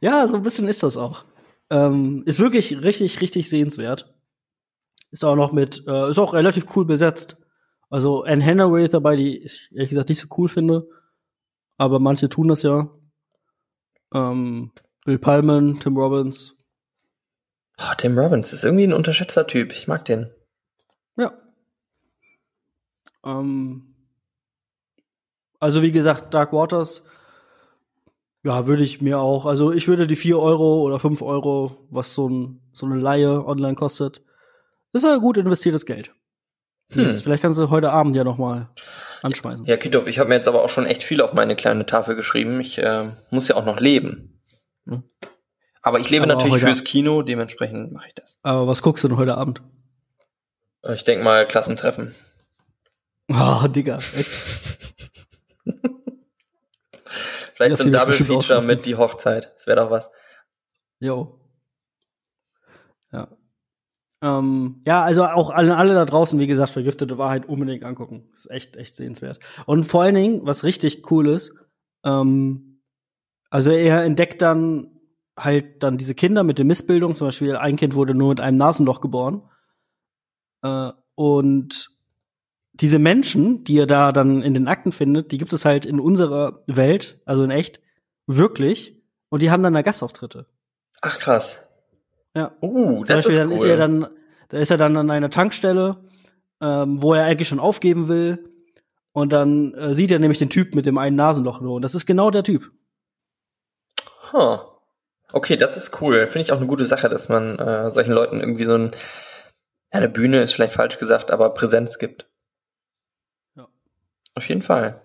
ja, 0.00 0.26
so 0.26 0.34
ein 0.34 0.42
bisschen 0.42 0.68
ist 0.68 0.82
das 0.82 0.96
auch. 0.96 1.24
Ähm, 1.70 2.22
ist 2.26 2.38
wirklich 2.38 2.82
richtig, 2.82 3.20
richtig 3.20 3.50
sehenswert. 3.50 4.14
Ist 5.10 5.24
auch 5.24 5.36
noch 5.36 5.52
mit, 5.52 5.84
äh, 5.86 6.10
ist 6.10 6.18
auch 6.18 6.32
relativ 6.32 6.66
cool 6.74 6.86
besetzt. 6.86 7.36
Also 7.90 8.22
Anne 8.22 8.44
Hathaway 8.44 8.84
ist 8.84 8.94
dabei, 8.94 9.16
die 9.16 9.38
ich 9.38 9.68
ehrlich 9.72 9.90
gesagt 9.90 10.08
nicht 10.08 10.20
so 10.20 10.28
cool 10.38 10.48
finde. 10.48 10.88
Aber 11.76 11.98
manche 11.98 12.28
tun 12.28 12.48
das 12.48 12.62
ja. 12.62 12.88
Ähm, 14.14 14.72
Bill 15.04 15.18
Pullman, 15.18 15.80
Tim 15.80 15.96
Robbins. 15.96 16.56
Oh, 17.78 17.94
Tim 17.96 18.18
Robbins 18.18 18.52
ist 18.52 18.64
irgendwie 18.64 18.84
ein 18.84 18.92
unterschätzter 18.92 19.46
Typ. 19.46 19.72
Ich 19.72 19.88
mag 19.88 20.04
den. 20.04 20.30
Ja. 21.16 21.32
Ähm, 23.24 23.94
also 25.58 25.82
wie 25.82 25.92
gesagt, 25.92 26.34
Dark 26.34 26.52
Waters, 26.52 27.06
ja, 28.44 28.66
würde 28.66 28.82
ich 28.82 29.00
mir 29.00 29.20
auch, 29.20 29.46
also 29.46 29.72
ich 29.72 29.88
würde 29.88 30.06
die 30.06 30.16
vier 30.16 30.38
Euro 30.38 30.82
oder 30.82 30.98
fünf 30.98 31.22
Euro, 31.22 31.86
was 31.90 32.14
so, 32.14 32.28
ein, 32.28 32.60
so 32.72 32.86
eine 32.86 32.96
Laie 32.96 33.44
online 33.46 33.76
kostet, 33.76 34.22
ist 34.92 35.04
ja 35.04 35.16
gut 35.16 35.36
investiertes 35.36 35.86
Geld. 35.86 36.12
Hm. 36.92 37.06
Jetzt, 37.06 37.22
vielleicht 37.22 37.42
kannst 37.42 37.58
du 37.58 37.70
heute 37.70 37.92
Abend 37.92 38.16
ja 38.16 38.24
noch 38.24 38.38
mal 38.38 38.70
anschmeißen. 39.22 39.64
Ja, 39.66 39.76
Kitov, 39.76 40.06
ich 40.06 40.18
habe 40.18 40.28
mir 40.28 40.36
jetzt 40.36 40.48
aber 40.48 40.62
auch 40.62 40.70
schon 40.70 40.86
echt 40.86 41.02
viel 41.02 41.20
auf 41.20 41.32
meine 41.32 41.56
kleine 41.56 41.86
Tafel 41.86 42.16
geschrieben. 42.16 42.60
Ich 42.60 42.78
äh, 42.78 43.10
muss 43.30 43.48
ja 43.48 43.56
auch 43.56 43.64
noch 43.64 43.80
leben. 43.80 44.40
Hm. 44.86 45.04
Aber 45.82 45.98
ich 46.00 46.10
lebe 46.10 46.24
aber 46.24 46.34
natürlich 46.34 46.62
fürs 46.62 46.84
Kino, 46.84 47.22
dementsprechend 47.22 47.92
mache 47.92 48.08
ich 48.08 48.14
das. 48.14 48.38
Aber 48.42 48.66
was 48.66 48.82
guckst 48.82 49.02
du 49.04 49.08
denn 49.08 49.16
heute 49.16 49.36
Abend? 49.36 49.62
Äh, 50.82 50.94
ich 50.94 51.04
denke 51.04 51.24
mal 51.24 51.46
Klassentreffen. 51.46 52.14
Oh, 53.28 53.66
Digga, 53.66 53.98
echt? 54.16 54.30
Vielleicht 57.54 57.76
so 57.78 57.84
ein 57.84 57.92
Double 57.92 58.14
Feature 58.14 58.64
mit 58.66 58.86
die 58.86 58.96
Hochzeit. 58.96 59.52
Das 59.54 59.66
wäre 59.66 59.80
doch 59.80 59.90
was. 59.90 60.10
Jo. 61.00 61.38
Ja. 64.22 64.38
Ähm, 64.38 64.82
ja, 64.86 65.02
also 65.02 65.24
auch 65.24 65.50
alle, 65.50 65.76
alle 65.76 65.94
da 65.94 66.04
draußen, 66.04 66.38
wie 66.38 66.46
gesagt, 66.46 66.70
vergiftete 66.70 67.18
Wahrheit 67.18 67.48
unbedingt 67.48 67.84
angucken. 67.84 68.28
Ist 68.32 68.50
echt, 68.50 68.76
echt 68.76 68.94
sehenswert. 68.94 69.40
Und 69.66 69.84
vor 69.84 70.02
allen 70.02 70.14
Dingen, 70.14 70.40
was 70.44 70.64
richtig 70.64 71.10
cool 71.10 71.28
ist, 71.28 71.54
ähm, 72.04 72.80
also 73.50 73.70
er 73.70 74.04
entdeckt 74.04 74.40
dann 74.40 74.88
halt 75.36 75.82
dann 75.82 75.98
diese 75.98 76.14
Kinder 76.14 76.44
mit 76.44 76.58
der 76.58 76.64
Missbildung. 76.64 77.14
Zum 77.14 77.28
Beispiel 77.28 77.56
ein 77.56 77.76
Kind 77.76 77.94
wurde 77.94 78.14
nur 78.14 78.30
mit 78.30 78.40
einem 78.40 78.58
Nasenloch 78.58 79.00
geboren. 79.00 79.42
Äh, 80.62 80.92
und 81.14 81.90
diese 82.74 82.98
Menschen, 82.98 83.64
die 83.64 83.78
er 83.78 83.86
da 83.86 84.12
dann 84.12 84.42
in 84.42 84.54
den 84.54 84.68
Akten 84.68 84.92
findet, 84.92 85.32
die 85.32 85.38
gibt 85.38 85.52
es 85.52 85.64
halt 85.64 85.84
in 85.84 86.00
unserer 86.00 86.62
Welt, 86.66 87.20
also 87.26 87.44
in 87.44 87.50
echt, 87.50 87.80
wirklich. 88.26 89.02
Und 89.28 89.42
die 89.42 89.50
haben 89.50 89.62
dann 89.62 89.74
da 89.74 89.82
Gastauftritte. 89.82 90.46
Ach 91.02 91.18
krass. 91.18 91.68
Ja. 92.34 92.52
Uh, 92.60 93.04
Zum 93.04 93.16
Beispiel, 93.16 93.32
ist 93.32 93.38
dann 93.38 93.48
cool. 93.48 93.54
ist 93.54 93.64
er 93.64 93.76
dann, 93.76 94.06
da 94.48 94.58
ist 94.58 94.70
er 94.70 94.78
dann 94.78 94.96
an 94.96 95.10
einer 95.10 95.30
Tankstelle, 95.30 95.96
ähm, 96.60 97.02
wo 97.02 97.14
er 97.14 97.24
eigentlich 97.24 97.48
schon 97.48 97.60
aufgeben 97.60 98.08
will. 98.08 98.48
Und 99.12 99.32
dann 99.32 99.74
äh, 99.74 99.94
sieht 99.94 100.10
er 100.10 100.18
nämlich 100.18 100.38
den 100.38 100.48
Typ 100.48 100.74
mit 100.74 100.86
dem 100.86 100.96
einen 100.96 101.16
Nasenloch 101.16 101.60
nur. 101.60 101.74
Und 101.74 101.82
das 101.82 101.94
ist 101.94 102.06
genau 102.06 102.30
der 102.30 102.44
Typ. 102.44 102.70
Huh. 104.32 104.58
Okay, 105.32 105.56
das 105.56 105.76
ist 105.76 106.00
cool. 106.00 106.26
Finde 106.28 106.40
ich 106.40 106.52
auch 106.52 106.58
eine 106.58 106.66
gute 106.66 106.86
Sache, 106.86 107.08
dass 107.08 107.28
man 107.28 107.58
äh, 107.58 107.90
solchen 107.90 108.12
Leuten 108.12 108.40
irgendwie 108.40 108.64
so 108.64 108.74
ein, 108.74 108.92
eine 109.90 110.08
Bühne 110.08 110.42
ist 110.42 110.54
vielleicht 110.54 110.74
falsch 110.74 110.98
gesagt, 110.98 111.30
aber 111.30 111.50
Präsenz 111.50 111.98
gibt. 111.98 112.26
Ja. 113.54 113.68
Auf 114.34 114.48
jeden 114.48 114.62
Fall. 114.62 115.02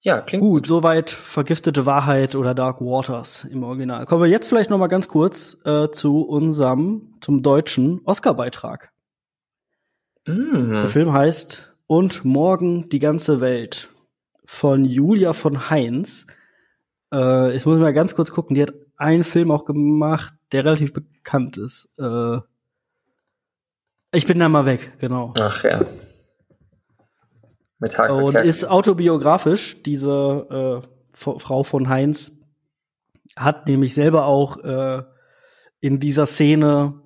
Ja, 0.00 0.20
klingt 0.20 0.42
gut. 0.42 0.50
gut. 0.50 0.66
Soweit 0.66 1.10
vergiftete 1.10 1.84
Wahrheit 1.84 2.34
oder 2.34 2.54
Dark 2.54 2.80
Waters 2.80 3.44
im 3.44 3.62
Original. 3.64 4.06
Kommen 4.06 4.22
wir 4.22 4.30
jetzt 4.30 4.48
vielleicht 4.48 4.70
noch 4.70 4.78
mal 4.78 4.86
ganz 4.86 5.08
kurz 5.08 5.58
äh, 5.64 5.90
zu 5.90 6.22
unserem 6.22 7.14
zum 7.20 7.42
deutschen 7.42 8.00
Oscar-Beitrag. 8.04 8.92
Mm. 10.26 10.70
Der 10.70 10.88
Film 10.88 11.12
heißt 11.12 11.74
Und 11.86 12.24
morgen 12.24 12.88
die 12.90 13.00
ganze 13.00 13.40
Welt 13.40 13.88
von 14.44 14.84
Julia 14.84 15.32
von 15.32 15.68
Heinz. 15.68 16.26
Äh, 17.12 17.54
ich 17.56 17.66
muss 17.66 17.78
mal 17.78 17.92
ganz 17.92 18.14
kurz 18.14 18.30
gucken. 18.30 18.54
Die 18.54 18.62
hat 18.62 18.72
einen 18.96 19.24
Film 19.24 19.50
auch 19.50 19.64
gemacht, 19.64 20.32
der 20.52 20.64
relativ 20.64 20.92
bekannt 20.92 21.56
ist. 21.56 21.92
Äh, 21.98 22.38
ich 24.12 24.26
bin 24.26 24.38
da 24.38 24.48
mal 24.48 24.64
weg, 24.64 24.92
genau. 24.98 25.34
Ach 25.38 25.64
ja. 25.64 25.84
Mit 27.78 27.96
Haken 27.96 28.22
und 28.22 28.34
ist 28.36 28.64
autobiografisch. 28.64 29.82
Diese 29.82 30.82
äh, 30.84 30.88
Frau 31.12 31.62
von 31.62 31.88
Heinz 31.88 32.38
hat 33.36 33.68
nämlich 33.68 33.94
selber 33.94 34.26
auch 34.26 34.58
äh, 34.58 35.02
in 35.80 36.00
dieser 36.00 36.26
Szene 36.26 37.00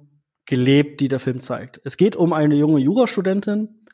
gelebt, 0.47 1.01
die 1.01 1.09
der 1.09 1.21
Film 1.21 1.41
zeigt. 1.41 1.81
Es 1.85 1.97
geht 1.97 2.17
um 2.17 2.33
eine 2.33 2.55
junge 2.55 2.81
Jurastudentin, 2.81 3.87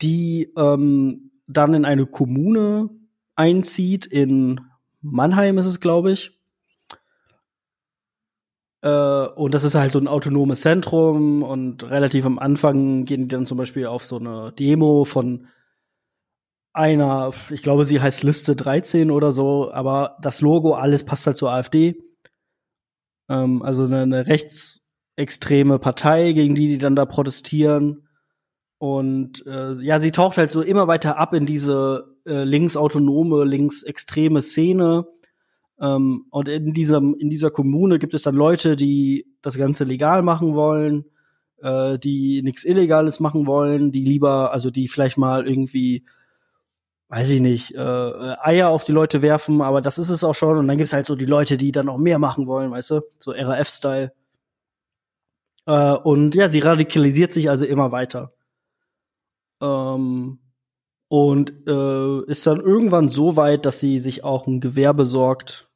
die 0.00 0.52
ähm, 0.56 1.32
dann 1.46 1.74
in 1.74 1.84
eine 1.84 2.06
Kommune 2.06 2.90
einzieht, 3.34 4.06
in 4.06 4.60
Mannheim 5.00 5.58
ist 5.58 5.66
es, 5.66 5.80
glaube 5.80 6.12
ich. 6.12 6.32
Äh, 8.82 9.26
und 9.26 9.54
das 9.54 9.64
ist 9.64 9.74
halt 9.74 9.92
so 9.92 9.98
ein 9.98 10.08
autonomes 10.08 10.60
Zentrum 10.60 11.42
und 11.42 11.84
relativ 11.84 12.24
am 12.24 12.38
Anfang 12.38 13.04
gehen 13.04 13.22
die 13.22 13.28
dann 13.28 13.46
zum 13.46 13.58
Beispiel 13.58 13.86
auf 13.86 14.04
so 14.04 14.18
eine 14.18 14.52
Demo 14.52 15.04
von 15.04 15.48
einer, 16.76 17.32
ich 17.50 17.62
glaube, 17.62 17.84
sie 17.84 18.00
heißt 18.00 18.22
Liste 18.22 18.54
13 18.54 19.10
oder 19.10 19.32
so, 19.32 19.72
aber 19.72 20.16
das 20.20 20.40
Logo, 20.40 20.74
alles 20.74 21.04
passt 21.04 21.26
halt 21.26 21.36
zur 21.36 21.50
AfD. 21.50 21.96
Ähm, 23.28 23.62
also 23.62 23.84
eine, 23.84 24.02
eine 24.02 24.26
rechtsextreme 24.26 25.78
Partei, 25.78 26.32
gegen 26.32 26.54
die 26.54 26.68
die 26.68 26.78
dann 26.78 26.96
da 26.96 27.06
protestieren. 27.06 28.08
Und 28.78 29.46
äh, 29.46 29.72
ja, 29.82 29.98
sie 29.98 30.12
taucht 30.12 30.36
halt 30.36 30.50
so 30.50 30.60
immer 30.60 30.86
weiter 30.86 31.16
ab 31.16 31.32
in 31.32 31.46
diese 31.46 32.14
äh, 32.26 32.44
linksautonome, 32.44 33.44
linksextreme 33.44 34.42
Szene. 34.42 35.06
Ähm, 35.80 36.26
und 36.30 36.48
in 36.48 36.74
diesem, 36.74 37.14
in 37.18 37.30
dieser 37.30 37.50
Kommune 37.50 37.98
gibt 37.98 38.12
es 38.12 38.22
dann 38.22 38.34
Leute, 38.34 38.76
die 38.76 39.26
das 39.40 39.56
Ganze 39.56 39.84
legal 39.84 40.22
machen 40.22 40.54
wollen, 40.54 41.06
äh, 41.62 41.98
die 41.98 42.42
nichts 42.42 42.64
Illegales 42.64 43.18
machen 43.18 43.46
wollen, 43.46 43.92
die 43.92 44.04
lieber, 44.04 44.52
also 44.52 44.70
die 44.70 44.88
vielleicht 44.88 45.16
mal 45.16 45.48
irgendwie 45.48 46.04
weiß 47.08 47.28
ich 47.28 47.40
nicht, 47.40 47.74
äh, 47.74 47.78
Eier 47.78 48.68
auf 48.68 48.84
die 48.84 48.92
Leute 48.92 49.22
werfen, 49.22 49.62
aber 49.62 49.80
das 49.80 49.98
ist 49.98 50.10
es 50.10 50.24
auch 50.24 50.34
schon. 50.34 50.58
Und 50.58 50.68
dann 50.68 50.76
gibt's 50.78 50.92
halt 50.92 51.06
so 51.06 51.14
die 51.14 51.26
Leute, 51.26 51.56
die 51.56 51.72
dann 51.72 51.86
noch 51.86 51.98
mehr 51.98 52.18
machen 52.18 52.46
wollen, 52.46 52.70
weißt 52.70 52.90
du, 52.90 53.00
so 53.18 53.30
RAF-Style. 53.30 54.12
Äh, 55.66 55.92
und 55.92 56.34
ja, 56.34 56.48
sie 56.48 56.60
radikalisiert 56.60 57.32
sich 57.32 57.48
also 57.48 57.64
immer 57.64 57.92
weiter. 57.92 58.32
Ähm, 59.60 60.38
und 61.08 61.52
äh, 61.68 62.24
ist 62.30 62.46
dann 62.46 62.60
irgendwann 62.60 63.08
so 63.08 63.36
weit, 63.36 63.64
dass 63.64 63.78
sie 63.78 63.98
sich 64.00 64.24
auch 64.24 64.46
ein 64.46 64.60
Gewehr 64.60 64.92
besorgt 64.92 65.68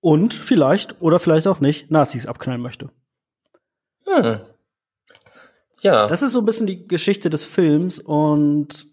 und 0.00 0.34
vielleicht 0.34 1.00
oder 1.00 1.18
vielleicht 1.18 1.46
auch 1.46 1.60
nicht 1.60 1.90
Nazis 1.90 2.26
abknallen 2.26 2.60
möchte. 2.60 2.90
Hm. 4.06 4.40
Ja. 5.80 6.08
Das 6.08 6.22
ist 6.22 6.32
so 6.32 6.40
ein 6.40 6.44
bisschen 6.44 6.66
die 6.66 6.88
Geschichte 6.88 7.30
des 7.30 7.44
Films 7.44 8.00
und 8.00 8.86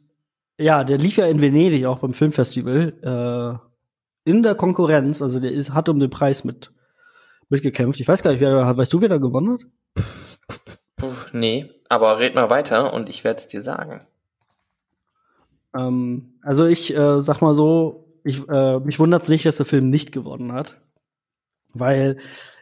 ja, 0.58 0.84
der 0.84 0.98
lief 0.98 1.18
ja 1.18 1.26
in 1.26 1.42
Venedig 1.42 1.86
auch 1.86 2.00
beim 2.00 2.14
Filmfestival 2.14 2.94
äh, 3.02 4.30
in 4.30 4.44
der 4.44 4.56
Konkurrenz, 4.56 5.22
also 5.22 5.40
der 5.40 5.52
ist, 5.52 5.74
hat 5.74 5.90
um 5.90 6.00
den 6.00 6.10
Preis 6.10 6.44
mit 6.44 6.72
mitgekämpft. 7.50 8.00
Ich 8.00 8.08
weiß 8.08 8.24
gar 8.24 8.32
nicht, 8.32 8.40
wer, 8.40 8.76
weißt 8.76 8.94
du, 8.94 9.02
wer 9.02 9.10
da 9.10 9.18
gewonnen 9.18 9.54
hat? 9.54 9.66
Nee, 11.34 11.70
aber 11.90 12.20
red 12.20 12.36
mal 12.36 12.50
weiter 12.50 12.94
und 12.94 13.10
ich 13.10 13.24
werde 13.24 13.40
es 13.40 13.48
dir 13.48 13.62
sagen. 13.62 14.08
Ähm, 15.76 16.34
also 16.42 16.66
ich 16.66 16.96
äh, 16.96 17.22
sag 17.22 17.42
mal 17.42 17.54
so, 17.54 18.08
ich, 18.24 18.48
äh, 18.50 18.80
mich 18.80 19.00
wundert 19.00 19.28
nicht, 19.30 19.46
dass 19.46 19.58
der 19.58 19.66
Film 19.66 19.90
nicht 19.90 20.12
gewonnen 20.12 20.54
hat, 20.54 20.82
weil 21.74 22.18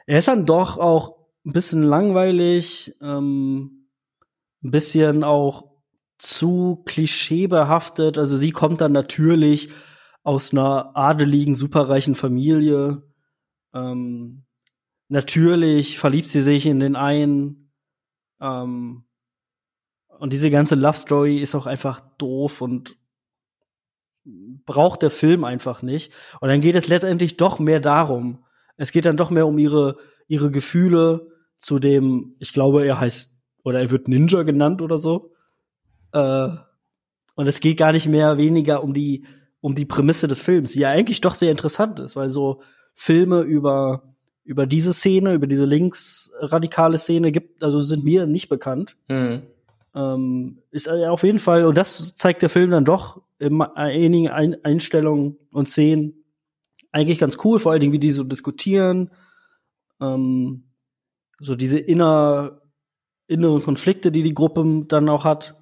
er 0.06 0.20
ist 0.20 0.28
dann 0.28 0.46
doch 0.46 0.78
auch 0.78 1.16
ein 1.46 1.54
bisschen 1.54 1.84
langweilig, 1.84 2.96
ähm, 3.02 3.88
ein 4.64 4.72
bisschen 4.72 5.24
auch 5.24 5.73
zu 6.24 6.82
klischeebehaftet. 6.86 8.18
Also 8.18 8.38
sie 8.38 8.52
kommt 8.52 8.80
dann 8.80 8.94
natürlich 8.94 9.70
aus 10.24 10.54
einer 10.54 10.96
adeligen, 10.96 11.54
superreichen 11.54 12.16
Familie. 12.16 13.04
Ähm, 13.74 14.46
natürlich 15.10 16.00
verliebt 16.00 16.30
sie 16.30 16.42
sich 16.42 16.66
in 16.66 16.80
den 16.80 16.96
einen. 16.96 17.74
Ähm, 18.40 19.04
und 20.08 20.32
diese 20.32 20.50
ganze 20.50 20.76
Love 20.76 20.98
Story 20.98 21.40
ist 21.40 21.56
auch 21.56 21.66
einfach 21.66 22.00
doof 22.18 22.62
und 22.62 22.96
braucht 24.24 25.02
der 25.02 25.12
Film 25.12 25.44
einfach 25.44 25.82
nicht. 25.82 26.14
Und 26.40 26.48
dann 26.48 26.62
geht 26.62 26.76
es 26.76 26.88
letztendlich 26.88 27.36
doch 27.36 27.60
mehr 27.60 27.82
darum. 27.82 28.46
Es 28.78 28.94
geht 28.94 29.04
dann 29.04 29.18
doch 29.18 29.30
mehr 29.30 29.46
um 29.46 29.58
ihre, 29.58 29.98
ihre 30.28 30.52
Gefühle 30.52 31.28
zu 31.58 31.80
dem, 31.80 32.38
ich 32.40 32.54
glaube, 32.54 32.86
er 32.86 33.02
heißt, 33.02 33.38
oder 33.66 33.82
er 33.82 33.92
wird 33.92 34.08
Ninja 34.08 34.44
genannt 34.44 34.82
oder 34.82 35.00
so. 35.00 35.33
Äh, 36.14 36.50
und 37.36 37.48
es 37.48 37.60
geht 37.60 37.78
gar 37.78 37.92
nicht 37.92 38.08
mehr 38.08 38.38
weniger 38.38 38.84
um 38.84 38.94
die, 38.94 39.26
um 39.60 39.76
die 39.76 39.86
Prämisse 39.86 40.28
des 40.28 40.42
Films, 40.42 40.74
die 40.74 40.80
ja 40.80 40.90
eigentlich 40.90 41.22
doch 41.22 41.36
sehr 41.36 41.52
interessant 41.52 42.00
ist, 42.00 42.16
weil 42.16 42.30
so 42.30 42.62
Filme 42.94 43.42
über, 43.42 44.16
über 44.44 44.68
diese 44.68 44.94
Szene, 44.94 45.34
über 45.34 45.48
diese 45.48 45.66
linksradikale 45.66 46.98
Szene 46.98 47.32
gibt, 47.32 47.64
also 47.64 47.82
sind 47.82 48.04
mir 48.04 48.28
nicht 48.28 48.50
bekannt. 48.50 48.96
Mhm. 49.08 49.42
Ähm, 49.96 50.60
ist 50.72 50.90
auf 50.90 51.24
jeden 51.24 51.40
Fall, 51.40 51.66
und 51.66 51.78
das 51.78 52.16
zeigt 52.16 52.42
der 52.42 52.50
Film 52.50 52.72
dann 52.72 52.86
doch 52.86 53.22
in 53.40 53.62
einigen 53.62 54.30
Einstellungen 54.30 55.38
und 55.52 55.70
Szenen 55.70 56.24
eigentlich 56.92 57.20
ganz 57.20 57.38
cool, 57.44 57.60
vor 57.60 57.72
allen 57.72 57.82
Dingen, 57.82 57.94
wie 57.94 58.00
die 58.00 58.12
so 58.12 58.24
diskutieren, 58.24 59.12
ähm, 60.00 60.66
so 61.40 61.56
diese 61.56 61.80
inner, 61.80 62.62
inneren 63.28 63.64
Konflikte, 63.64 64.12
die 64.12 64.24
die 64.24 64.34
Gruppe 64.34 64.86
dann 64.88 65.10
auch 65.10 65.26
hat 65.26 65.56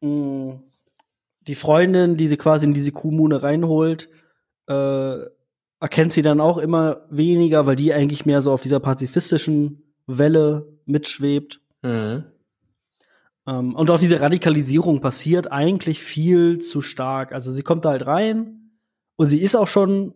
die 0.00 1.54
Freundin, 1.54 2.16
die 2.16 2.28
sie 2.28 2.36
quasi 2.36 2.66
in 2.66 2.74
diese 2.74 2.92
Kommune 2.92 3.42
reinholt, 3.42 4.08
äh, 4.68 5.18
erkennt 5.80 6.12
sie 6.12 6.22
dann 6.22 6.40
auch 6.40 6.58
immer 6.58 7.06
weniger, 7.10 7.66
weil 7.66 7.76
die 7.76 7.92
eigentlich 7.92 8.26
mehr 8.26 8.40
so 8.40 8.52
auf 8.52 8.62
dieser 8.62 8.80
pazifistischen 8.80 9.94
Welle 10.06 10.66
mitschwebt. 10.84 11.60
Mhm. 11.82 12.24
Ähm, 13.46 13.74
und 13.74 13.90
auch 13.90 13.98
diese 13.98 14.20
Radikalisierung 14.20 15.00
passiert 15.00 15.50
eigentlich 15.50 16.00
viel 16.02 16.58
zu 16.58 16.82
stark. 16.82 17.32
Also 17.32 17.50
sie 17.50 17.62
kommt 17.62 17.84
da 17.84 17.90
halt 17.90 18.06
rein 18.06 18.72
und 19.16 19.26
sie 19.26 19.40
ist 19.40 19.56
auch 19.56 19.68
schon 19.68 20.14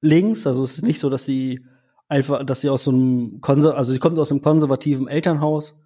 links. 0.00 0.46
Also 0.46 0.62
es 0.62 0.78
ist 0.78 0.84
nicht 0.84 1.00
so, 1.00 1.10
dass 1.10 1.24
sie 1.24 1.64
einfach, 2.08 2.44
dass 2.44 2.60
sie 2.60 2.70
aus 2.70 2.84
so 2.84 2.90
einem 2.90 3.40
Konser 3.40 3.76
also 3.76 3.92
sie 3.92 3.98
kommt 3.98 4.18
aus 4.18 4.30
einem 4.30 4.42
konservativen 4.42 5.08
Elternhaus 5.08 5.80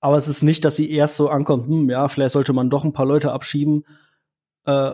aber 0.00 0.16
es 0.16 0.28
ist 0.28 0.42
nicht, 0.42 0.64
dass 0.64 0.76
sie 0.76 0.90
erst 0.90 1.16
so 1.16 1.28
ankommt, 1.28 1.66
hm, 1.66 1.90
ja, 1.90 2.08
vielleicht 2.08 2.32
sollte 2.32 2.52
man 2.52 2.70
doch 2.70 2.84
ein 2.84 2.92
paar 2.92 3.06
Leute 3.06 3.32
abschieben. 3.32 3.84
Äh, 4.64 4.92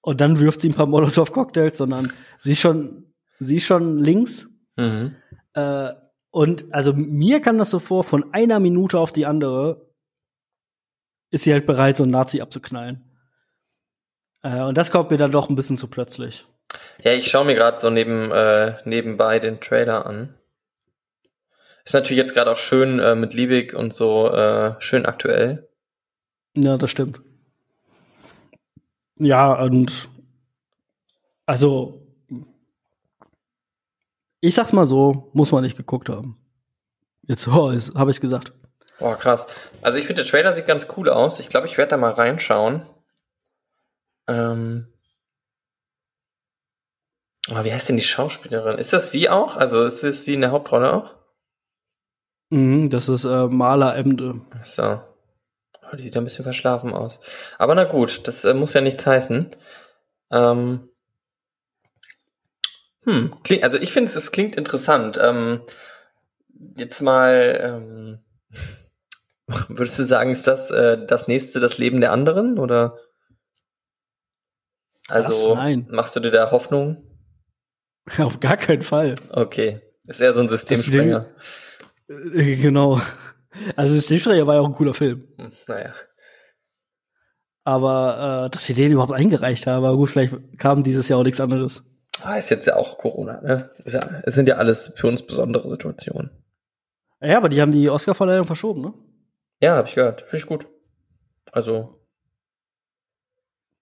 und 0.00 0.20
dann 0.20 0.40
wirft 0.40 0.60
sie 0.60 0.70
ein 0.70 0.74
paar 0.74 0.86
Molotow-Cocktails, 0.86 1.78
sondern 1.78 2.12
sie 2.36 2.52
ist 2.52 2.60
schon, 2.60 3.12
sie 3.38 3.56
ist 3.56 3.66
schon 3.66 3.98
links. 3.98 4.48
Mhm. 4.76 5.14
Äh, 5.54 5.90
und 6.30 6.72
also 6.72 6.94
mir 6.94 7.40
kann 7.40 7.58
das 7.58 7.70
so 7.70 7.78
vor, 7.78 8.04
von 8.04 8.32
einer 8.32 8.58
Minute 8.58 8.98
auf 8.98 9.12
die 9.12 9.26
andere 9.26 9.92
ist 11.30 11.44
sie 11.44 11.52
halt 11.52 11.66
bereit, 11.66 11.96
so 11.96 12.02
einen 12.02 12.12
Nazi 12.12 12.40
abzuknallen. 12.40 13.04
Äh, 14.42 14.62
und 14.62 14.76
das 14.76 14.90
kommt 14.90 15.10
mir 15.10 15.16
dann 15.16 15.32
doch 15.32 15.48
ein 15.48 15.56
bisschen 15.56 15.76
zu 15.76 15.88
plötzlich. 15.88 16.46
Ja, 17.02 17.12
ich 17.12 17.30
schaue 17.30 17.44
mir 17.44 17.54
gerade 17.54 17.78
so 17.78 17.90
neben, 17.90 18.30
äh, 18.30 18.76
nebenbei 18.84 19.38
den 19.38 19.60
Trailer 19.60 20.06
an. 20.06 20.34
Ist 21.84 21.94
natürlich 21.94 22.18
jetzt 22.18 22.34
gerade 22.34 22.50
auch 22.50 22.58
schön 22.58 22.98
äh, 23.00 23.14
mit 23.14 23.34
Liebig 23.34 23.74
und 23.74 23.94
so 23.94 24.28
äh, 24.28 24.74
schön 24.80 25.06
aktuell. 25.06 25.68
Ja, 26.54 26.76
das 26.76 26.90
stimmt. 26.90 27.20
Ja, 29.16 29.52
und 29.60 30.08
also 31.46 32.02
ich 34.40 34.54
sag's 34.56 34.72
mal 34.72 34.86
so, 34.86 35.30
muss 35.32 35.52
man 35.52 35.62
nicht 35.62 35.76
geguckt 35.76 36.08
haben. 36.08 36.36
Jetzt 37.22 37.46
oh, 37.48 37.72
habe 37.72 38.10
ich's 38.10 38.20
gesagt. 38.20 38.52
Boah, 38.98 39.16
krass. 39.16 39.46
Also 39.80 39.98
ich 39.98 40.06
finde, 40.06 40.22
der 40.22 40.30
Trailer 40.30 40.52
sieht 40.52 40.66
ganz 40.66 40.86
cool 40.96 41.08
aus. 41.08 41.40
Ich 41.40 41.48
glaube, 41.48 41.66
ich 41.66 41.78
werde 41.78 41.90
da 41.90 41.96
mal 41.96 42.12
reinschauen. 42.12 42.86
Ähm. 44.28 44.88
Oh, 47.50 47.64
wie 47.64 47.72
heißt 47.72 47.88
denn 47.88 47.96
die 47.96 48.02
Schauspielerin? 48.02 48.78
Ist 48.78 48.92
das 48.92 49.10
sie 49.10 49.28
auch? 49.28 49.56
Also 49.56 49.84
ist 49.84 50.04
das 50.04 50.24
sie 50.24 50.34
in 50.34 50.40
der 50.40 50.52
Hauptrolle 50.52 50.92
auch? 50.92 51.21
Mhm, 52.52 52.90
das 52.90 53.08
ist 53.08 53.24
äh, 53.24 53.46
Maler 53.46 53.96
Emde. 53.96 54.42
So. 54.62 55.00
Oh, 55.90 55.96
die 55.96 56.02
sieht 56.02 56.16
ein 56.18 56.24
bisschen 56.24 56.42
verschlafen 56.42 56.92
aus. 56.92 57.18
Aber 57.56 57.74
na 57.74 57.84
gut, 57.84 58.28
das 58.28 58.44
äh, 58.44 58.52
muss 58.52 58.74
ja 58.74 58.82
nichts 58.82 59.06
heißen. 59.06 59.56
Ähm, 60.30 60.90
hm, 63.04 63.34
klingt, 63.42 63.64
also 63.64 63.78
ich 63.78 63.90
finde 63.90 64.12
es 64.12 64.32
klingt 64.32 64.56
interessant. 64.56 65.18
Ähm, 65.18 65.62
jetzt 66.76 67.00
mal, 67.00 67.58
ähm, 67.62 68.18
würdest 69.68 69.98
du 69.98 70.04
sagen, 70.04 70.30
ist 70.30 70.46
das 70.46 70.70
äh, 70.70 71.06
das 71.06 71.28
nächste 71.28 71.58
das 71.58 71.78
Leben 71.78 72.02
der 72.02 72.12
anderen 72.12 72.58
oder? 72.58 72.98
Also 75.08 75.56
Was? 75.56 75.90
machst 75.90 76.16
du 76.16 76.20
dir 76.20 76.30
da 76.30 76.50
Hoffnung? 76.50 77.02
Auf 78.18 78.40
gar 78.40 78.58
keinen 78.58 78.82
Fall. 78.82 79.14
Okay, 79.30 79.80
ist 80.04 80.20
eher 80.20 80.34
so 80.34 80.40
ein 80.40 80.50
Systemsprenger. 80.50 81.20
Äh, 81.20 81.61
genau. 82.32 83.00
Also 83.76 83.94
Systemstreicher 83.94 84.46
war 84.46 84.54
ja 84.54 84.60
auch 84.60 84.66
ein 84.66 84.74
cooler 84.74 84.94
Film. 84.94 85.28
Hm, 85.36 85.52
naja. 85.68 85.92
Aber 87.64 88.46
äh, 88.46 88.50
dass 88.50 88.64
sie 88.64 88.74
den 88.74 88.92
überhaupt 88.92 89.12
eingereicht 89.12 89.66
haben, 89.66 89.84
aber 89.84 89.96
gut, 89.96 90.10
vielleicht 90.10 90.58
kam 90.58 90.82
dieses 90.82 91.08
Jahr 91.08 91.20
auch 91.20 91.24
nichts 91.24 91.40
anderes. 91.40 91.82
Ah, 92.22 92.36
ist 92.36 92.50
jetzt 92.50 92.66
ja 92.66 92.76
auch 92.76 92.98
Corona, 92.98 93.40
ne? 93.40 93.70
Ist 93.84 93.94
ja, 93.94 94.22
es 94.24 94.34
sind 94.34 94.48
ja 94.48 94.56
alles 94.56 94.92
für 94.96 95.06
uns 95.06 95.22
besondere 95.22 95.68
Situationen. 95.68 96.30
Ja, 97.20 97.36
aber 97.36 97.48
die 97.48 97.60
haben 97.60 97.72
die 97.72 97.88
Oscar-Verleihung 97.88 98.46
verschoben, 98.46 98.82
ne? 98.82 98.94
Ja, 99.60 99.76
hab 99.76 99.86
ich 99.86 99.94
gehört. 99.94 100.22
Finde 100.22 100.36
ich 100.38 100.46
gut. 100.46 100.66
Also, 101.52 102.00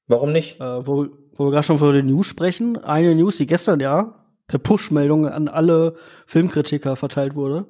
warum 0.07 0.33
nicht? 0.33 0.61
Äh, 0.61 0.87
wo, 0.87 1.09
wo 1.33 1.47
wir 1.47 1.51
gerade 1.51 1.63
schon 1.63 1.79
von 1.79 1.95
den 1.95 2.07
News 2.07 2.27
sprechen, 2.27 2.77
eine 2.77 3.15
News, 3.15 3.39
die 3.39 3.47
gestern 3.47 3.81
ja 3.81 4.27
per 4.47 4.59
Push-Meldung 4.59 5.27
an 5.27 5.49
alle 5.49 5.97
Filmkritiker 6.27 6.97
verteilt 6.97 7.35
wurde. 7.35 7.67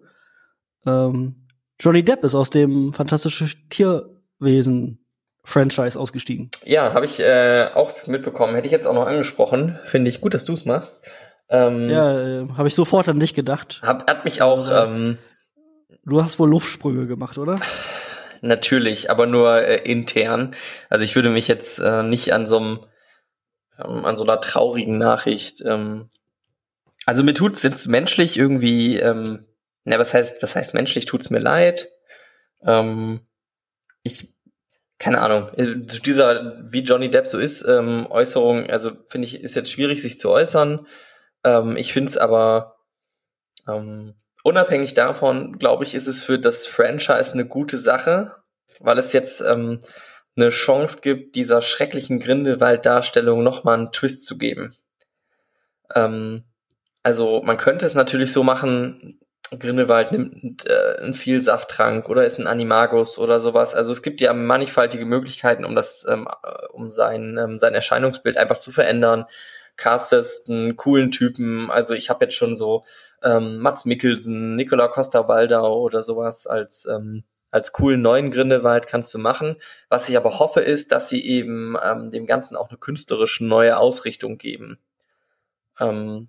Ähm, 0.86 1.47
Johnny 1.78 2.05
Depp 2.05 2.24
ist 2.24 2.35
aus 2.35 2.51
dem 2.51 2.93
fantastische 2.93 3.47
Tierwesen 3.69 5.05
Franchise 5.43 5.98
ausgestiegen. 5.98 6.51
Ja, 6.65 6.93
habe 6.93 7.07
ich 7.07 7.20
äh, 7.20 7.69
auch 7.74 8.07
mitbekommen. 8.07 8.55
Hätte 8.55 8.66
ich 8.66 8.73
jetzt 8.73 8.86
auch 8.86 8.94
noch 8.94 9.07
angesprochen. 9.07 9.78
Finde 9.86 10.11
ich 10.11 10.20
gut, 10.20 10.35
dass 10.35 10.44
du 10.44 10.52
es 10.52 10.65
machst. 10.65 11.01
Ähm, 11.48 11.89
ja, 11.89 12.43
äh, 12.43 12.48
habe 12.57 12.69
ich 12.69 12.74
sofort 12.74 13.09
an 13.09 13.19
dich 13.19 13.35
gedacht. 13.35 13.81
Hab, 13.82 14.09
hat 14.09 14.24
mich 14.24 14.43
auch. 14.43 14.70
Ähm, 14.70 15.19
du 16.05 16.23
hast 16.23 16.39
wohl 16.39 16.48
Luftsprünge 16.48 17.07
gemacht, 17.07 17.39
oder? 17.39 17.57
Natürlich, 18.43 19.11
aber 19.11 19.27
nur 19.27 19.62
äh, 19.62 19.82
intern. 19.90 20.55
Also 20.89 21.05
ich 21.05 21.15
würde 21.15 21.31
mich 21.31 21.48
jetzt 21.48 21.78
äh, 21.78 22.02
nicht 22.02 22.32
an 22.32 22.47
so 22.47 22.59
einem 22.59 22.81
ähm, 23.82 24.05
an 24.05 24.16
so 24.16 24.24
einer 24.24 24.40
traurigen 24.40 24.98
Nachricht. 24.98 25.62
Ähm, 25.65 26.11
also 27.07 27.24
mir 27.24 27.35
tut's 27.35 27.62
jetzt 27.62 27.89
menschlich 27.89 28.36
irgendwie. 28.36 28.98
Ähm, 28.98 29.47
na, 29.91 29.99
was 29.99 30.15
heißt 30.15 30.43
was 30.43 30.55
heißt 30.57 30.75
menschlich? 30.75 31.05
Tut's 31.05 31.31
mir 31.31 31.41
leid. 31.41 31.89
Ähm, 32.65 33.21
ich 34.03 34.33
keine 34.99 35.21
Ahnung, 35.23 35.49
äh, 35.57 35.77
dieser, 35.77 36.62
wie 36.71 36.81
Johnny 36.81 37.11
Depp 37.11 37.27
so 37.27 37.39
ist, 37.39 37.62
ähm, 37.67 38.07
Äußerung, 38.11 38.69
also 38.69 38.93
finde 39.09 39.27
ich, 39.27 39.43
ist 39.43 39.57
jetzt 39.57 39.71
schwierig, 39.73 40.03
sich 40.03 40.21
zu 40.21 40.31
äußern. 40.31 40.87
Ähm, 41.43 41.77
ich 41.79 41.95
finde 41.95 42.11
es 42.11 42.19
aber 42.19 42.77
ähm, 43.67 44.15
unabhängig 44.45 44.93
davon, 44.93 45.59
glaube 45.59 45.85
ich, 45.85 45.95
ist 45.95 46.07
es 46.07 46.23
für 46.23 46.39
das 46.39 46.67
Franchise 46.67 47.33
eine 47.33 47.47
gute 47.47 47.79
Sache, 47.79 48.37
weil 48.81 48.99
es 48.99 49.15
jetzt 49.15 49.41
ähm, 49.41 49.81
eine 50.37 50.51
Chance 50.51 50.99
gibt, 51.01 51.35
dieser 51.35 51.62
schrecklichen 51.62 52.21
Grindelwald-Darstellung 52.21 53.43
nochmal 53.43 53.79
einen 53.79 53.93
Twist 53.93 54.27
zu 54.27 54.37
geben. 54.37 54.77
Ähm, 55.95 56.45
also 57.03 57.43
man 57.43 57.57
könnte 57.57 57.87
es 57.87 57.95
natürlich 57.95 58.33
so 58.33 58.43
machen, 58.43 59.19
Grindelwald 59.59 60.12
nimmt 60.12 60.66
äh, 60.66 60.97
einen 61.01 61.14
Vielsafttrank 61.14 62.09
oder 62.09 62.24
ist 62.24 62.39
ein 62.39 62.47
Animagus 62.47 63.18
oder 63.18 63.40
sowas. 63.40 63.74
Also 63.74 63.93
es 63.93 64.02
gibt 64.02 64.20
ja 64.20 64.32
mannigfaltige 64.32 65.05
Möglichkeiten, 65.05 65.64
um 65.64 65.74
das, 65.74 66.06
ähm, 66.09 66.28
äh, 66.43 66.66
um 66.72 66.90
sein, 66.90 67.36
ähm, 67.36 67.59
sein 67.59 67.74
Erscheinungsbild 67.74 68.36
einfach 68.36 68.59
zu 68.59 68.70
verändern. 68.72 69.27
Castest 69.77 70.48
einen 70.48 70.77
coolen 70.77 71.10
Typen. 71.10 71.70
Also 71.70 71.94
ich 71.94 72.10
habe 72.10 72.24
jetzt 72.24 72.36
schon 72.36 72.55
so 72.55 72.85
ähm, 73.22 73.59
Mats 73.59 73.85
Mikkelsen, 73.85 74.55
Nicola 74.55 74.89
Costa-Waldau 74.89 75.81
oder 75.81 76.02
sowas 76.02 76.47
als 76.47 76.86
ähm, 76.86 77.24
als 77.51 77.72
coolen 77.72 78.01
neuen 78.01 78.31
Grindelwald 78.31 78.86
kannst 78.86 79.12
du 79.12 79.18
machen. 79.18 79.56
Was 79.89 80.09
ich 80.09 80.16
aber 80.16 80.39
hoffe, 80.39 80.60
ist, 80.60 80.93
dass 80.93 81.09
sie 81.09 81.24
eben 81.27 81.77
ähm, 81.82 82.10
dem 82.12 82.27
Ganzen 82.27 82.56
auch 82.56 82.68
eine 82.68 82.78
künstlerische 82.78 83.44
neue 83.44 83.77
Ausrichtung 83.77 84.39
geben. 84.39 84.78
Ähm, 85.81 86.28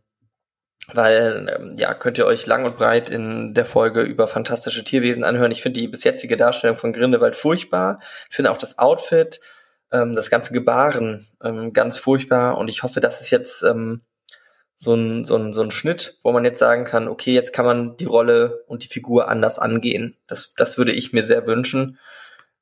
weil, 0.94 1.48
ähm, 1.56 1.76
ja, 1.78 1.94
könnt 1.94 2.18
ihr 2.18 2.26
euch 2.26 2.46
lang 2.46 2.66
und 2.66 2.78
breit 2.78 3.10
in 3.10 3.54
der 3.54 3.66
Folge 3.66 4.02
über 4.02 4.28
fantastische 4.28 4.84
Tierwesen 4.84 5.24
anhören. 5.24 5.52
Ich 5.52 5.62
finde 5.62 5.80
die 5.80 5.88
bis 5.88 6.04
jetzige 6.04 6.38
Darstellung 6.38 6.78
von 6.78 6.94
Grindelwald 6.94 7.36
furchtbar. 7.36 8.00
Ich 8.30 8.36
finde 8.36 8.52
auch 8.52 8.58
das 8.58 8.78
Outfit, 8.80 9.40
ähm, 9.92 10.14
das 10.14 10.30
ganze 10.30 10.54
Gebaren 10.54 11.28
ähm, 11.44 11.74
ganz 11.74 11.98
furchtbar 11.98 12.58
und 12.58 12.68
ich 12.68 12.84
hoffe, 12.84 13.00
dass 13.00 13.22
es 13.22 13.30
jetzt 13.30 13.64
ähm, 13.64 14.02
so 14.76 14.96
ein, 14.96 15.26
so, 15.26 15.38
ein, 15.38 15.54
so 15.54 15.62
ein 15.62 15.70
Schnitt, 15.70 16.18
wo 16.24 16.32
man 16.32 16.44
jetzt 16.44 16.60
sagen 16.60 16.86
kann, 16.86 17.08
okay, 17.08 17.34
jetzt 17.34 17.54
kann 17.54 17.66
man 17.66 17.98
die 17.98 18.06
Rolle 18.06 18.64
und 18.68 18.84
die 18.84 18.88
Figur 18.88 19.30
anders 19.30 19.60
angehen. 19.60 20.18
Das, 20.26 20.56
das 20.56 20.78
würde 20.80 20.92
ich 20.92 21.14
mir 21.14 21.24
sehr 21.24 21.46
wünschen. 21.46 22.00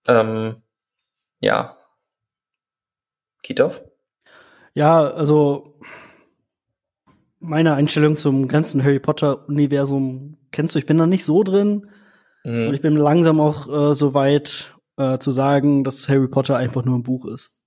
Ähm, 0.05 0.61
ja. 1.39 1.77
Kitov? 3.41 3.81
Ja, 4.73 5.09
also 5.09 5.79
meine 7.39 7.73
Einstellung 7.73 8.15
zum 8.15 8.47
ganzen 8.47 8.83
Harry 8.83 8.99
Potter-Universum 8.99 10.33
kennst 10.51 10.75
du. 10.75 10.79
Ich 10.79 10.85
bin 10.85 10.97
da 10.97 11.07
nicht 11.07 11.23
so 11.23 11.43
drin. 11.43 11.89
Mhm. 12.43 12.67
Und 12.67 12.73
ich 12.73 12.81
bin 12.81 12.95
langsam 12.95 13.39
auch 13.39 13.67
äh, 13.67 13.93
so 13.93 14.13
weit 14.13 14.77
äh, 14.97 15.17
zu 15.19 15.31
sagen, 15.31 15.83
dass 15.83 16.09
Harry 16.09 16.27
Potter 16.27 16.57
einfach 16.57 16.83
nur 16.83 16.97
ein 16.97 17.03
Buch 17.03 17.25
ist. 17.25 17.59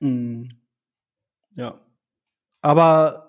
Mhm. 0.00 0.50
Ja. 1.54 1.80
Aber 2.60 3.28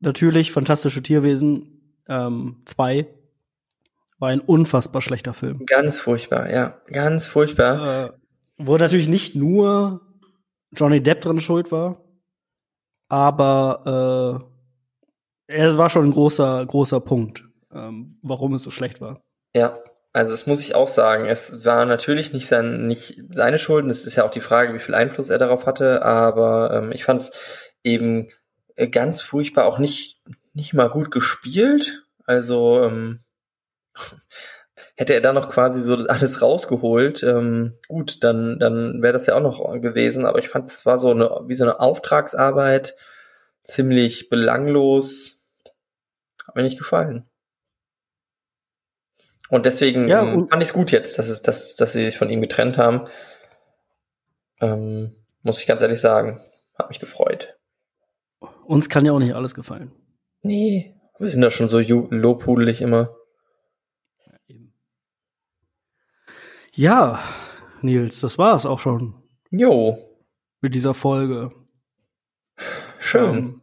natürlich, 0.00 0.52
Fantastische 0.52 1.02
Tierwesen 1.02 1.94
2 2.06 2.98
ähm, 2.98 3.06
war 4.18 4.28
ein 4.30 4.40
unfassbar 4.40 5.02
schlechter 5.02 5.34
Film. 5.34 5.64
Ganz 5.66 6.00
furchtbar, 6.00 6.50
ja. 6.50 6.80
Ganz 6.86 7.26
furchtbar. 7.28 8.06
Äh, 8.06 8.12
wo 8.56 8.76
natürlich 8.76 9.08
nicht 9.08 9.36
nur 9.36 10.00
Johnny 10.72 11.02
Depp 11.02 11.20
dran 11.20 11.40
schuld 11.40 11.70
war, 11.70 12.04
aber 13.08 14.48
äh, 15.48 15.54
er 15.56 15.78
war 15.78 15.90
schon 15.90 16.06
ein 16.06 16.12
großer, 16.12 16.66
großer 16.66 17.00
Punkt, 17.00 17.44
ähm, 17.72 18.18
warum 18.22 18.54
es 18.54 18.62
so 18.62 18.70
schlecht 18.70 19.00
war. 19.00 19.20
Ja, 19.54 19.78
also 20.12 20.32
das 20.32 20.46
muss 20.46 20.60
ich 20.60 20.74
auch 20.74 20.88
sagen. 20.88 21.26
Es 21.26 21.64
war 21.64 21.84
natürlich 21.84 22.32
nicht, 22.32 22.48
sein, 22.48 22.86
nicht 22.86 23.22
seine 23.30 23.58
Schuld. 23.58 23.86
Es 23.90 24.04
ist 24.04 24.16
ja 24.16 24.24
auch 24.24 24.30
die 24.30 24.40
Frage, 24.40 24.74
wie 24.74 24.78
viel 24.78 24.94
Einfluss 24.94 25.30
er 25.30 25.38
darauf 25.38 25.66
hatte. 25.66 26.02
Aber 26.02 26.72
ähm, 26.72 26.92
ich 26.92 27.04
fand 27.04 27.20
es 27.20 27.32
eben 27.82 28.28
äh, 28.76 28.88
ganz 28.88 29.22
furchtbar 29.22 29.66
auch 29.66 29.78
nicht, 29.78 30.22
nicht 30.52 30.74
mal 30.74 30.90
gut 30.90 31.10
gespielt. 31.10 32.04
Also 32.24 32.82
ähm, 32.84 33.20
hätte 34.98 35.14
er 35.14 35.20
da 35.20 35.32
noch 35.32 35.48
quasi 35.48 35.80
so 35.80 35.94
alles 35.94 36.42
rausgeholt, 36.42 37.22
ähm, 37.22 37.74
gut, 37.86 38.24
dann, 38.24 38.58
dann 38.58 39.00
wäre 39.00 39.12
das 39.12 39.26
ja 39.26 39.36
auch 39.36 39.40
noch 39.40 39.80
gewesen. 39.80 40.26
Aber 40.26 40.40
ich 40.40 40.48
fand, 40.48 40.70
es 40.70 40.84
war 40.84 40.98
so 40.98 41.12
eine, 41.12 41.30
wie 41.46 41.54
so 41.54 41.62
eine 41.62 41.78
Auftragsarbeit, 41.78 42.96
ziemlich 43.62 44.28
belanglos. 44.28 45.46
Hat 46.44 46.56
mir 46.56 46.64
nicht 46.64 46.78
gefallen. 46.78 47.30
Und 49.48 49.66
deswegen 49.66 50.08
ja, 50.08 50.22
ähm, 50.22 50.48
fand 50.50 50.62
ich 50.62 50.70
es 50.70 50.74
gut 50.74 50.90
jetzt, 50.90 51.16
dass, 51.16 51.28
es, 51.28 51.42
dass, 51.42 51.76
dass 51.76 51.92
sie 51.92 52.04
sich 52.04 52.18
von 52.18 52.28
ihm 52.28 52.40
getrennt 52.40 52.76
haben. 52.76 53.06
Ähm, 54.60 55.14
muss 55.42 55.60
ich 55.60 55.68
ganz 55.68 55.80
ehrlich 55.80 56.00
sagen. 56.00 56.42
Hat 56.74 56.88
mich 56.88 56.98
gefreut. 56.98 57.56
Uns 58.66 58.88
kann 58.88 59.06
ja 59.06 59.12
auch 59.12 59.20
nicht 59.20 59.34
alles 59.34 59.54
gefallen. 59.54 59.92
Nee, 60.42 60.96
wir 61.20 61.28
sind 61.28 61.42
da 61.42 61.52
schon 61.52 61.68
so 61.68 61.78
lobhudelig 61.78 62.82
immer. 62.82 63.17
Ja, 66.78 67.20
Nils, 67.82 68.20
das 68.20 68.38
war 68.38 68.54
es 68.54 68.64
auch 68.64 68.78
schon. 68.78 69.14
Jo. 69.50 69.98
Mit 70.60 70.74
dieser 70.74 70.94
Folge. 70.94 71.52
Schön. 72.98 73.36
Ähm, 73.36 73.60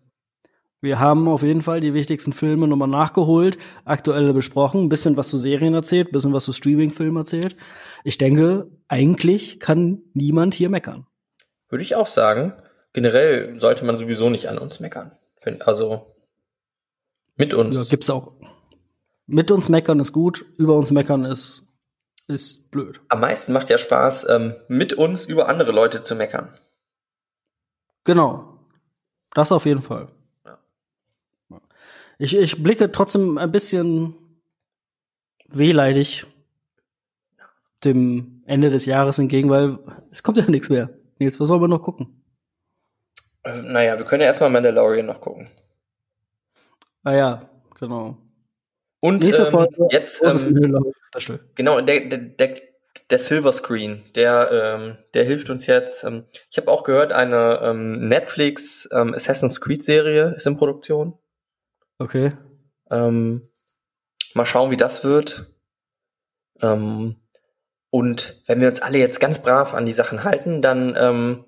wir 0.82 1.00
haben 1.00 1.28
auf 1.28 1.42
jeden 1.42 1.62
Fall 1.62 1.82
die 1.82 1.94
wichtigsten 1.94 2.34
Filme 2.34 2.68
nochmal 2.68 2.88
nachgeholt, 2.88 3.58
aktuelle 3.86 4.34
besprochen, 4.34 4.84
ein 4.84 4.90
bisschen 4.90 5.18
was 5.18 5.30
zu 5.30 5.38
Serien 5.38 5.74
erzählt, 5.74 6.10
ein 6.10 6.12
bisschen 6.12 6.34
was 6.34 6.44
zu 6.44 6.54
Streaming-Filmen 6.54 7.18
erzählt. 7.18 7.56
Ich 8.04 8.18
denke, 8.18 8.70
eigentlich 8.88 9.60
kann 9.60 10.04
niemand 10.14 10.54
hier 10.54 10.70
meckern. 10.70 11.08
Würde 11.70 11.84
ich 11.84 11.96
auch 11.96 12.08
sagen 12.08 12.54
generell 12.96 13.60
sollte 13.60 13.86
man 13.86 13.98
sowieso 13.98 14.32
nicht 14.32 14.50
an 14.50 14.58
uns 14.58 14.80
meckern. 14.80 15.12
Also 15.60 16.16
mit 17.36 17.54
uns. 17.54 17.76
Ja, 17.76 17.84
gibt's 17.84 18.10
auch. 18.10 18.32
Mit 19.28 19.52
uns 19.52 19.70
meckern 19.70 20.00
ist 20.00 20.14
gut, 20.14 20.46
über 20.58 20.76
uns 20.76 20.90
meckern 20.92 21.26
ist, 21.26 21.68
ist 22.28 22.72
blöd. 22.72 23.02
Am 23.10 23.20
meisten 23.20 23.54
macht 23.54 23.70
ja 23.70 23.78
Spaß, 23.78 24.28
ähm, 24.30 24.56
mit 24.68 24.94
uns 24.94 25.26
über 25.26 25.48
andere 25.48 25.72
Leute 25.72 26.04
zu 26.04 26.16
meckern. 26.16 26.58
Genau. 28.04 28.60
Das 29.34 29.52
auf 29.52 29.66
jeden 29.66 29.82
Fall. 29.82 30.08
Ja. 30.46 30.58
Ich, 32.18 32.36
ich 32.36 32.64
blicke 32.64 32.92
trotzdem 32.92 33.38
ein 33.38 33.52
bisschen 33.52 34.16
wehleidig 35.50 36.26
dem 37.84 38.44
Ende 38.46 38.70
des 38.70 38.86
Jahres 38.86 39.20
entgegen, 39.20 39.50
weil 39.50 39.80
es 40.12 40.24
kommt 40.24 40.38
ja 40.38 40.50
nichts 40.50 40.70
mehr. 40.70 40.90
Jetzt, 41.20 41.40
was 41.40 41.48
soll 41.48 41.60
man 41.60 41.70
noch 41.70 41.82
gucken? 41.82 42.24
Äh, 43.44 43.62
naja, 43.62 43.98
wir 43.98 44.06
können 44.06 44.22
ja 44.22 44.28
erstmal 44.28 44.50
Mandalorian 44.50 45.06
noch 45.06 45.22
gucken. 45.22 45.50
Ah 47.04 47.14
ja, 47.14 47.50
genau. 47.80 48.18
Und 49.06 49.24
Nächste 49.24 49.44
ähm, 49.44 49.52
Folge, 49.52 49.88
jetzt 49.92 50.24
ähm, 50.24 50.92
genau 51.54 51.80
der, 51.80 52.10
der, 52.10 52.18
der, 52.18 52.56
der 53.12 53.20
Silver 53.20 53.54
Screen, 53.54 54.04
der 54.16 54.50
ähm, 54.52 54.98
der 55.14 55.26
hilft 55.26 55.52
uns 55.52 55.68
jetzt. 55.68 56.04
Ähm, 56.04 56.26
ich 56.50 56.58
habe 56.58 56.72
auch 56.72 56.84
gehört, 56.84 57.14
eine 57.14 57.60
ähm, 57.62 58.08
Netflix 58.10 58.90
ähm, 58.92 59.14
Assassin's 59.14 59.62
Creed 59.62 59.86
Serie 59.86 60.34
ist 60.36 60.48
in 60.48 60.58
Produktion. 60.58 61.20
Okay. 62.00 62.32
Ähm, 62.90 63.48
mal 64.34 64.48
schauen, 64.48 64.72
wie 64.72 64.78
das 64.78 65.04
wird. 65.04 65.54
Ähm, 66.64 67.18
und 67.92 68.42
wenn 68.48 68.60
wir 68.60 68.70
uns 68.70 68.82
alle 68.82 68.98
jetzt 68.98 69.20
ganz 69.20 69.38
brav 69.38 69.76
an 69.76 69.86
die 69.86 69.94
Sachen 69.94 70.24
halten, 70.24 70.64
dann 70.64 70.96
ähm, 70.98 71.46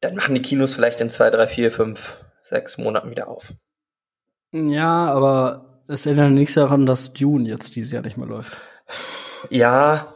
dann 0.00 0.14
machen 0.14 0.34
die 0.34 0.42
Kinos 0.42 0.74
vielleicht 0.74 1.00
in 1.00 1.08
zwei, 1.08 1.30
drei, 1.30 1.46
vier, 1.46 1.72
fünf, 1.72 2.22
sechs 2.42 2.76
Monaten 2.76 3.08
wieder 3.08 3.28
auf. 3.28 3.54
Ja, 4.52 5.06
aber 5.06 5.73
es 5.88 6.06
ändert 6.06 6.32
nichts 6.32 6.54
daran, 6.54 6.86
dass 6.86 7.12
Dune 7.12 7.48
jetzt 7.48 7.76
dieses 7.76 7.92
Jahr 7.92 8.02
nicht 8.02 8.16
mehr 8.16 8.26
läuft. 8.26 8.56
Ja, 9.50 10.14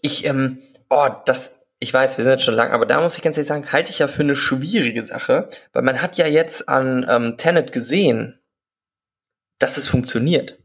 ich, 0.00 0.24
ähm, 0.26 0.58
oh, 0.90 1.08
das, 1.26 1.58
ich 1.78 1.92
weiß, 1.92 2.16
wir 2.18 2.24
sind 2.24 2.32
jetzt 2.32 2.44
schon 2.44 2.54
lang, 2.54 2.72
aber 2.72 2.86
da 2.86 3.00
muss 3.00 3.16
ich 3.16 3.22
ganz 3.22 3.36
ehrlich 3.36 3.48
sagen, 3.48 3.72
halte 3.72 3.90
ich 3.90 3.98
ja 3.98 4.08
für 4.08 4.22
eine 4.22 4.36
schwierige 4.36 5.02
Sache, 5.02 5.48
weil 5.72 5.82
man 5.82 6.00
hat 6.02 6.16
ja 6.16 6.26
jetzt 6.26 6.68
an 6.68 7.06
ähm, 7.08 7.36
Tenet 7.38 7.72
gesehen, 7.72 8.38
dass 9.58 9.76
es 9.76 9.88
funktioniert. 9.88 10.58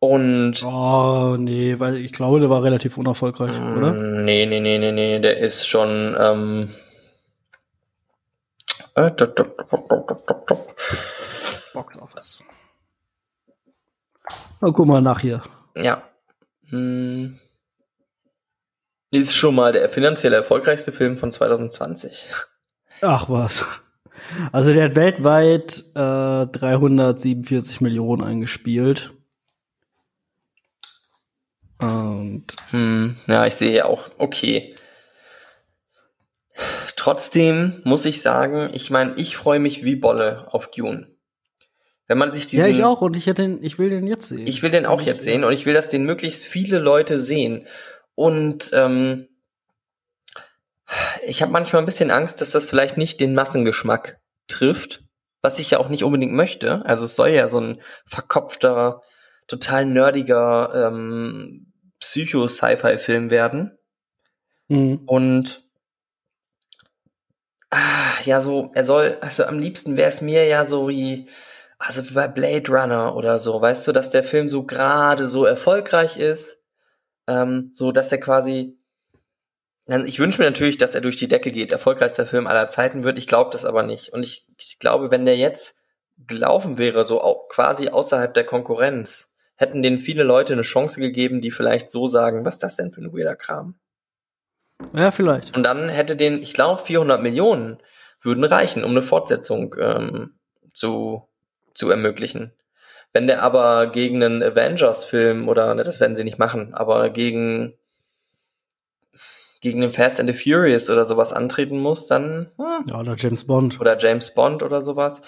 Und 0.00 0.62
Oh, 0.62 1.36
nee, 1.38 1.78
weil 1.80 1.96
ich 1.96 2.12
glaube, 2.12 2.38
der 2.40 2.50
war 2.50 2.62
relativ 2.62 2.98
unerfolgreich, 2.98 3.50
oder? 3.50 3.92
Mm, 3.92 4.24
Nee, 4.24 4.46
nee, 4.46 4.60
nee, 4.60 4.78
nee, 4.78 4.92
nee, 4.92 5.18
der 5.18 5.38
ist 5.38 5.66
schon 5.66 6.16
ähm, 6.18 6.74
Box 11.78 11.96
Office. 11.96 12.42
Na, 14.60 14.72
guck 14.72 14.84
mal 14.84 15.00
nach 15.00 15.20
hier. 15.20 15.42
ja. 15.76 16.02
Hm. 16.70 17.38
Ist 19.12 19.36
schon 19.36 19.54
mal 19.54 19.72
der 19.72 19.88
finanziell 19.88 20.32
erfolgreichste 20.32 20.90
Film 20.90 21.16
von 21.16 21.30
2020. 21.30 22.30
Ach 23.00 23.30
was. 23.30 23.64
Also 24.50 24.74
der 24.74 24.86
hat 24.86 24.96
weltweit 24.96 25.84
äh, 25.94 26.46
347 26.46 27.80
Millionen 27.80 28.24
eingespielt. 28.24 29.12
Und 31.78 32.44
Hm, 32.70 33.16
ja, 33.28 33.46
ich 33.46 33.54
sehe 33.54 33.86
auch, 33.86 34.10
okay. 34.18 34.74
Trotzdem 36.96 37.80
muss 37.84 38.04
ich 38.04 38.20
sagen, 38.20 38.70
ich 38.72 38.90
meine, 38.90 39.14
ich 39.14 39.36
freue 39.36 39.60
mich 39.60 39.84
wie 39.84 39.94
Bolle 39.94 40.52
auf 40.52 40.70
Dune. 40.72 41.17
Wenn 42.08 42.18
man 42.18 42.32
sich 42.32 42.46
diesen, 42.46 42.64
ja, 42.64 42.70
ich 42.70 42.82
auch. 42.82 43.02
Und 43.02 43.16
ich 43.16 43.26
hätte 43.26 43.42
den, 43.42 43.62
ich 43.62 43.78
will 43.78 43.90
den 43.90 44.06
jetzt 44.06 44.28
sehen. 44.28 44.46
Ich 44.46 44.62
will 44.62 44.70
den 44.70 44.86
auch 44.86 45.02
jetzt 45.02 45.22
sehen 45.22 45.44
und 45.44 45.52
ich 45.52 45.66
will, 45.66 45.74
dass 45.74 45.90
den 45.90 46.04
möglichst 46.04 46.46
viele 46.46 46.78
Leute 46.78 47.20
sehen. 47.20 47.66
Und 48.14 48.70
ähm, 48.72 49.28
ich 51.26 51.42
habe 51.42 51.52
manchmal 51.52 51.82
ein 51.82 51.86
bisschen 51.86 52.10
Angst, 52.10 52.40
dass 52.40 52.50
das 52.50 52.70
vielleicht 52.70 52.96
nicht 52.96 53.20
den 53.20 53.34
Massengeschmack 53.34 54.20
trifft, 54.48 55.04
was 55.42 55.58
ich 55.58 55.70
ja 55.70 55.78
auch 55.78 55.90
nicht 55.90 56.02
unbedingt 56.02 56.32
möchte. 56.32 56.82
Also 56.86 57.04
es 57.04 57.14
soll 57.14 57.28
ja 57.28 57.46
so 57.48 57.60
ein 57.60 57.82
verkopfter, 58.06 59.02
total 59.46 59.84
nerdiger 59.84 60.88
ähm, 60.88 61.72
Psycho-Sci-Fi-Film 62.00 63.28
werden. 63.28 63.76
Mhm. 64.68 65.02
Und 65.04 65.62
ah, 67.68 68.14
ja, 68.24 68.40
so, 68.40 68.70
er 68.74 68.86
soll, 68.86 69.18
also 69.20 69.44
am 69.44 69.58
liebsten 69.58 69.98
wäre 69.98 70.08
es 70.08 70.22
mir 70.22 70.46
ja 70.46 70.64
so 70.64 70.88
wie, 70.88 71.28
also 71.78 72.08
wie 72.08 72.14
bei 72.14 72.28
Blade 72.28 72.70
Runner 72.70 73.14
oder 73.14 73.38
so, 73.38 73.60
weißt 73.60 73.86
du, 73.88 73.92
dass 73.92 74.10
der 74.10 74.24
Film 74.24 74.48
so 74.48 74.64
gerade 74.64 75.28
so 75.28 75.44
erfolgreich 75.44 76.16
ist, 76.18 76.58
ähm, 77.26 77.70
so 77.72 77.92
dass 77.92 78.10
er 78.12 78.18
quasi, 78.18 78.74
Dann- 79.86 80.06
ich 80.06 80.18
wünsche 80.18 80.42
mir 80.42 80.50
natürlich, 80.50 80.76
dass 80.76 80.94
er 80.94 81.00
durch 81.00 81.16
die 81.16 81.28
Decke 81.28 81.50
geht, 81.50 81.72
erfolgreichster 81.72 82.26
Film 82.26 82.46
aller 82.46 82.68
Zeiten 82.68 83.04
wird, 83.04 83.16
ich 83.16 83.26
glaube 83.26 83.50
das 83.52 83.64
aber 83.64 83.82
nicht. 83.82 84.12
Und 84.12 84.22
ich, 84.22 84.46
ich 84.58 84.78
glaube, 84.78 85.10
wenn 85.10 85.24
der 85.24 85.38
jetzt 85.38 85.78
gelaufen 86.26 86.76
wäre, 86.76 87.04
so 87.06 87.22
au 87.22 87.46
quasi 87.48 87.88
außerhalb 87.88 88.34
der 88.34 88.44
Konkurrenz, 88.44 89.32
hätten 89.54 89.82
denen 89.82 89.98
viele 89.98 90.24
Leute 90.24 90.52
eine 90.52 90.62
Chance 90.62 91.00
gegeben, 91.00 91.40
die 91.40 91.50
vielleicht 91.50 91.90
so 91.90 92.06
sagen, 92.06 92.44
was 92.44 92.56
ist 92.56 92.62
das 92.64 92.76
denn 92.76 92.92
für 92.92 93.00
ein 93.00 93.12
weirder 93.14 93.34
Kram? 93.36 93.76
Ja, 94.92 95.10
vielleicht. 95.10 95.56
Und 95.56 95.62
dann 95.62 95.88
hätte 95.88 96.16
den, 96.16 96.42
ich 96.42 96.52
glaube, 96.52 96.82
400 96.82 97.22
Millionen 97.22 97.78
würden 98.20 98.44
reichen, 98.44 98.84
um 98.84 98.90
eine 98.90 99.02
Fortsetzung 99.02 99.74
ähm, 99.80 100.38
zu, 100.74 101.27
zu 101.78 101.90
ermöglichen. 101.90 102.52
Wenn 103.12 103.26
der 103.26 103.42
aber 103.42 103.86
gegen 103.86 104.22
einen 104.22 104.42
Avengers-Film 104.42 105.48
oder, 105.48 105.74
ne, 105.74 105.84
das 105.84 106.00
werden 106.00 106.16
sie 106.16 106.24
nicht 106.24 106.38
machen, 106.38 106.74
aber 106.74 107.08
gegen, 107.08 107.74
gegen 109.60 109.80
den 109.80 109.92
Fast 109.92 110.20
and 110.20 110.28
the 110.30 110.36
Furious 110.36 110.90
oder 110.90 111.04
sowas 111.04 111.32
antreten 111.32 111.78
muss, 111.80 112.06
dann, 112.06 112.50
hm, 112.58 112.84
Ja, 112.86 113.00
oder 113.00 113.14
James 113.16 113.46
Bond. 113.46 113.80
oder 113.80 113.98
James 113.98 114.34
Bond 114.34 114.62
oder 114.62 114.82
sowas, 114.82 115.22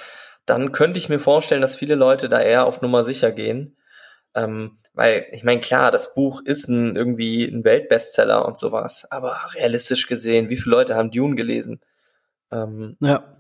dann 0.45 0.73
könnte 0.73 0.99
ich 0.99 1.09
mir 1.09 1.21
vorstellen, 1.21 1.63
dass 1.63 1.77
viele 1.77 1.95
Leute 1.95 2.29
da 2.29 2.41
eher 2.41 2.67
auf 2.67 2.83
Nummer 2.83 3.05
sicher 3.05 3.33
gehen. 3.33 3.77
Ähm, 4.35 4.77
weil, 4.93 5.27
ich 5.33 5.43
meine, 5.43 5.61
klar, 5.61 5.91
das 5.91 6.15
Buch 6.15 6.43
ist 6.45 6.69
ein, 6.69 6.97
irgendwie 6.97 7.45
ein 7.45 7.65
Weltbestseller 7.65 8.45
und 8.47 8.59
sowas, 8.59 9.07
aber 9.11 9.37
realistisch 9.55 10.07
gesehen, 10.07 10.51
wie 10.51 10.57
viele 10.57 10.77
Leute 10.77 10.95
haben 10.97 11.11
Dune 11.11 11.35
gelesen? 11.37 11.81
Ähm, 12.53 12.97
Ja. 13.01 13.37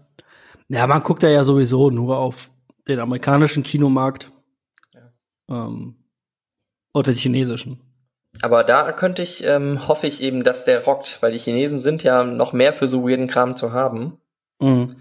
Ja, 0.69 0.87
man 0.87 1.03
guckt 1.03 1.25
ja 1.25 1.43
sowieso 1.43 1.91
nur 1.91 2.17
auf 2.19 2.51
den 2.89 3.01
amerikanischen 3.01 3.63
Kinomarkt. 3.63 4.31
Ähm, 5.49 5.97
oder 6.95 7.13
den 7.13 7.17
chinesischen. 7.17 7.81
aber 8.43 8.65
da 8.65 8.93
könnte 8.93 9.23
ich, 9.23 9.45
ähm, 9.45 9.87
hoffe 9.89 10.07
ich 10.07 10.21
eben, 10.23 10.45
dass 10.45 10.65
der 10.65 10.85
rockt, 10.85 11.21
weil 11.21 11.33
die 11.33 11.39
Chinesen 11.39 11.81
sind 11.81 12.03
ja 12.03 12.25
noch 12.25 12.53
mehr 12.53 12.73
für 12.73 12.89
so 12.89 13.09
weirden 13.09 13.27
Kram 13.27 13.57
zu 13.57 13.73
haben. 13.73 14.19
Mhm. 14.61 14.97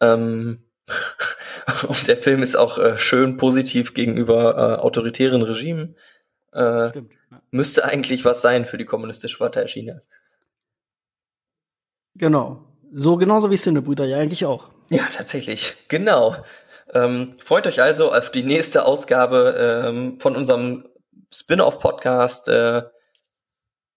Ähm, 0.00 0.64
und 1.88 2.08
der 2.08 2.16
Film 2.16 2.42
ist 2.42 2.56
auch 2.56 2.78
äh, 2.78 2.98
schön 2.98 3.36
positiv 3.36 3.94
gegenüber 3.94 4.56
äh, 4.56 4.80
autoritären 4.80 5.42
Regimen. 5.42 5.96
Äh, 6.52 6.88
Stimmt. 6.88 7.12
Ja. 7.30 7.40
müsste 7.50 7.84
eigentlich 7.84 8.24
was 8.24 8.42
sein 8.42 8.64
für 8.64 8.78
die 8.78 8.84
kommunistische 8.84 9.38
Partei 9.38 9.64
Chinas. 9.64 10.08
Genau. 12.14 12.64
So 12.92 13.16
genauso 13.16 13.50
wie 13.50 13.56
Cinebrüder 13.56 14.04
ja 14.04 14.18
eigentlich 14.18 14.44
auch. 14.44 14.70
Ja, 14.90 15.04
tatsächlich. 15.10 15.74
Genau. 15.88 16.36
Ähm, 16.94 17.36
freut 17.42 17.66
euch 17.66 17.82
also 17.82 18.12
auf 18.12 18.30
die 18.30 18.44
nächste 18.44 18.86
Ausgabe 18.86 19.82
ähm, 19.86 20.20
von 20.20 20.36
unserem 20.36 20.88
Spin-off-Podcast 21.32 22.48
äh, 22.48 22.82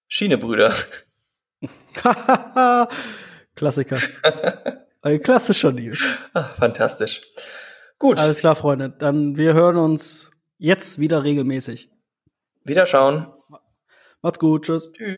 Schienebrüder. 0.07 0.73
Klassiker. 3.55 3.99
Ein 5.01 5.21
klassischer 5.21 5.71
Nils. 5.71 6.09
Ah, 6.33 6.49
fantastisch. 6.57 7.21
Gut, 7.99 8.19
Alles 8.19 8.39
klar, 8.39 8.55
Freunde. 8.55 8.89
Dann 8.89 9.37
wir 9.37 9.53
hören 9.53 9.77
uns 9.77 10.31
jetzt 10.57 10.99
wieder 10.99 11.23
regelmäßig. 11.23 11.89
Wiederschauen. 12.63 13.27
Macht's 14.21 14.39
gut. 14.39 14.65
Tschüss. 14.65 14.91
Tschüss. 14.91 15.15